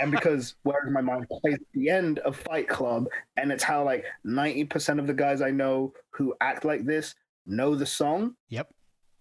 and 0.00 0.10
because 0.10 0.56
Where 0.64 0.84
Is 0.86 0.92
My 0.92 1.00
Mind 1.00 1.26
plays 1.28 1.54
at 1.54 1.60
the 1.74 1.88
end 1.90 2.18
of 2.20 2.36
Fight 2.36 2.68
Club, 2.68 3.06
and 3.36 3.52
it's 3.52 3.62
how 3.64 3.84
like 3.84 4.04
90% 4.26 4.98
of 4.98 5.06
the 5.06 5.14
guys 5.14 5.40
I 5.42 5.50
know 5.50 5.92
who 6.10 6.34
act 6.40 6.64
like 6.64 6.84
this 6.84 7.14
know 7.46 7.74
the 7.74 7.86
song 7.86 8.34
Yep. 8.48 8.68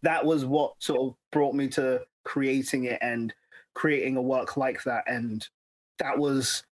that 0.01 0.25
was 0.25 0.43
what 0.45 0.73
sort 0.79 0.99
of 1.01 1.15
brought 1.31 1.55
me 1.55 1.67
to 1.69 2.01
creating 2.25 2.83
it 2.85 2.99
and 3.01 3.33
creating 3.73 4.17
a 4.17 4.21
work 4.21 4.57
like 4.57 4.83
that 4.83 5.03
and 5.07 5.47
that 5.99 6.17
was 6.17 6.63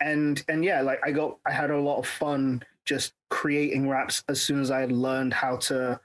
and 0.00 0.42
and 0.48 0.64
yeah 0.64 0.80
like 0.82 1.00
i 1.04 1.10
got 1.10 1.38
i 1.46 1.50
had 1.52 1.70
a 1.70 1.78
lot 1.80 1.98
of 1.98 2.06
fun 2.06 2.62
just 2.84 3.12
creating 3.30 3.88
raps 3.88 4.22
as 4.28 4.42
soon 4.42 4.60
as 4.60 4.70
i 4.70 4.80
had 4.80 4.92
learned 4.92 5.32
how 5.32 5.56
to 5.56 5.98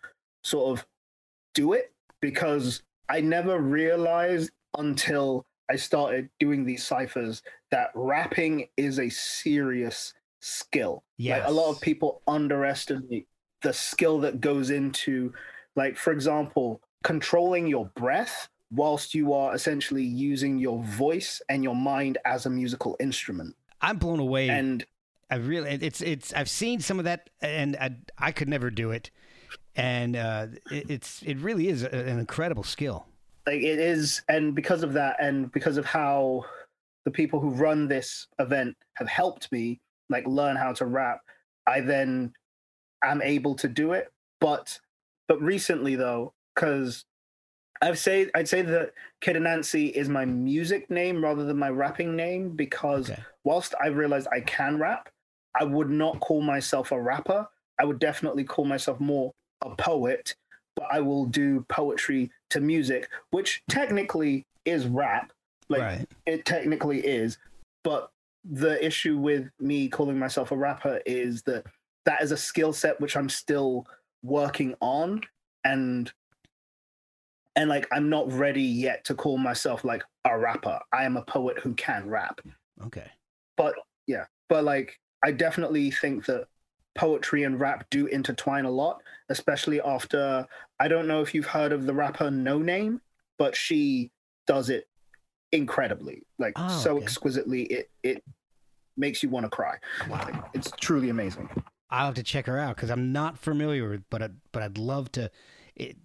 sort 0.46 0.78
of 0.80 0.86
do 1.54 1.74
it 1.74 1.92
because 2.22 2.84
i 3.10 3.20
never 3.20 3.60
realized 3.60 4.52
until 4.78 5.46
i 5.70 5.76
started 5.76 6.30
doing 6.40 6.64
these 6.66 6.86
ciphers 6.86 7.42
that 7.72 7.90
rapping 7.96 8.68
is 8.78 9.00
a 9.00 9.10
serious 9.10 10.14
skill 10.40 11.04
Yes. 11.18 11.40
like 11.40 11.50
a 11.50 11.52
lot 11.52 11.70
of 11.72 11.82
people 11.82 12.22
underestimate 12.28 13.28
the 13.64 13.74
skill 13.74 14.20
that 14.20 14.40
goes 14.42 14.70
into 14.70 15.34
like 15.76 15.98
for 15.98 16.14
example 16.14 16.82
controlling 17.04 17.66
your 17.68 17.86
breath 17.96 18.50
whilst 18.72 19.16
you 19.16 19.34
are 19.34 19.56
essentially 19.56 20.04
using 20.04 20.58
your 20.60 20.84
voice 20.84 21.42
and 21.50 21.64
your 21.64 21.76
mind 21.76 22.18
as 22.26 22.46
a 22.46 22.50
musical 22.50 22.96
instrument 23.00 23.56
I'm 23.82 23.98
blown 23.98 24.20
away. 24.20 24.50
and 24.50 24.86
I 25.30 25.36
really, 25.38 25.72
it's, 25.82 26.02
it's, 26.02 26.34
I've 26.34 26.50
seen 26.50 26.80
some 26.80 27.00
of 27.00 27.06
that 27.06 27.30
and 27.42 27.76
I, 27.78 27.96
I 28.18 28.32
could 28.32 28.48
never 28.48 28.70
do 28.70 28.92
it. 28.92 29.10
And 29.76 30.16
uh, 30.16 30.48
it, 30.72 30.90
it's, 30.90 31.22
it 31.24 31.38
really 31.40 31.68
is 31.68 31.84
a, 31.84 31.90
an 31.94 32.20
incredible 32.20 32.64
skill. 32.64 33.06
like 33.46 33.62
it 33.62 33.80
is 33.80 34.22
and 34.30 34.56
because 34.56 34.84
of 34.84 34.94
that 34.94 35.18
and 35.20 35.52
because 35.52 35.78
of 35.78 35.86
how 35.86 36.44
the 37.06 37.12
people 37.12 37.40
who 37.40 37.50
run 37.52 37.88
this 37.88 38.28
event 38.40 38.76
have 38.96 39.08
helped 39.08 39.52
me 39.52 39.80
like 40.10 40.26
learn 40.28 40.56
how 40.56 40.72
to 40.74 40.86
rap 40.86 41.20
i 41.68 41.80
then 41.82 42.34
am 43.04 43.22
able 43.22 43.54
to 43.56 43.68
do 43.68 43.92
it 43.94 44.12
but 44.40 44.80
but 45.28 45.40
recently 45.42 45.96
though 45.96 46.34
because 46.56 47.06
i'd 47.84 47.98
say 47.98 48.30
i'd 48.36 48.48
say 48.48 48.62
that 48.64 48.94
Kid 49.22 49.36
Anansi 49.36 49.92
is 49.92 50.10
my 50.10 50.26
music 50.26 50.90
name 50.90 51.24
rather 51.24 51.44
than 51.46 51.58
my 51.58 51.70
rapping 51.70 52.16
name 52.16 52.50
because 52.56 53.10
Okay. 53.12 53.22
whilst 53.44 53.76
i 53.84 53.88
realized 53.88 54.28
i 54.32 54.40
can 54.42 54.80
rap 54.80 55.10
i 55.60 55.64
would 55.64 55.90
not 55.92 56.20
call 56.20 56.42
myself 56.42 56.92
a 56.92 57.00
rapper 57.00 57.48
i 57.80 57.86
would 57.86 58.00
definitely 58.00 58.44
call 58.44 58.66
myself 58.66 59.00
more 59.00 59.32
a 59.66 59.76
poet 59.76 60.36
but 60.76 60.88
I 60.92 61.00
will 61.00 61.26
do 61.26 61.66
poetry 61.70 62.32
to 62.50 62.60
music, 62.60 63.10
which 63.32 63.64
technically 63.70 64.46
is 64.66 64.88
rap. 64.88 65.32
Like 65.70 65.82
right. 65.82 66.10
it 66.26 66.46
technically 66.46 67.00
is. 67.00 67.38
But 67.84 68.12
the 68.44 68.84
issue 68.86 69.18
with 69.18 69.50
me 69.60 69.88
calling 69.88 70.20
myself 70.20 70.52
a 70.52 70.58
rapper 70.58 71.02
is 71.06 71.42
that 71.44 71.66
that 72.06 72.22
is 72.22 72.32
a 72.32 72.38
skill 72.38 72.74
set 72.74 73.00
which 73.02 73.18
I'm 73.18 73.30
still 73.30 73.88
working 74.22 74.76
on 74.82 75.22
and 75.64 76.12
and 77.56 77.70
like 77.70 77.88
I'm 77.92 78.10
not 78.10 78.32
ready 78.32 78.62
yet 78.62 79.06
to 79.06 79.16
call 79.16 79.38
myself 79.38 79.84
like 79.84 80.04
a 80.26 80.38
rapper. 80.38 80.80
I 80.94 81.06
am 81.06 81.18
a 81.18 81.24
poet 81.24 81.58
who 81.60 81.74
can 81.74 82.08
rap 82.08 82.42
Okay. 82.86 83.10
but 83.56 83.74
yeah 84.06 84.26
but 84.50 84.66
like 84.66 85.00
i 85.24 85.32
definitely 85.32 85.90
think 85.90 86.26
that 86.26 86.48
poetry 86.96 87.44
and 87.44 87.60
rap 87.60 87.86
do 87.90 88.08
intertwine 88.08 88.66
a 88.66 88.72
lot 88.72 89.02
especially 89.30 89.82
after 89.82 90.48
i 90.80 90.88
don't 90.88 91.08
know 91.08 91.22
if 91.22 91.34
you've 91.36 91.46
heard 91.46 91.72
of 91.72 91.86
the 91.86 91.94
rapper 91.94 92.30
Noname 92.30 93.00
but 93.38 93.56
she 93.56 94.12
does 94.48 94.70
it 94.70 94.88
incredibly 95.52 96.24
like 96.40 96.54
Oh, 96.56 96.68
so 96.70 96.96
okay. 96.96 97.04
exquisitely 97.04 97.64
it 97.64 97.90
it 98.04 98.24
makes 98.98 99.22
you 99.22 99.30
want 99.30 99.46
to 99.46 99.50
cry 99.50 99.76
Wow. 100.10 100.50
it's 100.54 100.72
truly 100.80 101.10
amazing 101.10 101.50
I'll 101.90 102.08
have 102.08 102.16
to 102.16 102.24
check 102.24 102.48
her 102.48 102.58
out 102.58 102.76
because 102.76 102.90
I'm 102.90 103.12
not 103.12 103.38
familiar 103.38 103.88
with, 103.88 104.04
but 104.10 104.22
I, 104.24 104.30
but 104.52 104.64
I'd 104.64 104.78
love 104.78 105.12
to 105.14 105.30
it, 105.76 105.98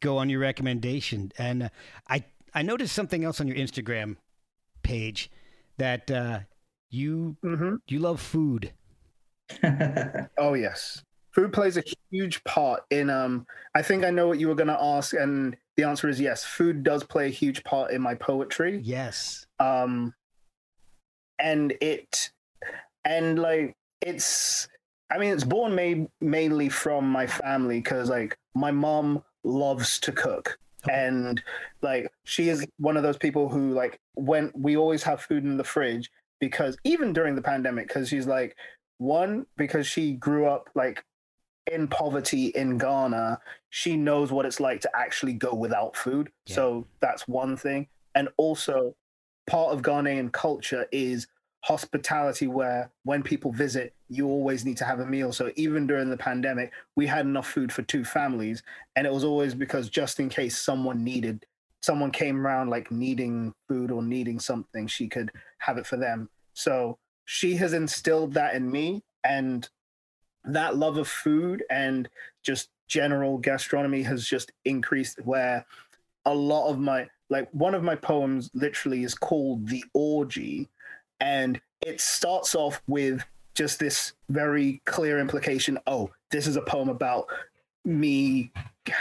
go 0.00 0.18
on 0.18 0.28
your 0.28 0.40
recommendation. 0.40 1.32
And 1.38 1.64
uh, 1.64 1.68
I 2.08 2.24
I 2.52 2.62
noticed 2.62 2.94
something 2.94 3.24
else 3.24 3.40
on 3.40 3.46
your 3.46 3.56
Instagram 3.56 4.16
page 4.82 5.30
that 5.78 6.10
uh, 6.10 6.40
you 6.90 7.36
mm-hmm. 7.44 7.76
you 7.86 8.00
love 8.00 8.20
food. 8.20 8.72
oh 10.38 10.54
yes 10.54 11.02
food 11.32 11.52
plays 11.52 11.76
a 11.76 11.82
huge 12.10 12.42
part 12.44 12.82
in 12.90 13.08
um 13.10 13.46
i 13.74 13.82
think 13.82 14.04
i 14.04 14.10
know 14.10 14.26
what 14.28 14.38
you 14.38 14.48
were 14.48 14.54
going 14.54 14.66
to 14.68 14.82
ask 14.82 15.14
and 15.14 15.56
the 15.76 15.84
answer 15.84 16.08
is 16.08 16.20
yes 16.20 16.44
food 16.44 16.82
does 16.82 17.04
play 17.04 17.26
a 17.26 17.30
huge 17.30 17.62
part 17.64 17.90
in 17.92 18.00
my 18.02 18.14
poetry 18.14 18.80
Yes. 18.82 19.46
um 19.58 20.12
and 21.38 21.74
it 21.80 22.30
and 23.04 23.38
like 23.38 23.74
it's 24.00 24.68
i 25.10 25.18
mean 25.18 25.32
it's 25.32 25.44
born 25.44 25.74
ma- 25.74 26.06
mainly 26.20 26.68
from 26.68 27.08
my 27.10 27.26
family 27.26 27.80
because 27.80 28.10
like 28.10 28.36
my 28.54 28.70
mom 28.70 29.22
loves 29.44 29.98
to 30.00 30.12
cook 30.12 30.58
Okay. 30.86 30.94
and 31.08 31.42
like 31.82 32.10
she 32.24 32.48
is 32.48 32.66
one 32.78 32.96
of 32.96 33.02
those 33.02 33.18
people 33.18 33.50
who 33.50 33.72
like 33.72 34.00
when 34.14 34.50
we 34.54 34.78
always 34.78 35.02
have 35.02 35.20
food 35.20 35.44
in 35.44 35.58
the 35.58 35.64
fridge 35.64 36.10
because 36.40 36.74
even 36.84 37.12
during 37.12 37.34
the 37.34 37.42
pandemic 37.42 37.86
because 37.88 38.08
she's 38.08 38.26
like 38.26 38.56
one 39.00 39.46
because 39.56 39.86
she 39.86 40.12
grew 40.12 40.46
up 40.46 40.68
like 40.74 41.02
in 41.72 41.88
poverty 41.88 42.46
in 42.48 42.76
ghana 42.76 43.38
she 43.70 43.96
knows 43.96 44.30
what 44.30 44.44
it's 44.44 44.60
like 44.60 44.80
to 44.82 44.90
actually 44.94 45.32
go 45.32 45.54
without 45.54 45.96
food. 45.96 46.30
Yeah. 46.46 46.56
so 46.56 46.86
that's 47.00 47.26
one 47.26 47.56
thing. 47.56 47.86
And 48.14 48.28
also 48.36 48.94
part 49.46 49.72
of 49.72 49.82
Ghanaian 49.82 50.32
culture 50.32 50.86
is 50.92 51.28
hospitality 51.62 52.46
where 52.46 52.90
when 53.04 53.22
people 53.22 53.52
visit 53.52 53.94
you 54.08 54.26
always 54.26 54.64
need 54.64 54.76
to 54.78 54.84
have 54.84 54.98
a 54.98 55.06
meal. 55.06 55.32
So 55.32 55.52
even 55.56 55.86
during 55.86 56.10
the 56.10 56.16
pandemic 56.16 56.72
we 56.96 57.06
had 57.06 57.26
enough 57.26 57.48
food 57.48 57.72
for 57.72 57.82
two 57.82 58.04
families. 58.04 58.62
And 58.96 59.06
it 59.06 59.12
was 59.12 59.24
always 59.24 59.54
because 59.54 59.88
just 59.88 60.20
in 60.20 60.28
case 60.28 60.58
someone 60.58 61.02
needed 61.04 61.46
someone 61.82 62.10
came 62.10 62.46
around 62.46 62.68
like 62.68 62.90
needing 62.90 63.54
food 63.66 63.90
or 63.90 64.02
needing 64.02 64.38
something 64.38 64.86
she 64.86 65.08
could 65.08 65.30
have 65.58 65.78
it 65.78 65.86
for 65.86 65.96
them. 65.96 66.28
So 66.52 66.98
she 67.32 67.54
has 67.54 67.74
instilled 67.74 68.34
that 68.34 68.56
in 68.56 68.68
me 68.68 69.00
and 69.22 69.68
that 70.42 70.74
love 70.76 70.96
of 70.96 71.06
food 71.06 71.62
and 71.70 72.08
just 72.42 72.70
general 72.88 73.38
gastronomy 73.38 74.02
has 74.02 74.26
just 74.26 74.50
increased 74.64 75.24
where 75.24 75.64
a 76.24 76.34
lot 76.34 76.68
of 76.68 76.80
my 76.80 77.08
like 77.28 77.48
one 77.52 77.72
of 77.72 77.84
my 77.84 77.94
poems 77.94 78.50
literally 78.52 79.04
is 79.04 79.14
called 79.14 79.68
the 79.68 79.84
orgy 79.94 80.68
and 81.20 81.60
it 81.86 82.00
starts 82.00 82.56
off 82.56 82.82
with 82.88 83.22
just 83.54 83.78
this 83.78 84.14
very 84.28 84.82
clear 84.84 85.20
implication 85.20 85.78
oh 85.86 86.10
this 86.32 86.48
is 86.48 86.56
a 86.56 86.62
poem 86.62 86.88
about 86.88 87.26
me 87.84 88.50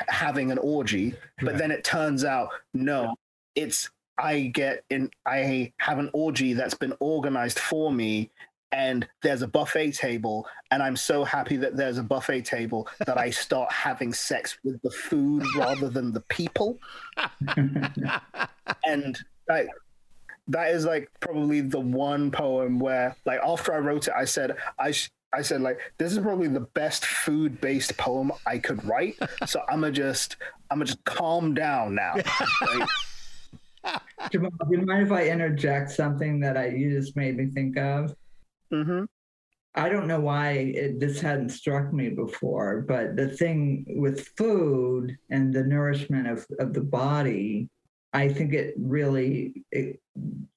having 0.08 0.52
an 0.52 0.60
orgy 0.60 1.16
but 1.42 1.54
Right. 1.54 1.58
then 1.58 1.72
it 1.72 1.84
turns 1.84 2.24
out 2.24 2.50
no 2.76 3.16
it's 3.56 3.90
i 4.20 4.42
get 4.54 4.84
in 4.90 5.10
i 5.26 5.72
have 5.78 5.98
an 6.00 6.10
orgy 6.14 6.54
that's 6.54 6.74
been 6.74 6.94
organized 7.00 7.58
for 7.60 7.92
me 7.92 8.30
and 8.72 9.08
there's 9.24 9.42
a 9.42 9.48
buffet 9.48 9.92
table 9.92 10.46
and 10.72 10.84
i'm 10.84 10.96
so 10.96 11.24
happy 11.24 11.58
that 11.58 11.76
there's 11.76 11.98
a 11.98 12.04
buffet 12.04 12.42
table 12.46 12.88
that 13.08 13.18
i 13.18 13.30
start 13.30 13.72
having 13.72 14.14
sex 14.14 14.60
with 14.64 14.80
the 14.84 14.92
food 14.92 15.44
rather 15.56 15.90
than 15.90 16.12
the 16.14 16.22
people. 16.22 16.78
And 18.86 19.18
like 19.48 19.68
that 20.48 20.72
is 20.72 20.86
like 20.86 21.10
probably 21.20 21.62
the 21.62 21.80
one 21.80 22.32
poem 22.32 22.80
where 22.80 23.16
like 23.26 23.40
after 23.44 23.74
i 23.74 23.78
wrote 23.78 24.08
it 24.08 24.14
i 24.16 24.26
said 24.26 24.56
i 24.80 24.92
sh- 24.92 25.10
i 25.34 25.42
said 25.42 25.62
like 25.62 25.80
this 25.98 26.12
is 26.12 26.20
probably 26.20 26.48
the 26.48 26.60
best 26.60 27.06
food 27.06 27.60
based 27.62 27.96
poem 27.98 28.32
i 28.46 28.58
could 28.58 28.84
write. 28.86 29.18
So 29.46 29.62
i'm 29.70 29.82
gonna 29.82 29.92
just 29.92 30.38
i'm 30.70 30.78
gonna 30.78 30.86
just 30.86 31.04
calm 31.06 31.54
down 31.54 31.96
now 31.96 32.16
Like, 32.16 32.90
Jamal, 34.32 34.52
do 34.70 34.78
you 34.78 34.86
mind 34.86 35.04
if 35.04 35.12
I 35.12 35.28
interject 35.30 35.92
something 35.92 36.40
that 36.42 36.58
I 36.58 36.68
you 36.70 36.92
just 37.00 37.16
made 37.16 37.38
me 37.38 37.48
think 37.48 37.78
of? 37.78 38.14
mhm. 38.72 39.08
I 39.76 39.88
don't 39.88 40.08
know 40.08 40.20
why 40.20 40.52
it, 40.52 41.00
this 41.00 41.22
hadn't 41.22 41.50
struck 41.50 41.94
me 41.94 42.10
before, 42.10 42.82
but 42.82 43.16
the 43.16 43.30
thing 43.30 43.86
with 43.88 44.28
food 44.36 45.16
and 45.30 45.54
the 45.54 45.64
nourishment 45.64 46.28
of, 46.28 46.46
of 46.60 46.74
the 46.74 46.82
body, 46.82 47.70
I 48.12 48.30
think 48.30 48.54
it 48.54 48.74
really 48.78 49.64
it 49.72 50.02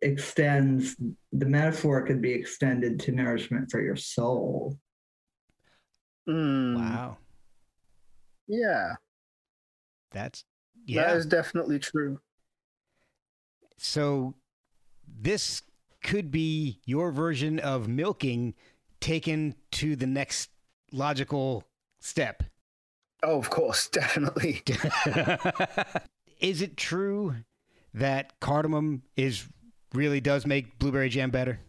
extends. 0.00 0.96
The 1.32 1.46
metaphor 1.46 2.04
could 2.06 2.22
be 2.22 2.32
extended 2.32 2.98
to 3.00 3.12
nourishment 3.12 3.70
for 3.70 3.80
your 3.82 3.96
soul. 3.96 4.78
Mm, 6.28 6.76
Wow. 6.76 7.18
yeah 8.48 8.94
That's 10.10 10.44
yeah. 10.86 11.14
is 11.14 11.26
definitely 11.26 11.78
true 11.78 12.18
So 13.78 14.34
this 15.06 15.62
could 16.02 16.30
be 16.30 16.80
your 16.84 17.10
version 17.12 17.58
of 17.58 17.88
milking 17.88 18.54
taken 19.00 19.54
to 19.72 19.96
the 19.96 20.06
next 20.06 20.50
logical 20.92 21.64
step. 22.00 22.42
oh 23.22 23.38
of 23.38 23.50
course 23.50 23.88
definitely 23.92 24.62
is 26.40 26.60
it 26.60 26.76
true 26.76 27.36
that 27.94 28.38
cardamom 28.40 29.02
is 29.16 29.46
really 29.94 30.20
does 30.20 30.46
make 30.46 30.78
blueberry 30.78 31.08
jam 31.08 31.30
better? 31.30 31.60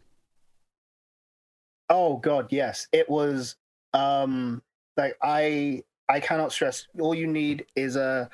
Oh 1.89 2.17
god, 2.17 2.47
yes. 2.51 2.87
It 2.91 3.09
was 3.09 3.55
um 3.93 4.61
like 4.97 5.15
I 5.21 5.83
I 6.09 6.19
cannot 6.19 6.51
stress 6.51 6.87
all 6.99 7.13
you 7.13 7.27
need 7.27 7.65
is 7.75 7.95
a 7.95 8.29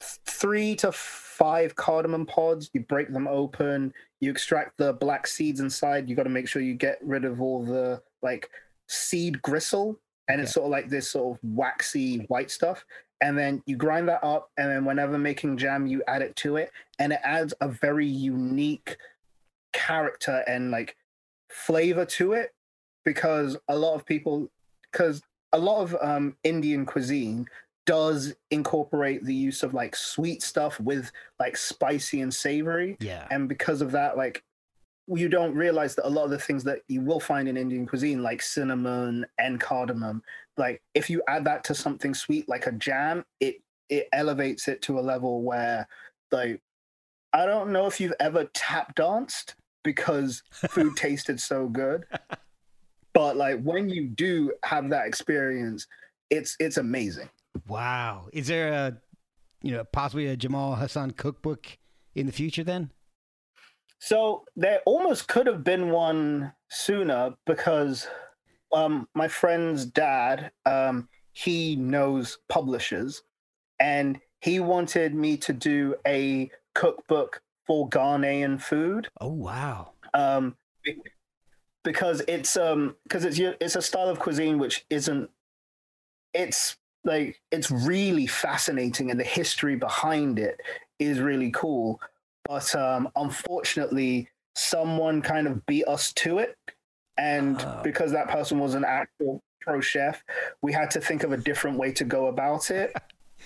th- 0.00 0.18
3 0.26 0.74
to 0.76 0.92
5 0.92 1.74
cardamom 1.76 2.26
pods. 2.26 2.70
You 2.72 2.80
break 2.80 3.12
them 3.12 3.28
open, 3.28 3.92
you 4.20 4.30
extract 4.30 4.76
the 4.78 4.92
black 4.94 5.26
seeds 5.26 5.60
inside. 5.60 6.08
You 6.08 6.16
got 6.16 6.24
to 6.24 6.30
make 6.30 6.48
sure 6.48 6.62
you 6.62 6.74
get 6.74 6.98
rid 7.02 7.24
of 7.24 7.40
all 7.40 7.64
the 7.64 8.02
like 8.22 8.50
seed 8.88 9.40
gristle 9.42 9.98
and 10.28 10.40
it's 10.40 10.52
sort 10.52 10.66
of 10.66 10.70
like 10.70 10.88
this 10.88 11.10
sort 11.10 11.36
of 11.36 11.40
waxy 11.42 12.18
white 12.28 12.50
stuff. 12.50 12.84
And 13.20 13.36
then 13.36 13.62
you 13.66 13.76
grind 13.76 14.08
that 14.08 14.24
up 14.24 14.50
and 14.56 14.70
then 14.70 14.84
whenever 14.84 15.18
making 15.18 15.58
jam 15.58 15.86
you 15.86 16.02
add 16.08 16.22
it 16.22 16.34
to 16.36 16.56
it 16.56 16.70
and 16.98 17.12
it 17.12 17.20
adds 17.22 17.52
a 17.60 17.68
very 17.68 18.06
unique 18.06 18.96
character 19.72 20.42
and 20.46 20.70
like 20.70 20.96
flavor 21.48 22.04
to 22.04 22.32
it 22.32 22.54
because 23.04 23.56
a 23.68 23.76
lot 23.76 23.94
of 23.94 24.06
people 24.06 24.48
because 24.90 25.22
a 25.52 25.58
lot 25.58 25.80
of 25.80 25.96
um 26.00 26.36
indian 26.44 26.86
cuisine 26.86 27.46
does 27.90 28.32
incorporate 28.52 29.24
the 29.24 29.34
use 29.34 29.64
of 29.64 29.74
like 29.74 29.96
sweet 29.96 30.42
stuff 30.42 30.78
with 30.78 31.10
like 31.40 31.56
spicy 31.56 32.20
and 32.20 32.32
savory 32.32 32.96
Yeah. 33.00 33.26
and 33.32 33.48
because 33.48 33.82
of 33.82 33.90
that 33.92 34.16
like 34.16 34.44
you 35.08 35.28
don't 35.28 35.56
realize 35.56 35.96
that 35.96 36.06
a 36.06 36.08
lot 36.08 36.22
of 36.24 36.30
the 36.30 36.38
things 36.38 36.62
that 36.64 36.82
you 36.86 37.00
will 37.00 37.18
find 37.18 37.48
in 37.48 37.56
indian 37.56 37.84
cuisine 37.86 38.22
like 38.22 38.40
cinnamon 38.42 39.26
and 39.38 39.58
cardamom 39.60 40.22
like 40.56 40.80
if 40.94 41.10
you 41.10 41.20
add 41.26 41.44
that 41.46 41.64
to 41.64 41.74
something 41.74 42.14
sweet 42.14 42.48
like 42.48 42.68
a 42.68 42.72
jam 42.72 43.24
it 43.40 43.56
it 43.88 44.06
elevates 44.12 44.68
it 44.68 44.80
to 44.82 45.00
a 45.00 45.06
level 45.12 45.42
where 45.42 45.88
like 46.30 46.60
i 47.32 47.44
don't 47.44 47.72
know 47.72 47.86
if 47.86 47.98
you've 48.00 48.14
ever 48.20 48.44
tap 48.54 48.94
danced 48.94 49.56
because 49.82 50.44
food 50.52 50.94
tasted 50.96 51.40
so 51.40 51.66
good 51.66 52.04
but 53.14 53.36
like 53.36 53.60
when 53.62 53.88
you 53.88 54.06
do 54.06 54.52
have 54.64 54.90
that 54.90 55.06
experience 55.08 55.88
it's 56.30 56.54
it's 56.60 56.76
amazing 56.76 57.28
Wow. 57.68 58.28
Is 58.32 58.46
there 58.46 58.72
a 58.72 58.96
you 59.62 59.72
know 59.72 59.84
possibly 59.84 60.26
a 60.26 60.36
Jamal 60.36 60.74
Hassan 60.74 61.12
cookbook 61.12 61.78
in 62.14 62.26
the 62.26 62.32
future 62.32 62.64
then? 62.64 62.90
So 63.98 64.44
there 64.56 64.80
almost 64.86 65.28
could 65.28 65.46
have 65.46 65.62
been 65.62 65.90
one 65.90 66.52
sooner 66.70 67.34
because 67.46 68.08
um, 68.72 69.08
my 69.14 69.28
friend's 69.28 69.84
dad, 69.84 70.52
um, 70.64 71.08
he 71.32 71.76
knows 71.76 72.38
publishers, 72.48 73.22
and 73.78 74.18
he 74.40 74.58
wanted 74.58 75.14
me 75.14 75.36
to 75.38 75.52
do 75.52 75.96
a 76.06 76.50
cookbook 76.74 77.42
for 77.66 77.88
Ghanaian 77.90 78.60
food. 78.60 79.08
Oh 79.20 79.28
wow. 79.28 79.92
Um, 80.14 80.56
because 81.84 82.22
it's 82.26 82.56
um 82.56 82.96
because 83.04 83.24
it's 83.24 83.38
it's 83.38 83.76
a 83.76 83.82
style 83.82 84.08
of 84.08 84.18
cuisine 84.18 84.58
which 84.58 84.84
isn't 84.90 85.30
it's 86.34 86.76
like 87.04 87.40
it's 87.50 87.70
really 87.70 88.26
fascinating 88.26 89.10
and 89.10 89.18
the 89.18 89.24
history 89.24 89.76
behind 89.76 90.38
it 90.38 90.60
is 90.98 91.18
really 91.20 91.50
cool 91.50 92.00
but 92.46 92.74
um 92.74 93.08
unfortunately 93.16 94.28
someone 94.54 95.22
kind 95.22 95.46
of 95.46 95.64
beat 95.66 95.86
us 95.86 96.12
to 96.12 96.38
it 96.38 96.56
and 97.18 97.60
Oh. 97.60 97.80
because 97.82 98.12
that 98.12 98.28
person 98.28 98.58
was 98.58 98.74
an 98.74 98.84
actual 98.84 99.42
pro 99.60 99.80
chef 99.80 100.22
we 100.62 100.72
had 100.72 100.90
to 100.92 101.00
think 101.00 101.22
of 101.22 101.32
a 101.32 101.36
different 101.36 101.78
way 101.78 101.92
to 101.92 102.04
go 102.04 102.26
about 102.26 102.70
it 102.70 102.92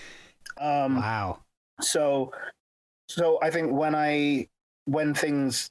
um 0.60 0.96
Wow. 0.96 1.40
so 1.80 2.32
so 3.08 3.38
i 3.42 3.50
think 3.50 3.72
when 3.72 3.94
i 3.94 4.48
when 4.86 5.14
things 5.14 5.70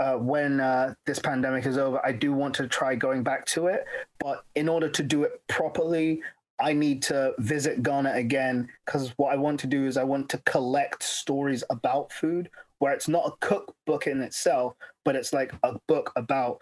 uh, 0.00 0.14
when 0.16 0.58
uh, 0.58 0.92
this 1.06 1.20
pandemic 1.20 1.66
is 1.66 1.78
over 1.78 2.04
i 2.04 2.10
do 2.10 2.32
want 2.32 2.52
to 2.56 2.66
try 2.66 2.94
going 2.96 3.22
back 3.22 3.46
to 3.46 3.68
it 3.68 3.84
but 4.18 4.44
in 4.56 4.68
order 4.68 4.88
to 4.88 5.02
do 5.04 5.22
it 5.22 5.40
properly 5.46 6.20
i 6.60 6.72
need 6.72 7.02
to 7.02 7.32
visit 7.38 7.82
ghana 7.82 8.12
again 8.14 8.68
because 8.84 9.10
what 9.16 9.32
i 9.32 9.36
want 9.36 9.58
to 9.60 9.66
do 9.66 9.86
is 9.86 9.96
i 9.96 10.04
want 10.04 10.28
to 10.28 10.38
collect 10.38 11.02
stories 11.02 11.64
about 11.70 12.12
food 12.12 12.48
where 12.78 12.92
it's 12.92 13.08
not 13.08 13.26
a 13.26 13.46
cookbook 13.46 14.06
in 14.06 14.20
itself 14.20 14.74
but 15.04 15.16
it's 15.16 15.32
like 15.32 15.52
a 15.62 15.76
book 15.88 16.12
about 16.16 16.58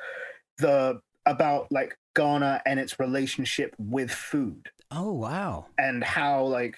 the 0.58 1.00
about 1.26 1.66
like 1.70 1.96
ghana 2.14 2.60
and 2.66 2.78
its 2.80 2.98
relationship 2.98 3.74
with 3.78 4.10
food 4.10 4.68
Oh 4.90 5.12
wow. 5.12 5.66
and 5.78 6.04
how 6.04 6.44
like 6.44 6.76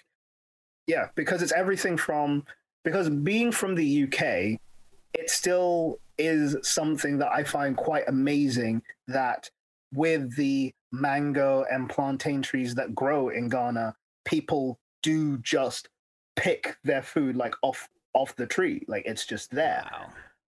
yeah 0.87 1.09
because 1.15 1.43
it's 1.43 1.53
everything 1.53 1.97
from 1.97 2.45
because 2.85 3.09
being 3.09 3.51
from 3.51 3.75
the 3.75 4.05
uk 4.05 4.21
it 4.23 5.31
still 5.31 5.99
is 6.19 6.57
something 6.63 7.19
that 7.19 7.33
i 7.33 7.43
find 7.43 7.77
quite 7.77 8.05
amazing 8.09 8.83
that 9.09 9.51
with 9.93 10.37
the 10.37 10.73
mango 11.01 11.65
and 11.71 11.89
plantain 11.91 12.43
trees 12.43 12.75
that 12.75 12.95
grow 12.95 13.29
in 13.29 13.49
ghana 13.49 13.95
people 14.25 14.79
do 15.03 15.39
just 15.39 15.89
pick 16.37 16.77
their 16.85 17.03
food 17.03 17.37
like 17.37 17.55
off 17.63 17.89
off 18.15 18.35
the 18.37 18.47
tree 18.47 18.83
like 18.89 19.05
it's 19.07 19.27
just 19.27 19.51
there 19.51 19.85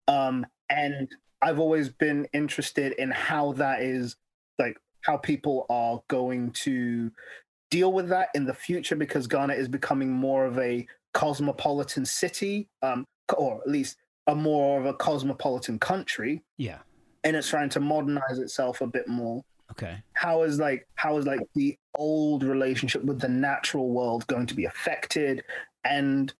Wow. 0.07 0.25
um 0.27 0.45
and 0.69 1.07
i've 1.41 1.59
always 1.59 1.89
been 1.89 2.27
interested 2.33 2.93
in 2.93 3.11
how 3.11 3.53
that 3.53 3.81
is 3.81 4.15
like 4.59 4.77
how 5.01 5.17
people 5.17 5.65
are 5.69 6.01
going 6.07 6.51
to 6.51 7.11
deal 7.69 7.91
with 7.93 8.09
that 8.09 8.29
in 8.35 8.45
the 8.45 8.53
future 8.53 8.95
because 8.95 9.27
ghana 9.27 9.53
is 9.53 9.67
becoming 9.67 10.11
more 10.11 10.45
of 10.45 10.57
a 10.59 10.85
cosmopolitan 11.13 12.05
city 12.05 12.67
um 12.81 13.05
or 13.37 13.61
at 13.61 13.67
least 13.69 13.97
a 14.27 14.35
more 14.35 14.79
of 14.79 14.85
a 14.85 14.93
cosmopolitan 14.93 15.79
country, 15.79 16.43
Yeah. 16.57 16.79
and 17.23 17.35
it's 17.35 17.49
trying 17.49 17.69
to 17.69 17.79
modernize 17.79 18.37
itself 18.39 18.81
a 18.81 18.87
bit 18.87 19.07
more. 19.07 19.41
Okay. 19.71 19.97
How 20.13 20.43
is 20.43 20.59
like 20.59 20.87
how 20.95 21.17
is 21.17 21.25
like 21.25 21.41
the 21.55 21.77
old 21.95 22.43
relationship 22.43 23.03
with 23.03 23.19
the 23.19 23.29
natural 23.29 23.89
world 23.89 24.27
going 24.27 24.47
to 24.47 24.55
be 24.55 24.65
affected? 24.65 25.43
And 25.83 26.33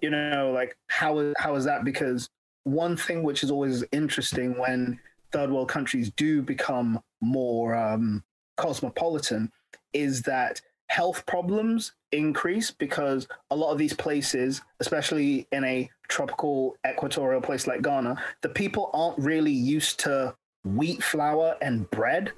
you 0.00 0.10
know, 0.10 0.52
like 0.54 0.76
how 0.88 1.18
is 1.18 1.34
how 1.38 1.54
is 1.54 1.64
that? 1.64 1.84
Because 1.84 2.28
one 2.64 2.96
thing 2.96 3.22
which 3.22 3.42
is 3.42 3.50
always 3.50 3.84
interesting 3.92 4.58
when 4.58 4.98
third 5.32 5.50
world 5.50 5.68
countries 5.68 6.10
do 6.16 6.42
become 6.42 7.00
more 7.20 7.74
um, 7.74 8.22
cosmopolitan 8.56 9.50
is 9.92 10.22
that 10.22 10.60
health 10.88 11.24
problems 11.26 11.92
increase 12.12 12.70
because 12.70 13.28
a 13.50 13.56
lot 13.56 13.72
of 13.72 13.78
these 13.78 13.92
places, 13.92 14.62
especially 14.80 15.46
in 15.52 15.64
a 15.64 15.88
tropical 16.08 16.76
equatorial 16.86 17.40
place 17.40 17.66
like 17.66 17.82
Ghana, 17.82 18.16
the 18.42 18.48
people 18.48 18.90
aren't 18.94 19.18
really 19.18 19.52
used 19.52 20.00
to 20.00 20.34
wheat 20.64 21.02
flour 21.02 21.56
and 21.60 21.90
bread. 21.90 22.32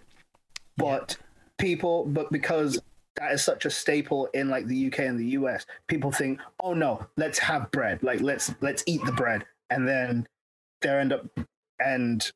But 0.81 1.17
people, 1.59 2.05
but 2.07 2.31
because 2.33 2.81
that 3.17 3.33
is 3.33 3.43
such 3.43 3.65
a 3.67 3.71
staple 3.71 4.27
in 4.35 4.49
like 4.49 4.67
the 4.67 4.87
UK 4.87 5.01
and 5.01 5.19
the 5.19 5.27
US, 5.39 5.67
people 5.89 6.11
think, 6.11 6.41
oh 6.63 6.75
no, 6.75 7.07
let's 7.17 7.39
have 7.39 7.71
bread. 7.71 8.03
Like 8.03 8.21
let's 8.21 8.53
let's 8.61 8.83
eat 8.87 9.05
the 9.05 9.13
bread. 9.13 9.45
And 9.71 9.87
then 9.87 10.27
they 10.81 10.89
end 10.89 11.13
up 11.13 11.27
and 11.79 12.31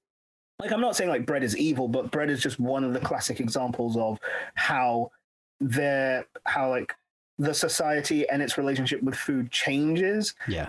like 0.61 0.73
I'm 0.73 0.81
not 0.81 0.95
saying 0.97 1.11
like 1.11 1.27
bread 1.27 1.43
is 1.43 1.57
evil, 1.57 1.89
but 1.89 2.11
bread 2.11 2.31
is 2.31 2.43
just 2.43 2.61
one 2.61 2.85
of 2.85 2.93
the 2.93 3.01
classic 3.01 3.41
examples 3.41 3.97
of 3.97 4.19
how 4.55 5.11
their 5.61 6.27
how 6.45 6.69
like 6.71 6.95
the 7.39 7.55
society 7.55 8.29
and 8.29 8.43
its 8.43 8.59
relationship 8.59 9.03
with 9.03 9.15
food 9.15 9.51
changes 9.51 10.35
Yeah. 10.47 10.69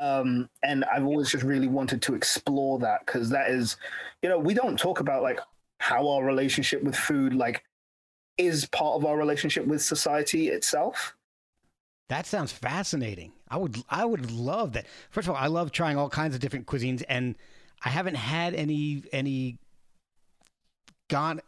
um 0.00 0.48
and 0.62 0.84
i've 0.86 1.04
always 1.04 1.30
just 1.30 1.44
really 1.44 1.66
wanted 1.68 2.00
to 2.02 2.14
explore 2.14 2.78
that 2.80 3.04
because 3.06 3.28
that 3.30 3.50
is 3.50 3.76
you 4.22 4.28
know 4.28 4.38
we 4.38 4.54
don't 4.54 4.78
talk 4.78 5.00
about 5.00 5.22
like 5.22 5.40
how 5.80 6.06
our 6.08 6.22
relationship 6.24 6.82
with 6.84 6.94
food 6.94 7.34
like 7.34 7.64
is 8.38 8.66
part 8.66 8.96
of 8.96 9.04
our 9.04 9.16
relationship 9.16 9.66
with 9.66 9.82
society 9.82 10.48
itself 10.48 11.16
That 12.08 12.26
sounds 12.26 12.52
fascinating. 12.52 13.32
I 13.48 13.56
would 13.56 13.76
I 13.88 14.04
would 14.04 14.30
love 14.30 14.72
that. 14.74 14.86
First 15.10 15.28
of 15.28 15.34
all, 15.34 15.40
I 15.40 15.46
love 15.48 15.72
trying 15.72 15.96
all 15.96 16.08
kinds 16.10 16.34
of 16.34 16.40
different 16.40 16.66
cuisines, 16.66 17.02
and 17.08 17.36
I 17.84 17.88
haven't 17.88 18.16
had 18.16 18.54
any 18.54 19.02
any 19.12 19.58
Ghan. 21.08 21.40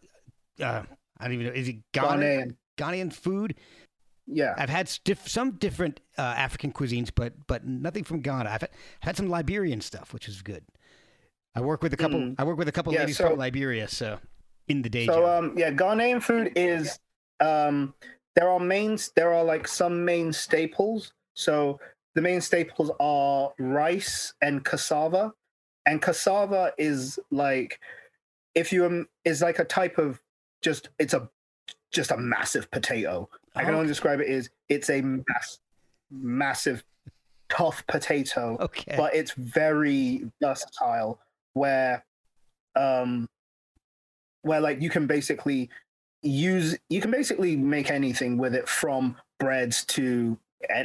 Uh, 0.60 0.82
I 1.18 1.24
don't 1.24 1.34
even 1.34 1.46
know. 1.46 1.52
Is 1.52 1.68
it 1.68 1.76
Ghanaian 1.92 2.18
Ghanaian. 2.18 2.56
Ghanaian 2.78 3.12
food? 3.12 3.54
yeah 4.26 4.54
I've 4.56 4.70
had 4.70 4.88
stiff, 4.88 5.28
some 5.28 5.52
different 5.52 6.00
uh, 6.16 6.22
African 6.22 6.72
cuisines, 6.72 7.10
but 7.14 7.34
but 7.46 7.66
nothing 7.66 8.04
from 8.04 8.20
Ghana. 8.20 8.48
I've 8.50 8.60
had, 8.60 8.70
had 9.00 9.16
some 9.16 9.28
Liberian 9.28 9.80
stuff, 9.80 10.12
which 10.14 10.28
is 10.28 10.42
good. 10.42 10.64
I 11.54 11.60
work 11.60 11.82
with 11.82 11.92
a 11.92 11.96
couple. 11.96 12.18
Mm. 12.18 12.34
I 12.38 12.44
work 12.44 12.56
with 12.56 12.68
a 12.68 12.72
couple 12.72 12.92
Yeah, 12.92 13.00
ladies 13.00 13.16
so- 13.18 13.28
from 13.30 13.38
Liberia, 13.38 13.88
so 13.88 14.18
in 14.68 14.80
the 14.82 14.88
day 14.88 15.06
so 15.06 15.14
job. 15.14 15.44
um 15.44 15.58
yeah 15.58 15.72
ghanaian 15.72 16.22
food 16.22 16.52
is 16.54 17.00
um 17.40 17.92
there 18.36 18.48
are 18.48 18.60
mains 18.60 19.10
there 19.16 19.34
are 19.34 19.42
like 19.42 19.66
some 19.66 20.04
main 20.04 20.32
staples 20.32 21.12
so 21.34 21.80
the 22.14 22.22
main 22.22 22.40
staples 22.40 22.88
are 23.00 23.52
rice 23.58 24.34
and 24.40 24.64
cassava 24.64 25.32
and 25.84 26.00
cassava 26.00 26.72
is 26.78 27.18
like 27.32 27.80
if 28.54 28.72
you 28.72 28.86
um, 28.86 29.08
is 29.24 29.42
like 29.42 29.58
a 29.58 29.64
type 29.64 29.98
of 29.98 30.20
just 30.62 30.88
it's 31.00 31.12
a 31.12 31.28
just 31.90 32.12
a 32.12 32.16
massive 32.16 32.70
potato 32.70 33.28
i 33.56 33.64
can 33.64 33.74
Oh, 33.74 33.78
only 33.78 33.88
describe 33.88 34.20
it 34.20 34.28
as 34.28 34.48
it's 34.68 34.88
a 34.90 35.02
mass, 35.02 35.58
massive 36.08 36.84
tough 37.48 37.84
potato 37.88 38.56
okay. 38.60 38.94
but 38.96 39.12
it's 39.14 39.32
very 39.32 40.30
versatile 40.40 41.18
where 41.54 42.04
um 42.76 43.28
where 44.42 44.60
like 44.60 44.80
you 44.80 44.90
can 44.90 45.06
basically 45.06 45.68
use 46.22 46.76
you 46.88 47.00
can 47.00 47.10
basically 47.10 47.56
make 47.56 47.90
anything 47.90 48.38
with 48.38 48.54
it 48.54 48.68
from 48.68 49.16
breads 49.38 49.84
to 49.84 50.38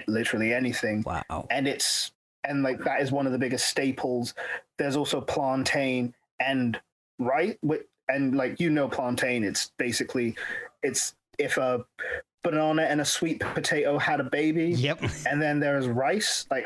literally 0.07 0.53
anything 0.53 1.03
wow. 1.03 1.45
and 1.51 1.67
it's 1.67 2.11
and 2.43 2.63
like 2.63 2.83
that 2.83 3.01
is 3.01 3.11
one 3.11 3.25
of 3.27 3.31
the 3.31 3.37
biggest 3.37 3.67
staples 3.67 4.33
there's 4.77 4.95
also 4.95 5.21
plantain 5.21 6.13
and 6.39 6.79
right 7.19 7.57
with 7.61 7.83
and 8.09 8.35
like 8.35 8.59
you 8.59 8.69
know 8.69 8.87
plantain 8.87 9.43
it's 9.43 9.71
basically 9.77 10.35
it's 10.81 11.13
if 11.37 11.57
a 11.57 11.85
banana 12.43 12.83
and 12.83 13.01
a 13.01 13.05
sweet 13.05 13.39
potato 13.39 13.97
had 13.97 14.19
a 14.19 14.23
baby 14.23 14.69
Yep. 14.69 15.03
and 15.29 15.41
then 15.41 15.59
there's 15.59 15.87
rice 15.87 16.47
like 16.49 16.65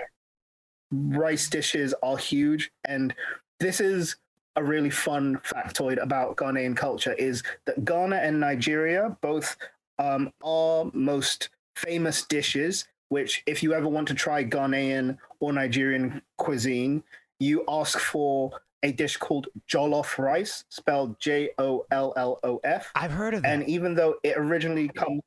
rice 0.91 1.49
dishes 1.49 1.93
are 2.03 2.17
huge 2.17 2.71
and 2.85 3.13
this 3.61 3.79
is 3.79 4.15
a 4.57 4.63
really 4.63 4.89
fun 4.89 5.37
factoid 5.45 6.01
about 6.01 6.35
ghanaian 6.35 6.75
culture 6.75 7.13
is 7.13 7.41
that 7.65 7.85
ghana 7.85 8.17
and 8.17 8.39
nigeria 8.39 9.15
both 9.21 9.55
um, 9.99 10.33
are 10.43 10.89
most 10.93 11.49
famous 11.75 12.23
dishes 12.25 12.87
which 13.09 13.43
if 13.45 13.63
you 13.63 13.73
ever 13.73 13.87
want 13.87 14.07
to 14.07 14.13
try 14.13 14.43
ghanaian 14.43 15.17
or 15.39 15.53
nigerian 15.53 16.21
cuisine 16.37 17.01
you 17.39 17.63
ask 17.69 17.97
for 17.99 18.51
a 18.83 18.91
dish 18.91 19.15
called 19.15 19.47
jollof 19.69 20.17
rice 20.17 20.65
spelled 20.69 21.17
j-o-l-l-o-f 21.19 22.91
I've 22.95 23.11
heard 23.11 23.35
of 23.35 23.43
that. 23.43 23.53
and 23.53 23.69
even 23.69 23.93
though 23.93 24.15
it 24.23 24.35
originally 24.37 24.89
comes 24.89 25.21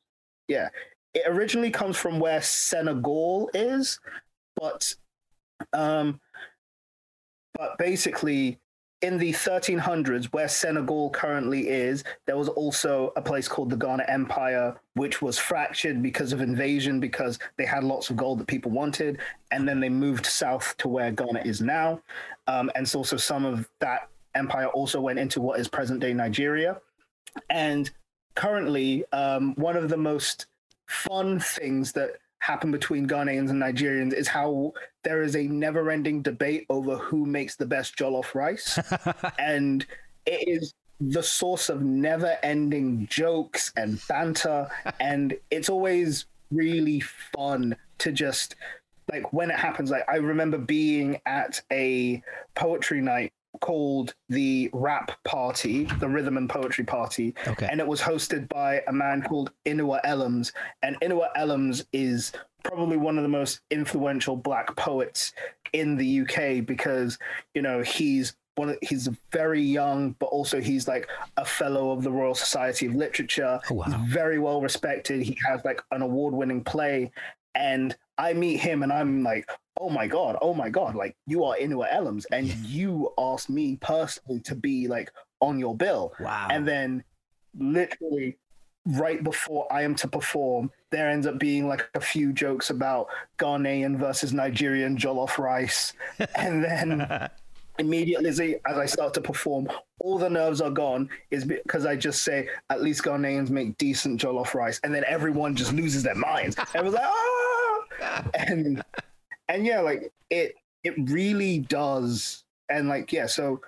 yeah 0.49 0.69
it 1.15 1.23
originally 1.27 1.71
comes 1.71 1.97
from 1.97 2.19
where 2.19 2.43
senegal 2.43 3.49
is 3.55 4.01
but 4.57 4.95
um 5.73 6.21
but 7.55 7.77
basically 7.79 8.59
in 9.03 9.19
the 9.19 9.33
1300s 9.33 10.27
where 10.27 10.49
senegal 10.49 11.11
currently 11.11 11.69
is 11.69 12.05
there 12.27 12.39
was 12.39 12.49
also 12.49 13.13
a 13.17 13.21
place 13.21 13.47
called 13.47 13.69
the 13.69 13.77
ghana 13.77 14.05
empire 14.09 14.75
which 14.95 15.21
was 15.21 15.39
fractured 15.39 16.03
because 16.03 16.33
of 16.33 16.41
invasion 16.41 17.01
because 17.01 17.39
they 17.57 17.67
had 17.67 17.85
lots 17.85 18.09
of 18.09 18.17
gold 18.17 18.39
that 18.39 18.47
people 18.47 18.71
wanted 18.71 19.19
and 19.51 19.69
then 19.69 19.81
they 19.81 19.89
moved 19.89 20.25
south 20.25 20.75
to 20.79 20.89
where 20.89 21.11
ghana 21.11 21.41
is 21.45 21.61
now. 21.61 22.01
Um, 22.47 22.71
and 22.75 22.89
so 22.89 23.01
also 23.01 23.17
some 23.17 23.45
of 23.45 23.69
that 23.81 24.09
empire 24.35 24.69
also 24.69 25.01
went 25.01 25.19
into 25.19 25.41
what 25.41 25.61
is 25.61 25.69
present 25.69 26.01
day 26.01 26.15
nigeria. 26.15 26.81
And 27.51 27.91
currently 28.37 29.05
um, 29.13 29.55
one 29.57 29.77
of 29.77 29.89
the 29.89 29.97
most 29.97 30.47
fun 30.87 31.41
things 31.41 31.93
that 31.93 32.17
happen 32.45 32.71
between 32.71 33.09
Ghanaians 33.09 33.49
and 33.49 33.63
Nigerians 33.63 34.13
is 34.13 34.29
how 34.29 34.75
there 35.03 35.23
is 35.23 35.35
a 35.35 35.45
never-ending 35.45 36.21
debate 36.21 36.67
over 36.69 36.97
who 36.97 37.25
makes 37.25 37.57
the 37.57 37.65
best 37.65 37.97
jollof 37.97 38.35
rice, 38.35 38.79
and 39.39 39.87
it 40.27 40.47
is 40.47 40.75
the 41.01 41.23
source 41.23 41.71
of 41.71 41.81
never-ending 41.83 43.07
jokes 43.09 43.73
and 43.77 43.99
banter, 44.09 44.69
and 45.01 45.35
it's 45.51 45.71
always 45.71 46.27
really 46.51 47.01
fun 47.01 47.75
to 47.99 48.13
just 48.13 48.57
like 49.11 49.33
when 49.33 49.51
it 49.51 49.59
happens. 49.59 49.91
Like 49.91 50.05
I 50.07 50.17
remember 50.17 50.59
being 50.59 51.21
at 51.25 51.63
a 51.73 52.23
poetry 52.55 53.01
night 53.01 53.33
called 53.61 54.15
the 54.29 54.71
Rap 54.73 55.13
Party, 55.25 55.85
the 56.01 56.09
Rhythm 56.09 56.37
and 56.37 56.49
Poetry 56.49 56.85
Party, 56.85 57.35
okay. 57.47 57.69
and 57.71 57.81
it 57.81 57.87
was 57.87 58.01
hosted 58.01 58.49
by 58.49 58.83
a 58.89 58.93
man 58.93 59.23
called 59.23 59.53
Inua 59.67 60.03
Ellams. 60.05 60.53
And 60.83 60.99
Inua 61.01 61.29
Ellams 61.37 61.85
is 61.93 62.33
probably 62.63 62.97
one 62.97 63.19
of 63.19 63.23
the 63.23 63.29
most 63.29 63.61
influential 63.71 64.37
black 64.37 64.75
poets 64.77 65.33
in 65.73 65.97
the 65.97 66.21
UK 66.21 66.65
because 66.65 67.19
you 67.55 67.63
know 67.63 67.83
he's 67.83 68.37
one 68.57 68.71
of, 68.71 68.79
he's 68.83 69.09
very 69.33 69.61
young, 69.61 70.13
but 70.19 70.27
also 70.27 70.61
he's 70.61 70.87
like 70.87 71.09
a 71.37 71.45
fellow 71.45 71.91
of 71.91 72.03
the 72.03 72.11
Royal 72.11 72.35
Society 72.35 72.87
of 72.87 72.95
Literature. 72.95 73.61
Oh, 73.71 73.75
wow. 73.75 73.85
He's 73.85 73.95
very 74.13 74.39
well 74.39 74.61
respected. 74.61 75.23
He 75.23 75.37
has 75.49 75.65
like 75.65 75.83
an 75.91 76.03
award-winning 76.03 76.63
play, 76.63 77.11
and 77.55 77.97
I 78.19 78.33
meet 78.33 78.59
him, 78.61 78.83
and 78.83 78.93
I'm 78.93 79.23
like, 79.23 79.51
oh 79.81 79.91
my 79.91 80.07
god, 80.07 80.37
oh 80.41 80.55
my 80.55 80.71
god, 80.71 80.95
like 80.95 81.17
you 81.27 81.45
are 81.45 81.57
Inua 81.57 81.93
Ellams, 81.93 82.25
and 82.31 82.47
you 82.47 83.13
asked 83.19 83.51
me 83.51 83.77
personally 83.81 84.41
to 84.41 84.55
be 84.55 84.89
like 84.89 85.11
on 85.41 85.59
your 85.59 85.77
bill. 85.77 86.13
wow. 86.21 86.49
And 86.51 86.67
then 86.67 87.05
literally 87.59 88.37
right 88.87 89.23
before 89.25 89.67
I 89.73 89.83
am 89.83 89.95
to 89.97 90.09
perform, 90.09 90.71
there 90.91 91.09
ends 91.11 91.27
up 91.27 91.39
being 91.39 91.67
like 91.67 91.89
a 91.95 92.01
few 92.01 92.33
jokes 92.33 92.71
about 92.71 93.09
Ghanaian 93.39 93.99
versus 93.99 94.33
Nigerian 94.33 94.97
jollof 94.97 95.39
rice. 95.39 95.93
And 96.37 96.63
then 96.63 97.31
immediately 97.79 98.29
as 98.29 98.41
I- 98.41 98.87
start 98.87 99.15
to 99.15 99.21
perform, 99.21 99.69
all 100.01 100.19
the 100.19 100.29
nerves 100.29 100.61
are 100.61 100.71
gone 100.71 101.09
is 101.31 101.45
because 101.45 101.87
I 101.87 101.97
just 101.97 102.25
say, 102.25 102.49
at 102.71 102.83
least 102.83 103.03
Ghanaians 103.03 103.51
make 103.51 103.79
decent 103.79 104.21
jollof 104.21 104.55
rice. 104.55 104.81
And 104.85 104.95
then 104.95 105.05
everyone 105.07 105.57
just 105.57 105.73
loses 105.73 106.03
their 106.03 106.15
minds. 106.15 106.57
Was 106.75 106.93
like, 106.93 107.03
ah! 107.05 107.54
And 108.35 108.83
and 109.49 109.67
yeah, 109.67 109.81
like 109.81 110.13
it 110.31 110.55
it 110.83 110.95
really 111.11 111.61
does. 111.61 112.45
And 112.69 112.89
like, 112.89 113.13
yeah, 113.13 113.27
so 113.27 113.61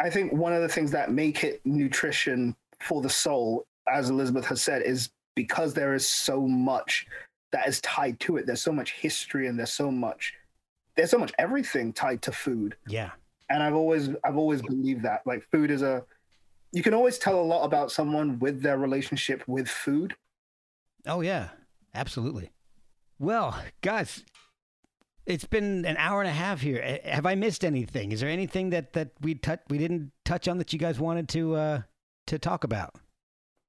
I 0.00 0.10
think 0.10 0.32
one 0.32 0.52
of 0.52 0.62
the 0.62 0.68
things 0.68 0.90
that 0.92 1.10
make 1.12 1.44
it 1.44 1.60
nutrition 1.64 2.54
for 2.80 3.02
the 3.02 3.10
soul, 3.10 3.66
as 3.92 4.10
Elizabeth 4.10 4.44
has 4.46 4.62
said, 4.62 4.82
is 4.82 5.10
because 5.34 5.74
there 5.74 5.94
is 5.94 6.06
so 6.06 6.40
much 6.40 7.06
that 7.52 7.66
is 7.68 7.80
tied 7.80 8.18
to 8.20 8.36
it. 8.36 8.46
There's 8.46 8.62
so 8.62 8.72
much 8.72 8.92
history 8.92 9.46
and 9.46 9.58
there's 9.58 9.72
so 9.72 9.90
much 9.90 10.34
there's 10.96 11.10
so 11.10 11.18
much 11.18 11.32
everything 11.38 11.92
tied 11.92 12.22
to 12.22 12.32
food. 12.32 12.76
Yeah. 12.88 13.10
And 13.50 13.62
I've 13.62 13.74
always 13.74 14.10
I've 14.24 14.36
always 14.36 14.62
believed 14.62 15.02
that 15.04 15.22
like 15.26 15.44
food 15.50 15.70
is 15.70 15.82
a 15.82 16.04
you 16.72 16.82
can 16.82 16.92
always 16.92 17.18
tell 17.18 17.40
a 17.40 17.42
lot 17.42 17.64
about 17.64 17.90
someone 17.90 18.38
with 18.40 18.62
their 18.62 18.78
relationship 18.78 19.42
with 19.46 19.68
food. 19.68 20.14
Oh 21.06 21.20
yeah, 21.20 21.48
absolutely. 21.94 22.50
Well, 23.18 23.60
guys, 23.82 24.24
it's 25.26 25.44
been 25.44 25.84
an 25.84 25.96
hour 25.98 26.20
and 26.20 26.28
a 26.28 26.32
half 26.32 26.60
here. 26.60 27.00
Have 27.04 27.26
I 27.26 27.34
missed 27.34 27.64
anything? 27.64 28.12
Is 28.12 28.20
there 28.20 28.30
anything 28.30 28.70
that 28.70 28.92
that 28.92 29.10
we 29.20 29.34
touch 29.34 29.60
we 29.68 29.78
didn't 29.78 30.12
touch 30.24 30.46
on 30.48 30.58
that 30.58 30.72
you 30.72 30.78
guys 30.78 31.00
wanted 31.00 31.28
to 31.30 31.54
uh 31.54 31.82
to 32.28 32.38
talk 32.38 32.64
about? 32.64 32.94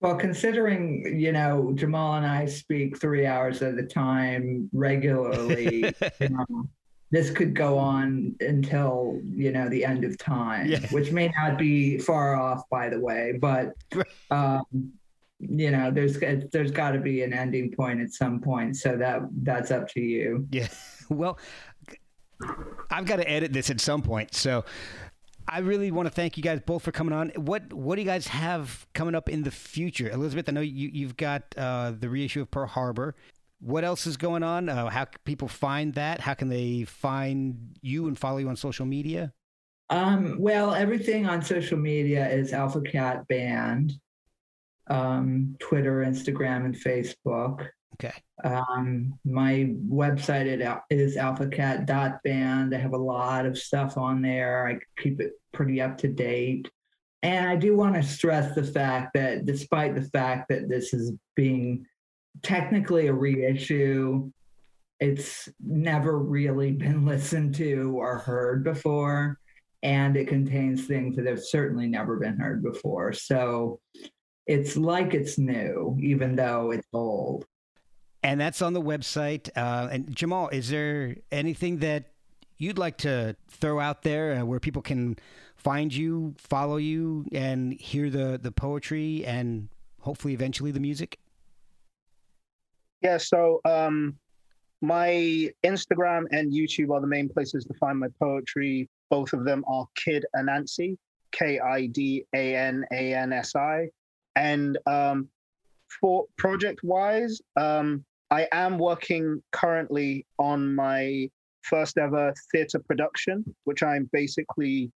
Well, 0.02 0.16
considering 0.16 1.20
you 1.20 1.32
know 1.32 1.74
Jamal 1.74 2.16
and 2.16 2.26
I 2.26 2.46
speak 2.46 3.00
three 3.00 3.26
hours 3.26 3.62
at 3.62 3.74
a 3.78 3.84
time 3.84 4.70
regularly, 4.72 5.94
you 6.22 6.30
know, 6.30 6.70
this 7.12 7.32
could 7.32 7.56
go 7.56 7.78
on 7.78 8.36
until 8.40 9.20
you 9.34 9.52
know 9.52 9.68
the 9.68 9.84
end 9.84 10.04
of 10.04 10.18
time, 10.18 10.68
yeah. 10.68 10.88
which 10.92 11.12
may 11.12 11.34
not 11.36 11.58
be 11.58 11.98
far 11.98 12.36
off, 12.36 12.70
by 12.70 12.88
the 12.88 13.00
way. 13.00 13.34
But 13.42 13.74
um, 14.32 14.94
you 15.40 15.72
know, 15.72 15.90
there's 15.92 16.20
there's 16.52 16.72
got 16.72 16.92
to 16.92 17.00
be 17.00 17.24
an 17.24 17.34
ending 17.34 17.72
point 17.72 18.02
at 18.02 18.12
some 18.12 18.40
point, 18.40 18.76
so 18.76 18.98
that 18.98 19.22
that's 19.42 19.72
up 19.72 19.88
to 19.90 20.02
you. 20.02 20.48
Yeah. 20.52 20.68
Well, 21.12 21.40
I've 22.92 23.06
got 23.06 23.16
to 23.16 23.28
edit 23.28 23.52
this 23.52 23.72
at 23.72 23.82
some 23.82 24.04
point, 24.04 24.36
so 24.36 24.64
I 25.48 25.60
really 25.60 25.90
want 25.90 26.06
to 26.06 26.12
thank 26.12 26.38
you 26.38 26.44
guys 26.44 26.60
both 26.64 26.84
for 26.84 26.92
coming 26.92 27.14
on. 27.14 27.30
What 27.30 27.74
what 27.74 27.96
do 27.96 28.02
you 28.04 28.08
guys 28.08 28.28
have 28.28 28.86
coming 28.94 29.16
up 29.16 29.28
in 29.28 29.42
the 29.42 29.50
future, 29.50 30.08
Elizabeth? 30.08 30.48
I 30.48 30.52
know 30.52 30.62
you 30.62 30.92
you've 30.94 31.18
got 31.18 31.44
uh, 31.58 31.94
the 31.98 32.10
reissue 32.10 32.42
of 32.42 32.52
Pearl 32.52 32.68
Harbor. 32.68 33.16
What 33.60 33.84
else 33.84 34.06
is 34.06 34.18
going 34.18 34.44
on? 34.44 34.70
Uh, 34.70 34.90
how 34.90 35.06
can 35.06 35.20
people 35.26 35.48
find 35.48 35.96
that? 35.96 36.22
How 36.22 36.36
can 36.36 36.50
they 36.50 36.84
find 36.84 37.76
you 37.82 38.08
and 38.08 38.18
follow 38.18 38.38
you 38.38 38.48
on 38.48 38.56
social 38.56 38.86
media? 38.86 39.34
Um, 39.90 40.38
well, 40.40 40.76
everything 40.76 41.26
on 41.26 41.42
social 41.42 41.80
media 41.80 42.30
is 42.30 42.54
Alpha 42.54 42.82
Cat 42.82 43.28
Band, 43.28 43.94
um, 44.90 45.56
Twitter, 45.60 46.04
Instagram, 46.06 46.66
and 46.66 46.76
Facebook. 46.76 47.70
Okay. 48.02 48.14
Um, 48.44 49.20
my 49.26 49.74
website 49.90 50.48
is 50.90 51.18
alphacat.band. 51.18 52.74
I 52.74 52.78
have 52.78 52.94
a 52.94 52.98
lot 52.98 53.46
of 53.46 53.58
stuff 53.58 53.98
on 53.98 54.22
there. 54.22 54.68
I 54.68 55.02
keep 55.02 55.20
it 55.20 55.34
pretty 55.52 55.82
up 55.82 55.98
to 56.00 56.08
date. 56.08 56.70
And 57.22 57.50
I 57.50 57.58
do 57.58 57.76
want 57.76 57.96
to 57.96 58.04
stress 58.04 58.56
the 58.56 58.64
fact 58.64 59.14
that 59.16 59.46
despite 59.46 59.96
the 59.96 60.04
fact 60.04 60.48
that 60.50 60.70
this 60.70 60.94
is 60.94 61.12
being 61.36 61.86
technically 62.42 63.08
a 63.08 63.14
reissue, 63.14 64.32
it's 65.02 65.50
never 65.60 66.20
really 66.20 66.72
been 66.86 67.06
listened 67.06 67.56
to 67.56 67.98
or 67.98 68.20
heard 68.20 68.64
before. 68.64 69.38
And 69.84 70.18
it 70.18 70.28
contains 70.28 70.86
things 70.86 71.16
that 71.16 71.26
have 71.26 71.42
certainly 71.42 71.88
never 71.88 72.18
been 72.18 72.38
heard 72.38 72.64
before. 72.64 73.14
So 73.14 73.80
it's 74.50 74.76
like 74.76 75.14
it's 75.14 75.38
new, 75.38 75.98
even 76.02 76.36
though 76.36 76.72
it's 76.72 76.88
old 76.92 77.46
and 78.24 78.40
that's 78.40 78.62
on 78.62 78.74
the 78.74 78.82
website. 78.82 79.50
Uh, 79.56 79.88
and 79.92 80.16
Jamal, 80.16 80.50
is 80.50 80.70
there 80.70 81.16
anything 81.32 81.78
that 81.78 82.12
you'd 82.58 82.78
like 82.78 82.98
to 82.98 83.36
throw 83.50 83.80
out 83.80 84.04
there 84.04 84.40
uh, 84.40 84.46
where 84.46 84.60
people 84.60 84.82
can 84.82 85.18
find 85.56 85.94
you, 85.94 86.36
follow 86.38 86.78
you, 86.78 87.26
and 87.32 87.74
hear 87.74 88.10
the 88.10 88.40
the 88.42 88.52
poetry 88.52 89.26
and 89.26 89.70
hopefully 90.02 90.34
eventually 90.34 90.72
the 90.72 90.80
music? 90.80 91.20
Yeah. 93.02 93.18
So 93.18 93.62
um, 93.64 94.18
my 94.82 95.50
Instagram 95.64 96.26
and 96.32 96.52
YouTube 96.52 96.92
are 96.92 97.00
the 97.00 97.08
main 97.08 97.30
places 97.30 97.66
to 97.66 97.74
find 97.76 97.98
my 97.98 98.08
poetry. 98.20 98.90
Both 99.10 99.34
of 99.34 99.46
them 99.46 99.64
are 99.68 99.88
Kid 99.96 100.26
Anansi, 100.36 100.98
K 101.32 101.60
I 101.60 101.88
D 101.88 102.26
A 102.36 102.56
N 102.56 102.86
A 102.92 103.14
N 103.14 103.32
S 103.32 103.56
I. 103.56 103.90
And 104.40 104.78
um, 104.88 105.28
for 106.00 106.26
project 106.38 106.80
wise, 106.82 107.42
um, 107.58 108.06
I 108.32 108.48
am 108.54 108.80
working 108.80 109.44
currently 109.52 110.26
on 110.38 110.74
my 110.74 111.30
first 111.64 111.98
ever 111.98 112.34
theatre 112.52 112.80
production, 112.80 113.44
which 113.66 113.84
I'm 113.84 114.10
basically 114.14 114.94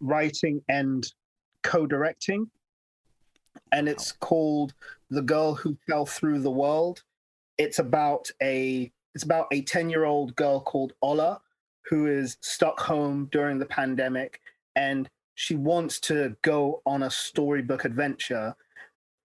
writing 0.00 0.62
and 0.70 1.06
co-directing. 1.62 2.50
And 3.70 3.86
it's 3.86 4.12
called 4.12 4.72
The 5.10 5.22
Girl 5.22 5.54
Who 5.54 5.76
Fell 5.86 6.06
Through 6.06 6.40
the 6.40 6.50
World. 6.50 7.02
It's 7.58 7.78
about 7.78 8.30
a 8.42 8.90
it's 9.14 9.24
about 9.24 9.48
a 9.52 9.62
10-year-old 9.62 10.34
girl 10.36 10.60
called 10.60 10.94
Ola 11.02 11.40
who 11.84 12.06
is 12.06 12.38
stuck 12.40 12.80
home 12.80 13.28
during 13.32 13.58
the 13.58 13.66
pandemic 13.66 14.40
and 14.76 15.10
she 15.34 15.56
wants 15.56 15.98
to 15.98 16.36
go 16.42 16.82
on 16.86 17.02
a 17.02 17.10
storybook 17.10 17.84
adventure 17.84 18.54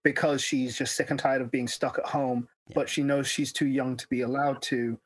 because 0.06 0.42
she's 0.42 0.78
just 0.78 0.96
sick 0.96 1.10
and 1.10 1.20
tired 1.20 1.42
of 1.42 1.52
being 1.52 1.68
stuck 1.68 2.00
at 2.00 2.06
home 2.06 2.48
but 2.74 2.90
she 2.90 3.04
knows 3.04 3.28
she's 3.28 3.54
too 3.54 3.68
young 3.68 3.96
to 3.98 4.08
be 4.08 4.22
allowed 4.22 4.62
to. 4.64 4.98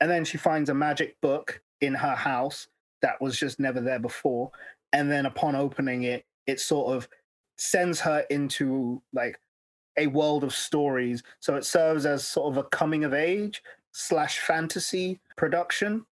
And 0.00 0.10
then 0.10 0.24
she 0.24 0.38
finds 0.38 0.70
a 0.70 0.74
magic 0.74 1.20
book 1.20 1.60
in 1.80 1.94
her 1.94 2.14
house 2.14 2.68
that 3.02 3.20
was 3.20 3.38
just 3.38 3.60
never 3.60 3.80
there 3.80 3.98
before. 3.98 4.50
And 4.92 5.10
then 5.10 5.26
upon 5.26 5.54
opening 5.54 6.04
it, 6.04 6.24
it 6.46 6.60
sort 6.60 6.94
of 6.94 7.08
sends 7.56 8.00
her 8.00 8.24
into 8.30 9.02
like 9.12 9.38
a 9.98 10.06
world 10.06 10.42
of 10.42 10.54
stories. 10.54 11.22
So 11.40 11.56
it 11.56 11.64
serves 11.64 12.06
as 12.06 12.26
sort 12.26 12.52
of 12.52 12.56
a 12.56 12.68
coming 12.68 13.04
of 13.04 13.12
age 13.12 13.62
slash 13.92 14.38
fantasy 14.38 15.20
production. 15.36 16.06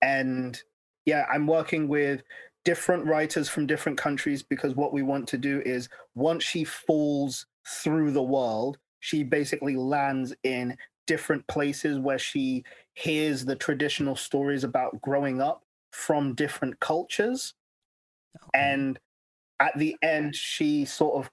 And 0.00 0.60
yeah, 1.04 1.26
I'm 1.30 1.46
working 1.46 1.88
with 1.88 2.22
different 2.64 3.06
writers 3.06 3.48
from 3.48 3.66
different 3.66 3.98
countries 3.98 4.42
because 4.42 4.74
what 4.74 4.92
we 4.92 5.02
want 5.02 5.28
to 5.28 5.38
do 5.38 5.62
is 5.64 5.88
once 6.14 6.42
she 6.42 6.64
falls 6.64 7.46
through 7.66 8.12
the 8.12 8.22
world, 8.22 8.78
she 9.00 9.22
basically 9.22 9.76
lands 9.76 10.34
in 10.44 10.76
different 11.06 11.46
places 11.46 11.98
where 11.98 12.18
she 12.18 12.64
hears 12.94 13.44
the 13.44 13.56
traditional 13.56 14.16
stories 14.16 14.64
about 14.64 15.00
growing 15.00 15.40
up 15.40 15.62
from 15.92 16.34
different 16.34 16.78
cultures. 16.80 17.54
Okay. 18.36 18.48
And 18.54 18.98
at 19.60 19.76
the 19.78 19.96
end, 20.02 20.34
she 20.34 20.84
sort 20.84 21.16
of 21.24 21.30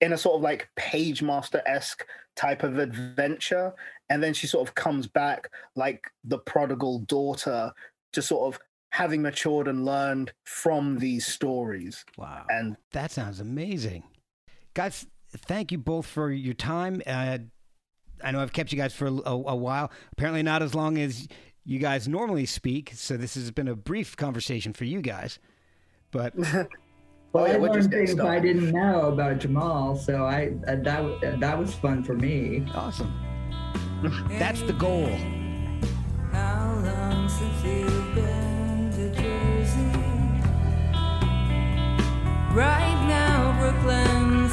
in 0.00 0.12
a 0.12 0.18
sort 0.18 0.36
of 0.36 0.42
like 0.42 0.68
Pagemaster 0.78 1.62
esque 1.66 2.06
type 2.36 2.62
of 2.62 2.78
adventure. 2.78 3.72
And 4.10 4.22
then 4.22 4.34
she 4.34 4.46
sort 4.46 4.68
of 4.68 4.74
comes 4.74 5.06
back 5.06 5.50
like 5.74 6.04
the 6.24 6.38
prodigal 6.38 7.00
daughter, 7.00 7.72
just 8.12 8.28
sort 8.28 8.54
of 8.54 8.60
having 8.90 9.22
matured 9.22 9.68
and 9.68 9.84
learned 9.84 10.32
from 10.44 10.98
these 10.98 11.26
stories. 11.26 12.04
Wow. 12.16 12.44
And 12.48 12.76
that 12.92 13.10
sounds 13.10 13.40
amazing. 13.40 14.04
Guys, 14.74 15.06
thank 15.36 15.72
you 15.72 15.78
both 15.78 16.06
for 16.06 16.30
your 16.30 16.54
time. 16.54 17.02
Uh, 17.06 17.38
I 18.22 18.30
know 18.30 18.40
I've 18.40 18.52
kept 18.52 18.72
you 18.72 18.78
guys 18.78 18.94
for 18.94 19.06
a, 19.06 19.30
a, 19.30 19.56
while. 19.56 19.90
Apparently, 20.12 20.42
not 20.42 20.62
as 20.62 20.74
long 20.74 20.98
as 20.98 21.28
you 21.64 21.78
guys 21.78 22.08
normally 22.08 22.46
speak. 22.46 22.92
So 22.94 23.16
this 23.16 23.34
has 23.34 23.50
been 23.50 23.68
a 23.68 23.74
brief 23.74 24.16
conversation 24.16 24.72
for 24.72 24.84
you 24.84 25.02
guys. 25.02 25.38
But 26.10 26.36
well, 26.36 26.66
well 27.32 27.46
I 27.46 27.56
learned 27.56 27.90
things 27.90 28.18
I 28.18 28.38
didn't 28.38 28.70
know 28.70 29.08
about 29.08 29.38
Jamal, 29.38 29.96
so 29.96 30.24
I 30.24 30.52
uh, 30.66 30.76
that 30.76 31.40
that 31.40 31.58
was 31.58 31.74
fun 31.74 32.02
for 32.02 32.14
me. 32.14 32.66
Awesome. 32.74 33.12
That's 34.30 34.62
the 34.62 34.72
goal. 34.72 35.10
Right 42.56 43.06
now, 43.06 43.54
Brooklyn 43.60 44.48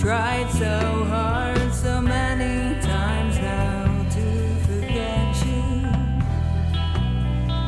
tried 0.00 0.50
so 0.52 1.04
hard 1.04 1.74
so 1.74 2.00
many 2.00 2.80
times 2.80 3.36
now 3.36 3.84
to 4.08 4.56
forget 4.64 5.44
you. 5.44 5.82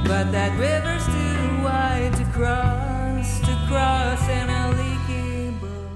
But 0.08 0.32
that 0.32 0.58
river's 0.58 1.04
too 1.04 1.62
wide 1.62 2.14
to 2.16 2.24
cross, 2.32 3.38
to 3.40 3.54
cross 3.68 4.26
in 4.30 4.48
a 4.48 4.70
leaky 4.80 5.50
boat. 5.60 5.90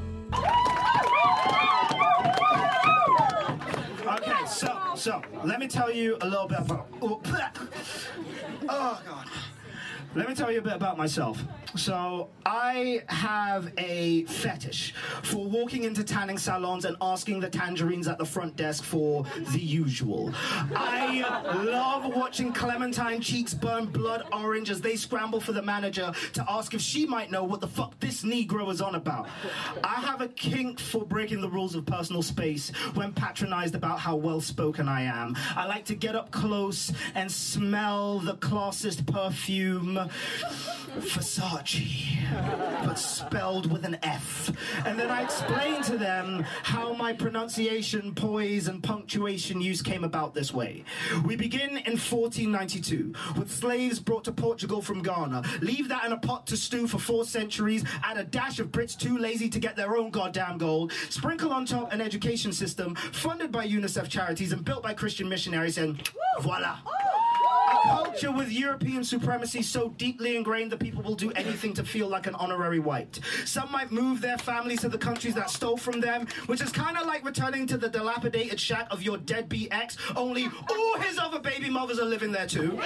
Okay, 4.18 4.46
so, 4.46 4.78
so 4.94 5.22
let 5.42 5.58
me 5.58 5.66
tell 5.66 5.90
you 5.90 6.18
a 6.20 6.28
little 6.28 6.48
bit 6.48 6.58
about. 6.58 6.86
Oh, 7.00 7.22
oh 8.68 9.00
God. 9.06 9.26
Let 10.16 10.30
me 10.30 10.34
tell 10.34 10.50
you 10.50 10.60
a 10.60 10.62
bit 10.62 10.72
about 10.72 10.96
myself. 10.96 11.44
So, 11.76 12.30
I 12.46 13.02
have 13.08 13.70
a 13.76 14.24
fetish 14.24 14.94
for 15.22 15.44
walking 15.44 15.84
into 15.84 16.02
tanning 16.02 16.38
salons 16.38 16.86
and 16.86 16.96
asking 17.02 17.40
the 17.40 17.50
tangerines 17.50 18.08
at 18.08 18.16
the 18.16 18.24
front 18.24 18.56
desk 18.56 18.82
for 18.82 19.26
the 19.52 19.60
usual. 19.60 20.32
I 20.74 21.20
love 21.64 22.14
watching 22.14 22.50
Clementine 22.50 23.20
cheeks 23.20 23.52
burn 23.52 23.86
blood 23.86 24.24
orange 24.32 24.70
as 24.70 24.80
they 24.80 24.96
scramble 24.96 25.38
for 25.38 25.52
the 25.52 25.60
manager 25.60 26.12
to 26.32 26.46
ask 26.48 26.72
if 26.72 26.80
she 26.80 27.04
might 27.04 27.30
know 27.30 27.44
what 27.44 27.60
the 27.60 27.68
fuck 27.68 28.00
this 28.00 28.22
Negro 28.22 28.70
is 28.70 28.80
on 28.80 28.94
about. 28.94 29.28
I 29.84 29.96
have 29.96 30.22
a 30.22 30.28
kink 30.28 30.80
for 30.80 31.04
breaking 31.04 31.42
the 31.42 31.50
rules 31.50 31.74
of 31.74 31.84
personal 31.84 32.22
space 32.22 32.70
when 32.94 33.12
patronized 33.12 33.74
about 33.74 33.98
how 33.98 34.16
well 34.16 34.40
spoken 34.40 34.88
I 34.88 35.02
am. 35.02 35.36
I 35.54 35.66
like 35.66 35.84
to 35.86 35.94
get 35.94 36.16
up 36.16 36.30
close 36.30 36.90
and 37.14 37.30
smell 37.30 38.20
the 38.20 38.36
classist 38.36 39.06
perfume 39.12 40.05
Versace, 40.98 42.16
but 42.84 42.98
spelled 42.98 43.70
with 43.70 43.84
an 43.84 43.98
F. 44.02 44.50
And 44.86 44.98
then 44.98 45.10
I 45.10 45.22
explain 45.22 45.82
to 45.82 45.98
them 45.98 46.44
how 46.62 46.94
my 46.94 47.12
pronunciation, 47.12 48.14
poise, 48.14 48.68
and 48.68 48.82
punctuation 48.82 49.60
use 49.60 49.82
came 49.82 50.04
about 50.04 50.34
this 50.34 50.54
way. 50.54 50.84
We 51.24 51.36
begin 51.36 51.70
in 51.70 51.98
1492 51.98 53.12
with 53.36 53.50
slaves 53.50 54.00
brought 54.00 54.24
to 54.24 54.32
Portugal 54.32 54.80
from 54.80 55.02
Ghana. 55.02 55.42
Leave 55.60 55.88
that 55.88 56.04
in 56.04 56.12
a 56.12 56.18
pot 56.18 56.46
to 56.48 56.56
stew 56.56 56.86
for 56.86 56.98
four 56.98 57.24
centuries. 57.24 57.84
Add 58.02 58.16
a 58.16 58.24
dash 58.24 58.58
of 58.58 58.68
Brits 58.68 58.98
too 58.98 59.18
lazy 59.18 59.50
to 59.50 59.58
get 59.58 59.76
their 59.76 59.96
own 59.96 60.10
goddamn 60.10 60.56
gold. 60.56 60.92
Sprinkle 61.10 61.52
on 61.52 61.66
top 61.66 61.92
an 61.92 62.00
education 62.00 62.52
system 62.52 62.94
funded 62.94 63.52
by 63.52 63.66
UNICEF 63.66 64.08
charities 64.08 64.52
and 64.52 64.64
built 64.64 64.82
by 64.82 64.94
Christian 64.94 65.28
missionaries, 65.28 65.78
and 65.78 66.10
voila. 66.40 66.78
A 66.86 67.25
culture 67.86 68.32
with 68.32 68.50
European 68.50 69.04
supremacy 69.04 69.62
so 69.62 69.90
deeply 69.90 70.36
ingrained 70.36 70.72
that 70.72 70.80
people 70.80 71.02
will 71.02 71.14
do 71.14 71.30
anything 71.32 71.72
to 71.74 71.84
feel 71.84 72.08
like 72.08 72.26
an 72.26 72.34
honorary 72.36 72.78
white. 72.78 73.20
Some 73.44 73.70
might 73.70 73.92
move 73.92 74.20
their 74.20 74.38
families 74.38 74.80
to 74.80 74.88
the 74.88 74.98
countries 74.98 75.34
that 75.34 75.50
stole 75.50 75.76
from 75.76 76.00
them, 76.00 76.26
which 76.46 76.60
is 76.60 76.72
kind 76.72 76.96
of 76.96 77.06
like 77.06 77.24
returning 77.24 77.66
to 77.68 77.76
the 77.76 77.88
dilapidated 77.88 78.58
shack 78.58 78.86
of 78.90 79.02
your 79.02 79.18
deadbeat 79.18 79.68
ex, 79.70 79.96
only 80.16 80.48
all 80.70 80.98
his 80.98 81.18
other 81.18 81.38
baby 81.38 81.70
mothers 81.70 81.98
are 81.98 82.04
living 82.04 82.32
there 82.32 82.46
too. 82.46 82.78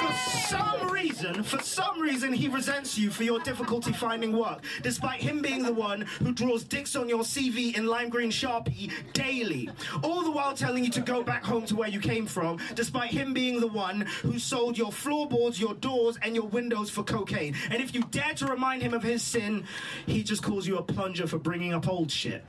For 0.00 0.12
some 0.48 0.90
reason, 0.90 1.42
for 1.42 1.60
some 1.62 2.00
reason, 2.00 2.32
he 2.32 2.48
resents 2.48 2.98
you 2.98 3.10
for 3.10 3.22
your 3.22 3.38
difficulty 3.40 3.92
finding 3.92 4.36
work, 4.36 4.62
despite 4.82 5.20
him 5.20 5.42
being 5.42 5.62
the 5.62 5.72
one 5.72 6.02
who 6.20 6.32
draws 6.32 6.64
dicks 6.64 6.96
on 6.96 7.08
your 7.08 7.22
CV 7.22 7.76
in 7.76 7.86
lime 7.86 8.08
green 8.08 8.30
Sharpie 8.30 8.90
daily. 9.12 9.68
All 10.02 10.22
the 10.22 10.30
while 10.30 10.54
telling 10.54 10.84
you 10.84 10.90
to 10.90 11.00
go 11.00 11.22
back 11.22 11.44
home 11.44 11.66
to 11.66 11.76
where 11.76 11.88
you 11.88 12.00
came 12.00 12.26
from, 12.26 12.58
despite 12.74 13.10
him 13.10 13.34
being 13.34 13.43
the 13.52 13.68
one 13.68 14.02
who 14.22 14.38
sold 14.38 14.78
your 14.78 14.90
floorboards, 14.90 15.60
your 15.60 15.74
doors, 15.74 16.18
and 16.22 16.34
your 16.34 16.46
windows 16.46 16.90
for 16.90 17.02
cocaine. 17.02 17.54
And 17.70 17.82
if 17.82 17.94
you 17.94 18.02
dare 18.10 18.34
to 18.34 18.46
remind 18.46 18.82
him 18.82 18.94
of 18.94 19.02
his 19.02 19.22
sin, 19.22 19.64
he 20.06 20.22
just 20.22 20.42
calls 20.42 20.66
you 20.66 20.78
a 20.78 20.82
plunger 20.82 21.26
for 21.26 21.38
bringing 21.38 21.74
up 21.74 21.88
old 21.88 22.10
shit. 22.10 22.44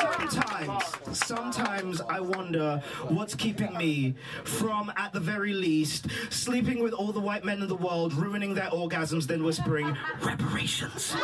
Sometimes, 0.00 0.84
sometimes 1.12 2.00
I 2.02 2.20
wonder 2.20 2.82
what's 3.08 3.34
keeping 3.34 3.76
me 3.76 4.14
from, 4.44 4.92
at 4.96 5.12
the 5.12 5.20
very 5.20 5.52
least, 5.52 6.06
sleeping 6.30 6.82
with 6.82 6.92
all 6.92 7.12
the 7.12 7.20
white 7.20 7.44
men 7.44 7.62
in 7.62 7.68
the 7.68 7.76
world, 7.76 8.12
ruining 8.12 8.54
their 8.54 8.68
orgasms, 8.70 9.26
then 9.26 9.42
whispering, 9.42 9.96
reparations. 10.22 11.14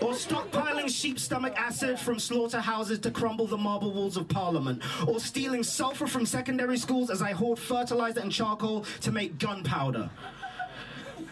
Or 0.00 0.12
stockpiling 0.14 0.87
sheep 0.98 1.16
stomach 1.16 1.54
acid 1.56 1.96
from 1.96 2.18
slaughterhouses 2.18 2.98
to 2.98 3.08
crumble 3.12 3.46
the 3.46 3.56
marble 3.56 3.92
walls 3.92 4.16
of 4.16 4.26
Parliament. 4.26 4.82
Or 5.06 5.20
stealing 5.20 5.62
sulfur 5.62 6.08
from 6.08 6.26
secondary 6.26 6.76
schools 6.76 7.08
as 7.08 7.22
I 7.22 7.30
hoard 7.30 7.60
fertilizer 7.60 8.18
and 8.18 8.32
charcoal 8.32 8.84
to 9.02 9.12
make 9.12 9.38
gunpowder. 9.38 10.10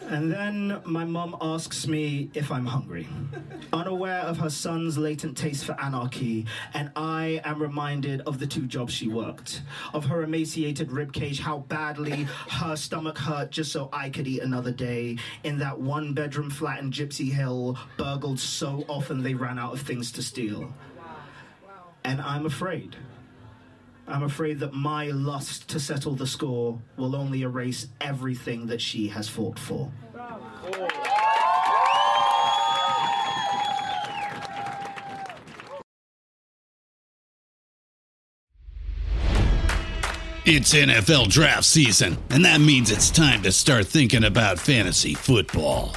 And 0.09 0.31
then 0.31 0.81
my 0.85 1.05
mum 1.05 1.37
asks 1.41 1.89
me 1.89 2.31
if 2.33 2.53
I'm 2.53 2.65
hungry, 2.65 3.09
unaware 3.73 4.21
of 4.21 4.39
her 4.39 4.49
son's 4.49 4.97
latent 4.97 5.37
taste 5.37 5.65
for 5.65 5.79
anarchy, 5.81 6.47
and 6.75 6.93
I 6.95 7.41
am 7.45 7.61
reminded 7.61 8.21
of 8.21 8.39
the 8.39 8.47
two 8.47 8.67
jobs 8.67 8.93
she 8.93 9.09
worked, 9.09 9.63
of 9.93 10.05
her 10.05 10.23
emaciated 10.23 10.91
ribcage, 10.91 11.41
how 11.41 11.59
badly 11.59 12.29
her 12.51 12.77
stomach 12.77 13.19
hurt 13.19 13.51
just 13.51 13.73
so 13.73 13.89
I 13.93 14.09
could 14.11 14.29
eat 14.29 14.43
another 14.43 14.71
day 14.71 15.19
in 15.43 15.59
that 15.59 15.81
one 15.81 16.15
bedroom 16.15 16.51
flat 16.51 16.79
in 16.79 16.93
Gypsy 16.93 17.33
Hill, 17.33 17.77
burgled 17.97 18.39
so 18.39 18.85
often 18.89 19.25
they 19.25 19.35
ran 19.35 19.59
out 19.59 19.73
of 19.73 19.81
things 19.81 20.13
to 20.13 20.23
steal. 20.23 20.73
And 22.05 22.21
I'm 22.21 22.47
afraid. 22.47 22.95
I'm 24.09 24.23
afraid 24.23 24.61
that 24.61 24.73
my 24.73 25.07
lust 25.07 25.69
to 25.71 25.81
settle 25.81 26.15
the 26.15 26.27
score 26.27 26.81
will 26.97 27.17
only 27.17 27.43
erase 27.43 27.89
everything 28.01 28.67
that 28.69 28.81
she 28.81 29.09
has 29.09 29.29
fought 29.29 29.59
for. 29.59 29.91
It's 40.49 40.73
NFL 40.73 41.29
draft 41.29 41.65
season, 41.65 42.17
and 42.31 42.45
that 42.45 42.61
means 42.61 42.93
it's 42.93 43.11
time 43.11 43.43
to 43.43 43.51
start 43.51 43.89
thinking 43.89 44.23
about 44.23 44.61
fantasy 44.61 45.15
football. 45.15 45.97